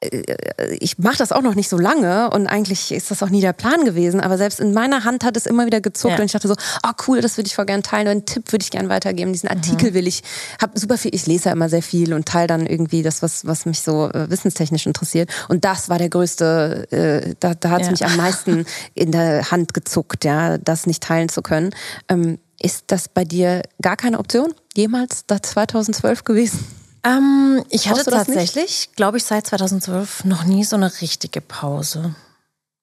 äh, 0.00 0.74
ich 0.80 0.98
mache 0.98 1.18
das 1.18 1.32
auch 1.32 1.42
noch 1.42 1.54
nicht 1.54 1.68
so 1.68 1.78
lange 1.78 2.30
und 2.30 2.46
eigentlich 2.46 2.92
ist 2.92 3.10
das 3.10 3.22
auch 3.22 3.30
nie 3.30 3.40
der 3.40 3.52
Plan 3.52 3.84
gewesen, 3.84 4.20
aber 4.20 4.38
selbst 4.38 4.60
in 4.60 4.72
meiner 4.72 5.04
Hand 5.04 5.24
hat 5.24 5.36
es 5.36 5.46
immer 5.46 5.66
wieder 5.66 5.80
gezuckt 5.80 6.14
ja. 6.14 6.20
und 6.20 6.26
ich 6.26 6.32
dachte 6.32 6.48
so, 6.48 6.54
oh 6.86 6.90
cool, 7.06 7.20
das 7.20 7.36
würde 7.36 7.48
ich 7.48 7.54
voll 7.54 7.66
gerne 7.66 7.82
teilen, 7.82 8.08
einen 8.08 8.26
Tipp 8.26 8.52
würde 8.52 8.62
ich 8.62 8.70
gerne 8.70 8.88
weitergeben, 8.88 9.32
diesen 9.32 9.48
Artikel 9.48 9.90
mhm. 9.90 9.94
will 9.94 10.06
ich, 10.06 10.22
habe 10.60 10.78
super 10.78 10.98
viel, 10.98 11.14
ich 11.14 11.26
lese 11.26 11.46
ja 11.46 11.52
immer 11.52 11.68
sehr 11.68 11.82
viel 11.82 12.12
und 12.12 12.26
teile 12.26 12.46
dann 12.46 12.66
irgendwie 12.66 13.02
das, 13.02 13.22
was, 13.22 13.46
was 13.46 13.66
mich 13.66 13.80
so 13.80 14.08
äh, 14.10 14.30
wissenstechnisch 14.30 14.86
interessiert 14.86 15.30
und 15.48 15.64
das 15.64 15.88
war 15.88 15.98
der 15.98 16.10
größte, 16.10 16.86
äh, 16.90 17.34
da, 17.40 17.54
da 17.54 17.70
hat 17.70 17.82
es 17.82 17.86
ja. 17.86 17.90
mich 17.92 18.04
am 18.04 18.16
meisten 18.16 18.66
in 18.94 19.12
der 19.12 19.50
Hand 19.50 19.74
gezuckt, 19.74 20.24
ja, 20.24 20.58
das 20.58 20.86
nicht 20.86 21.02
teilen 21.02 21.28
zu 21.28 21.42
können. 21.42 21.70
Ähm, 22.08 22.38
ist 22.60 22.84
das 22.88 23.08
bei 23.08 23.24
dir 23.24 23.62
gar 23.80 23.96
keine 23.96 24.18
Option? 24.18 24.52
Jemals 24.74 25.24
da 25.26 25.40
2012 25.40 26.24
gewesen? 26.24 26.77
Ähm, 27.08 27.64
ich 27.70 27.88
hatte 27.88 28.04
tatsächlich, 28.04 28.90
glaube 28.96 29.16
ich, 29.18 29.24
seit 29.24 29.46
2012 29.46 30.24
noch 30.24 30.44
nie 30.44 30.64
so 30.64 30.76
eine 30.76 30.92
richtige 31.00 31.40
Pause. 31.40 32.14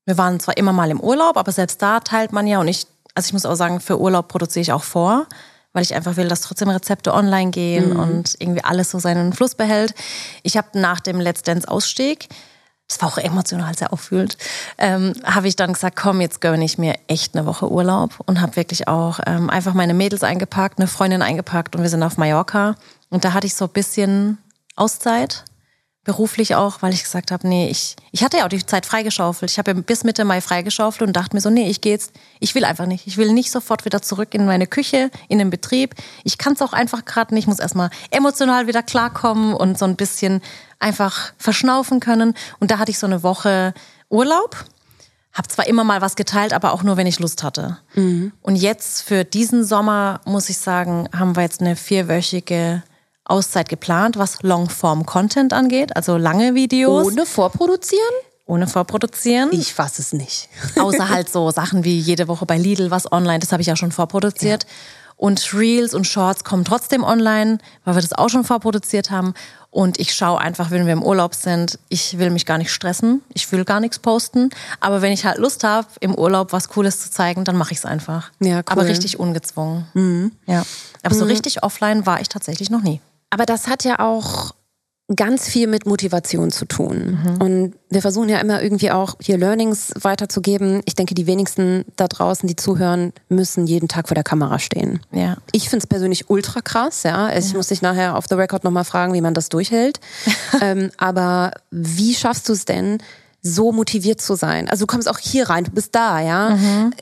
Wir 0.05 0.17
waren 0.17 0.39
zwar 0.39 0.57
immer 0.57 0.73
mal 0.73 0.91
im 0.91 0.99
Urlaub, 0.99 1.37
aber 1.37 1.51
selbst 1.51 1.81
da 1.81 1.99
teilt 1.99 2.31
man 2.31 2.47
ja 2.47 2.59
und 2.59 2.67
ich, 2.67 2.85
also 3.15 3.27
ich 3.27 3.33
muss 3.33 3.45
auch 3.45 3.55
sagen, 3.55 3.79
für 3.79 3.99
Urlaub 3.99 4.27
produziere 4.27 4.61
ich 4.61 4.71
auch 4.71 4.83
vor, 4.83 5.25
weil 5.73 5.83
ich 5.83 5.95
einfach 5.95 6.15
will, 6.15 6.27
dass 6.27 6.41
trotzdem 6.41 6.69
Rezepte 6.69 7.13
online 7.13 7.51
gehen 7.51 7.93
mhm. 7.93 7.99
und 7.99 8.35
irgendwie 8.39 8.63
alles 8.63 8.91
so 8.91 8.99
seinen 8.99 9.33
Fluss 9.33 9.55
behält. 9.55 9.93
Ich 10.43 10.57
habe 10.57 10.67
nach 10.79 10.99
dem 10.99 11.19
Let's 11.19 11.41
Dance 11.41 11.67
Ausstieg 11.67 12.29
das 12.87 13.01
war 13.01 13.09
auch 13.09 13.17
emotional 13.17 13.75
sehr 13.75 13.91
auffühlend, 13.91 14.37
ähm, 14.77 15.13
habe 15.23 15.47
ich 15.47 15.55
dann 15.55 15.73
gesagt, 15.73 15.95
komm, 15.95 16.21
jetzt 16.21 16.39
gönne 16.39 16.63
ich 16.63 16.77
mir 16.77 16.95
echt 17.07 17.35
eine 17.35 17.45
Woche 17.45 17.71
Urlaub 17.71 18.19
und 18.25 18.41
habe 18.41 18.55
wirklich 18.55 18.87
auch 18.87 19.19
ähm, 19.25 19.49
einfach 19.49 19.73
meine 19.73 19.93
Mädels 19.93 20.23
eingepackt, 20.23 20.77
eine 20.77 20.87
Freundin 20.87 21.21
eingepackt 21.21 21.75
und 21.75 21.81
wir 21.81 21.89
sind 21.89 22.03
auf 22.03 22.17
Mallorca. 22.17 22.75
Und 23.15 23.23
da 23.23 23.31
hatte 23.31 23.47
ich 23.47 23.55
so 23.55 23.63
ein 23.63 23.71
bisschen 23.71 24.39
Auszeit 24.75 25.45
beruflich 26.03 26.53
auch, 26.53 26.81
weil 26.81 26.93
ich 26.93 27.01
gesagt 27.01 27.31
habe, 27.31 27.47
nee, 27.47 27.69
ich, 27.69 27.95
ich 28.11 28.25
hatte 28.25 28.39
ja 28.39 28.43
auch 28.43 28.49
die 28.49 28.65
Zeit 28.65 28.85
freigeschaufelt. 28.85 29.49
Ich 29.49 29.57
habe 29.57 29.71
ja 29.71 29.79
bis 29.79 30.03
Mitte 30.03 30.25
Mai 30.25 30.41
freigeschaufelt 30.41 31.07
und 31.07 31.15
dachte 31.15 31.33
mir 31.33 31.39
so, 31.39 31.49
nee, 31.49 31.69
ich 31.69 31.79
gehe 31.79 31.93
jetzt, 31.93 32.11
ich 32.41 32.55
will 32.55 32.65
einfach 32.65 32.87
nicht. 32.87 33.07
Ich 33.07 33.15
will 33.15 33.31
nicht 33.31 33.51
sofort 33.51 33.85
wieder 33.85 34.01
zurück 34.01 34.33
in 34.33 34.45
meine 34.45 34.67
Küche, 34.67 35.11
in 35.29 35.39
den 35.39 35.49
Betrieb. 35.49 35.95
Ich 36.25 36.37
kann 36.37 36.53
es 36.55 36.61
auch 36.61 36.73
einfach 36.73 37.05
gerade 37.05 37.33
nicht. 37.33 37.43
Ich 37.43 37.47
muss 37.47 37.59
erstmal 37.59 37.89
emotional 38.11 38.67
wieder 38.67 38.83
klarkommen 38.83 39.53
und 39.53 39.79
so 39.79 39.85
ein 39.85 39.95
bisschen 39.95 40.41
einfach 40.79 41.31
verschnaufen 41.37 42.01
können. 42.01 42.33
Und 42.59 42.69
da 42.69 42.79
hatte 42.79 42.91
ich 42.91 42.99
so 42.99 43.07
eine 43.07 43.23
Woche 43.23 43.73
Urlaub. 44.09 44.57
Hab 45.31 45.49
zwar 45.49 45.67
immer 45.67 45.85
mal 45.85 46.01
was 46.01 46.17
geteilt, 46.17 46.51
aber 46.51 46.73
auch 46.73 46.83
nur, 46.83 46.97
wenn 46.97 47.07
ich 47.07 47.19
Lust 47.19 47.43
hatte. 47.43 47.77
Mhm. 47.93 48.33
Und 48.41 48.57
jetzt 48.57 49.03
für 49.03 49.23
diesen 49.23 49.63
Sommer, 49.63 50.19
muss 50.25 50.49
ich 50.49 50.57
sagen, 50.57 51.07
haben 51.17 51.37
wir 51.37 51.43
jetzt 51.43 51.61
eine 51.61 51.77
vierwöchige 51.77 52.83
Auszeit 53.25 53.69
geplant, 53.69 54.17
was 54.17 54.41
Longform-Content 54.43 55.51
angeht, 55.51 55.95
also 55.95 56.17
lange 56.17 56.55
Videos. 56.55 57.07
Ohne 57.07 57.25
vorproduzieren? 57.25 58.03
Ohne 58.45 58.67
vorproduzieren. 58.67 59.49
Ich 59.51 59.73
fasse 59.73 60.01
es 60.01 60.13
nicht. 60.13 60.49
Außer 60.79 61.09
halt 61.09 61.29
so 61.31 61.49
Sachen 61.49 61.83
wie 61.83 61.97
jede 61.99 62.27
Woche 62.27 62.45
bei 62.45 62.57
Lidl 62.57 62.91
was 62.91 63.11
online, 63.11 63.39
das 63.39 63.51
habe 63.51 63.61
ich 63.61 63.67
ja 63.67 63.75
schon 63.75 63.91
vorproduziert. 63.91 64.63
Ja. 64.63 64.69
Und 65.17 65.53
Reels 65.53 65.93
und 65.93 66.05
Shorts 66.05 66.43
kommen 66.43 66.65
trotzdem 66.65 67.03
online, 67.03 67.59
weil 67.85 67.95
wir 67.95 68.01
das 68.01 68.13
auch 68.13 68.29
schon 68.29 68.43
vorproduziert 68.43 69.11
haben. 69.11 69.33
Und 69.71 69.99
ich 69.99 70.13
schaue 70.13 70.39
einfach, 70.39 70.71
wenn 70.71 70.85
wir 70.85 70.93
im 70.93 71.03
Urlaub 71.03 71.33
sind, 71.35 71.79
ich 71.89 72.17
will 72.17 72.29
mich 72.29 72.45
gar 72.45 72.57
nicht 72.57 72.71
stressen, 72.71 73.21
ich 73.33 73.49
will 73.51 73.65
gar 73.65 73.79
nichts 73.79 73.99
posten. 73.99 74.49
Aber 74.79 75.01
wenn 75.01 75.11
ich 75.11 75.25
halt 75.25 75.37
Lust 75.37 75.63
habe, 75.63 75.87
im 76.01 76.15
Urlaub 76.15 76.51
was 76.51 76.69
Cooles 76.69 77.01
zu 77.01 77.11
zeigen, 77.11 77.43
dann 77.45 77.55
mache 77.55 77.71
ich 77.71 77.79
es 77.79 77.85
einfach. 77.85 78.29
Ja, 78.39 78.57
cool. 78.57 78.63
Aber 78.67 78.85
richtig 78.85 79.17
ungezwungen. 79.19 79.87
Mhm. 79.93 80.31
Ja. 80.47 80.65
Aber 81.03 81.15
so 81.15 81.23
mhm. 81.23 81.31
richtig 81.31 81.63
offline 81.63 82.05
war 82.05 82.21
ich 82.21 82.29
tatsächlich 82.29 82.69
noch 82.69 82.81
nie. 82.81 83.01
Aber 83.29 83.45
das 83.45 83.67
hat 83.67 83.83
ja 83.83 83.99
auch 83.99 84.53
ganz 85.13 85.47
viel 85.47 85.67
mit 85.67 85.85
Motivation 85.85 86.51
zu 86.51 86.65
tun. 86.65 87.19
Mhm. 87.23 87.41
Und 87.41 87.75
wir 87.89 88.01
versuchen 88.01 88.27
ja 88.27 88.39
immer 88.39 88.63
irgendwie 88.63 88.89
auch 88.89 89.15
hier 89.21 89.37
Learnings 89.37 89.93
weiterzugeben. 90.01 90.81
Ich 90.85 90.95
denke, 90.95 91.13
die 91.13 91.27
wenigsten 91.27 91.85
da 91.95 92.07
draußen, 92.07 92.47
die 92.47 92.55
zuhören, 92.55 93.13
müssen 93.29 93.67
jeden 93.67 93.87
Tag 93.87 94.07
vor 94.07 94.15
der 94.15 94.23
Kamera 94.23 94.57
stehen. 94.57 95.01
Ja. 95.11 95.37
Ich 95.51 95.69
finde 95.69 95.83
es 95.83 95.87
persönlich 95.87 96.29
ultra 96.29 96.61
krass, 96.61 97.03
ja. 97.03 97.35
Ich 97.37 97.51
ja. 97.51 97.57
muss 97.57 97.67
dich 97.67 97.83
nachher 97.83 98.17
auf 98.17 98.25
the 98.27 98.35
record 98.35 98.63
nochmal 98.63 98.85
fragen, 98.85 99.13
wie 99.13 99.21
man 99.21 99.35
das 99.35 99.49
durchhält. 99.49 99.99
ähm, 100.61 100.89
aber 100.97 101.51
wie 101.69 102.15
schaffst 102.15 102.49
du 102.49 102.53
es 102.53 102.65
denn, 102.65 102.97
so 103.47 103.71
motiviert 103.71 104.19
zu 104.19 104.33
sein. 104.33 104.67
Also 104.67 104.85
du 104.85 104.87
kommst 104.87 105.07
auch 105.07 105.19
hier 105.19 105.49
rein, 105.51 105.65
du 105.65 105.71
bist 105.71 105.93
da, 105.93 106.19
ja. 106.19 106.49
Mhm. 106.49 106.93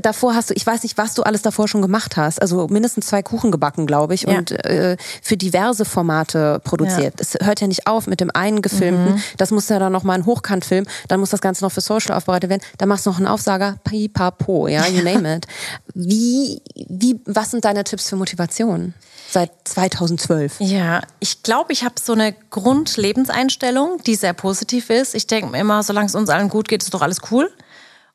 Davor 0.00 0.34
hast 0.34 0.48
du, 0.48 0.54
ich 0.54 0.66
weiß 0.66 0.82
nicht, 0.82 0.96
was 0.96 1.12
du 1.12 1.22
alles 1.22 1.42
davor 1.42 1.68
schon 1.68 1.82
gemacht 1.82 2.16
hast. 2.16 2.40
Also 2.40 2.68
mindestens 2.68 3.06
zwei 3.06 3.22
Kuchen 3.22 3.52
gebacken, 3.52 3.86
glaube 3.86 4.14
ich, 4.14 4.22
ja. 4.22 4.38
und 4.38 4.50
äh, 4.50 4.96
für 5.20 5.36
diverse 5.36 5.84
Formate 5.84 6.60
produziert. 6.64 7.20
Es 7.20 7.36
hört 7.40 7.60
ja 7.60 7.66
nicht 7.66 7.86
auf 7.86 8.06
mit 8.06 8.20
dem 8.20 8.30
einen 8.32 8.62
gefilmten. 8.62 9.16
Mhm. 9.16 9.22
Das 9.36 9.50
muss 9.50 9.68
ja 9.68 9.78
dann 9.78 9.92
noch 9.92 10.04
mal 10.04 10.14
ein 10.14 10.24
Hochkantfilm. 10.24 10.86
Dann 11.08 11.20
muss 11.20 11.30
das 11.30 11.42
Ganze 11.42 11.62
noch 11.62 11.70
für 11.70 11.82
Social 11.82 12.16
aufbereitet 12.16 12.48
werden. 12.48 12.62
Dann 12.78 12.88
machst 12.88 13.04
du 13.04 13.10
noch 13.10 13.18
einen 13.18 13.26
Aufsager, 13.26 13.76
pipapo, 13.84 14.68
ja, 14.68 14.86
you 14.86 15.02
name 15.04 15.36
it. 15.36 15.46
Wie, 15.94 16.60
wie, 16.88 17.20
was 17.26 17.50
sind 17.50 17.64
deine 17.64 17.84
Tipps 17.84 18.08
für 18.08 18.16
Motivation? 18.16 18.94
Seit 19.34 19.50
2012? 19.64 20.60
Ja, 20.60 21.02
ich 21.20 21.42
glaube, 21.42 21.72
ich 21.72 21.84
habe 21.84 21.96
so 22.02 22.14
eine 22.14 22.32
Grundlebenseinstellung, 22.32 24.02
die 24.06 24.14
sehr 24.14 24.32
positiv 24.32 24.88
ist. 24.88 25.14
Ich 25.14 25.26
denke 25.26 25.50
mir 25.50 25.58
immer, 25.58 25.82
solange 25.82 26.06
es 26.06 26.14
uns 26.14 26.30
allen 26.30 26.48
gut 26.48 26.68
geht, 26.68 26.82
ist 26.82 26.94
doch 26.94 27.02
alles 27.02 27.20
cool. 27.30 27.52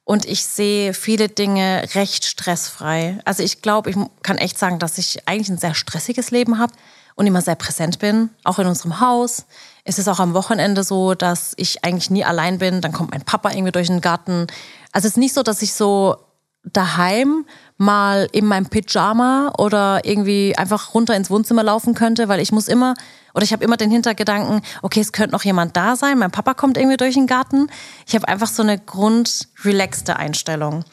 Und 0.03 0.25
ich 0.25 0.43
sehe 0.43 0.95
viele 0.95 1.29
Dinge 1.29 1.87
recht 1.93 2.25
stressfrei. 2.25 3.19
Also 3.25 3.43
ich 3.43 3.61
glaube, 3.61 3.91
ich 3.91 3.97
kann 4.23 4.39
echt 4.39 4.57
sagen, 4.57 4.79
dass 4.79 4.97
ich 4.97 5.27
eigentlich 5.27 5.49
ein 5.49 5.59
sehr 5.59 5.75
stressiges 5.75 6.31
Leben 6.31 6.57
habe 6.57 6.73
und 7.13 7.27
immer 7.27 7.41
sehr 7.41 7.55
präsent 7.55 7.99
bin, 7.99 8.29
auch 8.43 8.57
in 8.57 8.65
unserem 8.65 9.01
Haus. 9.01 9.45
Es 9.83 9.99
ist 9.99 10.07
auch 10.07 10.19
am 10.19 10.33
Wochenende 10.33 10.83
so, 10.83 11.13
dass 11.13 11.53
ich 11.57 11.83
eigentlich 11.83 12.09
nie 12.09 12.23
allein 12.23 12.57
bin. 12.57 12.81
Dann 12.81 12.93
kommt 12.93 13.11
mein 13.11 13.21
Papa 13.21 13.51
irgendwie 13.51 13.71
durch 13.71 13.87
den 13.87 14.01
Garten. 14.01 14.47
Also 14.91 15.07
es 15.07 15.13
ist 15.13 15.17
nicht 15.17 15.35
so, 15.35 15.43
dass 15.43 15.61
ich 15.61 15.73
so 15.73 16.15
daheim 16.63 17.45
mal 17.79 18.27
in 18.33 18.45
meinem 18.45 18.67
Pyjama 18.67 19.53
oder 19.57 20.01
irgendwie 20.03 20.53
einfach 20.57 20.93
runter 20.93 21.15
ins 21.15 21.31
Wohnzimmer 21.31 21.63
laufen 21.63 21.95
könnte, 21.95 22.27
weil 22.27 22.41
ich 22.41 22.51
muss 22.51 22.67
immer 22.67 22.93
oder 23.33 23.43
ich 23.43 23.53
habe 23.53 23.63
immer 23.63 23.77
den 23.77 23.89
Hintergedanken, 23.89 24.61
okay, 24.81 24.99
es 24.99 25.13
könnte 25.13 25.31
noch 25.31 25.43
jemand 25.43 25.77
da 25.77 25.95
sein, 25.95 26.19
mein 26.19 26.31
Papa 26.31 26.55
kommt 26.55 26.77
irgendwie 26.77 26.97
durch 26.97 27.13
den 27.13 27.25
Garten. 27.25 27.69
Ich 28.05 28.15
habe 28.15 28.27
einfach 28.27 28.47
so 28.47 28.63
eine 28.63 28.77
grundrelaxte 28.77 30.17
Einstellung. 30.17 30.83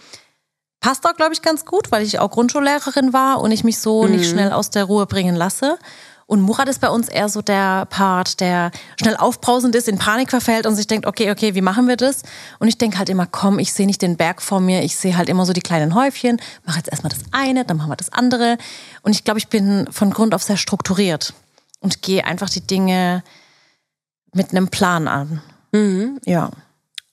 Passt 0.81 1.05
auch, 1.09 1.17
glaube 1.17 1.33
ich, 1.33 1.43
ganz 1.43 1.65
gut, 1.65 1.91
weil 1.91 2.05
ich 2.05 2.21
auch 2.21 2.31
Grundschullehrerin 2.31 3.13
war 3.13 3.41
und 3.41 3.51
ich 3.51 3.65
mich 3.65 3.81
so 3.81 4.05
mhm. 4.05 4.13
nicht 4.13 4.31
schnell 4.31 4.53
aus 4.53 4.71
der 4.71 4.85
Ruhe 4.85 5.07
bringen 5.07 5.35
lasse. 5.35 5.79
Und 6.29 6.41
Murat 6.41 6.69
ist 6.69 6.81
bei 6.81 6.91
uns 6.91 7.09
eher 7.09 7.29
so 7.29 7.41
der 7.41 7.87
Part, 7.87 8.41
der 8.41 8.73
schnell 9.01 9.17
aufbrausend 9.17 9.77
ist, 9.77 9.87
in 9.87 9.97
Panik 9.97 10.31
verfällt 10.31 10.67
und 10.67 10.75
sich 10.75 10.89
denkt, 10.89 11.07
okay, 11.07 11.31
okay, 11.31 11.55
wie 11.55 11.61
machen 11.61 11.87
wir 11.87 11.97
das? 11.97 12.23
Und 12.59 12.67
ich 12.67 12.79
denke 12.79 12.99
halt 12.99 13.09
immer, 13.09 13.27
komm, 13.27 13.61
ich 13.61 13.73
sehe 13.73 13.87
nicht 13.87 14.03
den 14.03 14.17
Berg 14.17 14.43
vor 14.43 14.59
mir, 14.59 14.83
ich 14.83 14.97
sehe 14.97 15.17
halt 15.17 15.29
immer 15.29 15.47
so 15.47 15.53
die 15.53 15.61
kleinen 15.61 15.95
Häufchen, 15.95 16.41
mache 16.65 16.79
jetzt 16.79 16.89
erstmal 16.89 17.11
das 17.11 17.21
eine, 17.31 17.65
dann 17.65 17.77
machen 17.77 17.91
wir 17.91 17.97
das 17.97 18.13
andere. 18.13 18.59
Und 19.03 19.13
ich 19.13 19.23
glaube, 19.23 19.39
ich 19.39 19.47
bin 19.49 19.87
von 19.93 20.11
Grund 20.11 20.35
auf 20.35 20.43
sehr 20.43 20.57
strukturiert 20.57 21.33
und 21.79 22.03
gehe 22.03 22.25
einfach 22.25 22.51
die 22.51 22.67
Dinge 22.67 23.23
mit 24.35 24.51
einem 24.51 24.67
Plan 24.67 25.07
an. 25.07 25.43
Mhm. 25.71 26.21
Ja. 26.25 26.47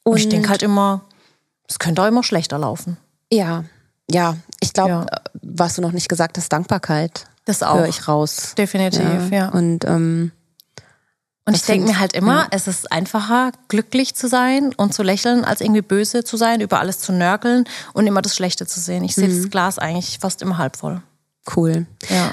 Und, 0.03 0.13
und 0.13 0.17
ich 0.17 0.27
denke 0.27 0.49
halt 0.49 0.63
immer, 0.63 1.01
es 1.67 1.77
könnte 1.77 2.01
auch 2.01 2.07
immer 2.07 2.23
schlechter 2.23 2.57
laufen. 2.57 2.97
Ja, 3.31 3.63
ja. 4.09 4.37
Ich 4.59 4.73
glaube, 4.73 4.89
ja. 4.89 5.05
was 5.43 5.75
du 5.75 5.81
noch 5.83 5.91
nicht 5.91 6.09
gesagt 6.09 6.37
hast, 6.37 6.49
Dankbarkeit. 6.49 7.27
Das 7.45 7.63
auch. 7.63 7.77
Höre 7.77 7.87
ich 7.87 8.07
raus. 8.07 8.53
Definitiv, 8.57 9.31
ja. 9.31 9.37
ja. 9.37 9.49
Und, 9.49 9.85
ähm, 9.85 10.31
und 11.45 11.55
ich 11.55 11.63
denke 11.63 11.87
mir 11.87 11.99
halt 11.99 12.13
immer, 12.13 12.43
ja. 12.43 12.47
es 12.51 12.67
ist 12.67 12.91
einfacher, 12.91 13.51
glücklich 13.67 14.15
zu 14.15 14.29
sein 14.29 14.73
und 14.75 14.93
zu 14.93 15.03
lächeln, 15.03 15.43
als 15.43 15.59
irgendwie 15.59 15.81
böse 15.81 16.23
zu 16.23 16.37
sein, 16.37 16.61
über 16.61 16.79
alles 16.79 16.99
zu 16.99 17.11
nörgeln 17.11 17.65
und 17.93 18.07
immer 18.07 18.21
das 18.21 18.35
Schlechte 18.35 18.65
zu 18.65 18.79
sehen. 18.79 19.03
Ich 19.03 19.15
sehe 19.15 19.27
mhm. 19.27 19.41
das 19.41 19.51
Glas 19.51 19.79
eigentlich 19.79 20.19
fast 20.19 20.41
immer 20.41 20.57
halb 20.57 20.77
voll. 20.77 21.01
Cool. 21.55 21.85
Ja. 22.09 22.31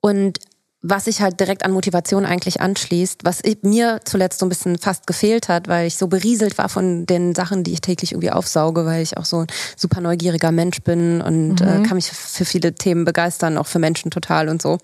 Und 0.00 0.38
was 0.82 1.04
sich 1.04 1.20
halt 1.20 1.38
direkt 1.40 1.64
an 1.64 1.72
Motivation 1.72 2.24
eigentlich 2.24 2.60
anschließt, 2.60 3.20
was 3.24 3.42
mir 3.62 4.00
zuletzt 4.04 4.38
so 4.38 4.46
ein 4.46 4.48
bisschen 4.48 4.78
fast 4.78 5.06
gefehlt 5.06 5.48
hat, 5.48 5.68
weil 5.68 5.86
ich 5.86 5.96
so 5.96 6.06
berieselt 6.06 6.56
war 6.56 6.70
von 6.70 7.04
den 7.04 7.34
Sachen, 7.34 7.64
die 7.64 7.72
ich 7.72 7.82
täglich 7.82 8.12
irgendwie 8.12 8.30
aufsauge, 8.30 8.86
weil 8.86 9.02
ich 9.02 9.18
auch 9.18 9.26
so 9.26 9.40
ein 9.40 9.46
super 9.76 10.00
neugieriger 10.00 10.52
Mensch 10.52 10.80
bin 10.80 11.20
und 11.20 11.60
äh, 11.60 11.64
mhm. 11.64 11.84
äh, 11.84 11.86
kann 11.86 11.96
mich 11.96 12.10
für 12.10 12.46
viele 12.46 12.74
Themen 12.74 13.04
begeistern, 13.04 13.58
auch 13.58 13.66
für 13.66 13.78
Menschen 13.78 14.10
total 14.10 14.48
und 14.48 14.62
so. 14.62 14.78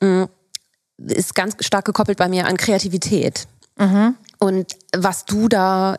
Mhm. 0.00 0.28
Ist 0.98 1.34
ganz 1.34 1.56
stark 1.60 1.84
gekoppelt 1.84 2.18
bei 2.18 2.28
mir 2.28 2.46
an 2.46 2.56
Kreativität. 2.56 3.46
Mhm. 3.78 4.14
Und 4.38 4.76
was 4.96 5.24
du 5.24 5.48
da 5.48 5.96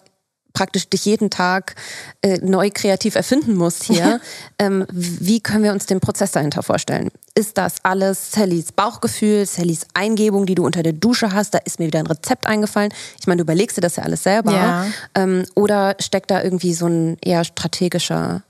praktisch 0.57 0.89
dich 0.89 1.05
jeden 1.05 1.29
Tag 1.29 1.75
äh, 2.23 2.39
neu 2.41 2.71
kreativ 2.73 3.13
erfinden 3.13 3.53
musst 3.53 3.83
hier. 3.83 4.19
ähm, 4.59 4.87
wie 4.91 5.39
können 5.39 5.63
wir 5.63 5.71
uns 5.71 5.85
den 5.85 5.99
Prozess 5.99 6.31
dahinter 6.31 6.63
vorstellen? 6.63 7.11
Ist 7.37 7.59
das 7.59 7.75
alles 7.83 8.31
Sallys 8.31 8.71
Bauchgefühl, 8.71 9.45
Sallys 9.45 9.85
Eingebung, 9.93 10.47
die 10.47 10.55
du 10.55 10.65
unter 10.65 10.81
der 10.81 10.93
Dusche 10.93 11.33
hast? 11.33 11.53
Da 11.53 11.59
ist 11.59 11.77
mir 11.77 11.85
wieder 11.85 11.99
ein 11.99 12.07
Rezept 12.07 12.47
eingefallen. 12.47 12.91
Ich 13.19 13.27
meine, 13.27 13.37
du 13.37 13.43
überlegst 13.43 13.77
dir 13.77 13.81
das 13.81 13.97
ja 13.97 14.01
alles 14.01 14.23
selber. 14.23 14.53
Ja. 14.53 14.87
Ähm, 15.13 15.45
oder 15.53 15.95
steckt 15.99 16.31
da 16.31 16.41
irgendwie 16.41 16.73
so 16.73 16.87
ein 16.87 17.15
eher 17.23 17.43
strategischer 17.43 18.41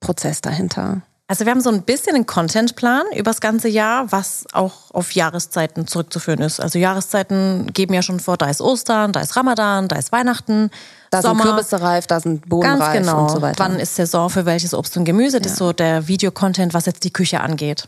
Prozess 0.00 0.42
dahinter? 0.42 1.00
Also 1.30 1.44
wir 1.44 1.52
haben 1.52 1.60
so 1.60 1.70
ein 1.70 1.82
bisschen 1.82 2.16
einen 2.16 2.26
Contentplan 2.26 3.04
übers 3.14 3.40
ganze 3.40 3.68
Jahr, 3.68 4.10
was 4.10 4.46
auch 4.52 4.90
auf 4.92 5.12
Jahreszeiten 5.12 5.86
zurückzuführen 5.86 6.40
ist. 6.40 6.58
Also 6.58 6.80
Jahreszeiten 6.80 7.68
geben 7.72 7.94
ja 7.94 8.02
schon 8.02 8.18
vor, 8.18 8.36
da 8.36 8.46
ist 8.50 8.60
Ostern, 8.60 9.12
da 9.12 9.20
ist 9.20 9.36
Ramadan, 9.36 9.86
da 9.86 9.94
ist 9.94 10.10
Weihnachten. 10.10 10.72
Da 11.12 11.22
Sommer. 11.22 11.44
sind 11.44 11.52
Kürbisse 11.52 11.80
reif, 11.80 12.08
da 12.08 12.18
sind 12.18 12.48
Bohnen 12.48 12.62
Ganz 12.62 12.82
reif 12.82 12.98
genau. 12.98 13.20
und 13.22 13.30
so 13.30 13.42
weiter. 13.42 13.62
Wann 13.62 13.78
ist 13.78 13.94
Saison 13.94 14.28
für 14.28 14.44
welches 14.44 14.74
Obst 14.74 14.96
und 14.96 15.04
Gemüse? 15.04 15.38
Das 15.38 15.50
ja. 15.50 15.52
ist 15.52 15.58
so 15.58 15.72
der 15.72 16.08
Videocontent, 16.08 16.74
was 16.74 16.86
jetzt 16.86 17.04
die 17.04 17.12
Küche 17.12 17.40
angeht. 17.40 17.86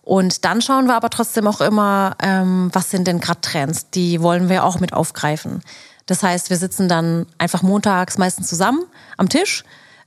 Und 0.00 0.46
dann 0.46 0.62
schauen 0.62 0.86
wir 0.86 0.94
aber 0.94 1.10
trotzdem 1.10 1.46
auch 1.48 1.60
immer, 1.60 2.16
ähm, 2.22 2.70
was 2.72 2.88
sind 2.88 3.06
denn 3.06 3.20
gerade 3.20 3.42
Trends? 3.42 3.90
Die 3.90 4.22
wollen 4.22 4.48
wir 4.48 4.64
auch 4.64 4.80
mit 4.80 4.94
aufgreifen. 4.94 5.62
Das 6.06 6.22
heißt, 6.22 6.48
wir 6.48 6.56
sitzen 6.56 6.88
dann 6.88 7.26
einfach 7.36 7.60
montags 7.60 8.16
meistens 8.16 8.48
zusammen 8.48 8.82
am 9.18 9.28
Tisch 9.28 9.62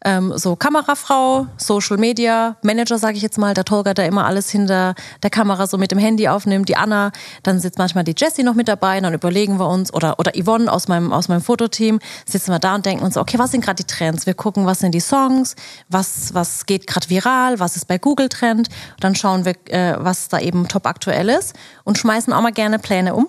ähm, 0.05 0.33
so 0.37 0.55
Kamerafrau, 0.55 1.47
Social 1.57 1.97
Media, 1.97 2.55
Manager, 2.61 2.97
sage 2.97 3.17
ich 3.17 3.23
jetzt 3.23 3.37
mal, 3.37 3.53
der 3.55 3.65
Tolga, 3.65 3.93
der 3.93 4.05
immer 4.05 4.25
alles 4.25 4.49
hinter 4.49 4.93
der 5.23 5.29
Kamera 5.31 5.65
so 5.67 5.77
mit 5.77 5.91
dem 5.91 5.97
Handy 5.97 6.27
aufnimmt, 6.27 6.69
die 6.69 6.77
Anna, 6.77 7.11
dann 7.43 7.59
sitzt 7.59 7.79
manchmal 7.79 8.03
die 8.03 8.13
Jessie 8.15 8.43
noch 8.43 8.53
mit 8.53 8.67
dabei, 8.67 9.01
dann 9.01 9.13
überlegen 9.13 9.59
wir 9.59 9.67
uns, 9.67 9.91
oder, 9.93 10.19
oder 10.19 10.31
Yvonne 10.39 10.71
aus 10.71 10.87
meinem, 10.87 11.11
aus 11.11 11.27
meinem 11.27 11.41
Fototeam, 11.41 11.99
sitzen 12.25 12.51
wir 12.51 12.59
da 12.59 12.75
und 12.75 12.85
denken 12.85 13.03
uns, 13.03 13.17
okay, 13.17 13.39
was 13.39 13.51
sind 13.51 13.61
gerade 13.65 13.83
die 13.83 13.87
Trends? 13.91 14.27
Wir 14.27 14.35
gucken, 14.35 14.67
was 14.67 14.79
sind 14.79 14.93
die 14.93 14.99
Songs, 14.99 15.55
was, 15.89 16.33
was 16.33 16.67
geht 16.67 16.85
gerade 16.85 17.09
viral, 17.09 17.59
was 17.59 17.75
ist 17.75 17.87
bei 17.87 17.97
Google 17.97 18.29
Trend, 18.29 18.69
dann 18.99 19.15
schauen 19.15 19.43
wir, 19.43 19.55
äh, 19.69 19.95
was 19.97 20.29
da 20.29 20.39
eben 20.39 20.67
top 20.67 20.85
aktuell 20.85 21.29
ist 21.29 21.55
und 21.83 21.97
schmeißen 21.97 22.31
auch 22.31 22.41
mal 22.41 22.51
gerne 22.51 22.77
Pläne 22.77 23.15
um. 23.15 23.27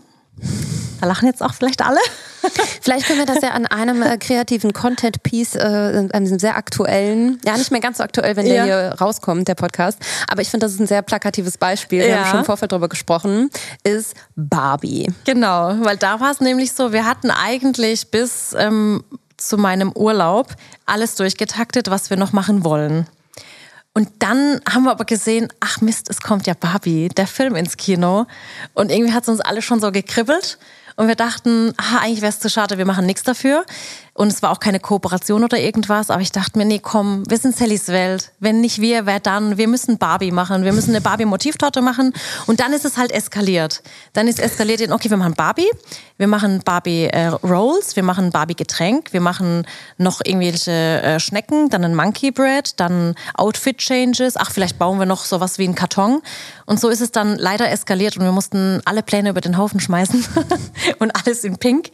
Da 1.01 1.07
lachen 1.07 1.27
jetzt 1.27 1.43
auch 1.43 1.55
vielleicht 1.55 1.83
alle. 1.83 1.99
Vielleicht 2.81 3.07
können 3.07 3.19
wir 3.19 3.27
das 3.27 3.43
ja 3.43 3.51
an 3.51 3.67
einem 3.67 4.03
äh, 4.03 4.19
kreativen 4.19 4.73
Content-Piece, 4.73 5.57
äh, 5.57 6.09
einem 6.13 6.39
sehr 6.39 6.57
aktuellen, 6.57 7.41
ja 7.45 7.57
nicht 7.57 7.71
mehr 7.71 7.81
ganz 7.81 7.99
so 7.99 8.05
aktuell, 8.05 8.37
wenn 8.37 8.47
der 8.47 8.65
hier 8.65 8.97
rauskommt, 9.01 9.49
der 9.49 9.57
Podcast, 9.57 9.99
aber 10.29 10.43
ich 10.43 10.51
finde, 10.51 10.67
das 10.67 10.75
ist 10.75 10.81
ein 10.81 10.87
sehr 10.87 11.03
plakatives 11.03 11.59
Beispiel, 11.59 12.01
wir 12.01 12.09
ja. 12.09 12.19
haben 12.19 12.31
schon 12.31 12.39
im 12.41 12.45
Vorfeld 12.45 12.73
darüber 12.73 12.89
gesprochen, 12.89 13.51
ist 13.83 14.15
Barbie. 14.37 15.13
Genau, 15.25 15.75
weil 15.81 15.97
da 15.97 16.21
war 16.21 16.31
es 16.31 16.41
nämlich 16.41 16.73
so, 16.73 16.93
wir 16.93 17.05
hatten 17.05 17.31
eigentlich 17.31 18.11
bis 18.11 18.55
ähm, 18.57 19.03
zu 19.37 19.59
meinem 19.59 19.93
Urlaub 19.93 20.55
alles 20.87 21.17
durchgetaktet, 21.17 21.91
was 21.91 22.11
wir 22.11 22.17
noch 22.17 22.33
machen 22.33 22.65
wollen. 22.65 23.07
Und 23.97 24.11
dann 24.19 24.61
haben 24.71 24.83
wir 24.85 24.91
aber 24.91 25.07
gesehen, 25.07 25.49
ach 25.59 25.81
Mist, 25.81 26.11
es 26.11 26.21
kommt 26.21 26.47
ja 26.47 26.53
Barbie, 26.53 27.09
der 27.09 27.27
Film 27.27 27.57
ins 27.57 27.79
Kino. 27.79 28.27
Und 28.75 28.91
irgendwie 28.91 29.15
hat 29.15 29.23
es 29.23 29.31
uns 29.31 29.41
alle 29.41 29.63
schon 29.63 29.81
so 29.81 29.91
gekribbelt. 29.91 30.59
Und 30.97 31.09
wir 31.09 31.15
dachten, 31.15 31.73
ah, 31.79 32.01
eigentlich 32.03 32.21
wäre 32.21 32.29
es 32.29 32.39
zu 32.39 32.51
schade, 32.51 32.77
wir 32.77 32.85
machen 32.85 33.07
nichts 33.07 33.23
dafür. 33.23 33.65
Und 34.17 34.29
es 34.29 34.43
war 34.43 34.51
auch 34.51 34.61
keine 34.61 34.81
Kooperation 34.81 35.45
oder 35.45 35.59
irgendwas, 35.59 36.09
aber 36.09 36.23
ich 36.23 36.33
dachte 36.33 36.59
mir, 36.59 36.65
nee, 36.65 36.79
komm, 36.79 37.29
wir 37.29 37.37
sind 37.37 37.55
Sallys 37.55 37.89
Welt. 37.89 38.33
Wenn 38.41 38.63
nicht 38.63 38.81
wir, 38.81 39.05
wer 39.05 39.21
dann? 39.21 39.59
Wir 39.59 39.69
müssen 39.69 39.99
Barbie 39.99 40.31
machen. 40.31 40.65
Wir 40.65 40.73
müssen 40.73 40.91
eine 40.91 41.03
Barbie-Motivtorte 41.03 41.83
machen. 41.83 42.15
Und 42.47 42.61
dann 42.61 42.73
ist 42.73 42.87
es 42.87 42.97
halt 42.97 43.13
eskaliert. 43.13 43.83
Dann 44.15 44.27
ist 44.27 44.41
eskaliert 44.41 44.81
in, 44.81 44.91
okay, 44.91 45.11
wir 45.11 45.19
machen 45.19 45.35
Barbie, 45.35 45.69
wir 46.17 46.29
machen 46.29 46.63
Barbie 46.65 47.05
äh, 47.05 47.33
wir 47.43 48.03
machen 48.03 48.31
Barbie 48.31 48.55
Getränk, 48.55 49.13
wir 49.13 49.21
machen 49.21 49.67
noch 49.99 50.23
irgendwelche 50.25 50.71
äh, 50.73 51.21
Schnecken, 51.21 51.69
dann 51.69 51.85
ein 51.85 51.95
Monkey 51.95 52.31
Bread, 52.31 52.81
dann 52.81 53.15
Outfit 53.35 53.77
Changes. 53.77 54.39
Ach, 54.39 54.51
vielleicht 54.51 54.79
bauen 54.79 54.99
wir 54.99 55.07
noch 55.07 55.27
sowas 55.27 55.59
wie 55.59 55.65
einen 55.65 55.75
Karton. 55.75 56.23
Und 56.65 56.81
so 56.81 56.89
ist 56.89 57.03
es 57.03 57.13
dann 57.13 57.37
leider 57.37 57.71
eskaliert 57.71 58.17
und 58.17 58.25
wir 58.25 58.33
mussten 58.33 58.81
alle 58.87 59.03
Pläne 59.03 59.29
über 59.29 59.43
den 59.43 59.59
Haufen 59.59 59.79
schmeißen 59.79 60.25
und 61.01 61.11
alles 61.15 61.45
in 61.45 61.59
Pink. 61.59 61.91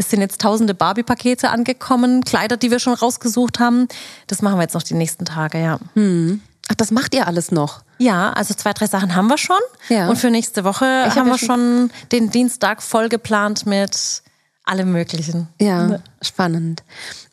Es 0.00 0.08
sind 0.08 0.22
jetzt 0.22 0.40
tausende 0.40 0.72
Barbie-Pakete 0.72 1.50
angekommen, 1.50 2.24
Kleider, 2.24 2.56
die 2.56 2.70
wir 2.70 2.78
schon 2.78 2.94
rausgesucht 2.94 3.60
haben. 3.60 3.86
Das 4.28 4.40
machen 4.40 4.56
wir 4.56 4.62
jetzt 4.62 4.72
noch 4.72 4.82
die 4.82 4.94
nächsten 4.94 5.26
Tage, 5.26 5.60
ja. 5.60 5.78
Hm. 5.92 6.40
Ach, 6.70 6.74
das 6.74 6.90
macht 6.90 7.14
ihr 7.14 7.26
alles 7.26 7.52
noch? 7.52 7.82
Ja, 7.98 8.32
also 8.32 8.54
zwei, 8.54 8.72
drei 8.72 8.86
Sachen 8.86 9.14
haben 9.14 9.26
wir 9.26 9.36
schon. 9.36 9.60
Ja. 9.90 10.08
Und 10.08 10.16
für 10.16 10.30
nächste 10.30 10.64
Woche 10.64 11.04
ich 11.06 11.16
haben 11.16 11.30
hab 11.30 11.38
wir 11.38 11.46
schon 11.46 11.90
den 12.12 12.30
Dienstag 12.30 12.82
voll 12.82 13.10
geplant 13.10 13.66
mit 13.66 14.22
allem 14.64 14.90
Möglichen. 14.90 15.48
Ja, 15.60 15.98
spannend. 16.22 16.82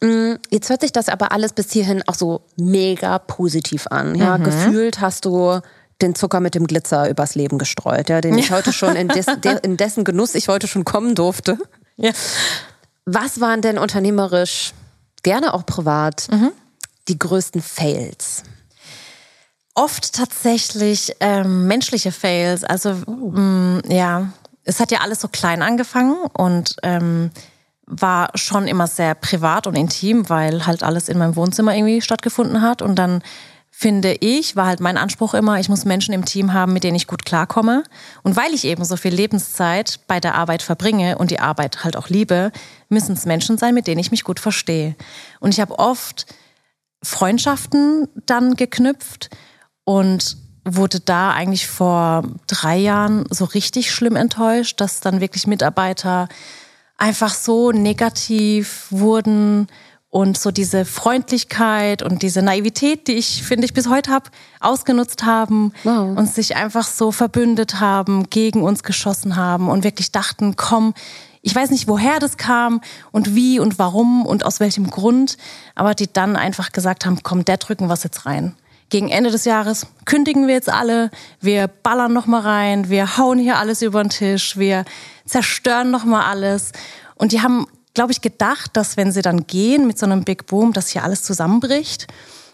Mm, 0.02 0.34
jetzt 0.50 0.70
hört 0.70 0.82
sich 0.82 0.92
das 0.92 1.08
aber 1.08 1.32
alles 1.32 1.54
bis 1.54 1.72
hierhin 1.72 2.04
auch 2.06 2.16
so 2.16 2.42
mega 2.58 3.18
positiv 3.18 3.88
an. 3.88 4.14
Ja, 4.16 4.38
mhm. 4.38 4.44
gefühlt 4.44 5.00
hast 5.00 5.24
du 5.24 5.62
den 6.02 6.16
Zucker 6.16 6.42
mit 6.42 6.54
dem 6.54 6.68
Glitzer 6.68 7.10
übers 7.10 7.36
Leben 7.36 7.58
gestreut, 7.58 8.10
ja, 8.10 8.22
den 8.22 8.38
ich 8.38 8.52
heute 8.52 8.74
schon 8.74 8.98
in, 8.98 9.08
des, 9.08 9.26
in 9.64 9.78
dessen 9.78 10.04
Genuss 10.04 10.36
ich 10.36 10.48
heute 10.48 10.68
schon 10.68 10.84
kommen 10.84 11.16
durfte. 11.16 11.58
Ja. 11.98 12.12
Was 13.06 13.40
waren 13.40 13.62
denn 13.62 13.78
unternehmerisch, 13.78 14.74
gerne 15.24 15.54
auch 15.54 15.66
privat, 15.66 16.28
mhm. 16.32 16.52
die 17.08 17.18
größten 17.18 17.62
Fails? 17.62 18.44
Oft 19.74 20.14
tatsächlich 20.14 21.16
ähm, 21.20 21.68
menschliche 21.68 22.12
Fails. 22.12 22.64
Also 22.64 22.96
oh. 23.06 23.32
mh, 23.32 23.40
mm, 23.40 23.92
ja, 23.92 24.34
es 24.64 24.80
hat 24.80 24.92
ja 24.92 25.00
alles 25.00 25.22
so 25.22 25.28
klein 25.28 25.62
angefangen 25.62 26.18
und 26.34 26.76
ähm, 26.84 27.32
war 27.86 28.30
schon 28.36 28.68
immer 28.68 28.88
sehr 28.88 29.16
privat 29.16 29.66
und 29.66 29.76
intim, 29.76 30.30
weil 30.30 30.68
halt 30.68 30.84
alles 30.84 31.08
in 31.08 31.18
meinem 31.18 31.36
Wohnzimmer 31.38 31.74
irgendwie 31.74 32.02
stattgefunden 32.02 32.62
hat. 32.62 32.82
Und 32.82 32.96
dann 32.96 33.24
finde 33.80 34.18
ich, 34.22 34.56
war 34.56 34.66
halt 34.66 34.80
mein 34.80 34.98
Anspruch 34.98 35.36
immer, 35.36 35.60
ich 35.60 35.70
muss 35.70 35.86
Menschen 35.86 36.12
im 36.12 36.26
Team 36.26 36.52
haben, 36.52 36.74
mit 36.74 36.84
denen 36.84 36.96
ich 36.96 37.06
gut 37.06 37.26
klarkomme. 37.26 37.84
Und 38.24 38.36
weil 38.36 38.52
ich 38.56 38.66
eben 38.66 38.84
so 38.84 38.98
viel 38.98 39.14
Lebenszeit 39.14 40.00
bei 40.08 40.20
der 40.20 40.34
Arbeit 40.34 40.64
verbringe 40.64 41.20
und 41.20 41.30
die 41.30 41.40
Arbeit 41.40 41.84
halt 41.84 41.96
auch 41.96 42.10
liebe, 42.10 42.52
müssen 42.90 43.14
es 43.14 43.28
Menschen 43.28 43.60
sein, 43.60 43.76
mit 43.76 43.86
denen 43.86 44.00
ich 44.00 44.10
mich 44.10 44.24
gut 44.24 44.40
verstehe. 44.40 44.96
Und 45.40 45.54
ich 45.54 45.60
habe 45.60 45.78
oft 45.78 46.26
Freundschaften 47.04 48.08
dann 48.26 48.56
geknüpft 48.56 49.30
und 49.84 50.38
wurde 50.66 51.00
da 51.00 51.30
eigentlich 51.34 51.68
vor 51.68 52.24
drei 52.48 52.78
Jahren 52.78 53.26
so 53.30 53.46
richtig 53.46 53.92
schlimm 53.92 54.16
enttäuscht, 54.16 54.82
dass 54.82 55.02
dann 55.02 55.22
wirklich 55.22 55.46
Mitarbeiter 55.46 56.30
einfach 56.98 57.36
so 57.36 57.72
negativ 57.72 58.88
wurden 58.90 59.68
und 60.18 60.36
so 60.36 60.50
diese 60.50 60.84
Freundlichkeit 60.84 62.02
und 62.02 62.24
diese 62.24 62.42
Naivität, 62.42 63.08
die 63.08 63.14
ich, 63.14 63.44
finde 63.44 63.66
ich, 63.66 63.74
bis 63.76 63.88
heute 63.88 64.10
habe, 64.10 64.32
ausgenutzt 64.60 65.26
haben 65.26 65.74
wow. 65.84 66.18
und 66.18 66.28
sich 66.34 66.56
einfach 66.56 66.88
so 66.88 67.12
verbündet 67.12 67.80
haben, 67.80 68.28
gegen 68.32 68.64
uns 68.64 68.82
geschossen 68.82 69.36
haben 69.36 69.70
und 69.70 69.84
wirklich 69.84 70.12
dachten, 70.12 70.56
komm, 70.56 70.96
ich 71.44 71.54
weiß 71.54 71.70
nicht, 71.70 71.88
woher 71.88 72.18
das 72.18 72.38
kam 72.38 72.82
und 73.12 73.36
wie 73.36 73.60
und 73.60 73.78
warum 73.78 74.26
und 74.26 74.44
aus 74.44 74.60
welchem 74.60 74.90
Grund, 74.90 75.38
aber 75.76 75.94
die 75.94 76.12
dann 76.12 76.36
einfach 76.36 76.72
gesagt 76.72 77.06
haben, 77.06 77.20
komm, 77.22 77.46
der 77.46 77.58
drücken 77.58 77.88
wir 77.88 77.96
jetzt 77.96 78.26
rein. 78.26 78.56
Gegen 78.90 79.10
Ende 79.10 79.30
des 79.30 79.46
Jahres 79.46 79.86
kündigen 80.06 80.48
wir 80.48 80.56
jetzt 80.56 80.70
alle, 80.70 81.12
wir 81.42 81.68
ballern 81.68 82.14
noch 82.14 82.26
mal 82.26 82.42
rein, 82.42 82.90
wir 82.90 83.20
hauen 83.20 83.38
hier 83.38 83.60
alles 83.60 83.84
über 83.84 84.04
den 84.04 84.10
Tisch, 84.10 84.58
wir 84.58 84.84
zerstören 85.26 85.92
noch 85.92 86.06
mal 86.06 86.26
alles. 86.26 86.72
Und 87.14 87.34
die 87.34 87.42
haben 87.42 87.68
glaube 87.98 88.12
ich, 88.12 88.22
gedacht, 88.22 88.78
dass 88.78 88.96
wenn 88.96 89.12
sie 89.12 89.24
dann 89.24 89.48
gehen 89.48 89.88
mit 89.88 89.98
so 89.98 90.06
einem 90.06 90.24
Big 90.24 90.46
Boom, 90.46 90.72
dass 90.72 90.90
hier 90.90 91.04
alles 91.04 91.24
zusammenbricht. 91.24 92.06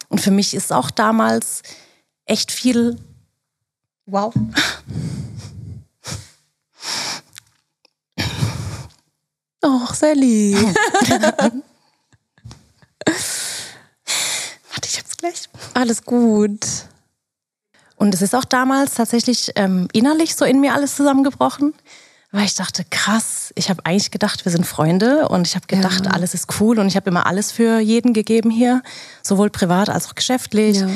Und 0.08 0.22
für 0.22 0.32
mich 0.32 0.54
ist 0.54 0.72
auch 0.72 0.89
damals 0.89 1.64
echt 2.24 2.50
viel. 2.50 2.98
Wow. 4.06 4.34
Oh, 9.62 9.86
Sally. 9.91 10.56
Warte, 14.72 14.88
ich 14.88 14.98
hab's 14.98 15.18
gleich. 15.18 15.50
Alles 15.74 16.04
gut. 16.04 16.66
Und 17.98 18.14
es 18.14 18.22
ist 18.22 18.34
auch 18.34 18.46
damals 18.46 18.94
tatsächlich 18.94 19.52
ähm, 19.56 19.89
innerlich 19.91 20.36
so 20.36 20.46
in 20.46 20.62
mir 20.62 20.74
alles 20.74 20.96
zusammengebrochen 20.96 21.74
weil 22.34 22.46
ich 22.46 22.56
dachte, 22.56 22.84
krass, 22.90 23.54
ich 23.56 23.70
habe 23.70 23.86
eigentlich 23.86 24.10
gedacht, 24.10 24.44
wir 24.44 24.52
sind 24.52 24.66
Freunde 24.66 25.30
und 25.30 25.48
ich 25.48 25.54
habe 25.54 25.68
gedacht, 25.68 26.06
ja. 26.06 26.12
alles 26.12 26.34
ist 26.34 26.60
cool 26.60 26.80
und 26.80 26.88
ich 26.88 26.96
habe 26.96 27.08
immer 27.12 27.28
alles 27.28 27.52
für 27.52 27.80
jeden 27.80 28.12
gegeben 28.12 28.50
hier, 28.50 28.82
sowohl 29.22 29.52
privat 29.52 29.88
als 29.88 30.08
auch 30.08 30.16
geschäftlich. 30.16 30.78
Ja. 30.78 30.88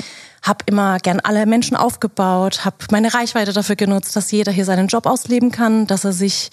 Habe 0.42 0.66
immer 0.66 0.98
gern 0.98 1.20
alle 1.20 1.46
Menschen 1.46 1.78
aufgebaut, 1.78 2.66
habe 2.66 2.78
meine 2.90 3.14
Reichweite 3.14 3.54
dafür 3.54 3.76
genutzt, 3.76 4.16
dass 4.16 4.32
jeder 4.32 4.52
hier 4.52 4.66
seinen 4.66 4.88
Job 4.88 5.06
ausleben 5.06 5.52
kann, 5.52 5.86
dass 5.86 6.06
er 6.06 6.14
sich 6.14 6.50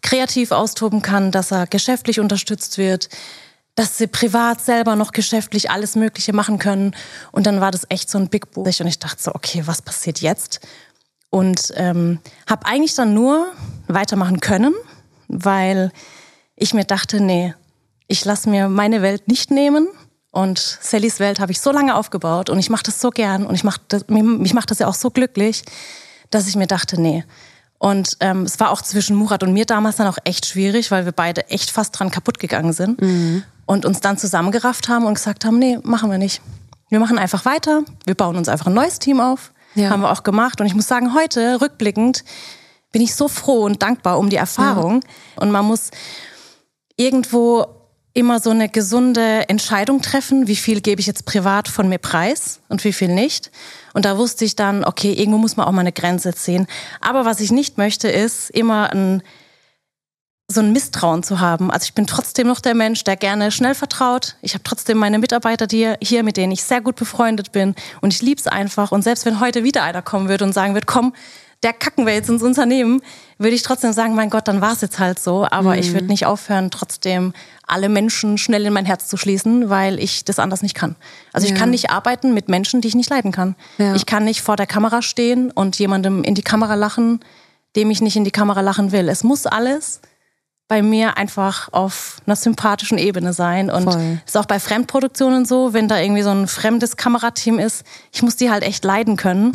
kreativ 0.00 0.50
austoben 0.50 1.02
kann, 1.02 1.30
dass 1.30 1.50
er 1.50 1.66
geschäftlich 1.66 2.18
unterstützt 2.18 2.78
wird, 2.78 3.10
dass 3.74 3.98
sie 3.98 4.06
privat 4.06 4.62
selber 4.62 4.96
noch 4.96 5.12
geschäftlich 5.12 5.70
alles 5.70 5.94
Mögliche 5.94 6.32
machen 6.32 6.58
können. 6.58 6.96
Und 7.32 7.46
dann 7.46 7.60
war 7.60 7.70
das 7.70 7.86
echt 7.90 8.08
so 8.08 8.16
ein 8.16 8.28
Big 8.28 8.50
Boom. 8.50 8.64
Und 8.64 8.86
ich 8.86 8.98
dachte 8.98 9.22
so, 9.22 9.34
okay, 9.34 9.62
was 9.66 9.82
passiert 9.82 10.20
jetzt? 10.20 10.60
Und 11.32 11.72
ähm, 11.76 12.18
habe 12.46 12.66
eigentlich 12.66 12.94
dann 12.94 13.14
nur 13.14 13.46
weitermachen 13.88 14.40
können, 14.40 14.74
weil 15.28 15.90
ich 16.56 16.74
mir 16.74 16.84
dachte, 16.84 17.22
nee, 17.22 17.54
ich 18.06 18.22
lasse 18.26 18.50
mir 18.50 18.68
meine 18.68 19.00
Welt 19.00 19.28
nicht 19.28 19.50
nehmen. 19.50 19.88
Und 20.30 20.58
Sallys 20.58 21.20
Welt 21.20 21.40
habe 21.40 21.50
ich 21.50 21.62
so 21.62 21.72
lange 21.72 21.96
aufgebaut 21.96 22.50
und 22.50 22.58
ich 22.58 22.68
mache 22.68 22.82
das 22.82 23.00
so 23.00 23.08
gern 23.08 23.46
und 23.46 23.54
ich 23.54 23.64
mach 23.64 23.78
das, 23.88 24.08
mich 24.08 24.52
macht 24.52 24.70
das 24.70 24.80
ja 24.80 24.88
auch 24.88 24.94
so 24.94 25.10
glücklich, 25.10 25.62
dass 26.28 26.48
ich 26.48 26.54
mir 26.54 26.66
dachte, 26.66 27.00
nee. 27.00 27.24
Und 27.78 28.18
ähm, 28.20 28.42
es 28.42 28.60
war 28.60 28.70
auch 28.70 28.82
zwischen 28.82 29.16
Murat 29.16 29.42
und 29.42 29.54
mir 29.54 29.64
damals 29.64 29.96
dann 29.96 30.08
auch 30.08 30.18
echt 30.24 30.44
schwierig, 30.44 30.90
weil 30.90 31.06
wir 31.06 31.12
beide 31.12 31.48
echt 31.48 31.70
fast 31.70 31.98
dran 31.98 32.10
kaputt 32.10 32.38
gegangen 32.40 32.74
sind 32.74 33.00
mhm. 33.00 33.42
und 33.64 33.86
uns 33.86 34.00
dann 34.00 34.18
zusammengerafft 34.18 34.90
haben 34.90 35.06
und 35.06 35.14
gesagt 35.14 35.46
haben, 35.46 35.58
nee, 35.58 35.78
machen 35.82 36.10
wir 36.10 36.18
nicht. 36.18 36.42
Wir 36.90 37.00
machen 37.00 37.18
einfach 37.18 37.46
weiter, 37.46 37.84
wir 38.04 38.14
bauen 38.14 38.36
uns 38.36 38.50
einfach 38.50 38.66
ein 38.66 38.74
neues 38.74 38.98
Team 38.98 39.18
auf 39.18 39.50
ja. 39.74 39.90
Haben 39.90 40.02
wir 40.02 40.10
auch 40.10 40.22
gemacht. 40.22 40.60
Und 40.60 40.66
ich 40.66 40.74
muss 40.74 40.86
sagen, 40.86 41.14
heute, 41.14 41.60
rückblickend, 41.60 42.24
bin 42.92 43.02
ich 43.02 43.14
so 43.14 43.28
froh 43.28 43.64
und 43.64 43.82
dankbar 43.82 44.18
um 44.18 44.28
die 44.28 44.36
Erfahrung. 44.36 45.00
Ja. 45.02 45.42
Und 45.42 45.50
man 45.50 45.64
muss 45.64 45.90
irgendwo 46.96 47.66
immer 48.14 48.40
so 48.40 48.50
eine 48.50 48.68
gesunde 48.68 49.48
Entscheidung 49.48 50.02
treffen, 50.02 50.46
wie 50.46 50.56
viel 50.56 50.82
gebe 50.82 51.00
ich 51.00 51.06
jetzt 51.06 51.24
privat 51.24 51.68
von 51.68 51.88
mir 51.88 51.98
preis 51.98 52.60
und 52.68 52.84
wie 52.84 52.92
viel 52.92 53.08
nicht. 53.08 53.50
Und 53.94 54.04
da 54.04 54.18
wusste 54.18 54.44
ich 54.44 54.54
dann, 54.54 54.84
okay, 54.84 55.12
irgendwo 55.12 55.38
muss 55.38 55.56
man 55.56 55.66
auch 55.66 55.72
mal 55.72 55.80
eine 55.80 55.92
Grenze 55.92 56.34
ziehen. 56.34 56.66
Aber 57.00 57.24
was 57.24 57.40
ich 57.40 57.50
nicht 57.50 57.78
möchte, 57.78 58.08
ist 58.08 58.50
immer 58.50 58.92
ein 58.92 59.22
so 60.52 60.60
ein 60.60 60.72
Misstrauen 60.72 61.22
zu 61.22 61.40
haben. 61.40 61.70
Also 61.70 61.84
ich 61.84 61.94
bin 61.94 62.06
trotzdem 62.06 62.46
noch 62.46 62.60
der 62.60 62.74
Mensch, 62.74 63.04
der 63.04 63.16
gerne 63.16 63.50
schnell 63.50 63.74
vertraut. 63.74 64.36
Ich 64.42 64.54
habe 64.54 64.64
trotzdem 64.64 64.98
meine 64.98 65.18
Mitarbeiter 65.18 65.66
die 65.66 65.94
hier, 66.00 66.22
mit 66.22 66.36
denen 66.36 66.52
ich 66.52 66.62
sehr 66.62 66.80
gut 66.80 66.96
befreundet 66.96 67.52
bin. 67.52 67.74
Und 68.00 68.12
ich 68.12 68.22
liebe 68.22 68.40
es 68.40 68.46
einfach. 68.46 68.92
Und 68.92 69.02
selbst 69.02 69.26
wenn 69.26 69.40
heute 69.40 69.64
wieder 69.64 69.82
einer 69.82 70.02
kommen 70.02 70.28
würde 70.28 70.44
und 70.44 70.52
sagen 70.52 70.74
wird, 70.74 70.86
komm, 70.86 71.12
der 71.62 71.72
kacken 71.72 72.06
wir 72.06 72.14
jetzt 72.14 72.28
ins 72.28 72.42
Unternehmen, 72.42 73.00
würde 73.38 73.54
ich 73.54 73.62
trotzdem 73.62 73.92
sagen, 73.92 74.14
mein 74.14 74.30
Gott, 74.30 74.48
dann 74.48 74.60
war 74.60 74.72
es 74.72 74.80
jetzt 74.80 74.98
halt 74.98 75.18
so. 75.18 75.46
Aber 75.48 75.72
mhm. 75.72 75.78
ich 75.78 75.92
würde 75.92 76.06
nicht 76.06 76.26
aufhören, 76.26 76.70
trotzdem 76.70 77.32
alle 77.66 77.88
Menschen 77.88 78.36
schnell 78.36 78.66
in 78.66 78.72
mein 78.72 78.84
Herz 78.84 79.06
zu 79.06 79.16
schließen, 79.16 79.70
weil 79.70 80.00
ich 80.00 80.24
das 80.24 80.38
anders 80.38 80.62
nicht 80.62 80.74
kann. 80.74 80.96
Also 81.32 81.46
ja. 81.46 81.52
ich 81.52 81.58
kann 81.58 81.70
nicht 81.70 81.90
arbeiten 81.90 82.34
mit 82.34 82.48
Menschen, 82.48 82.80
die 82.80 82.88
ich 82.88 82.94
nicht 82.94 83.10
leiden 83.10 83.30
kann. 83.30 83.54
Ja. 83.78 83.94
Ich 83.94 84.06
kann 84.06 84.24
nicht 84.24 84.42
vor 84.42 84.56
der 84.56 84.66
Kamera 84.66 85.02
stehen 85.02 85.50
und 85.50 85.78
jemandem 85.78 86.24
in 86.24 86.34
die 86.34 86.42
Kamera 86.42 86.74
lachen, 86.74 87.20
dem 87.76 87.90
ich 87.90 88.00
nicht 88.00 88.16
in 88.16 88.24
die 88.24 88.30
Kamera 88.30 88.60
lachen 88.60 88.92
will. 88.92 89.08
Es 89.08 89.22
muss 89.22 89.46
alles 89.46 90.00
bei 90.68 90.82
mir 90.82 91.18
einfach 91.18 91.68
auf 91.72 92.18
einer 92.26 92.36
sympathischen 92.36 92.98
Ebene 92.98 93.32
sein. 93.32 93.70
Und 93.70 93.84
Voll. 93.84 94.20
ist 94.24 94.36
auch 94.36 94.46
bei 94.46 94.58
Fremdproduktionen 94.58 95.44
so, 95.44 95.72
wenn 95.72 95.88
da 95.88 96.00
irgendwie 96.00 96.22
so 96.22 96.30
ein 96.30 96.48
fremdes 96.48 96.96
Kamerateam 96.96 97.58
ist, 97.58 97.84
ich 98.12 98.22
muss 98.22 98.36
die 98.36 98.50
halt 98.50 98.62
echt 98.62 98.84
leiden 98.84 99.16
können. 99.16 99.52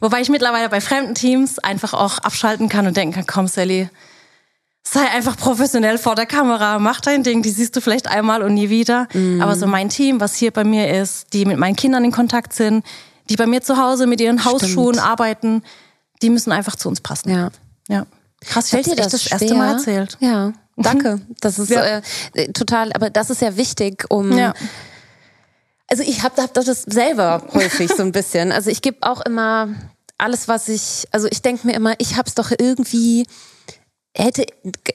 Wobei 0.00 0.20
ich 0.20 0.28
mittlerweile 0.28 0.68
bei 0.68 0.80
fremden 0.80 1.14
Teams 1.14 1.58
einfach 1.58 1.94
auch 1.94 2.18
abschalten 2.18 2.68
kann 2.68 2.86
und 2.86 2.96
denken 2.96 3.14
kann, 3.14 3.26
komm 3.26 3.48
Sally, 3.48 3.88
sei 4.86 5.00
einfach 5.10 5.36
professionell 5.36 5.98
vor 5.98 6.14
der 6.14 6.26
Kamera, 6.26 6.78
mach 6.78 7.00
dein 7.00 7.22
Ding, 7.22 7.42
die 7.42 7.50
siehst 7.50 7.74
du 7.74 7.80
vielleicht 7.80 8.06
einmal 8.06 8.42
und 8.42 8.54
nie 8.54 8.68
wieder. 8.68 9.08
Mhm. 9.12 9.40
Aber 9.40 9.56
so 9.56 9.66
mein 9.66 9.88
Team, 9.88 10.20
was 10.20 10.34
hier 10.34 10.50
bei 10.50 10.64
mir 10.64 10.90
ist, 11.00 11.32
die 11.32 11.44
mit 11.46 11.58
meinen 11.58 11.76
Kindern 11.76 12.04
in 12.04 12.12
Kontakt 12.12 12.52
sind, 12.52 12.84
die 13.30 13.36
bei 13.36 13.46
mir 13.46 13.62
zu 13.62 13.78
Hause 13.78 14.06
mit 14.06 14.20
ihren 14.20 14.44
Hausschuhen 14.44 14.94
Stimmt. 14.94 15.08
arbeiten, 15.08 15.62
die 16.22 16.30
müssen 16.30 16.52
einfach 16.52 16.76
zu 16.76 16.88
uns 16.88 17.00
passen. 17.00 17.30
Ja. 17.30 17.50
Ja. 17.88 18.06
Krass, 18.46 18.72
ich 18.72 18.82
dir 18.82 18.96
das, 18.96 19.12
das 19.12 19.26
erste 19.26 19.54
Mal 19.54 19.72
erzählt. 19.72 20.16
Ja, 20.20 20.52
danke. 20.76 21.20
Das 21.40 21.58
ist 21.58 21.70
ja. 21.70 22.00
äh, 22.34 22.52
total, 22.52 22.92
aber 22.92 23.10
das 23.10 23.30
ist 23.30 23.42
ja 23.42 23.56
wichtig, 23.56 24.04
um 24.08 24.36
ja. 24.36 24.54
Also 25.90 26.02
ich 26.02 26.22
habe 26.22 26.40
hab 26.42 26.54
das 26.54 26.66
selber 26.82 27.46
häufig 27.52 27.90
so 27.94 28.02
ein 28.02 28.12
bisschen. 28.12 28.52
Also 28.52 28.70
ich 28.70 28.80
gebe 28.80 28.98
auch 29.02 29.20
immer 29.20 29.68
alles, 30.16 30.48
was 30.48 30.68
ich, 30.68 31.06
also 31.12 31.28
ich 31.30 31.42
denke 31.42 31.66
mir 31.66 31.74
immer, 31.74 31.94
ich 31.98 32.16
habe 32.16 32.26
es 32.26 32.34
doch 32.34 32.50
irgendwie 32.56 33.26
hätte 34.16 34.46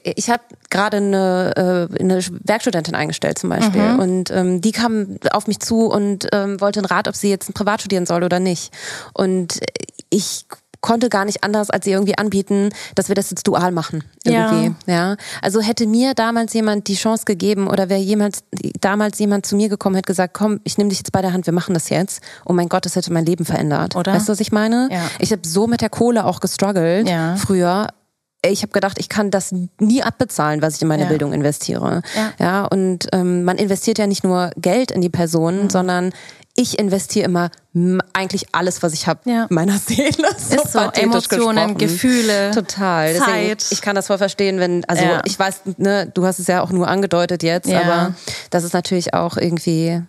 ich 0.02 0.30
habe 0.30 0.42
gerade 0.70 0.96
eine, 0.96 1.88
äh, 1.92 2.00
eine 2.00 2.20
Werkstudentin 2.44 2.94
eingestellt 2.94 3.38
zum 3.38 3.50
Beispiel 3.50 3.82
mhm. 3.82 3.98
und 3.98 4.30
ähm, 4.30 4.60
die 4.60 4.72
kam 4.72 5.18
auf 5.32 5.46
mich 5.46 5.60
zu 5.60 5.86
und 5.86 6.26
ähm, 6.32 6.60
wollte 6.60 6.80
einen 6.80 6.86
Rat, 6.86 7.06
ob 7.06 7.14
sie 7.14 7.28
jetzt 7.28 7.48
ein 7.50 7.52
Privat 7.52 7.80
studieren 7.80 8.06
soll 8.06 8.24
oder 8.24 8.40
nicht. 8.40 8.72
Und 9.12 9.60
ich 10.08 10.46
konnte 10.80 11.08
gar 11.08 11.24
nicht 11.24 11.44
anders, 11.44 11.70
als 11.70 11.84
sie 11.84 11.92
irgendwie 11.92 12.16
anbieten, 12.16 12.70
dass 12.94 13.08
wir 13.08 13.14
das 13.14 13.30
jetzt 13.30 13.46
dual 13.46 13.72
machen. 13.72 14.04
Irgendwie. 14.24 14.74
Ja. 14.86 14.94
ja. 14.94 15.16
Also 15.42 15.60
hätte 15.60 15.86
mir 15.86 16.14
damals 16.14 16.52
jemand 16.54 16.88
die 16.88 16.94
Chance 16.94 17.24
gegeben 17.24 17.68
oder 17.68 17.88
wäre 17.88 18.00
jemand, 18.00 18.38
damals 18.80 19.18
jemand 19.18 19.46
zu 19.46 19.56
mir 19.56 19.68
gekommen, 19.68 19.96
hätte 19.96 20.06
gesagt, 20.06 20.34
komm, 20.34 20.60
ich 20.64 20.78
nehme 20.78 20.90
dich 20.90 20.98
jetzt 20.98 21.12
bei 21.12 21.22
der 21.22 21.32
Hand, 21.32 21.46
wir 21.46 21.52
machen 21.52 21.74
das 21.74 21.88
jetzt. 21.90 22.22
Oh 22.44 22.52
mein 22.52 22.68
Gott, 22.68 22.86
das 22.86 22.96
hätte 22.96 23.12
mein 23.12 23.26
Leben 23.26 23.44
verändert. 23.44 23.96
Oder? 23.96 24.14
Weißt 24.14 24.28
du, 24.28 24.32
was 24.32 24.40
ich 24.40 24.52
meine? 24.52 24.88
Ja. 24.90 25.02
Ich 25.18 25.32
habe 25.32 25.42
so 25.46 25.66
mit 25.66 25.80
der 25.80 25.90
Kohle 25.90 26.24
auch 26.24 26.40
gestruggelt 26.40 27.08
ja. 27.08 27.36
früher 27.36 27.88
ich 28.42 28.62
habe 28.62 28.72
gedacht, 28.72 28.98
ich 28.98 29.08
kann 29.08 29.30
das 29.30 29.52
nie 29.52 30.02
abbezahlen, 30.02 30.62
was 30.62 30.76
ich 30.76 30.82
in 30.82 30.88
meine 30.88 31.02
ja. 31.02 31.08
Bildung 31.08 31.32
investiere. 31.32 32.02
Ja, 32.14 32.32
ja 32.38 32.64
und 32.64 33.08
ähm, 33.12 33.44
man 33.44 33.58
investiert 33.58 33.98
ja 33.98 34.06
nicht 34.06 34.24
nur 34.24 34.50
Geld 34.56 34.90
in 34.90 35.02
die 35.02 35.10
Person, 35.10 35.64
mhm. 35.64 35.70
sondern 35.70 36.12
ich 36.60 36.78
investiere 36.78 37.24
immer 37.24 37.50
eigentlich 38.12 38.48
alles, 38.52 38.82
was 38.82 38.92
ich 38.92 39.06
habe, 39.06 39.20
ja. 39.24 39.46
meiner 39.48 39.78
Seele. 39.78 40.12
So 40.36 40.56
ist 40.62 40.72
so, 40.72 40.78
Emotionen, 40.78 41.74
gesprochen. 41.74 41.78
Gefühle, 41.78 42.50
total. 42.50 43.14
Deswegen, 43.14 43.58
Zeit. 43.58 43.66
ich 43.70 43.80
kann 43.80 43.96
das 43.96 44.08
voll 44.08 44.18
verstehen, 44.18 44.58
wenn, 44.58 44.84
also 44.84 45.02
ja. 45.02 45.22
ich 45.24 45.38
weiß, 45.38 45.62
ne, 45.78 46.10
du 46.12 46.26
hast 46.26 46.38
es 46.38 46.48
ja 46.48 46.60
auch 46.60 46.70
nur 46.70 46.86
angedeutet 46.86 47.42
jetzt, 47.42 47.68
ja. 47.68 47.80
aber 47.80 48.14
das 48.50 48.64
ist 48.64 48.74
natürlich 48.74 49.14
auch 49.14 49.38
irgendwie, 49.38 50.02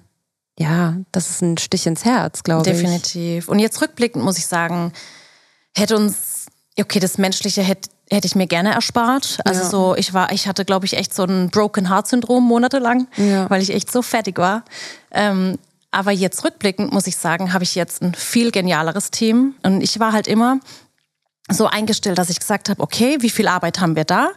ja, 0.59 0.97
das 1.13 1.29
ist 1.29 1.41
ein 1.41 1.57
Stich 1.57 1.87
ins 1.87 2.03
Herz, 2.03 2.43
glaube 2.43 2.69
ich. 2.69 2.75
Definitiv. 2.75 3.47
Und 3.47 3.59
jetzt 3.59 3.81
rückblickend 3.81 4.23
muss 4.23 4.37
ich 4.37 4.47
sagen, 4.47 4.91
hätte 5.73 5.95
uns, 5.95 6.47
okay, 6.77 6.99
das 6.99 7.17
Menschliche 7.17 7.61
hätte 7.61 7.89
hätte 8.11 8.27
ich 8.27 8.35
mir 8.35 8.47
gerne 8.47 8.73
erspart. 8.73 9.39
Also 9.45 9.61
ja. 9.61 9.69
so, 9.69 9.95
ich 9.95 10.13
war, 10.13 10.33
ich 10.33 10.45
hatte, 10.45 10.65
glaube 10.65 10.85
ich, 10.85 10.97
echt 10.97 11.13
so 11.13 11.23
ein 11.23 11.49
Broken 11.49 11.89
Heart 11.89 12.07
Syndrom 12.07 12.43
monatelang, 12.43 13.07
ja. 13.15 13.49
weil 13.49 13.61
ich 13.61 13.73
echt 13.73 13.89
so 13.89 14.01
fertig 14.01 14.37
war. 14.37 14.65
Ähm, 15.11 15.57
aber 15.91 16.11
jetzt 16.11 16.43
rückblickend 16.43 16.93
muss 16.93 17.07
ich 17.07 17.17
sagen, 17.17 17.53
habe 17.53 17.63
ich 17.63 17.75
jetzt 17.75 18.01
ein 18.01 18.15
viel 18.15 18.51
genialeres 18.51 19.11
Team. 19.11 19.55
Und 19.63 19.81
ich 19.81 19.99
war 19.99 20.13
halt 20.13 20.27
immer 20.27 20.59
so 21.49 21.67
eingestellt, 21.67 22.17
dass 22.17 22.29
ich 22.29 22.39
gesagt 22.39 22.69
habe, 22.69 22.81
okay, 22.81 23.17
wie 23.19 23.29
viel 23.29 23.47
Arbeit 23.47 23.81
haben 23.81 23.97
wir 23.97 24.05
da? 24.05 24.29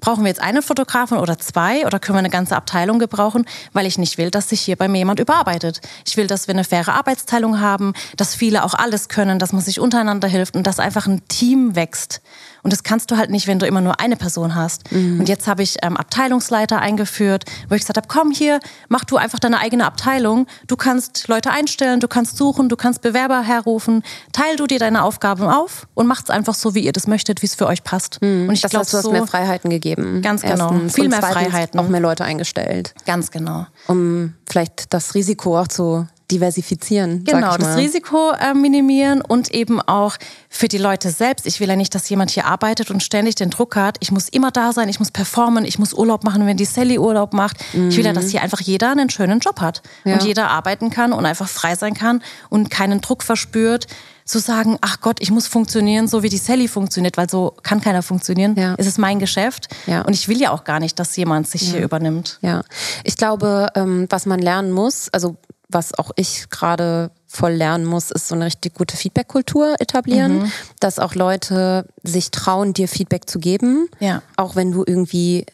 Brauchen 0.00 0.24
wir 0.24 0.28
jetzt 0.28 0.40
eine 0.40 0.62
Fotografin 0.62 1.18
oder 1.18 1.38
zwei 1.38 1.86
oder 1.86 2.00
können 2.00 2.16
wir 2.16 2.20
eine 2.20 2.30
ganze 2.30 2.56
Abteilung 2.56 2.98
gebrauchen? 2.98 3.44
Weil 3.72 3.86
ich 3.86 3.98
nicht 3.98 4.18
will, 4.18 4.30
dass 4.30 4.48
sich 4.48 4.60
hier 4.60 4.76
bei 4.76 4.88
mir 4.88 4.98
jemand 4.98 5.20
überarbeitet. 5.20 5.80
Ich 6.06 6.16
will, 6.16 6.26
dass 6.26 6.48
wir 6.48 6.54
eine 6.54 6.64
faire 6.64 6.94
Arbeitsteilung 6.94 7.60
haben, 7.60 7.92
dass 8.16 8.34
viele 8.34 8.64
auch 8.64 8.74
alles 8.74 9.08
können, 9.08 9.38
dass 9.38 9.52
man 9.52 9.62
sich 9.62 9.80
untereinander 9.80 10.28
hilft 10.28 10.56
und 10.56 10.66
dass 10.66 10.80
einfach 10.80 11.06
ein 11.06 11.26
Team 11.28 11.76
wächst. 11.76 12.22
Und 12.62 12.72
das 12.72 12.84
kannst 12.84 13.10
du 13.10 13.16
halt 13.16 13.30
nicht, 13.30 13.46
wenn 13.48 13.58
du 13.58 13.66
immer 13.66 13.80
nur 13.80 13.98
eine 13.98 14.16
Person 14.16 14.54
hast. 14.54 14.92
Mhm. 14.92 15.20
Und 15.20 15.28
jetzt 15.28 15.48
habe 15.48 15.62
ich 15.62 15.76
ähm, 15.82 15.96
Abteilungsleiter 15.96 16.78
eingeführt, 16.78 17.44
wo 17.68 17.74
ich 17.74 17.80
gesagt 17.80 17.96
habe, 17.96 18.06
komm 18.08 18.30
hier, 18.30 18.60
mach 18.88 19.04
du 19.04 19.16
einfach 19.16 19.40
deine 19.40 19.58
eigene 19.58 19.84
Abteilung. 19.84 20.46
Du 20.68 20.76
kannst 20.76 21.26
Leute 21.28 21.50
einstellen, 21.50 21.98
du 21.98 22.08
kannst 22.08 22.36
suchen, 22.36 22.68
du 22.68 22.76
kannst 22.76 23.02
Bewerber 23.02 23.42
herrufen. 23.42 24.02
Teil 24.32 24.56
du 24.56 24.66
dir 24.66 24.78
deine 24.78 25.02
Aufgaben 25.02 25.48
auf 25.48 25.88
und 25.94 26.06
macht's 26.06 26.30
einfach 26.30 26.54
so, 26.54 26.74
wie 26.74 26.80
ihr 26.80 26.92
das 26.92 27.08
möchtet, 27.08 27.42
wie 27.42 27.46
es 27.46 27.54
für 27.54 27.66
euch 27.66 27.82
passt. 27.82 28.22
Mhm. 28.22 28.48
Und 28.48 28.54
ich 28.54 28.60
glaube, 28.60 28.74
du 28.74 28.78
hast 28.80 28.90
so, 28.90 29.10
mehr 29.10 29.26
Freiheiten 29.26 29.68
gegeben. 29.68 30.22
Ganz 30.22 30.42
genau. 30.42 30.70
Erstens. 30.70 30.94
Viel 30.94 31.08
mehr 31.08 31.20
Freiheiten. 31.20 31.80
Auch 31.80 31.88
mehr 31.88 32.00
Leute 32.00 32.24
eingestellt. 32.24 32.94
Ganz 33.06 33.30
genau. 33.32 33.66
Um 33.88 34.34
vielleicht 34.48 34.92
das 34.94 35.14
Risiko 35.14 35.58
auch 35.58 35.68
zu 35.68 36.06
diversifizieren. 36.32 37.24
Genau, 37.24 37.56
das 37.56 37.76
Risiko 37.76 38.32
äh, 38.32 38.54
minimieren 38.54 39.20
und 39.20 39.52
eben 39.52 39.80
auch 39.80 40.16
für 40.48 40.68
die 40.68 40.78
Leute 40.78 41.10
selbst. 41.10 41.46
Ich 41.46 41.60
will 41.60 41.68
ja 41.68 41.76
nicht, 41.76 41.94
dass 41.94 42.08
jemand 42.08 42.30
hier 42.30 42.46
arbeitet 42.46 42.90
und 42.90 43.02
ständig 43.02 43.34
den 43.34 43.50
Druck 43.50 43.76
hat, 43.76 43.98
ich 44.00 44.10
muss 44.10 44.28
immer 44.28 44.50
da 44.50 44.72
sein, 44.72 44.88
ich 44.88 44.98
muss 44.98 45.10
performen, 45.10 45.64
ich 45.64 45.78
muss 45.78 45.92
Urlaub 45.94 46.24
machen, 46.24 46.46
wenn 46.46 46.56
die 46.56 46.64
Sally 46.64 46.98
Urlaub 46.98 47.32
macht. 47.32 47.58
Mhm. 47.74 47.90
Ich 47.90 47.96
will 47.96 48.04
ja, 48.04 48.12
dass 48.12 48.30
hier 48.30 48.42
einfach 48.42 48.60
jeder 48.60 48.90
einen 48.90 49.10
schönen 49.10 49.40
Job 49.40 49.60
hat 49.60 49.82
ja. 50.04 50.14
und 50.14 50.24
jeder 50.24 50.50
arbeiten 50.50 50.90
kann 50.90 51.12
und 51.12 51.26
einfach 51.26 51.48
frei 51.48 51.76
sein 51.76 51.94
kann 51.94 52.22
und 52.48 52.70
keinen 52.70 53.00
Druck 53.00 53.22
verspürt 53.22 53.86
zu 54.24 54.38
sagen, 54.38 54.78
ach 54.80 55.00
Gott, 55.00 55.18
ich 55.20 55.30
muss 55.30 55.46
funktionieren, 55.46 56.06
so 56.06 56.22
wie 56.22 56.28
die 56.28 56.38
Sally 56.38 56.68
funktioniert, 56.68 57.16
weil 57.16 57.28
so 57.28 57.54
kann 57.62 57.80
keiner 57.80 58.02
funktionieren. 58.02 58.54
Ja. 58.56 58.74
Es 58.78 58.86
ist 58.86 58.98
mein 58.98 59.18
Geschäft 59.18 59.68
ja. 59.86 60.02
und 60.02 60.14
ich 60.14 60.28
will 60.28 60.40
ja 60.40 60.52
auch 60.52 60.64
gar 60.64 60.80
nicht, 60.80 60.98
dass 60.98 61.16
jemand 61.16 61.48
sich 61.48 61.62
ja. 61.62 61.72
hier 61.74 61.82
übernimmt. 61.82 62.38
Ja, 62.40 62.62
ich 63.04 63.16
glaube, 63.16 63.68
ähm, 63.74 64.06
was 64.10 64.26
man 64.26 64.40
lernen 64.40 64.72
muss, 64.72 65.08
also 65.10 65.36
was 65.72 65.98
auch 65.98 66.10
ich 66.16 66.48
gerade 66.50 67.10
voll 67.26 67.52
lernen 67.52 67.84
muss, 67.86 68.10
ist 68.10 68.28
so 68.28 68.34
eine 68.34 68.46
richtig 68.46 68.74
gute 68.74 68.96
Feedback-Kultur 68.96 69.76
etablieren, 69.78 70.42
mhm. 70.42 70.52
dass 70.80 70.98
auch 70.98 71.14
Leute 71.14 71.86
sich 72.02 72.30
trauen, 72.30 72.74
dir 72.74 72.88
Feedback 72.88 73.28
zu 73.28 73.38
geben, 73.38 73.88
ja. 74.00 74.22
auch 74.36 74.54
wenn 74.54 74.72
du 74.72 74.84
irgendwie 74.86 75.46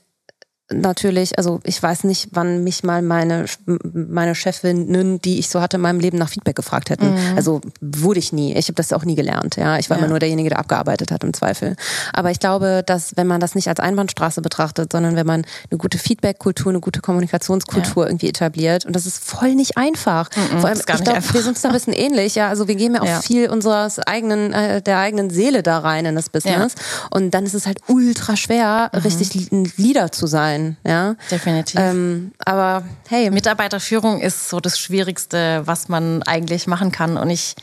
natürlich, 0.70 1.38
also 1.38 1.60
ich 1.64 1.82
weiß 1.82 2.04
nicht, 2.04 2.28
wann 2.32 2.62
mich 2.62 2.84
mal 2.84 3.00
meine, 3.00 3.46
meine 3.64 4.34
Chefinnen, 4.34 5.20
die 5.20 5.38
ich 5.38 5.48
so 5.48 5.60
hatte 5.60 5.76
in 5.76 5.82
meinem 5.82 6.00
Leben 6.00 6.18
nach 6.18 6.28
Feedback 6.28 6.56
gefragt 6.56 6.90
hätten. 6.90 7.10
Mhm. 7.10 7.36
Also 7.36 7.60
wurde 7.80 8.18
ich 8.18 8.32
nie. 8.32 8.54
Ich 8.54 8.66
habe 8.66 8.74
das 8.74 8.92
auch 8.92 9.04
nie 9.04 9.14
gelernt. 9.14 9.56
Ja, 9.56 9.78
Ich 9.78 9.88
war 9.88 9.96
ja. 9.96 10.02
immer 10.02 10.10
nur 10.10 10.18
derjenige, 10.18 10.50
der 10.50 10.58
abgearbeitet 10.58 11.10
hat 11.10 11.24
im 11.24 11.32
Zweifel. 11.32 11.76
Aber 12.12 12.30
ich 12.30 12.38
glaube, 12.38 12.82
dass 12.84 13.16
wenn 13.16 13.26
man 13.26 13.40
das 13.40 13.54
nicht 13.54 13.68
als 13.68 13.80
Einbahnstraße 13.80 14.42
betrachtet, 14.42 14.92
sondern 14.92 15.16
wenn 15.16 15.26
man 15.26 15.46
eine 15.70 15.78
gute 15.78 15.96
Feedback-Kultur, 15.96 16.70
eine 16.70 16.80
gute 16.80 17.00
Kommunikationskultur 17.00 18.04
ja. 18.04 18.10
irgendwie 18.10 18.28
etabliert 18.28 18.84
und 18.84 18.94
das 18.94 19.06
ist 19.06 19.24
voll 19.24 19.54
nicht 19.54 19.78
einfach. 19.78 20.28
Mhm, 20.36 20.60
Vor 20.60 20.68
allem, 20.68 20.78
ich 20.78 20.86
glaube, 20.86 21.22
wir 21.32 21.40
sind 21.40 21.50
uns 21.50 21.62
da 21.62 21.68
ein 21.68 21.74
bisschen 21.74 21.94
ähnlich. 21.94 22.34
Ja, 22.34 22.48
Also 22.48 22.68
wir 22.68 22.74
geben 22.74 22.94
ja 22.94 23.02
auch 23.02 23.06
ja. 23.06 23.20
viel 23.22 23.48
unseres 23.48 23.98
eigenen, 24.00 24.52
äh, 24.52 24.82
der 24.82 24.98
eigenen 24.98 25.30
Seele 25.30 25.62
da 25.62 25.78
rein 25.78 26.04
in 26.04 26.14
das 26.14 26.28
Business. 26.28 26.74
Und 27.10 27.32
dann 27.32 27.46
ist 27.46 27.54
es 27.54 27.66
halt 27.66 27.78
ultra 27.86 28.36
schwer, 28.36 28.90
mhm. 28.92 28.98
richtig 29.00 29.50
ein 29.50 29.72
Leader 29.76 30.12
zu 30.12 30.26
sein 30.26 30.57
sein. 30.58 30.76
Ja? 30.84 31.16
Definitiv. 31.30 31.80
Ähm, 31.80 32.32
aber 32.44 32.84
hey. 33.08 33.30
Mitarbeiterführung 33.30 34.20
ist 34.20 34.48
so 34.48 34.60
das 34.60 34.78
Schwierigste, 34.78 35.62
was 35.64 35.88
man 35.88 36.22
eigentlich 36.24 36.66
machen 36.66 36.92
kann. 36.92 37.16
Und 37.16 37.30
ich 37.30 37.54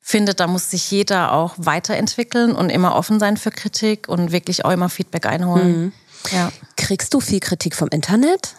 finde, 0.00 0.34
da 0.34 0.46
muss 0.46 0.70
sich 0.70 0.90
jeder 0.90 1.32
auch 1.32 1.54
weiterentwickeln 1.56 2.52
und 2.52 2.70
immer 2.70 2.94
offen 2.96 3.20
sein 3.20 3.36
für 3.36 3.50
Kritik 3.50 4.08
und 4.08 4.32
wirklich 4.32 4.64
auch 4.64 4.70
immer 4.70 4.88
Feedback 4.88 5.26
einholen. 5.26 5.78
Mhm. 5.78 5.92
Ja. 6.32 6.52
Kriegst 6.76 7.14
du 7.14 7.20
viel 7.20 7.40
Kritik 7.40 7.74
vom 7.74 7.88
Internet? 7.88 8.54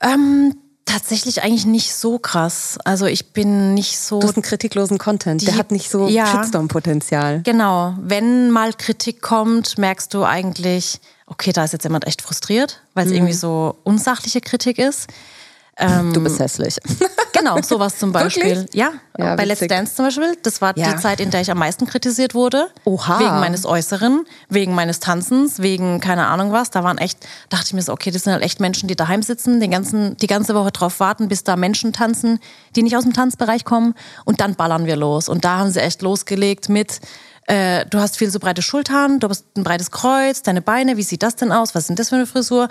Ähm, 0.00 0.54
Tatsächlich 0.88 1.42
eigentlich 1.42 1.66
nicht 1.66 1.94
so 1.94 2.18
krass. 2.18 2.78
Also 2.82 3.04
ich 3.04 3.34
bin 3.34 3.74
nicht 3.74 3.98
so. 3.98 4.20
Du 4.20 4.26
hast 4.26 4.36
einen 4.36 4.42
kritiklosen 4.42 4.96
Content, 4.96 5.42
die, 5.42 5.46
der 5.46 5.58
hat 5.58 5.70
nicht 5.70 5.90
so 5.90 6.08
ja, 6.08 6.26
Shitstorm-Potenzial. 6.26 7.42
Genau. 7.42 7.94
Wenn 8.00 8.50
mal 8.50 8.72
Kritik 8.72 9.20
kommt, 9.20 9.76
merkst 9.76 10.14
du 10.14 10.24
eigentlich, 10.24 11.00
okay, 11.28 11.52
da 11.52 11.64
ist 11.64 11.72
jetzt 11.72 11.84
jemand 11.84 12.06
echt 12.06 12.22
frustriert, 12.22 12.82
weil 12.94 13.04
es 13.06 13.10
mhm. 13.10 13.16
irgendwie 13.18 13.34
so 13.34 13.76
unsachliche 13.84 14.40
Kritik 14.40 14.78
ist. 14.78 15.08
Ähm, 15.80 16.12
du 16.12 16.22
bist 16.22 16.38
hässlich. 16.40 16.76
Genau, 17.38 17.62
sowas 17.62 17.96
zum 17.96 18.10
Beispiel. 18.10 18.42
Wirklich? 18.56 18.74
Ja, 18.74 18.94
Ja, 19.16 19.36
bei 19.36 19.44
Let's 19.44 19.60
witzig. 19.60 19.68
Dance 19.68 19.94
zum 19.94 20.06
Beispiel. 20.06 20.36
Das 20.42 20.60
war 20.60 20.76
Ja. 20.76 20.92
die 20.92 21.00
Zeit, 21.00 21.20
in 21.20 21.30
der 21.30 21.40
ich 21.40 21.52
am 21.52 21.58
meisten 21.58 21.86
kritisiert 21.86 22.34
wurde. 22.34 22.68
Oha. 22.84 23.20
Wegen 23.20 23.38
meines 23.38 23.64
Äußeren, 23.64 24.24
wegen 24.48 24.74
meines 24.74 24.98
Tanzens, 24.98 25.60
wegen 25.60 26.00
keine 26.00 26.26
Ahnung 26.26 26.50
was. 26.50 26.70
Da 26.70 26.82
waren 26.82 26.98
echt, 26.98 27.24
dachte 27.48 27.66
ich 27.68 27.74
mir 27.74 27.82
so, 27.82 27.92
okay, 27.92 28.10
das 28.10 28.24
sind 28.24 28.32
halt 28.32 28.42
echt 28.42 28.58
Menschen, 28.58 28.88
die 28.88 28.96
daheim 28.96 29.22
sitzen, 29.22 29.60
den 29.60 29.70
ganzen, 29.70 30.16
die 30.16 30.26
ganze 30.26 30.56
Woche 30.56 30.72
drauf 30.72 30.98
warten, 30.98 31.28
bis 31.28 31.44
da 31.44 31.54
Menschen 31.54 31.92
tanzen, 31.92 32.40
die 32.74 32.82
nicht 32.82 32.96
aus 32.96 33.04
dem 33.04 33.12
Tanzbereich 33.12 33.64
kommen. 33.64 33.94
Und 34.24 34.40
dann 34.40 34.56
ballern 34.56 34.86
wir 34.86 34.96
los. 34.96 35.28
Und 35.28 35.44
da 35.44 35.58
haben 35.58 35.70
sie 35.70 35.80
echt 35.80 36.02
losgelegt 36.02 36.68
mit, 36.68 36.98
äh, 37.48 37.86
du 37.86 37.98
hast 37.98 38.18
viel 38.18 38.30
so 38.30 38.38
breite 38.38 38.60
Schultern, 38.60 39.20
du 39.20 39.28
hast 39.28 39.44
ein 39.56 39.64
breites 39.64 39.90
Kreuz, 39.90 40.42
deine 40.42 40.60
Beine, 40.60 40.98
wie 40.98 41.02
sieht 41.02 41.22
das 41.22 41.34
denn 41.34 41.50
aus? 41.50 41.74
Was 41.74 41.86
sind 41.86 41.98
das 41.98 42.10
für 42.10 42.16
eine 42.16 42.26
Frisur? 42.26 42.68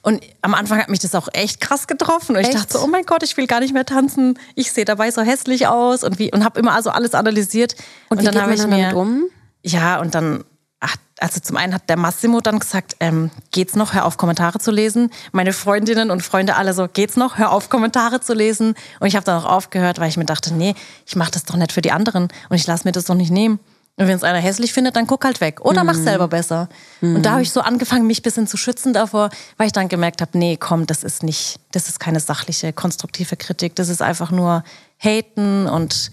Und 0.00 0.22
am 0.40 0.54
Anfang 0.54 0.78
hat 0.78 0.88
mich 0.88 1.00
das 1.00 1.14
auch 1.14 1.28
echt 1.32 1.60
krass 1.60 1.86
getroffen. 1.86 2.36
Und 2.36 2.42
ich 2.42 2.48
Echt? 2.48 2.58
dachte 2.58 2.78
so, 2.78 2.84
oh 2.84 2.86
mein 2.86 3.04
Gott, 3.04 3.22
ich 3.22 3.36
will 3.36 3.46
gar 3.46 3.60
nicht 3.60 3.72
mehr 3.72 3.86
tanzen. 3.86 4.38
Ich 4.54 4.72
sehe 4.72 4.84
dabei 4.84 5.10
so 5.10 5.22
hässlich 5.22 5.66
aus 5.66 6.04
und 6.04 6.18
wie 6.18 6.30
und 6.32 6.44
habe 6.44 6.58
immer 6.58 6.72
also 6.72 6.90
alles 6.90 7.14
analysiert. 7.14 7.74
Und, 8.08 8.20
wie 8.20 8.24
dann 8.24 8.40
habe 8.40 8.54
ich 8.54 8.66
mir 8.66 8.96
um? 8.96 9.24
ja 9.62 10.00
und 10.00 10.14
dann 10.14 10.44
ach, 10.80 10.96
also 11.20 11.40
zum 11.40 11.56
einen 11.56 11.74
hat 11.74 11.88
der 11.88 11.96
Massimo 11.96 12.40
dann 12.40 12.58
gesagt, 12.58 12.96
ähm, 13.00 13.30
geht's 13.50 13.76
noch, 13.76 13.94
hör 13.94 14.04
auf 14.04 14.18
Kommentare 14.18 14.58
zu 14.58 14.70
lesen. 14.70 15.10
Meine 15.32 15.52
Freundinnen 15.52 16.10
und 16.10 16.22
Freunde 16.22 16.56
alle 16.56 16.74
so, 16.74 16.86
geht's 16.86 17.16
noch, 17.16 17.38
hör 17.38 17.50
auf 17.50 17.70
Kommentare 17.70 18.20
zu 18.20 18.34
lesen. 18.34 18.74
Und 19.00 19.06
ich 19.06 19.16
habe 19.16 19.24
dann 19.24 19.42
auch 19.42 19.50
aufgehört, 19.50 20.00
weil 20.00 20.08
ich 20.08 20.16
mir 20.16 20.26
dachte, 20.26 20.52
nee, 20.52 20.74
ich 21.06 21.16
mache 21.16 21.30
das 21.30 21.44
doch 21.44 21.56
nicht 21.56 21.72
für 21.72 21.82
die 21.82 21.92
anderen 21.92 22.28
und 22.48 22.56
ich 22.56 22.66
lasse 22.66 22.86
mir 22.86 22.92
das 22.92 23.04
doch 23.04 23.14
nicht 23.14 23.30
nehmen. 23.30 23.58
Und 23.96 24.08
wenn 24.08 24.16
es 24.16 24.24
einer 24.24 24.38
hässlich 24.38 24.72
findet, 24.72 24.96
dann 24.96 25.06
guck 25.06 25.24
halt 25.24 25.40
weg. 25.40 25.60
Oder 25.60 25.84
mach 25.84 25.94
selber 25.94 26.26
besser. 26.26 26.68
Und 27.00 27.22
da 27.22 27.32
habe 27.32 27.42
ich 27.42 27.52
so 27.52 27.60
angefangen, 27.60 28.08
mich 28.08 28.20
ein 28.20 28.22
bisschen 28.22 28.48
zu 28.48 28.56
schützen 28.56 28.92
davor, 28.92 29.30
weil 29.56 29.68
ich 29.68 29.72
dann 29.72 29.88
gemerkt 29.88 30.20
habe, 30.20 30.36
nee, 30.36 30.56
komm, 30.56 30.86
das 30.86 31.04
ist 31.04 31.22
nicht, 31.22 31.60
das 31.70 31.88
ist 31.88 32.00
keine 32.00 32.18
sachliche, 32.18 32.72
konstruktive 32.72 33.36
Kritik. 33.36 33.76
Das 33.76 33.88
ist 33.88 34.02
einfach 34.02 34.32
nur 34.32 34.64
haten 34.98 35.68
und 35.68 36.10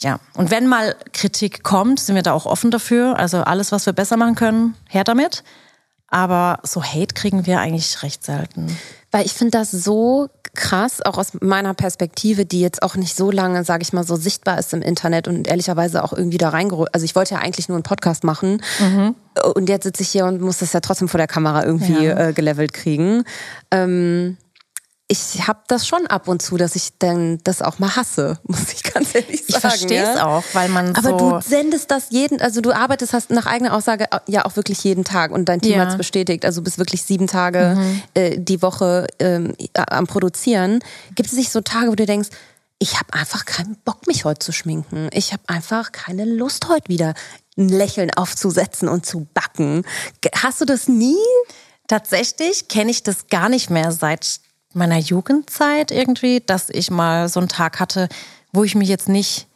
ja. 0.00 0.20
Und 0.34 0.50
wenn 0.50 0.66
mal 0.66 0.94
Kritik 1.14 1.62
kommt, 1.62 2.00
sind 2.00 2.16
wir 2.16 2.22
da 2.22 2.32
auch 2.32 2.44
offen 2.44 2.70
dafür. 2.70 3.18
Also 3.18 3.38
alles, 3.38 3.72
was 3.72 3.86
wir 3.86 3.94
besser 3.94 4.18
machen 4.18 4.34
können, 4.34 4.74
her 4.88 5.04
damit. 5.04 5.42
Aber 6.08 6.60
so 6.64 6.82
Hate 6.84 7.14
kriegen 7.14 7.46
wir 7.46 7.60
eigentlich 7.60 8.02
recht 8.02 8.24
selten. 8.24 8.76
Weil 9.16 9.24
ich 9.24 9.32
finde 9.32 9.52
das 9.52 9.70
so 9.70 10.28
krass, 10.52 11.00
auch 11.04 11.16
aus 11.16 11.28
meiner 11.40 11.72
Perspektive, 11.72 12.44
die 12.44 12.60
jetzt 12.60 12.82
auch 12.82 12.96
nicht 12.96 13.16
so 13.16 13.30
lange, 13.30 13.64
sage 13.64 13.82
ich 13.82 13.92
mal, 13.94 14.04
so 14.04 14.14
sichtbar 14.16 14.58
ist 14.58 14.74
im 14.74 14.82
Internet 14.82 15.26
und 15.26 15.48
ehrlicherweise 15.48 16.04
auch 16.04 16.12
irgendwie 16.12 16.36
da 16.36 16.50
reingeholt. 16.50 16.90
Also 16.92 17.04
ich 17.04 17.14
wollte 17.16 17.34
ja 17.34 17.40
eigentlich 17.40 17.68
nur 17.68 17.76
einen 17.76 17.82
Podcast 17.82 18.24
machen 18.24 18.62
und 19.54 19.68
jetzt 19.70 19.84
sitze 19.84 20.02
ich 20.02 20.08
hier 20.10 20.26
und 20.26 20.40
muss 20.42 20.58
das 20.58 20.72
ja 20.74 20.80
trotzdem 20.80 21.08
vor 21.08 21.16
der 21.18 21.26
Kamera 21.28 21.64
irgendwie 21.64 22.04
Ja. 22.04 22.28
äh, 22.28 22.32
gelevelt 22.34 22.74
kriegen. 22.74 23.24
Ähm, 23.70 24.36
ich 25.08 25.46
habe 25.46 25.60
das 25.68 25.86
schon 25.86 26.06
ab 26.08 26.26
und 26.26 26.42
zu, 26.42 26.56
dass 26.56 26.74
ich 26.74 26.98
dann 26.98 27.38
das 27.44 27.62
auch 27.62 27.78
mal 27.78 27.94
hasse, 27.94 28.38
muss 28.44 28.72
ich 28.72 28.82
ganz 28.82 29.14
ehrlich 29.14 29.44
sagen. 29.46 29.48
Ich 29.48 29.58
verstehe 29.58 30.02
es 30.02 30.16
ja? 30.16 30.26
auch, 30.26 30.44
weil 30.52 30.68
man 30.68 30.96
Aber 30.96 31.10
so... 31.10 31.16
du 31.18 31.40
sendest 31.40 31.90
das 31.90 32.06
jeden, 32.10 32.40
also 32.40 32.60
du 32.60 32.72
arbeitest 32.72 33.12
hast 33.12 33.30
nach 33.30 33.46
eigener 33.46 33.74
Aussage 33.74 34.06
ja 34.26 34.44
auch 34.44 34.56
wirklich 34.56 34.82
jeden 34.82 35.04
Tag 35.04 35.30
und 35.30 35.48
dein 35.48 35.60
Team 35.60 35.72
Ja. 35.76 35.82
hat 35.82 35.90
es 35.90 35.96
bestätigt. 35.96 36.44
Also 36.44 36.60
du 36.60 36.64
bist 36.64 36.78
wirklich 36.78 37.02
sieben 37.02 37.28
Tage 37.28 37.78
äh, 38.14 38.36
die 38.38 38.62
Woche 38.62 39.06
ähm, 39.20 39.54
am 39.74 40.06
Produzieren. 40.06 40.80
Gibt 41.14 41.28
es 41.30 41.36
nicht 41.36 41.52
so 41.52 41.60
Tage, 41.60 41.90
wo 41.90 41.94
du 41.94 42.06
denkst, 42.06 42.30
ich 42.78 42.94
habe 42.96 43.12
einfach 43.12 43.44
keinen 43.44 43.76
Bock, 43.84 44.06
mich 44.06 44.24
heute 44.24 44.40
zu 44.40 44.52
schminken. 44.52 45.08
Ich 45.12 45.32
habe 45.32 45.42
einfach 45.46 45.92
keine 45.92 46.24
Lust, 46.24 46.68
heute 46.68 46.88
wieder 46.88 47.14
ein 47.56 47.68
Lächeln 47.68 48.10
aufzusetzen 48.12 48.88
und 48.88 49.06
zu 49.06 49.26
backen. 49.32 49.84
Hast 50.42 50.60
du 50.60 50.64
das 50.64 50.88
nie? 50.88 51.16
Tatsächlich 51.88 52.68
kenne 52.68 52.90
ich 52.90 53.02
das 53.02 53.28
gar 53.28 53.48
nicht 53.48 53.70
mehr 53.70 53.92
seit 53.92 54.40
meiner 54.76 54.98
Jugendzeit 54.98 55.90
irgendwie, 55.90 56.40
dass 56.40 56.70
ich 56.70 56.90
mal 56.90 57.28
so 57.28 57.40
einen 57.40 57.48
Tag 57.48 57.80
hatte, 57.80 58.08
wo 58.52 58.64
ich 58.64 58.74
mich 58.74 58.88
jetzt 58.88 59.08
nicht 59.08 59.46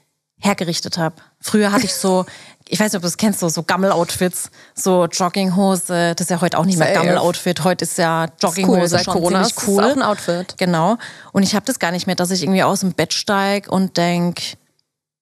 hergerichtet 0.40 0.98
habe. 0.98 1.16
Früher 1.40 1.70
hatte 1.70 1.84
ich 1.84 1.94
so, 1.94 2.24
ich 2.68 2.80
weiß 2.80 2.92
nicht, 2.92 2.96
ob 2.96 3.02
du 3.02 3.06
das 3.06 3.16
kennst, 3.16 3.40
so, 3.40 3.48
so 3.48 3.62
Gammel-Outfits, 3.62 4.50
so 4.74 5.06
Jogginghose, 5.06 6.14
das 6.14 6.26
ist 6.26 6.30
ja 6.30 6.40
heute 6.40 6.58
auch 6.58 6.64
nicht 6.64 6.78
mehr. 6.78 6.92
Gammel-Outfit, 6.92 7.62
heute 7.64 7.84
ist 7.84 7.98
ja 7.98 8.28
Jogginghose 8.40 8.80
cool, 8.80 8.88
seit 8.88 9.04
schon 9.04 9.14
Corona 9.14 9.44
ziemlich 9.44 9.56
ist 9.56 9.62
es 9.62 9.68
cool. 9.68 9.84
auch 9.84 9.96
ein 9.96 10.02
Outfit. 10.02 10.54
Genau. 10.58 10.96
Und 11.32 11.42
ich 11.42 11.54
habe 11.54 11.66
das 11.66 11.78
gar 11.78 11.90
nicht 11.90 12.06
mehr, 12.06 12.16
dass 12.16 12.30
ich 12.30 12.42
irgendwie 12.42 12.62
aus 12.62 12.80
dem 12.80 12.92
Bett 12.92 13.12
steig 13.12 13.68
und 13.70 13.96
denk, 13.96 14.40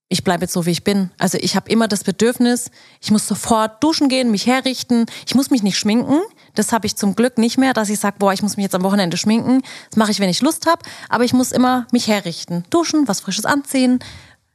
ich 0.08 0.24
bleibe 0.24 0.42
jetzt 0.44 0.54
so, 0.54 0.66
wie 0.66 0.70
ich 0.70 0.84
bin. 0.84 1.10
Also 1.18 1.38
ich 1.40 1.54
habe 1.54 1.70
immer 1.70 1.88
das 1.88 2.04
Bedürfnis, 2.04 2.70
ich 3.00 3.10
muss 3.10 3.26
sofort 3.26 3.82
duschen 3.82 4.08
gehen, 4.08 4.30
mich 4.30 4.46
herrichten. 4.46 5.06
Ich 5.26 5.34
muss 5.34 5.50
mich 5.50 5.62
nicht 5.62 5.78
schminken. 5.78 6.20
Das 6.58 6.72
habe 6.72 6.86
ich 6.86 6.96
zum 6.96 7.14
Glück 7.14 7.38
nicht 7.38 7.56
mehr, 7.56 7.72
dass 7.72 7.88
ich 7.88 8.00
sage, 8.00 8.16
boah, 8.18 8.32
ich 8.32 8.42
muss 8.42 8.56
mich 8.56 8.64
jetzt 8.64 8.74
am 8.74 8.82
Wochenende 8.82 9.16
schminken. 9.16 9.62
Das 9.90 9.96
mache 9.96 10.10
ich, 10.10 10.18
wenn 10.18 10.28
ich 10.28 10.42
Lust 10.42 10.66
habe. 10.66 10.82
Aber 11.08 11.22
ich 11.22 11.32
muss 11.32 11.52
immer 11.52 11.86
mich 11.92 12.08
herrichten. 12.08 12.64
Duschen, 12.68 13.06
was 13.06 13.20
Frisches 13.20 13.44
anziehen, 13.44 14.00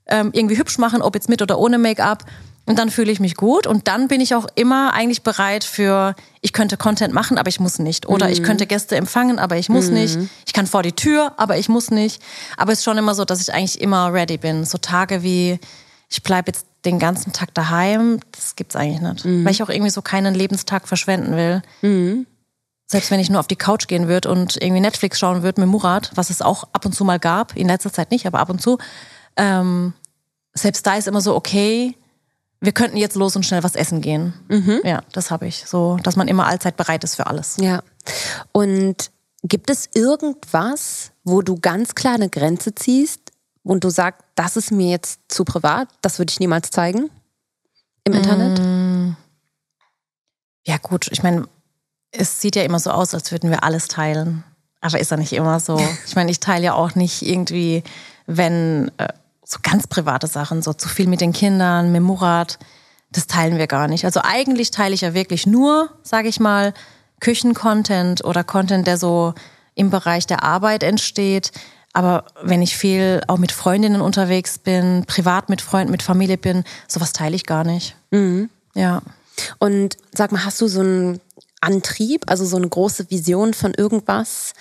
ähm, 0.07 0.31
irgendwie 0.33 0.57
hübsch 0.57 0.77
machen, 0.77 1.01
ob 1.01 1.15
jetzt 1.15 1.29
mit 1.29 1.41
oder 1.41 1.57
ohne 1.57 1.77
Make-up. 1.77 2.25
Und 2.65 2.77
dann 2.77 2.89
fühle 2.89 3.11
ich 3.11 3.21
mich 3.21 3.35
gut. 3.35 3.67
Und 3.67 3.87
dann 3.87 4.09
bin 4.09 4.19
ich 4.19 4.35
auch 4.35 4.47
immer 4.55 4.93
eigentlich 4.93 5.23
bereit 5.23 5.63
für, 5.63 6.15
ich 6.41 6.51
könnte 6.51 6.75
Content 6.75 7.13
machen, 7.13 7.37
aber 7.37 7.47
ich 7.47 7.61
muss 7.61 7.79
nicht. 7.79 8.07
Oder 8.07 8.29
ich 8.29 8.43
könnte 8.43 8.67
Gäste 8.67 8.97
empfangen, 8.97 9.39
aber 9.39 9.55
ich 9.55 9.69
muss 9.69 9.87
nicht. 9.89 10.17
Ich 10.45 10.51
kann 10.51 10.67
vor 10.67 10.83
die 10.83 10.93
Tür, 10.93 11.33
aber 11.37 11.57
ich 11.57 11.69
muss 11.69 11.89
nicht. 11.89 12.21
Aber 12.57 12.73
es 12.73 12.79
ist 12.79 12.85
schon 12.85 12.97
immer 12.97 13.15
so, 13.15 13.23
dass 13.23 13.41
ich 13.41 13.53
eigentlich 13.53 13.79
immer 13.79 14.13
ready 14.13 14.37
bin. 14.37 14.65
So 14.65 14.77
Tage 14.77 15.23
wie, 15.23 15.57
ich 16.09 16.21
bleibe 16.21 16.51
jetzt 16.51 16.65
den 16.85 16.99
ganzen 16.99 17.33
Tag 17.33 17.53
daheim, 17.53 18.19
das 18.31 18.55
gibt's 18.55 18.75
eigentlich 18.75 19.01
nicht. 19.01 19.25
Weil 19.45 19.51
ich 19.51 19.63
auch 19.63 19.69
irgendwie 19.69 19.91
so 19.91 20.01
keinen 20.01 20.35
Lebenstag 20.35 20.87
verschwenden 20.87 21.35
will. 21.35 21.61
Selbst 22.85 23.09
wenn 23.11 23.19
ich 23.19 23.29
nur 23.29 23.39
auf 23.39 23.47
die 23.47 23.55
Couch 23.55 23.87
gehen 23.87 24.07
würde 24.07 24.29
und 24.29 24.61
irgendwie 24.61 24.81
Netflix 24.81 25.17
schauen 25.17 25.43
würde 25.43 25.61
mit 25.61 25.69
Murat, 25.69 26.11
was 26.15 26.29
es 26.29 26.41
auch 26.41 26.65
ab 26.73 26.85
und 26.85 26.93
zu 26.93 27.05
mal 27.05 27.19
gab, 27.19 27.55
in 27.55 27.67
letzter 27.67 27.91
Zeit 27.91 28.11
nicht, 28.11 28.27
aber 28.27 28.39
ab 28.39 28.49
und 28.49 28.61
zu, 28.61 28.77
ähm, 29.37 29.93
selbst 30.53 30.85
da 30.85 30.95
ist 30.95 31.07
immer 31.07 31.21
so, 31.21 31.35
okay, 31.35 31.95
wir 32.59 32.71
könnten 32.71 32.97
jetzt 32.97 33.15
los 33.15 33.35
und 33.35 33.45
schnell 33.45 33.63
was 33.63 33.75
essen 33.75 34.01
gehen. 34.01 34.33
Ja, 34.83 35.01
das 35.11 35.31
habe 35.31 35.47
ich. 35.47 35.65
So, 35.65 35.97
dass 36.03 36.15
man 36.15 36.27
immer 36.27 36.47
allzeit 36.47 36.77
bereit 36.77 37.03
ist 37.03 37.15
für 37.15 37.27
alles. 37.27 37.57
Ja. 37.59 37.83
Und 38.51 39.11
gibt 39.43 39.69
es 39.69 39.89
irgendwas, 39.93 41.11
wo 41.23 41.41
du 41.41 41.57
ganz 41.59 41.95
klar 41.95 42.15
eine 42.15 42.29
Grenze 42.29 42.73
ziehst 42.73 43.32
und 43.63 43.83
du 43.83 43.89
sagst, 43.89 44.21
das 44.35 44.57
ist 44.57 44.71
mir 44.71 44.89
jetzt 44.89 45.19
zu 45.29 45.45
privat, 45.45 45.87
das 46.01 46.19
würde 46.19 46.31
ich 46.31 46.39
niemals 46.39 46.69
zeigen 46.69 47.09
im 48.03 48.13
Internet? 48.13 49.15
Ja, 50.65 50.77
gut, 50.77 51.07
ich 51.11 51.23
meine, 51.23 51.47
es 52.11 52.41
sieht 52.41 52.55
ja 52.55 52.63
immer 52.63 52.79
so 52.79 52.91
aus, 52.91 53.13
als 53.13 53.31
würden 53.31 53.49
wir 53.49 53.63
alles 53.63 53.87
teilen. 53.87 54.43
Aber 54.81 54.99
ist 54.99 55.11
ja 55.11 55.17
nicht 55.17 55.33
immer 55.33 55.59
so. 55.59 55.77
Ich 56.05 56.15
meine, 56.15 56.31
ich 56.31 56.39
teile 56.39 56.65
ja 56.65 56.73
auch 56.73 56.95
nicht 56.95 57.21
irgendwie, 57.21 57.83
wenn 58.27 58.91
äh, 58.97 59.07
so 59.43 59.59
ganz 59.61 59.87
private 59.87 60.27
Sachen, 60.27 60.61
so 60.61 60.73
zu 60.73 60.89
viel 60.89 61.07
mit 61.07 61.21
den 61.21 61.33
Kindern, 61.33 61.91
mit 61.91 62.01
Murat, 62.01 62.59
das 63.11 63.27
teilen 63.27 63.57
wir 63.57 63.67
gar 63.67 63.87
nicht. 63.87 64.05
Also 64.05 64.21
eigentlich 64.23 64.71
teile 64.71 64.93
ich 64.93 65.01
ja 65.01 65.13
wirklich 65.13 65.45
nur, 65.45 65.89
sage 66.01 66.27
ich 66.27 66.39
mal, 66.39 66.73
Küchencontent 67.19 68.23
oder 68.23 68.43
Content, 68.43 68.87
der 68.87 68.97
so 68.97 69.33
im 69.75 69.89
Bereich 69.89 70.27
der 70.27 70.43
Arbeit 70.43 70.83
entsteht. 70.83 71.51
Aber 71.93 72.25
wenn 72.41 72.61
ich 72.63 72.75
viel 72.75 73.21
auch 73.27 73.37
mit 73.37 73.51
Freundinnen 73.51 74.01
unterwegs 74.01 74.57
bin, 74.57 75.05
privat 75.05 75.49
mit 75.49 75.61
Freunden, 75.61 75.91
mit 75.91 76.01
Familie 76.01 76.37
bin, 76.37 76.63
sowas 76.87 77.13
teile 77.13 77.35
ich 77.35 77.45
gar 77.45 77.63
nicht. 77.63 77.95
Ja. 78.73 79.01
Und 79.59 79.97
sag 80.13 80.31
mal, 80.31 80.43
hast 80.43 80.59
du 80.59 80.67
so 80.67 80.81
einen 80.81 81.21
Antrieb, 81.61 82.23
also 82.27 82.45
so 82.45 82.57
eine 82.57 82.67
große 82.67 83.09
Vision 83.11 83.53
von 83.53 83.73
irgendwas, 83.73 84.53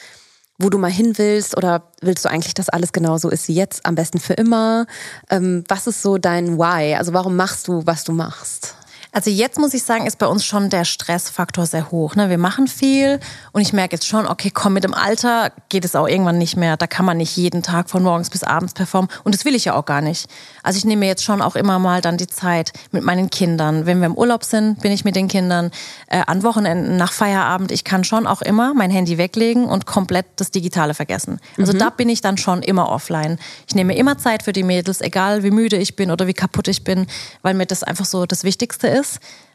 wo 0.59 0.69
du 0.69 0.79
mal 0.79 0.91
hin 0.91 1.17
willst 1.17 1.57
oder 1.57 1.91
willst 2.03 2.25
du 2.25 2.31
eigentlich, 2.31 2.55
dass 2.55 2.69
alles 2.69 2.93
genauso 2.93 3.31
ist 3.31 3.49
wie 3.49 3.55
jetzt, 3.55 3.85
am 3.87 3.95
besten 3.95 4.21
für 4.21 4.35
immer? 4.35 4.87
Ähm, 5.31 5.65
was 5.69 5.87
ist 5.87 6.03
so 6.03 6.19
dein 6.19 6.59
Why? 6.59 6.95
Also 6.95 7.13
warum 7.15 7.35
machst 7.35 7.67
du, 7.67 7.83
was 7.87 8.05
du 8.05 8.13
machst? 8.13 8.77
Also 9.15 9.29
jetzt 9.29 9.59
muss 9.59 9.75
ich 9.75 9.83
sagen, 9.83 10.07
ist 10.07 10.17
bei 10.17 10.27
uns 10.27 10.43
schon 10.43 10.71
der 10.71 10.87
Stressfaktor 10.87 11.67
sehr 11.67 11.91
hoch. 11.91 12.17
Ne? 12.17 12.31
Wir 12.31 12.39
machen 12.39 12.67
viel 12.67 13.21
und 13.53 13.61
ich 13.61 13.75
merke 13.75 13.97
jetzt 13.97 14.07
schon, 14.07 14.27
okay, 14.27 14.51
komm, 14.51 14.73
mit 14.73 14.85
dem 14.85 14.95
Alter 14.95 15.53
geht 15.69 15.85
es 15.85 15.95
auch 15.95 16.09
irgendwann 16.09 16.39
nicht 16.39 16.57
mehr. 16.57 16.79
Da 16.79 16.87
kann 16.87 17.05
man 17.05 17.19
nicht 17.19 17.37
jeden 17.37 17.63
Tag 17.63 17.91
von 17.91 18.03
morgens 18.03 18.31
bis 18.31 18.43
abends 18.43 18.73
performen 18.73 19.11
und 19.25 19.35
das 19.35 19.45
will 19.45 19.55
ich 19.55 19.67
ja 19.67 19.75
auch 19.75 19.85
gar 19.85 20.01
nicht. 20.01 20.31
Also 20.63 20.79
ich 20.79 20.87
nehme 20.87 21.01
mir 21.01 21.09
jetzt 21.09 21.25
schon 21.25 21.43
auch 21.43 21.57
immer 21.57 21.79
mal 21.79 22.01
dann 22.01 22.17
die 22.17 22.27
Zeit 22.27 22.73
mit 22.91 23.05
meinen 23.05 23.29
Kindern. 23.29 23.85
Wenn 23.85 24.01
wir 24.01 24.07
im 24.07 24.15
Urlaub 24.15 24.45
sind, 24.45 24.81
bin 24.81 24.93
ich 24.93 25.05
mit 25.05 25.15
den 25.15 25.29
Kindern. 25.29 25.71
Äh, 26.07 26.23
an 26.27 26.43
Wochenenden, 26.43 26.97
nach 26.97 27.13
Feierabend, 27.13 27.71
ich 27.71 27.85
kann 27.85 28.05
schon 28.05 28.27
auch 28.27 28.41
immer 28.41 28.73
mein 28.73 28.91
Handy 28.91 29.19
weglegen 29.19 29.67
und 29.67 29.85
komplett 29.85 30.25
das 30.37 30.51
Digitale 30.51 30.95
vergessen. 30.95 31.39
Also 31.59 31.75
da 31.75 31.91
bin 31.91 32.09
ich 32.09 32.23
dann 32.23 32.39
schon 32.39 32.63
immer 32.63 32.89
offline. 32.89 33.39
Ich 33.69 33.75
nehme 33.75 33.93
mir 33.93 33.99
immer 33.99 34.17
Zeit 34.17 34.43
für 34.43 34.55
die 34.55 34.63
Mädels, 34.63 35.03
egal 35.03 35.43
wie 35.43 35.51
müde 35.51 35.77
ich 35.77 35.97
bin 35.97 36.11
oder 36.11 36.27
wie 36.27 36.33
kaputt 36.33 36.69
ich 36.69 36.83
bin, 36.83 37.07
weil 37.43 37.53
mir 37.53 37.67
das 37.67 37.83
einfach 37.83 38.07
so 38.07 38.25
das 38.25 38.43
Wichtigste 38.43 38.89
ist 38.89 39.02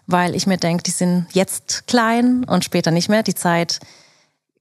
weil 0.08 0.36
ich 0.36 0.48
mir 0.48 0.58
denke, 0.58 0.84
die 0.84 0.92
sind 0.92 1.28
jetzt 1.34 1.88
klein 1.88 2.44
und 2.46 2.64
später 2.64 2.92
nicht 2.92 3.10
mehr. 3.10 3.24
Die 3.24 3.36
Zeit 3.36 3.80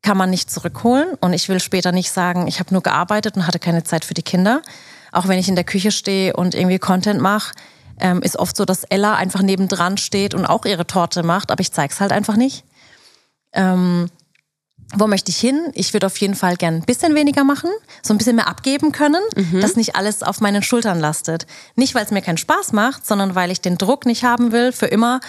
kann 0.02 0.16
man 0.16 0.30
nicht 0.30 0.50
zurückholen 0.50 1.14
und 1.20 1.32
ich 1.32 1.48
will 1.48 1.60
später 1.60 1.92
nicht 1.92 2.10
sagen, 2.10 2.46
ich 2.46 2.60
habe 2.60 2.72
nur 2.72 2.82
gearbeitet 2.82 3.36
und 3.36 3.46
hatte 3.46 3.58
keine 3.58 3.84
Zeit 3.84 4.04
für 4.04 4.14
die 4.14 4.22
Kinder. 4.22 4.62
Auch 5.12 5.28
wenn 5.28 5.38
ich 5.38 5.48
in 5.48 5.54
der 5.54 5.64
Küche 5.64 5.90
stehe 5.90 6.36
und 6.36 6.54
irgendwie 6.54 6.78
Content 6.78 7.20
mache, 7.20 7.54
ähm, 7.98 8.22
ist 8.22 8.38
oft 8.38 8.56
so, 8.56 8.64
dass 8.64 8.84
Ella 8.84 9.14
einfach 9.14 9.42
nebendran 9.42 9.96
steht 9.96 10.34
und 10.34 10.44
auch 10.44 10.64
ihre 10.64 10.86
Torte 10.86 11.22
macht, 11.22 11.50
aber 11.50 11.60
ich 11.60 11.72
zeig's 11.72 12.00
halt 12.00 12.12
einfach 12.12 12.36
nicht. 12.36 12.64
Ähm, 13.52 14.10
wo 14.94 15.06
möchte 15.06 15.30
ich 15.30 15.38
hin? 15.38 15.70
Ich 15.74 15.92
würde 15.92 16.06
auf 16.06 16.16
jeden 16.18 16.34
Fall 16.34 16.56
gern 16.56 16.76
ein 16.76 16.84
bisschen 16.84 17.14
weniger 17.14 17.44
machen, 17.44 17.70
so 18.02 18.14
ein 18.14 18.18
bisschen 18.18 18.36
mehr 18.36 18.48
abgeben 18.48 18.92
können, 18.92 19.22
mhm. 19.34 19.60
dass 19.60 19.76
nicht 19.76 19.96
alles 19.96 20.22
auf 20.22 20.40
meinen 20.40 20.62
Schultern 20.62 21.00
lastet. 21.00 21.46
Nicht, 21.74 21.94
weil 21.94 22.04
es 22.04 22.10
mir 22.10 22.22
keinen 22.22 22.38
Spaß 22.38 22.72
macht, 22.72 23.06
sondern 23.06 23.34
weil 23.34 23.50
ich 23.50 23.60
den 23.60 23.78
Druck 23.78 24.06
nicht 24.06 24.22
haben 24.22 24.52
will, 24.52 24.72
für 24.72 24.86
immer 24.86 25.20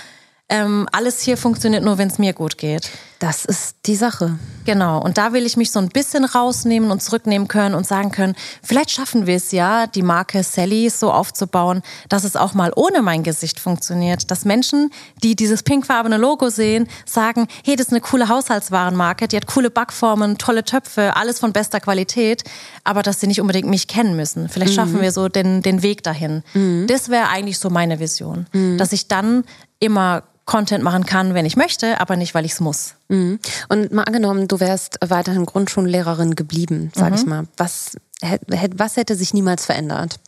ähm, 0.50 0.88
alles 0.94 1.22
hier 1.22 1.36
funktioniert 1.36 1.84
nur, 1.84 1.98
wenn 1.98 2.08
es 2.08 2.20
mir 2.20 2.32
gut 2.32 2.58
geht. 2.58 2.90
Das 3.20 3.44
ist 3.44 3.76
die 3.86 3.96
Sache. 3.96 4.38
Genau. 4.64 5.02
Und 5.02 5.18
da 5.18 5.34
will 5.34 5.46
ich 5.46 5.58
mich 5.58 5.72
so 5.72 5.80
ein 5.80 5.90
bisschen 5.90 6.24
rausnehmen 6.24 6.92
und 6.92 7.02
zurücknehmen 7.02 7.48
können 7.48 7.76
und 7.76 7.86
sagen 7.86 8.12
können, 8.12 8.36
vielleicht 8.64 8.92
schaffen 8.92 9.26
wir 9.26 9.36
es 9.36 9.52
ja, 9.52 9.88
die 9.88 10.04
Marke 10.04 10.44
Sally 10.44 10.90
so 10.90 11.12
aufzubauen, 11.12 11.82
dass 12.08 12.24
es 12.24 12.36
auch 12.36 12.54
mal 12.54 12.72
ohne 12.76 13.02
mein 13.02 13.24
Gesicht 13.24 13.60
funktioniert. 13.60 14.30
Dass 14.32 14.46
Menschen, 14.46 14.92
die 15.24 15.36
dieses 15.36 15.64
pinkfarbene 15.64 16.18
Logo 16.18 16.50
sehen, 16.50 16.88
sagen, 17.06 17.48
hey, 17.66 17.76
das 17.76 17.88
ist 17.88 17.94
eine 17.94 18.02
coole 18.02 18.30
Haushaltswarenmarke, 18.30 19.28
die 19.28 19.36
hat 19.36 19.48
coole 19.48 19.70
Backformen, 19.70 20.38
tolle 20.38 20.64
Töpfe, 20.64 21.16
alles 21.16 21.40
von 21.40 21.52
bester 21.52 21.82
Qualität, 21.82 22.44
aber 22.86 23.02
dass 23.04 23.20
sie 23.20 23.28
nicht 23.28 23.42
unbedingt 23.42 23.68
mich 23.68 23.88
kennen 23.88 24.16
müssen. 24.16 24.48
Vielleicht 24.48 24.74
mhm. 24.74 24.76
schaffen 24.76 25.02
wir 25.02 25.12
so 25.12 25.28
den, 25.28 25.62
den 25.62 25.82
Weg 25.82 26.04
dahin. 26.04 26.44
Mhm. 26.54 26.86
Das 26.88 27.10
wäre 27.10 27.30
eigentlich 27.30 27.60
so 27.60 27.70
meine 27.70 28.00
Vision. 28.00 28.46
Mhm. 28.54 28.78
Dass 28.78 28.94
ich 28.94 29.08
dann 29.08 29.44
immer 29.80 30.24
Content 30.48 30.84
machen 30.84 31.06
kann, 31.06 31.36
wenn 31.36 31.46
ich 31.46 31.56
möchte, 31.56 32.02
aber 32.02 32.16
nicht, 32.16 32.34
weil 32.34 32.46
ich 32.46 32.54
es 32.54 32.60
muss. 32.60 32.96
Mhm. 33.10 33.40
Und 33.70 33.92
mal 33.92 34.04
angenommen, 34.04 34.48
du 34.48 34.60
wärst 34.60 34.98
weiterhin 35.06 35.46
Grundschullehrerin 35.46 36.36
geblieben, 36.36 36.92
sag 36.96 37.12
mhm. 37.12 37.16
ich 37.16 37.26
mal. 37.26 37.48
Was, 37.58 37.98
was 38.76 38.98
hätte 38.98 39.16
sich 39.16 39.36
niemals 39.36 39.66
verändert? 39.66 40.20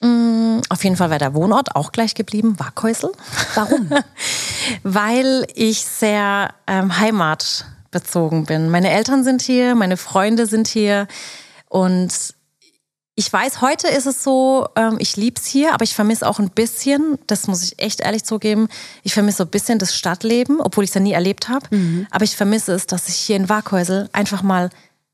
Mhm, 0.00 0.60
auf 0.68 0.82
jeden 0.82 0.96
Fall 0.96 1.10
wäre 1.10 1.20
der 1.20 1.34
Wohnort 1.34 1.76
auch 1.76 1.92
gleich 1.92 2.14
geblieben, 2.14 2.58
Waghäusel. 2.58 3.12
Warum? 3.54 3.90
weil 4.82 5.46
ich 5.54 5.84
sehr 5.84 6.52
ähm, 6.66 6.98
heimatbezogen 6.98 8.46
bin. 8.46 8.70
Meine 8.70 8.90
Eltern 8.90 9.24
sind 9.24 9.40
hier, 9.40 9.74
meine 9.76 9.96
Freunde 9.96 10.46
sind 10.46 10.68
hier 10.68 11.06
und 11.68 12.34
ich 13.20 13.30
weiß, 13.30 13.60
heute 13.60 13.86
ist 13.86 14.06
es 14.06 14.24
so, 14.24 14.66
ähm, 14.76 14.96
ich 14.98 15.14
lieb's 15.18 15.44
hier, 15.44 15.74
aber 15.74 15.84
ich 15.84 15.94
vermisse 15.94 16.26
auch 16.26 16.38
ein 16.38 16.48
bisschen, 16.48 17.18
das 17.26 17.48
muss 17.48 17.62
ich 17.62 17.78
echt 17.78 18.00
ehrlich 18.00 18.24
zugeben, 18.24 18.68
ich 19.02 19.12
vermisse 19.12 19.38
so 19.38 19.44
ein 19.44 19.50
bisschen 19.50 19.78
das 19.78 19.94
Stadtleben, 19.94 20.58
obwohl 20.58 20.84
ich 20.84 20.90
es 20.90 20.94
ja 20.94 21.02
nie 21.02 21.12
erlebt 21.12 21.50
habe. 21.50 21.66
Mhm. 21.68 22.06
Aber 22.10 22.24
ich 22.24 22.34
vermisse 22.34 22.72
es, 22.72 22.86
dass 22.86 23.10
ich 23.10 23.16
hier 23.16 23.36
in 23.36 23.50
Waghäusel 23.50 24.08
einfach 24.14 24.42
mal 24.42 24.70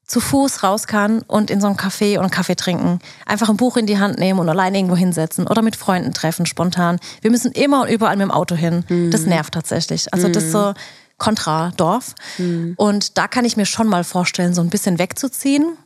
zu 0.07 0.21
Fuß 0.21 0.63
raus 0.63 0.87
kann 0.87 1.23
und 1.23 1.51
in 1.51 1.61
so 1.61 1.67
einem 1.67 1.75
Café 1.75 2.13
und 2.13 2.21
einen 2.21 2.31
Kaffee 2.31 2.55
trinken. 2.55 3.01
Einfach 3.27 3.49
ein 3.49 3.57
Buch 3.57 3.77
in 3.77 3.87
die 3.87 3.99
Hand 3.99 4.21
nehmen 4.21 4.39
und 4.39 4.49
allein 4.49 4.77
irgendwo 4.77 4.95
hinsetzen 4.95 5.49
oder 5.49 5.63
mit 5.63 5.75
Freunden 5.75 6.15
treffen, 6.15 6.47
spontan. 6.47 7.01
Wir 7.23 7.33
müssen 7.33 7.51
immer 7.51 7.83
und 7.83 7.89
überall 7.89 8.15
mit 8.15 8.23
dem 8.23 8.31
Auto 8.31 8.55
hin. 8.55 8.85
Mhm. 8.89 9.11
Das 9.11 9.23
nervt 9.23 9.53
tatsächlich. 9.53 10.15
Also 10.15 10.29
das 10.29 10.45
ist 10.45 10.53
so 10.53 10.75
kontra 11.19 11.73
Dorf. 11.77 12.15
Mhm. 12.39 12.75
Und 12.77 13.19
da 13.19 13.27
kann 13.27 13.45
ich 13.45 13.57
mir 13.57 13.67
schon 13.67 13.89
mal 13.89 14.05
vorstellen, 14.05 14.55
so 14.55 14.61
ein 14.61 14.71
bisschen 14.71 15.01
wegzuziehen 15.01 15.77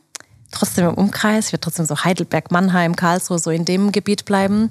trotzdem 0.51 0.89
im 0.89 0.93
Umkreis, 0.95 1.47
ich 1.47 1.53
werde 1.53 1.61
trotzdem 1.61 1.85
so 1.85 2.03
Heidelberg, 2.03 2.51
Mannheim, 2.51 2.95
Karlsruhe, 2.95 3.39
so 3.39 3.49
in 3.51 3.65
dem 3.65 3.91
Gebiet 3.91 4.25
bleiben. 4.25 4.69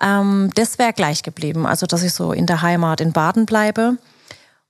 Ähm, 0.00 0.50
das 0.54 0.78
wäre 0.78 0.92
gleich 0.92 1.22
geblieben. 1.22 1.66
Also, 1.66 1.86
dass 1.86 2.02
ich 2.02 2.12
so 2.12 2.32
in 2.32 2.46
der 2.46 2.62
Heimat 2.62 3.00
in 3.00 3.12
Baden 3.12 3.46
bleibe. 3.46 3.98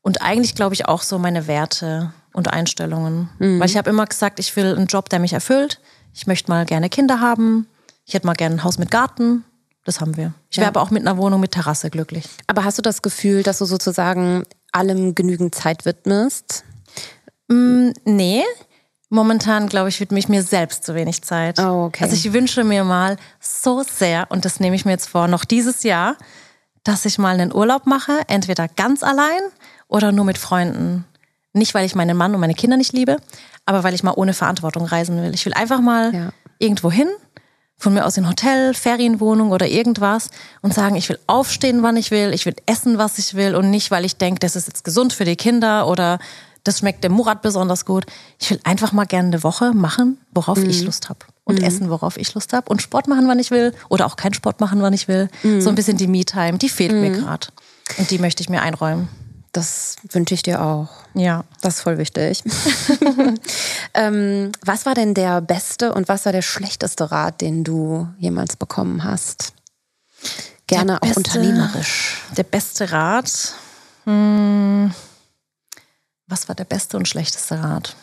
Und 0.03 0.22
eigentlich 0.22 0.55
glaube 0.55 0.74
ich 0.74 0.86
auch 0.86 1.03
so 1.03 1.18
meine 1.18 1.47
Werte 1.47 2.12
und 2.32 2.53
Einstellungen. 2.53 3.28
Mhm. 3.38 3.61
Weil 3.61 3.68
ich 3.68 3.76
habe 3.76 3.91
immer 3.91 4.07
gesagt, 4.07 4.38
ich 4.38 4.55
will 4.57 4.74
einen 4.74 4.86
Job, 4.86 5.09
der 5.09 5.18
mich 5.18 5.32
erfüllt. 5.32 5.80
Ich 6.14 6.26
möchte 6.26 6.51
mal 6.51 6.64
gerne 6.64 6.88
Kinder 6.88 7.20
haben. 7.20 7.66
Ich 8.05 8.14
hätte 8.14 8.26
mal 8.26 8.34
gerne 8.34 8.57
ein 8.57 8.64
Haus 8.64 8.78
mit 8.78 8.91
Garten. 8.91 9.45
Das 9.84 10.01
haben 10.01 10.16
wir. 10.16 10.34
Ich 10.51 10.59
wäre 10.59 10.68
aber 10.68 10.82
auch 10.82 10.91
mit 10.91 11.03
einer 11.03 11.16
Wohnung 11.16 11.41
mit 11.41 11.53
Terrasse 11.53 11.91
glücklich. 11.91 12.24
Aber 12.47 12.64
hast 12.64 12.78
du 12.78 12.82
das 12.82 13.03
Gefühl, 13.03 13.43
dass 13.43 13.59
du 13.59 13.64
sozusagen 13.64 14.45
allem 14.72 15.14
genügend 15.14 15.55
Zeit 15.55 15.84
widmest? 15.84 16.64
Mm, 17.49 17.91
nee, 18.05 18.43
Momentan, 19.13 19.69
glaube 19.69 19.89
ich, 19.89 19.99
widme 19.99 20.21
ich 20.21 20.29
mir 20.29 20.43
selbst 20.45 20.85
zu 20.85 20.95
wenig 20.95 21.23
Zeit. 21.23 21.59
Oh, 21.59 21.87
okay. 21.87 22.05
Also 22.05 22.15
ich 22.15 22.33
wünsche 22.33 22.63
mir 22.63 22.85
mal 22.85 23.17
so 23.41 23.83
sehr, 23.83 24.27
und 24.31 24.45
das 24.45 24.61
nehme 24.61 24.77
ich 24.77 24.85
mir 24.85 24.93
jetzt 24.93 25.09
vor, 25.09 25.27
noch 25.27 25.45
dieses 25.45 25.83
Jahr, 25.83 26.17
dass 26.85 27.05
ich 27.05 27.19
mal 27.19 27.35
einen 27.35 27.53
Urlaub 27.53 27.87
mache, 27.87 28.21
entweder 28.29 28.69
ganz 28.69 29.03
allein 29.03 29.41
oder 29.89 30.13
nur 30.13 30.25
mit 30.25 30.39
Freunden. 30.39 31.05
Nicht, 31.53 31.75
weil 31.75 31.85
ich 31.85 31.97
meinen 31.97 32.17
Mann 32.17 32.33
und 32.35 32.41
meine 32.41 32.55
Kinder 32.55 32.77
nicht 32.77 32.93
liebe, 32.93 33.17
aber 33.67 33.83
weil 33.83 33.95
ich 33.95 34.05
mal 34.05 34.15
ohne 34.15 34.33
Verantwortung 34.33 34.85
reisen 34.85 35.21
will. 35.21 35.35
Ich 35.35 35.45
will 35.45 35.55
einfach 35.55 35.81
mal 35.81 36.15
ja. 36.15 36.29
irgendwo 36.61 36.91
hin, 36.93 37.09
von 37.77 37.95
mir 37.95 38.07
aus 38.07 38.17
in 38.17 38.29
Hotel, 38.29 38.75
Ferienwohnung 38.75 39.51
oder 39.51 39.67
irgendwas 39.67 40.31
und 40.61 40.73
sagen, 40.73 40.95
ich 40.95 41.09
will 41.09 41.19
aufstehen, 41.27 41.83
wann 41.83 41.97
ich 41.97 42.13
will, 42.13 42.33
ich 42.33 42.47
will 42.47 42.55
essen, 42.67 42.99
was 42.99 43.19
ich 43.19 43.35
will 43.35 43.57
und 43.57 43.71
nicht, 43.71 43.91
weil 43.91 44.05
ich 44.05 44.17
denke, 44.17 44.39
das 44.39 44.55
ist 44.55 44.69
jetzt 44.69 44.85
gesund 44.85 45.13
für 45.13 45.25
die 45.25 45.37
Kinder 45.37 45.89
oder 45.89 46.21
das 46.65 46.79
schmeckt 46.79 47.05
dem 47.05 47.13
Murat 47.13 47.43
besonders 47.43 47.85
gut. 47.85 48.07
Ich 48.39 48.51
will 48.51 48.61
einfach 48.65 48.93
mal 48.93 49.07
gerne 49.07 49.29
eine 49.29 49.43
Woche 49.43 49.73
machen, 49.73 50.19
worauf 50.33 50.59
mhm. 50.59 50.71
ich 50.71 50.83
Lust 50.83 51.09
habe. 51.09 51.21
Und 51.45 51.59
mhm. 51.59 51.65
essen, 51.65 51.91
worauf 51.91 52.17
ich 52.17 52.35
Lust 52.35 52.53
habe. 52.53 52.69
Und 52.69 52.83
Sport 52.83 53.09
machen, 53.09 53.27
wann 53.29 53.39
ich 53.39 53.51
will. 53.51 53.75
Oder 53.89 54.07
auch 54.07 54.17
keinen 54.17 54.35
Sport 54.35 54.61
machen, 54.61 54.83
wann 54.83 54.93
ich 54.93 55.09
will. 55.09 55.29
Mhm. 55.43 55.61
So 55.61 55.71
ein 55.71 55.75
bisschen 55.75 55.97
die 55.97 56.07
Me-Time, 56.07 56.59
die 56.59 56.69
fehlt 56.69 56.93
mir 56.93 57.11
mhm. 57.11 57.25
gerade. 57.25 57.49
Und 57.99 58.11
die 58.11 58.19
möchte 58.19 58.43
ich 58.43 58.49
mir 58.49 58.63
einräumen. 58.63 59.09
Das 59.53 59.97
wünsche 60.13 60.35
ich 60.35 60.43
dir 60.43 60.63
auch. 60.63 60.89
Ja. 61.15 61.45
Das 61.61 61.77
ist 61.77 61.83
voll 61.83 61.99
wichtig. 61.99 62.45
ähm, 63.95 64.53
was 64.65 64.87
war 64.87 64.95
denn 64.95 65.15
der 65.15 65.41
beste 65.41 65.93
und 65.93 66.09
was 66.09 66.25
war 66.25 66.33
der 66.33 66.43
schlechteste 66.43 67.11
Rat, 67.11 67.41
den 67.41 67.65
du 67.65 68.07
jemals 68.19 68.55
bekommen 68.55 69.03
hast? 69.03 69.53
Gerne 70.69 70.93
der 70.93 70.97
auch 70.97 71.01
beste, 71.01 71.19
unternehmerisch. 71.19 72.23
Der 72.37 72.45
beste 72.45 72.93
Rat. 72.93 73.55
Hm. 74.05 74.93
Was 76.31 76.49
war 76.49 76.55
der 76.55 76.64
beste 76.64 76.97
und 76.97 77.09
schlechteste 77.09 77.62
Rat? 77.62 77.97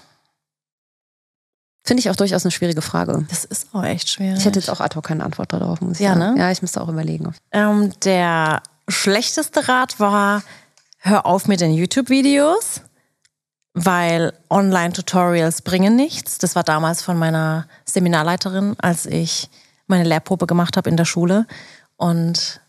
Finde 1.84 2.02
ich 2.02 2.10
auch 2.10 2.18
durchaus 2.18 2.44
eine 2.44 2.52
schwierige 2.52 2.82
Frage. 2.82 3.26
Das 3.30 3.46
ist 3.46 3.74
auch 3.74 3.84
echt 3.84 4.10
schwierig. 4.10 4.40
Ich 4.40 4.46
hätte 4.46 4.60
jetzt 4.60 4.70
auch 4.70 4.82
ad 4.82 4.94
hoc 4.96 5.06
keine 5.06 5.24
Antwort 5.24 5.54
darauf, 5.54 5.80
muss 5.80 6.00
ich 6.00 6.06
ja, 6.06 6.16
sagen. 6.16 6.36
Ne? 6.36 6.40
Ja, 6.42 6.52
ich 6.52 6.62
müsste 6.62 6.82
auch 6.82 6.90
überlegen. 6.90 7.34
Ähm, 7.54 7.94
der 8.02 8.62
schlechteste 8.90 9.70
Rat 9.70 9.98
war, 9.98 10.44
hör 10.98 11.26
auf 11.26 11.48
mit 11.48 11.62
den 11.62 11.72
YouTube-Videos, 11.74 12.82
weil 13.74 14.34
Online-Tutorials 14.50 15.62
bringen 15.62 15.96
nichts. 15.96 16.40
Das 16.40 16.58
war 16.58 16.64
damals 16.64 17.02
von 17.02 17.18
meiner 17.18 17.70
Seminarleiterin, 17.86 18.76
als 18.80 19.06
ich 19.06 19.50
meine 19.88 20.04
Lehrprobe 20.04 20.46
gemacht 20.46 20.76
habe 20.76 20.90
in 20.90 20.98
der 20.98 21.06
Schule. 21.06 21.48
Und 21.96 22.60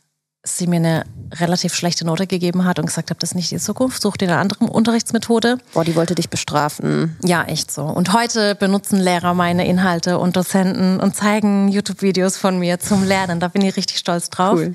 sie 0.57 0.67
mir 0.67 0.77
eine 0.77 1.05
relativ 1.35 1.75
schlechte 1.75 2.07
Note 2.07 2.27
gegeben 2.27 2.65
hat 2.65 2.79
und 2.79 2.87
gesagt 2.87 3.11
hat, 3.11 3.23
das 3.23 3.31
ist 3.31 3.35
nicht 3.35 3.51
die 3.51 3.59
Zukunft, 3.59 4.01
such 4.01 4.17
dir 4.17 4.29
eine 4.29 4.39
andere 4.39 4.65
Unterrichtsmethode. 4.65 5.59
Boah, 5.75 5.85
die 5.85 5.95
wollte 5.95 6.15
dich 6.15 6.31
bestrafen. 6.31 7.17
Ja, 7.23 7.45
echt 7.45 7.71
so. 7.71 7.83
Und 7.83 8.13
heute 8.13 8.55
benutzen 8.55 8.99
Lehrer 8.99 9.35
meine 9.35 9.67
Inhalte 9.67 10.19
und 10.19 10.37
Dozenten 10.37 11.01
und 11.01 11.15
zeigen 11.15 11.69
YouTube-Videos 11.69 12.37
von 12.37 12.59
mir 12.59 12.81
zum 12.81 13.05
Lernen. 13.05 13.41
Da 13.41 13.49
bin 13.49 13.63
ich 13.63 13.77
richtig 13.77 13.99
stolz 13.99 14.31
drauf. 14.31 14.59
Cool. 14.59 14.75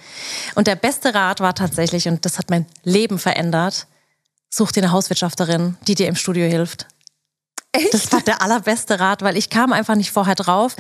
Und 0.55 0.67
der 0.67 0.75
beste 0.75 1.13
Rat 1.13 1.39
war 1.39 1.55
tatsächlich, 1.55 2.07
und 2.07 2.25
das 2.25 2.37
hat 2.37 2.49
mein 2.49 2.65
Leben 2.83 3.17
verändert, 3.17 3.87
such 4.49 4.71
dir 4.71 4.83
eine 4.83 4.91
Hauswirtschafterin, 4.91 5.77
die 5.87 5.95
dir 5.95 6.07
im 6.07 6.15
Studio 6.15 6.45
hilft. 6.45 6.87
Echt? 7.71 7.93
Das 7.93 8.11
war 8.11 8.21
der 8.21 8.41
allerbeste 8.41 8.99
Rat, 8.99 9.23
weil 9.23 9.35
ich 9.35 9.49
kam 9.49 9.73
einfach 9.73 9.95
nicht 9.95 10.11
vorher 10.11 10.35
drauf 10.35 10.75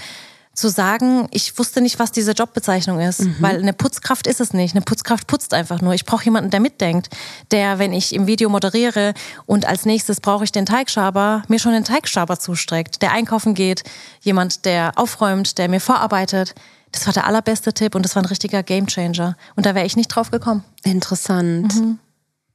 zu 0.53 0.69
sagen, 0.69 1.27
ich 1.31 1.57
wusste 1.57 1.81
nicht, 1.81 1.97
was 1.97 2.11
diese 2.11 2.33
Jobbezeichnung 2.33 2.99
ist, 2.99 3.21
mhm. 3.21 3.35
weil 3.39 3.59
eine 3.59 3.73
Putzkraft 3.73 4.27
ist 4.27 4.39
es 4.39 4.53
nicht. 4.53 4.75
Eine 4.75 4.83
Putzkraft 4.83 5.25
putzt 5.25 5.53
einfach 5.53 5.81
nur. 5.81 5.93
Ich 5.93 6.05
brauche 6.05 6.23
jemanden, 6.25 6.51
der 6.51 6.59
mitdenkt, 6.59 7.09
der, 7.51 7.79
wenn 7.79 7.91
ich 7.91 8.13
im 8.13 8.27
Video 8.27 8.49
moderiere 8.49 9.15
und 9.47 9.65
als 9.65 9.85
nächstes 9.85 10.21
brauche 10.21 10.43
ich 10.43 10.51
den 10.51 10.67
Teigschaber, 10.67 11.41
mir 11.47 11.57
schon 11.57 11.71
den 11.71 11.83
Teigschaber 11.83 12.37
zustreckt, 12.37 13.01
der 13.01 13.11
einkaufen 13.11 13.55
geht, 13.55 13.83
jemand, 14.21 14.65
der 14.65 14.91
aufräumt, 14.95 15.57
der 15.57 15.69
mir 15.69 15.79
vorarbeitet. 15.79 16.53
Das 16.91 17.07
war 17.07 17.13
der 17.13 17.25
allerbeste 17.25 17.73
Tipp 17.73 17.95
und 17.95 18.05
das 18.05 18.15
war 18.15 18.21
ein 18.21 18.27
richtiger 18.27 18.61
Gamechanger. 18.61 19.35
Und 19.55 19.65
da 19.65 19.73
wäre 19.73 19.87
ich 19.87 19.95
nicht 19.95 20.09
drauf 20.09 20.29
gekommen. 20.29 20.63
Interessant. 20.83 21.73
Mhm. 21.75 21.97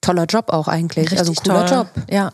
Toller 0.00 0.26
Job 0.26 0.50
auch 0.50 0.68
eigentlich. 0.68 1.06
Richtig 1.06 1.18
also 1.18 1.32
ein 1.32 1.36
cooler 1.36 1.66
toll. 1.66 1.78
Job. 1.78 1.88
Ja 2.08 2.30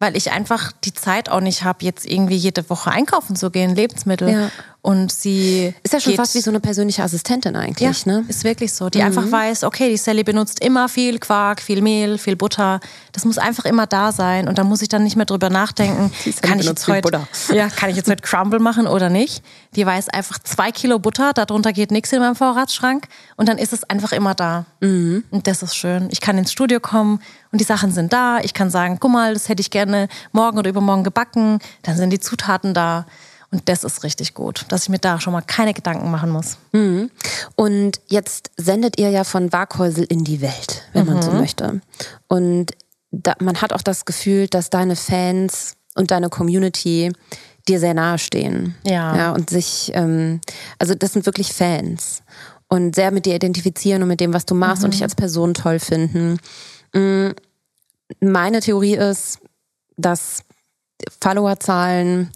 weil 0.00 0.16
ich 0.18 0.32
einfach 0.32 0.72
die 0.84 0.92
Zeit 0.92 1.30
auch 1.30 1.40
nicht 1.40 1.64
habe, 1.64 1.82
jetzt 1.82 2.04
irgendwie 2.04 2.36
jede 2.36 2.68
Woche 2.68 2.90
einkaufen 2.90 3.36
zu 3.36 3.50
gehen, 3.50 3.74
Lebensmittel. 3.74 4.28
Ja. 4.28 4.50
Und 4.84 5.10
sie 5.10 5.72
ist 5.82 5.94
ja 5.94 5.98
schon 5.98 6.14
fast 6.14 6.34
wie 6.34 6.42
so 6.42 6.50
eine 6.50 6.60
persönliche 6.60 7.02
Assistentin 7.02 7.56
eigentlich, 7.56 8.04
ja, 8.04 8.12
ne? 8.12 8.26
Ist 8.28 8.44
wirklich 8.44 8.70
so. 8.70 8.90
Die 8.90 8.98
mhm. 8.98 9.06
einfach 9.06 9.32
weiß, 9.32 9.64
okay, 9.64 9.88
die 9.88 9.96
Sally 9.96 10.24
benutzt 10.24 10.62
immer 10.62 10.90
viel 10.90 11.18
Quark, 11.18 11.62
viel 11.62 11.80
Mehl, 11.80 12.18
viel 12.18 12.36
Butter. 12.36 12.80
Das 13.12 13.24
muss 13.24 13.38
einfach 13.38 13.64
immer 13.64 13.86
da 13.86 14.12
sein. 14.12 14.46
Und 14.46 14.58
da 14.58 14.64
muss 14.64 14.82
ich 14.82 14.90
dann 14.90 15.02
nicht 15.02 15.16
mehr 15.16 15.24
drüber 15.24 15.48
nachdenken, 15.48 16.12
kann 16.42 16.58
ich, 16.58 16.66
jetzt 16.66 16.86
heute, 16.86 17.26
ja, 17.54 17.70
kann 17.70 17.88
ich 17.88 17.96
jetzt 17.96 18.10
heute 18.10 18.20
Crumble 18.20 18.60
machen 18.60 18.86
oder 18.86 19.08
nicht. 19.08 19.42
Die 19.74 19.86
weiß 19.86 20.10
einfach 20.10 20.38
zwei 20.40 20.70
Kilo 20.70 20.98
Butter, 20.98 21.32
darunter 21.32 21.72
geht 21.72 21.90
nichts 21.90 22.12
in 22.12 22.18
meinem 22.18 22.36
Vorratsschrank. 22.36 23.08
Und 23.36 23.48
dann 23.48 23.56
ist 23.56 23.72
es 23.72 23.84
einfach 23.84 24.12
immer 24.12 24.34
da. 24.34 24.66
Mhm. 24.80 25.24
Und 25.30 25.46
das 25.46 25.62
ist 25.62 25.76
schön. 25.76 26.08
Ich 26.10 26.20
kann 26.20 26.36
ins 26.36 26.52
Studio 26.52 26.78
kommen 26.78 27.20
und 27.52 27.58
die 27.58 27.64
Sachen 27.64 27.90
sind 27.90 28.12
da. 28.12 28.40
Ich 28.40 28.52
kann 28.52 28.68
sagen, 28.68 28.98
guck 29.00 29.12
mal, 29.12 29.32
das 29.32 29.48
hätte 29.48 29.62
ich 29.62 29.70
gerne 29.70 30.08
morgen 30.32 30.58
oder 30.58 30.68
übermorgen 30.68 31.04
gebacken. 31.04 31.58
Dann 31.84 31.96
sind 31.96 32.10
die 32.10 32.20
Zutaten 32.20 32.74
da. 32.74 33.06
Und 33.54 33.68
das 33.68 33.84
ist 33.84 34.02
richtig 34.02 34.34
gut, 34.34 34.64
dass 34.68 34.82
ich 34.82 34.88
mir 34.88 34.98
da 34.98 35.20
schon 35.20 35.32
mal 35.32 35.40
keine 35.40 35.74
Gedanken 35.74 36.10
machen 36.10 36.28
muss. 36.28 36.58
Mhm. 36.72 37.08
Und 37.54 38.00
jetzt 38.08 38.50
sendet 38.56 38.98
ihr 38.98 39.10
ja 39.10 39.22
von 39.22 39.52
Waghäusel 39.52 40.04
in 40.08 40.24
die 40.24 40.40
Welt, 40.40 40.82
wenn 40.92 41.06
mhm. 41.06 41.12
man 41.12 41.22
so 41.22 41.30
mhm. 41.30 41.38
möchte. 41.38 41.80
Und 42.26 42.72
da, 43.12 43.34
man 43.38 43.62
hat 43.62 43.72
auch 43.72 43.82
das 43.82 44.06
Gefühl, 44.06 44.48
dass 44.48 44.70
deine 44.70 44.96
Fans 44.96 45.76
und 45.94 46.10
deine 46.10 46.30
Community 46.30 47.12
dir 47.68 47.78
sehr 47.78 47.94
nahe 47.94 48.18
stehen. 48.18 48.74
Ja. 48.84 49.16
ja 49.16 49.30
und 49.30 49.50
sich, 49.50 49.92
ähm, 49.94 50.40
also 50.80 50.96
das 50.96 51.12
sind 51.12 51.24
wirklich 51.24 51.52
Fans 51.52 52.24
und 52.66 52.96
sehr 52.96 53.12
mit 53.12 53.24
dir 53.24 53.36
identifizieren 53.36 54.02
und 54.02 54.08
mit 54.08 54.18
dem, 54.18 54.34
was 54.34 54.46
du 54.46 54.56
machst 54.56 54.80
mhm. 54.82 54.86
und 54.86 54.94
dich 54.94 55.04
als 55.04 55.14
Person 55.14 55.54
toll 55.54 55.78
finden. 55.78 56.38
Mm, 56.92 57.28
meine 58.18 58.58
Theorie 58.58 58.96
ist, 58.96 59.38
dass 59.96 60.42
Followerzahlen 61.20 62.32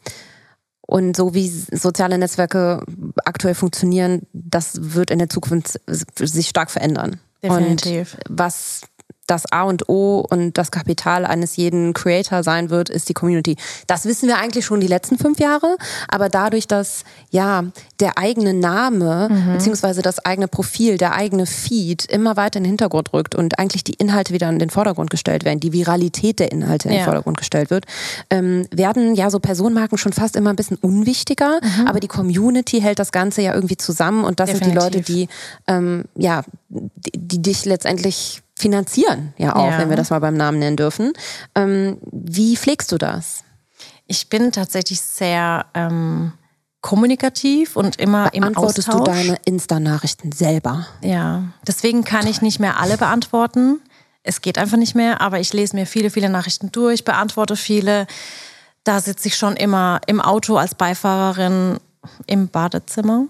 und 0.91 1.15
so 1.15 1.35
wie 1.35 1.49
soziale 1.49 2.17
Netzwerke 2.17 2.83
aktuell 3.27 3.55
funktionieren, 3.55 4.23
das 4.33 4.95
wird 4.95 5.11
in 5.11 5.19
der 5.19 5.29
Zukunft 5.29 5.79
sich 5.87 6.49
stark 6.49 6.71
verändern. 6.71 7.21
Definitiv. 7.43 8.15
Und 8.15 8.39
was 8.39 8.81
das 9.29 9.51
A 9.53 9.63
und 9.63 9.89
O 9.89 10.27
und 10.29 10.59
das 10.59 10.71
Kapital 10.71 11.25
eines 11.25 11.57
jeden 11.57 11.93
Creator 11.93 12.43
sein 12.43 12.71
wird, 12.71 12.89
ist 12.89 13.09
die 13.09 13.15
Community. 13.15 13.57
Das 13.87 14.07
wissen 14.07 14.27
wir 14.27 14.39
eigentlich 14.39 14.65
schon 14.65 14.81
die 14.81 14.87
letzten 14.87 15.19
fünf 15.19 15.39
Jahre, 15.39 15.77
aber 16.09 16.29
dadurch, 16.29 16.67
dass 16.67 17.05
ja 17.31 17.65
der 18.01 18.19
eigene 18.19 18.55
Name 18.55 19.29
mhm. 19.31 19.53
beziehungsweise 19.53 20.03
das 20.03 20.25
eigene 20.25 20.49
Profil, 20.49 20.97
der 20.97 21.15
eigene 21.15 21.47
Feed 21.47 22.07
immer 22.07 22.37
weiter 22.37 22.57
in 22.57 22.65
den 22.65 22.71
Hintergrund 22.71 23.13
rückt 23.13 23.35
und 23.35 23.59
eigentlich 23.59 23.85
die 23.85 23.95
Inhalte 23.95 24.33
wieder 24.33 24.49
in 24.49 24.59
den 24.59 24.71
Vordergrund 24.71 25.11
gestellt 25.11 25.45
werden, 25.45 25.61
die 25.61 25.73
Viralität 25.73 26.41
der 26.41 26.51
Inhalte 26.51 26.89
in 26.89 26.95
den 26.95 27.05
Vordergrund 27.05 27.37
gestellt 27.37 27.71
wird, 27.71 27.85
ähm, 28.31 28.67
werden 28.71 29.15
ja 29.15 29.31
so 29.31 29.39
Personenmarken 29.39 29.99
schon 29.99 30.13
fast 30.13 30.37
immer 30.37 30.51
ein 30.51 30.57
bisschen 30.57 30.79
unwichtiger, 30.79 31.61
mhm. 31.63 31.87
aber 31.87 32.01
die 32.01 32.09
Community 32.09 32.81
hält 32.81 32.99
das 32.99 33.13
Ganze 33.13 33.43
ja 33.43 33.55
irgendwie 33.55 33.77
zusammen 33.77 34.25
und 34.25 34.41
das 34.41 34.51
Definitiv. 34.51 34.83
sind 34.83 34.93
die 34.93 34.99
Leute, 34.99 35.13
die 35.13 35.29
ähm, 35.67 36.05
ja 36.17 36.43
die, 36.69 37.13
die 37.15 37.43
dich 37.43 37.65
letztendlich 37.65 38.43
finanzieren, 38.59 39.33
ja 39.39 39.55
auch, 39.55 39.71
ja. 39.71 39.79
wenn 39.79 39.89
wir 39.89 39.97
das 39.97 40.11
mal 40.11 40.19
beim 40.19 40.37
Namen 40.37 40.59
nennen 40.59 40.77
dürfen. 40.77 41.13
Ähm, 41.55 41.99
wie 42.11 42.57
pflegst 42.57 42.91
du 42.91 42.99
das? 42.99 43.45
Ich 44.07 44.29
bin 44.29 44.53
tatsächlich 44.53 45.01
sehr 45.01 45.67
ähm, 45.75 46.33
kommunikativ 46.81 47.77
und 47.77 47.97
immer 47.97 48.33
im 48.35 48.57
Austausch. 48.57 48.87
du 48.87 49.05
deine 49.05 49.37
Insta-Nachrichten 49.45 50.33
selber? 50.33 50.87
Ja, 51.03 51.45
deswegen 51.67 52.05
kann 52.05 52.27
ich 52.27 52.43
nicht 52.43 52.59
mehr 52.59 52.81
alle 52.81 52.97
beantworten. 52.97 53.81
Es 54.23 54.41
geht 54.41 54.59
einfach 54.59 54.77
nicht 54.77 54.95
mehr, 54.95 55.21
aber 55.21 55.39
ich 55.39 55.53
lese 55.53 55.77
mir 55.77 55.87
viele, 55.87 56.11
viele 56.11 56.29
Nachrichten 56.29 56.73
durch, 56.73 57.05
beantworte 57.05 57.57
viele. 57.57 58.07
Da 58.85 59.01
sitze 59.01 59.29
ich 59.29 59.37
schon 59.37 59.57
immer 59.57 60.01
im 60.07 60.21
Auto 60.21 60.57
als 60.57 60.75
Beifahrerin 60.75 61.79
im 62.27 62.49
Badezimmer. 62.49 63.27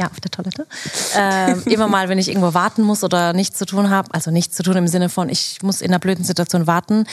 Ja, 0.00 0.06
auf 0.10 0.20
der 0.20 0.30
Toilette. 0.30 0.66
Ähm, 1.14 1.62
immer 1.66 1.86
mal, 1.86 2.08
wenn 2.08 2.18
ich 2.18 2.28
irgendwo 2.28 2.54
warten 2.54 2.82
muss 2.82 3.04
oder 3.04 3.32
nichts 3.32 3.58
zu 3.58 3.66
tun 3.66 3.90
habe, 3.90 4.08
also 4.12 4.30
nichts 4.30 4.56
zu 4.56 4.62
tun 4.62 4.76
im 4.76 4.88
Sinne 4.88 5.08
von, 5.08 5.28
ich 5.28 5.58
muss 5.62 5.82
in 5.82 5.90
einer 5.90 5.98
blöden 5.98 6.24
Situation 6.24 6.66
warten, 6.66 7.04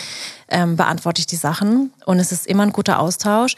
ähm, 0.48 0.78
beantworte 0.78 1.20
ich 1.20 1.28
die 1.28 1.36
Sachen. 1.36 1.92
Und 2.06 2.20
es 2.20 2.32
ist 2.32 2.48
immer 2.48 2.64
ein 2.64 2.72
guter 2.72 3.00
Austausch. 3.00 3.56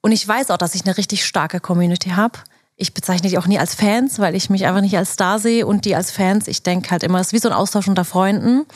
Und 0.00 0.12
ich 0.12 0.26
weiß 0.26 0.50
auch, 0.50 0.56
dass 0.56 0.74
ich 0.74 0.84
eine 0.84 0.96
richtig 0.96 1.24
starke 1.24 1.60
Community 1.60 2.10
habe. 2.10 2.40
Ich 2.76 2.92
bezeichne 2.92 3.28
die 3.28 3.38
auch 3.38 3.46
nie 3.46 3.58
als 3.60 3.76
Fans, 3.76 4.18
weil 4.18 4.34
ich 4.34 4.50
mich 4.50 4.66
einfach 4.66 4.80
nicht 4.80 4.98
als 4.98 5.12
Star 5.12 5.38
sehe 5.38 5.64
und 5.64 5.84
die 5.84 5.94
als 5.94 6.10
Fans. 6.10 6.48
Ich 6.48 6.64
denke 6.64 6.90
halt 6.90 7.04
immer, 7.04 7.20
es 7.20 7.28
ist 7.28 7.32
wie 7.32 7.38
so 7.38 7.48
ein 7.48 7.54
Austausch 7.54 7.86
unter 7.86 8.04
Freunden. 8.04 8.66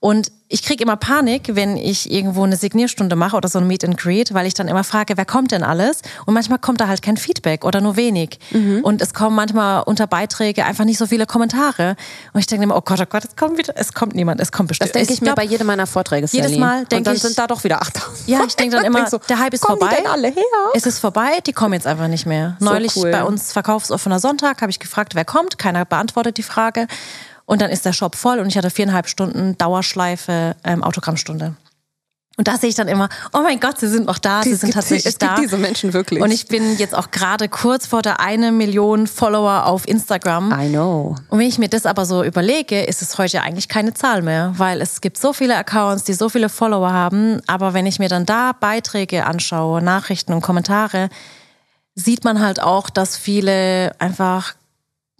Und 0.00 0.30
ich 0.46 0.62
kriege 0.62 0.82
immer 0.82 0.96
Panik, 0.96 1.56
wenn 1.56 1.76
ich 1.76 2.10
irgendwo 2.10 2.44
eine 2.44 2.56
Signierstunde 2.56 3.16
mache 3.16 3.36
oder 3.36 3.48
so 3.48 3.58
ein 3.58 3.66
Meet 3.66 3.84
and 3.84 3.98
Greet, 3.98 4.32
weil 4.32 4.46
ich 4.46 4.54
dann 4.54 4.68
immer 4.68 4.84
frage, 4.84 5.16
wer 5.16 5.24
kommt 5.26 5.50
denn 5.50 5.64
alles? 5.64 6.02
Und 6.24 6.34
manchmal 6.34 6.58
kommt 6.60 6.80
da 6.80 6.86
halt 6.86 7.02
kein 7.02 7.16
Feedback 7.16 7.64
oder 7.64 7.80
nur 7.80 7.96
wenig. 7.96 8.38
Mhm. 8.52 8.80
Und 8.82 9.02
es 9.02 9.12
kommen 9.12 9.34
manchmal 9.34 9.82
unter 9.82 10.06
Beiträge 10.06 10.64
einfach 10.64 10.84
nicht 10.84 10.98
so 10.98 11.06
viele 11.06 11.26
Kommentare. 11.26 11.96
Und 12.32 12.40
ich 12.40 12.46
denke 12.46 12.62
immer, 12.62 12.76
oh 12.76 12.80
Gott, 12.80 13.00
oh 13.00 13.06
Gott, 13.08 13.24
es 13.24 13.34
kommt 13.34 13.58
wieder, 13.58 13.74
es 13.76 13.92
kommt 13.92 14.14
niemand, 14.14 14.40
es 14.40 14.52
kommt 14.52 14.68
bestimmt. 14.68 14.90
Das 14.90 14.92
denke 14.92 15.12
ich, 15.12 15.18
ich 15.18 15.22
mir 15.22 15.34
bei 15.34 15.44
jedem 15.44 15.66
meiner 15.66 15.86
Vorträge. 15.86 16.28
Jedes 16.30 16.56
Mal 16.56 16.84
denke 16.86 16.94
ich. 16.94 16.98
Und 16.98 17.06
dann 17.06 17.16
sind 17.16 17.38
da 17.38 17.46
doch 17.48 17.64
wieder 17.64 17.82
8000. 17.82 18.08
Ja, 18.28 18.44
ich 18.46 18.56
denke 18.56 18.76
dann 18.76 18.84
immer, 18.84 19.06
so, 19.08 19.18
der 19.18 19.38
Hype 19.38 19.54
ist 19.54 19.66
vorbei. 19.66 19.88
Die 19.90 20.02
denn 20.02 20.06
alle 20.06 20.28
her? 20.28 20.44
Es 20.74 20.86
ist 20.86 20.98
vorbei, 20.98 21.40
die 21.46 21.52
kommen 21.52 21.74
jetzt 21.74 21.86
einfach 21.86 22.08
nicht 22.08 22.26
mehr. 22.26 22.56
So 22.60 22.66
Neulich 22.66 22.94
cool. 22.96 23.10
bei 23.10 23.24
uns 23.24 23.52
verkaufsoffener 23.52 24.20
Sonntag 24.20 24.60
habe 24.60 24.70
ich 24.70 24.78
gefragt, 24.78 25.14
wer 25.14 25.24
kommt. 25.24 25.58
Keiner 25.58 25.84
beantwortet 25.84 26.36
die 26.36 26.42
Frage. 26.42 26.86
Und 27.48 27.62
dann 27.62 27.70
ist 27.70 27.86
der 27.86 27.94
Shop 27.94 28.14
voll 28.14 28.40
und 28.40 28.48
ich 28.48 28.58
hatte 28.58 28.68
viereinhalb 28.68 29.08
Stunden 29.08 29.56
Dauerschleife 29.56 30.54
ähm, 30.64 30.84
Autogrammstunde. 30.84 31.54
Und 32.36 32.46
da 32.46 32.58
sehe 32.58 32.68
ich 32.68 32.74
dann 32.74 32.88
immer, 32.88 33.08
oh 33.32 33.40
mein 33.42 33.58
Gott, 33.58 33.80
sie 33.80 33.88
sind 33.88 34.04
noch 34.04 34.18
da, 34.18 34.42
die, 34.42 34.50
sie 34.50 34.56
sind 34.56 34.74
tatsächlich 34.74 35.06
es 35.06 35.16
da. 35.16 35.36
Gibt 35.36 35.46
diese 35.46 35.56
Menschen 35.56 35.94
wirklich. 35.94 36.22
Und 36.22 36.30
ich 36.30 36.46
bin 36.46 36.76
jetzt 36.76 36.94
auch 36.94 37.10
gerade 37.10 37.48
kurz 37.48 37.86
vor 37.86 38.02
der 38.02 38.20
eine 38.20 38.52
Million 38.52 39.06
Follower 39.06 39.64
auf 39.64 39.88
Instagram. 39.88 40.52
I 40.60 40.68
know. 40.68 41.16
Und 41.30 41.38
wenn 41.38 41.48
ich 41.48 41.58
mir 41.58 41.70
das 41.70 41.86
aber 41.86 42.04
so 42.04 42.22
überlege, 42.22 42.82
ist 42.82 43.00
es 43.00 43.16
heute 43.16 43.40
eigentlich 43.40 43.68
keine 43.68 43.94
Zahl 43.94 44.20
mehr, 44.20 44.52
weil 44.58 44.82
es 44.82 45.00
gibt 45.00 45.16
so 45.16 45.32
viele 45.32 45.56
Accounts, 45.56 46.04
die 46.04 46.12
so 46.12 46.28
viele 46.28 46.50
Follower 46.50 46.92
haben. 46.92 47.40
Aber 47.46 47.72
wenn 47.72 47.86
ich 47.86 47.98
mir 47.98 48.10
dann 48.10 48.26
da 48.26 48.52
Beiträge 48.52 49.24
anschaue, 49.24 49.80
Nachrichten 49.80 50.34
und 50.34 50.42
Kommentare, 50.42 51.08
sieht 51.94 52.24
man 52.24 52.40
halt 52.40 52.60
auch, 52.60 52.90
dass 52.90 53.16
viele 53.16 53.98
einfach 53.98 54.54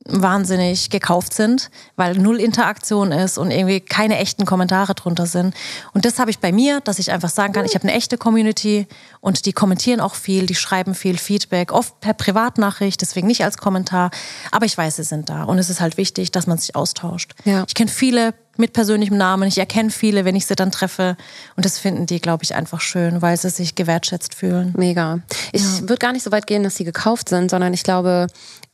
wahnsinnig 0.09 0.91
gekauft 0.91 1.35
sind, 1.35 1.71
weil 1.97 2.15
null 2.17 2.41
Interaktion 2.41 3.13
ist 3.13 3.39
und 3.39 3.51
irgendwie 3.51 3.81
keine 3.81 4.19
echten 4.19 4.47
Kommentare 4.47 4.95
drunter 4.95 5.27
sind. 5.27 5.55
Und 5.93 6.05
das 6.05 6.19
habe 6.19 6.31
ich 6.31 6.39
bei 6.39 6.51
mir, 6.51 6.81
dass 6.81 6.99
ich 6.99 7.13
einfach 7.13 7.29
sagen 7.29 7.53
kann, 7.53 7.67
ich 7.67 7.75
habe 7.75 7.85
eine 7.85 7.93
echte 7.93 8.17
Community 8.17 8.87
und 9.21 9.45
die 9.47 9.53
kommentieren 9.53 10.01
auch 10.01 10.15
viel, 10.15 10.47
die 10.47 10.55
schreiben 10.55 10.95
viel 10.95 11.19
Feedback, 11.19 11.73
oft 11.73 12.01
per 12.01 12.15
Privatnachricht, 12.15 13.01
deswegen 13.01 13.27
nicht 13.27 13.45
als 13.45 13.59
Kommentar. 13.59 14.11
Aber 14.51 14.67
ich 14.67 14.77
weiß, 14.77 14.97
sie 14.97 15.05
sind 15.05 15.29
da 15.29 15.45
und 15.45 15.59
es 15.59 15.71
ist 15.71 15.81
halt 15.81 15.97
wichtig, 15.97 16.33
dass 16.33 16.47
man 16.47 16.59
sich 16.59 16.75
austauscht. 16.75 17.35
Ja. 17.45 17.65
Ich 17.69 17.75
kenne 17.75 17.91
viele 17.91 18.35
mit 18.57 18.73
persönlichem 18.73 19.17
Namen, 19.17 19.47
ich 19.47 19.59
erkenne 19.59 19.91
viele, 19.91 20.25
wenn 20.25 20.35
ich 20.35 20.47
sie 20.47 20.57
dann 20.57 20.73
treffe 20.73 21.17
und 21.55 21.65
das 21.65 21.79
finden 21.79 22.07
die, 22.07 22.21
glaube 22.21 22.43
ich, 22.43 22.57
einfach 22.57 22.81
schön, 22.81 23.23
weil 23.23 23.37
sie 23.37 23.51
sich 23.51 23.77
gewertschätzt 23.77 24.35
fühlen. 24.35 24.75
Mega. 24.77 25.21
Ich 25.53 25.63
ja. 25.63 25.81
würde 25.83 25.99
gar 25.99 26.13
nicht 26.13 26.25
so 26.25 26.33
weit 26.33 26.47
gehen, 26.47 26.65
dass 26.65 26.75
sie 26.75 26.85
gekauft 26.85 27.29
sind, 27.29 27.51
sondern 27.51 27.73
ich 27.73 27.85
glaube, 27.85 28.27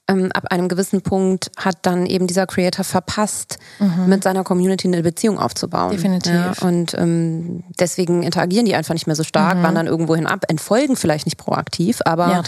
ähm, 0.06 0.30
ab 0.32 0.44
einem 0.50 0.68
gewissen 0.68 1.00
Punkt 1.00 1.50
hat 1.56 1.78
dann 1.82 2.04
eben 2.04 2.26
dieser 2.26 2.46
Creator 2.46 2.84
verpasst, 2.84 3.58
mhm. 3.78 4.08
mit 4.08 4.22
seiner 4.22 4.44
Community 4.44 4.86
eine 4.86 5.02
Beziehung 5.02 5.38
aufzubauen. 5.38 5.92
Definitiv. 5.92 6.32
Ja, 6.32 6.52
und 6.60 6.94
ähm, 6.94 7.64
deswegen 7.78 8.22
interagieren 8.22 8.66
die 8.66 8.74
einfach 8.74 8.92
nicht 8.92 9.06
mehr 9.06 9.16
so 9.16 9.24
stark, 9.24 9.58
mhm. 9.58 9.62
wandern 9.62 9.86
irgendwohin 9.86 10.26
ab, 10.26 10.44
entfolgen 10.48 10.96
vielleicht 10.96 11.26
nicht 11.26 11.38
proaktiv, 11.38 12.00
aber 12.04 12.28
ja, 12.28 12.42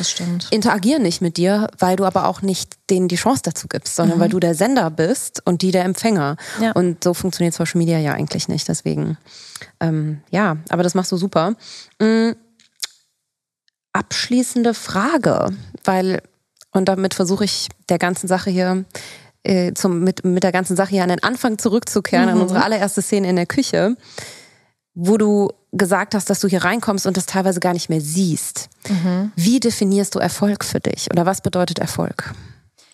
interagieren 0.51 1.03
nicht 1.03 1.23
mit 1.23 1.39
dir, 1.39 1.69
weil 1.79 1.97
du 1.97 2.05
aber 2.05 2.27
auch 2.27 2.43
nicht 2.43 2.75
denen 2.91 3.09
die 3.09 3.17
Chance 3.17 3.43
dazu 3.45 3.69
gibst, 3.69 3.97
sondern 3.97 4.19
mhm. 4.19 4.23
weil 4.23 4.29
du 4.29 4.41
der 4.41 4.55
Sender 4.55 4.91
bist 4.91 5.41
und 5.47 5.63
die 5.63 5.71
der 5.71 5.85
Empfänger. 5.85 6.37
Ja. 6.61 6.73
Und 6.73 7.03
so 7.03 7.15
funktioniert 7.15 7.55
Social 7.55 7.79
Media 7.79 7.99
ja 7.99 8.13
eigentlich 8.13 8.49
nicht. 8.49 8.69
Deswegen, 8.69 9.17
ähm, 9.81 10.21
ja, 10.31 10.59
aber 10.69 10.83
das 10.83 10.95
machst 10.95 11.11
du 11.11 11.17
super. 11.17 11.55
Mhm. 12.01 12.37
Abschließende 13.95 14.75
Frage, 14.75 15.57
weil 15.85 16.21
und 16.77 16.87
damit 16.87 17.15
versuche 17.15 17.45
ich 17.45 17.69
der 17.89 17.99
ganzen 17.99 18.29
Sache 18.29 18.51
hier 18.51 18.85
äh, 19.43 19.73
zum, 19.75 20.01
mit, 20.01 20.25
mit 20.25 20.43
der 20.43 20.53
ganzen 20.53 20.77
Sache 20.77 20.91
hier 20.91 21.03
an 21.03 21.09
den 21.09 21.23
Anfang 21.23 21.59
zurückzukehren, 21.59 22.27
mhm. 22.27 22.33
an 22.33 22.41
unsere 22.41 22.63
allererste 22.63 23.03
Szene 23.03 23.29
in 23.29 23.37
der 23.37 23.47
Küche, 23.47 23.97
wo 24.95 25.17
du 25.19 25.51
gesagt 25.73 26.15
hast, 26.15 26.31
dass 26.31 26.41
du 26.41 26.49
hier 26.49 26.65
reinkommst 26.65 27.07
und 27.07 27.17
das 27.17 27.27
teilweise 27.27 27.61
gar 27.61 27.73
nicht 27.73 27.89
mehr 27.89 28.01
siehst. 28.01 28.69
Mhm. 28.89 29.33
Wie 29.37 29.61
definierst 29.61 30.15
du 30.15 30.19
Erfolg 30.19 30.65
für 30.65 30.81
dich 30.81 31.11
oder 31.11 31.27
was 31.27 31.41
bedeutet 31.43 31.79
Erfolg? 31.79 32.33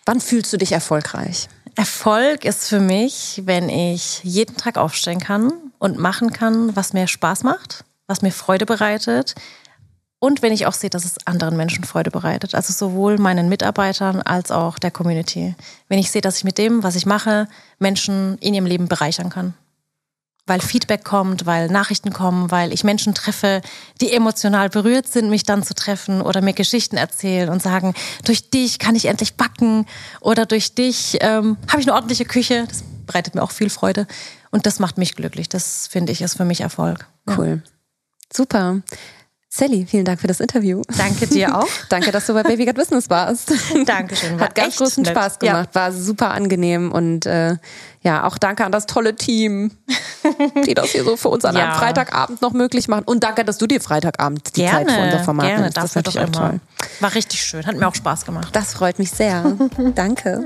Wann 0.05 0.19
fühlst 0.19 0.51
du 0.51 0.57
dich 0.57 0.73
erfolgreich? 0.73 1.47
Erfolg 1.75 2.45
ist 2.45 2.67
für 2.67 2.79
mich, 2.79 3.41
wenn 3.45 3.69
ich 3.69 4.21
jeden 4.23 4.57
Tag 4.57 4.77
aufstehen 4.77 5.19
kann 5.19 5.51
und 5.79 5.97
machen 5.97 6.31
kann, 6.31 6.75
was 6.75 6.93
mir 6.93 7.07
Spaß 7.07 7.43
macht, 7.43 7.83
was 8.05 8.21
mir 8.21 8.31
Freude 8.31 8.65
bereitet, 8.65 9.33
und 10.23 10.41
wenn 10.41 10.53
ich 10.53 10.65
auch 10.67 10.73
sehe, 10.73 10.89
dass 10.89 11.03
es 11.03 11.17
anderen 11.27 11.57
Menschen 11.57 11.83
Freude 11.83 12.09
bereitet, 12.09 12.55
also 12.55 12.71
sowohl 12.71 13.17
meinen 13.17 13.49
Mitarbeitern 13.49 14.21
als 14.21 14.51
auch 14.51 14.79
der 14.79 14.89
Community. 14.89 15.53
Wenn 15.89 15.99
ich 15.99 16.11
sehe, 16.11 16.21
dass 16.21 16.37
ich 16.37 16.45
mit 16.45 16.57
dem, 16.57 16.81
was 16.81 16.95
ich 16.95 17.05
mache, 17.05 17.49
Menschen 17.77 18.37
in 18.37 18.53
ihrem 18.53 18.65
Leben 18.65 18.87
bereichern 18.87 19.29
kann. 19.29 19.53
Weil 20.45 20.61
Feedback 20.61 21.03
kommt, 21.03 21.45
weil 21.45 21.67
Nachrichten 21.67 22.13
kommen, 22.13 22.51
weil 22.51 22.71
ich 22.71 22.85
Menschen 22.85 23.13
treffe, 23.13 23.61
die 23.99 24.13
emotional 24.13 24.69
berührt 24.69 25.09
sind, 25.09 25.29
mich 25.29 25.43
dann 25.43 25.61
zu 25.61 25.73
treffen 25.73 26.21
oder 26.21 26.39
mir 26.39 26.53
Geschichten 26.53 26.95
erzählen 26.95 27.49
und 27.49 27.61
sagen, 27.61 27.93
durch 28.23 28.49
dich 28.49 28.79
kann 28.79 28.95
ich 28.95 29.07
endlich 29.07 29.33
backen 29.33 29.85
oder 30.21 30.45
durch 30.45 30.73
dich 30.73 31.17
ähm, 31.19 31.57
habe 31.67 31.81
ich 31.81 31.87
eine 31.87 31.95
ordentliche 31.95 32.23
Küche. 32.23 32.63
Das 32.69 32.85
bereitet 33.05 33.35
mir 33.35 33.43
auch 33.43 33.51
viel 33.51 33.69
Freude 33.69 34.07
und 34.51 34.67
das 34.67 34.79
macht 34.79 34.97
mich 34.97 35.15
glücklich. 35.15 35.49
Das 35.49 35.87
finde 35.87 36.13
ich 36.13 36.21
ist 36.21 36.37
für 36.37 36.45
mich 36.45 36.61
Erfolg. 36.61 37.09
Cool. 37.27 37.61
Ja. 37.61 37.71
Super. 38.31 38.81
Sally, 39.55 39.85
vielen 39.87 40.03
Dank 40.03 40.19
für 40.19 40.25
das 40.25 40.39
Interview. 40.39 40.81
Danke 40.97 41.27
dir 41.27 41.55
auch. 41.55 41.67
Danke, 41.89 42.11
dass 42.11 42.25
du 42.25 42.33
bei 42.33 42.41
Baby 42.41 42.65
Got 42.65 42.73
Business 42.73 43.07
warst. 43.11 43.53
Dankeschön. 43.85 44.39
Hat 44.39 44.55
ganz 44.55 44.77
großen 44.77 45.03
nett. 45.03 45.11
Spaß 45.11 45.37
gemacht, 45.37 45.69
ja. 45.75 45.79
war 45.79 45.91
super 45.91 46.31
angenehm 46.31 46.91
und 46.91 47.27
äh, 47.27 47.57
ja, 48.01 48.23
auch 48.23 48.39
danke 48.39 48.65
an 48.65 48.71
das 48.71 48.87
tolle 48.87 49.15
Team, 49.15 49.69
die 50.65 50.73
das 50.73 50.87
hier 50.89 51.03
so 51.03 51.17
für 51.17 51.29
uns 51.29 51.45
an 51.45 51.55
ja. 51.55 51.65
einem 51.65 51.73
Freitagabend 51.75 52.41
noch 52.41 52.53
möglich 52.53 52.87
machen. 52.87 53.03
Und 53.05 53.23
danke, 53.23 53.45
dass 53.45 53.59
du 53.59 53.67
dir 53.67 53.79
Freitagabend 53.79 54.55
die 54.55 54.61
gerne, 54.61 54.87
Zeit 54.87 54.95
für 54.95 55.03
unser 55.03 55.19
Format 55.19 55.45
gerne, 55.45 55.61
nimmst. 55.61 55.77
Das, 55.77 55.83
das 55.83 55.95
natürlich 55.97 56.19
auch 56.19 56.31
toll. 56.31 56.59
War 56.99 57.13
richtig 57.13 57.43
schön, 57.43 57.63
hat 57.67 57.75
mir 57.75 57.87
auch 57.87 57.93
Spaß 57.93 58.25
gemacht. 58.25 58.49
Das 58.53 58.73
freut 58.73 58.97
mich 58.97 59.11
sehr. 59.11 59.55
danke. 59.93 60.45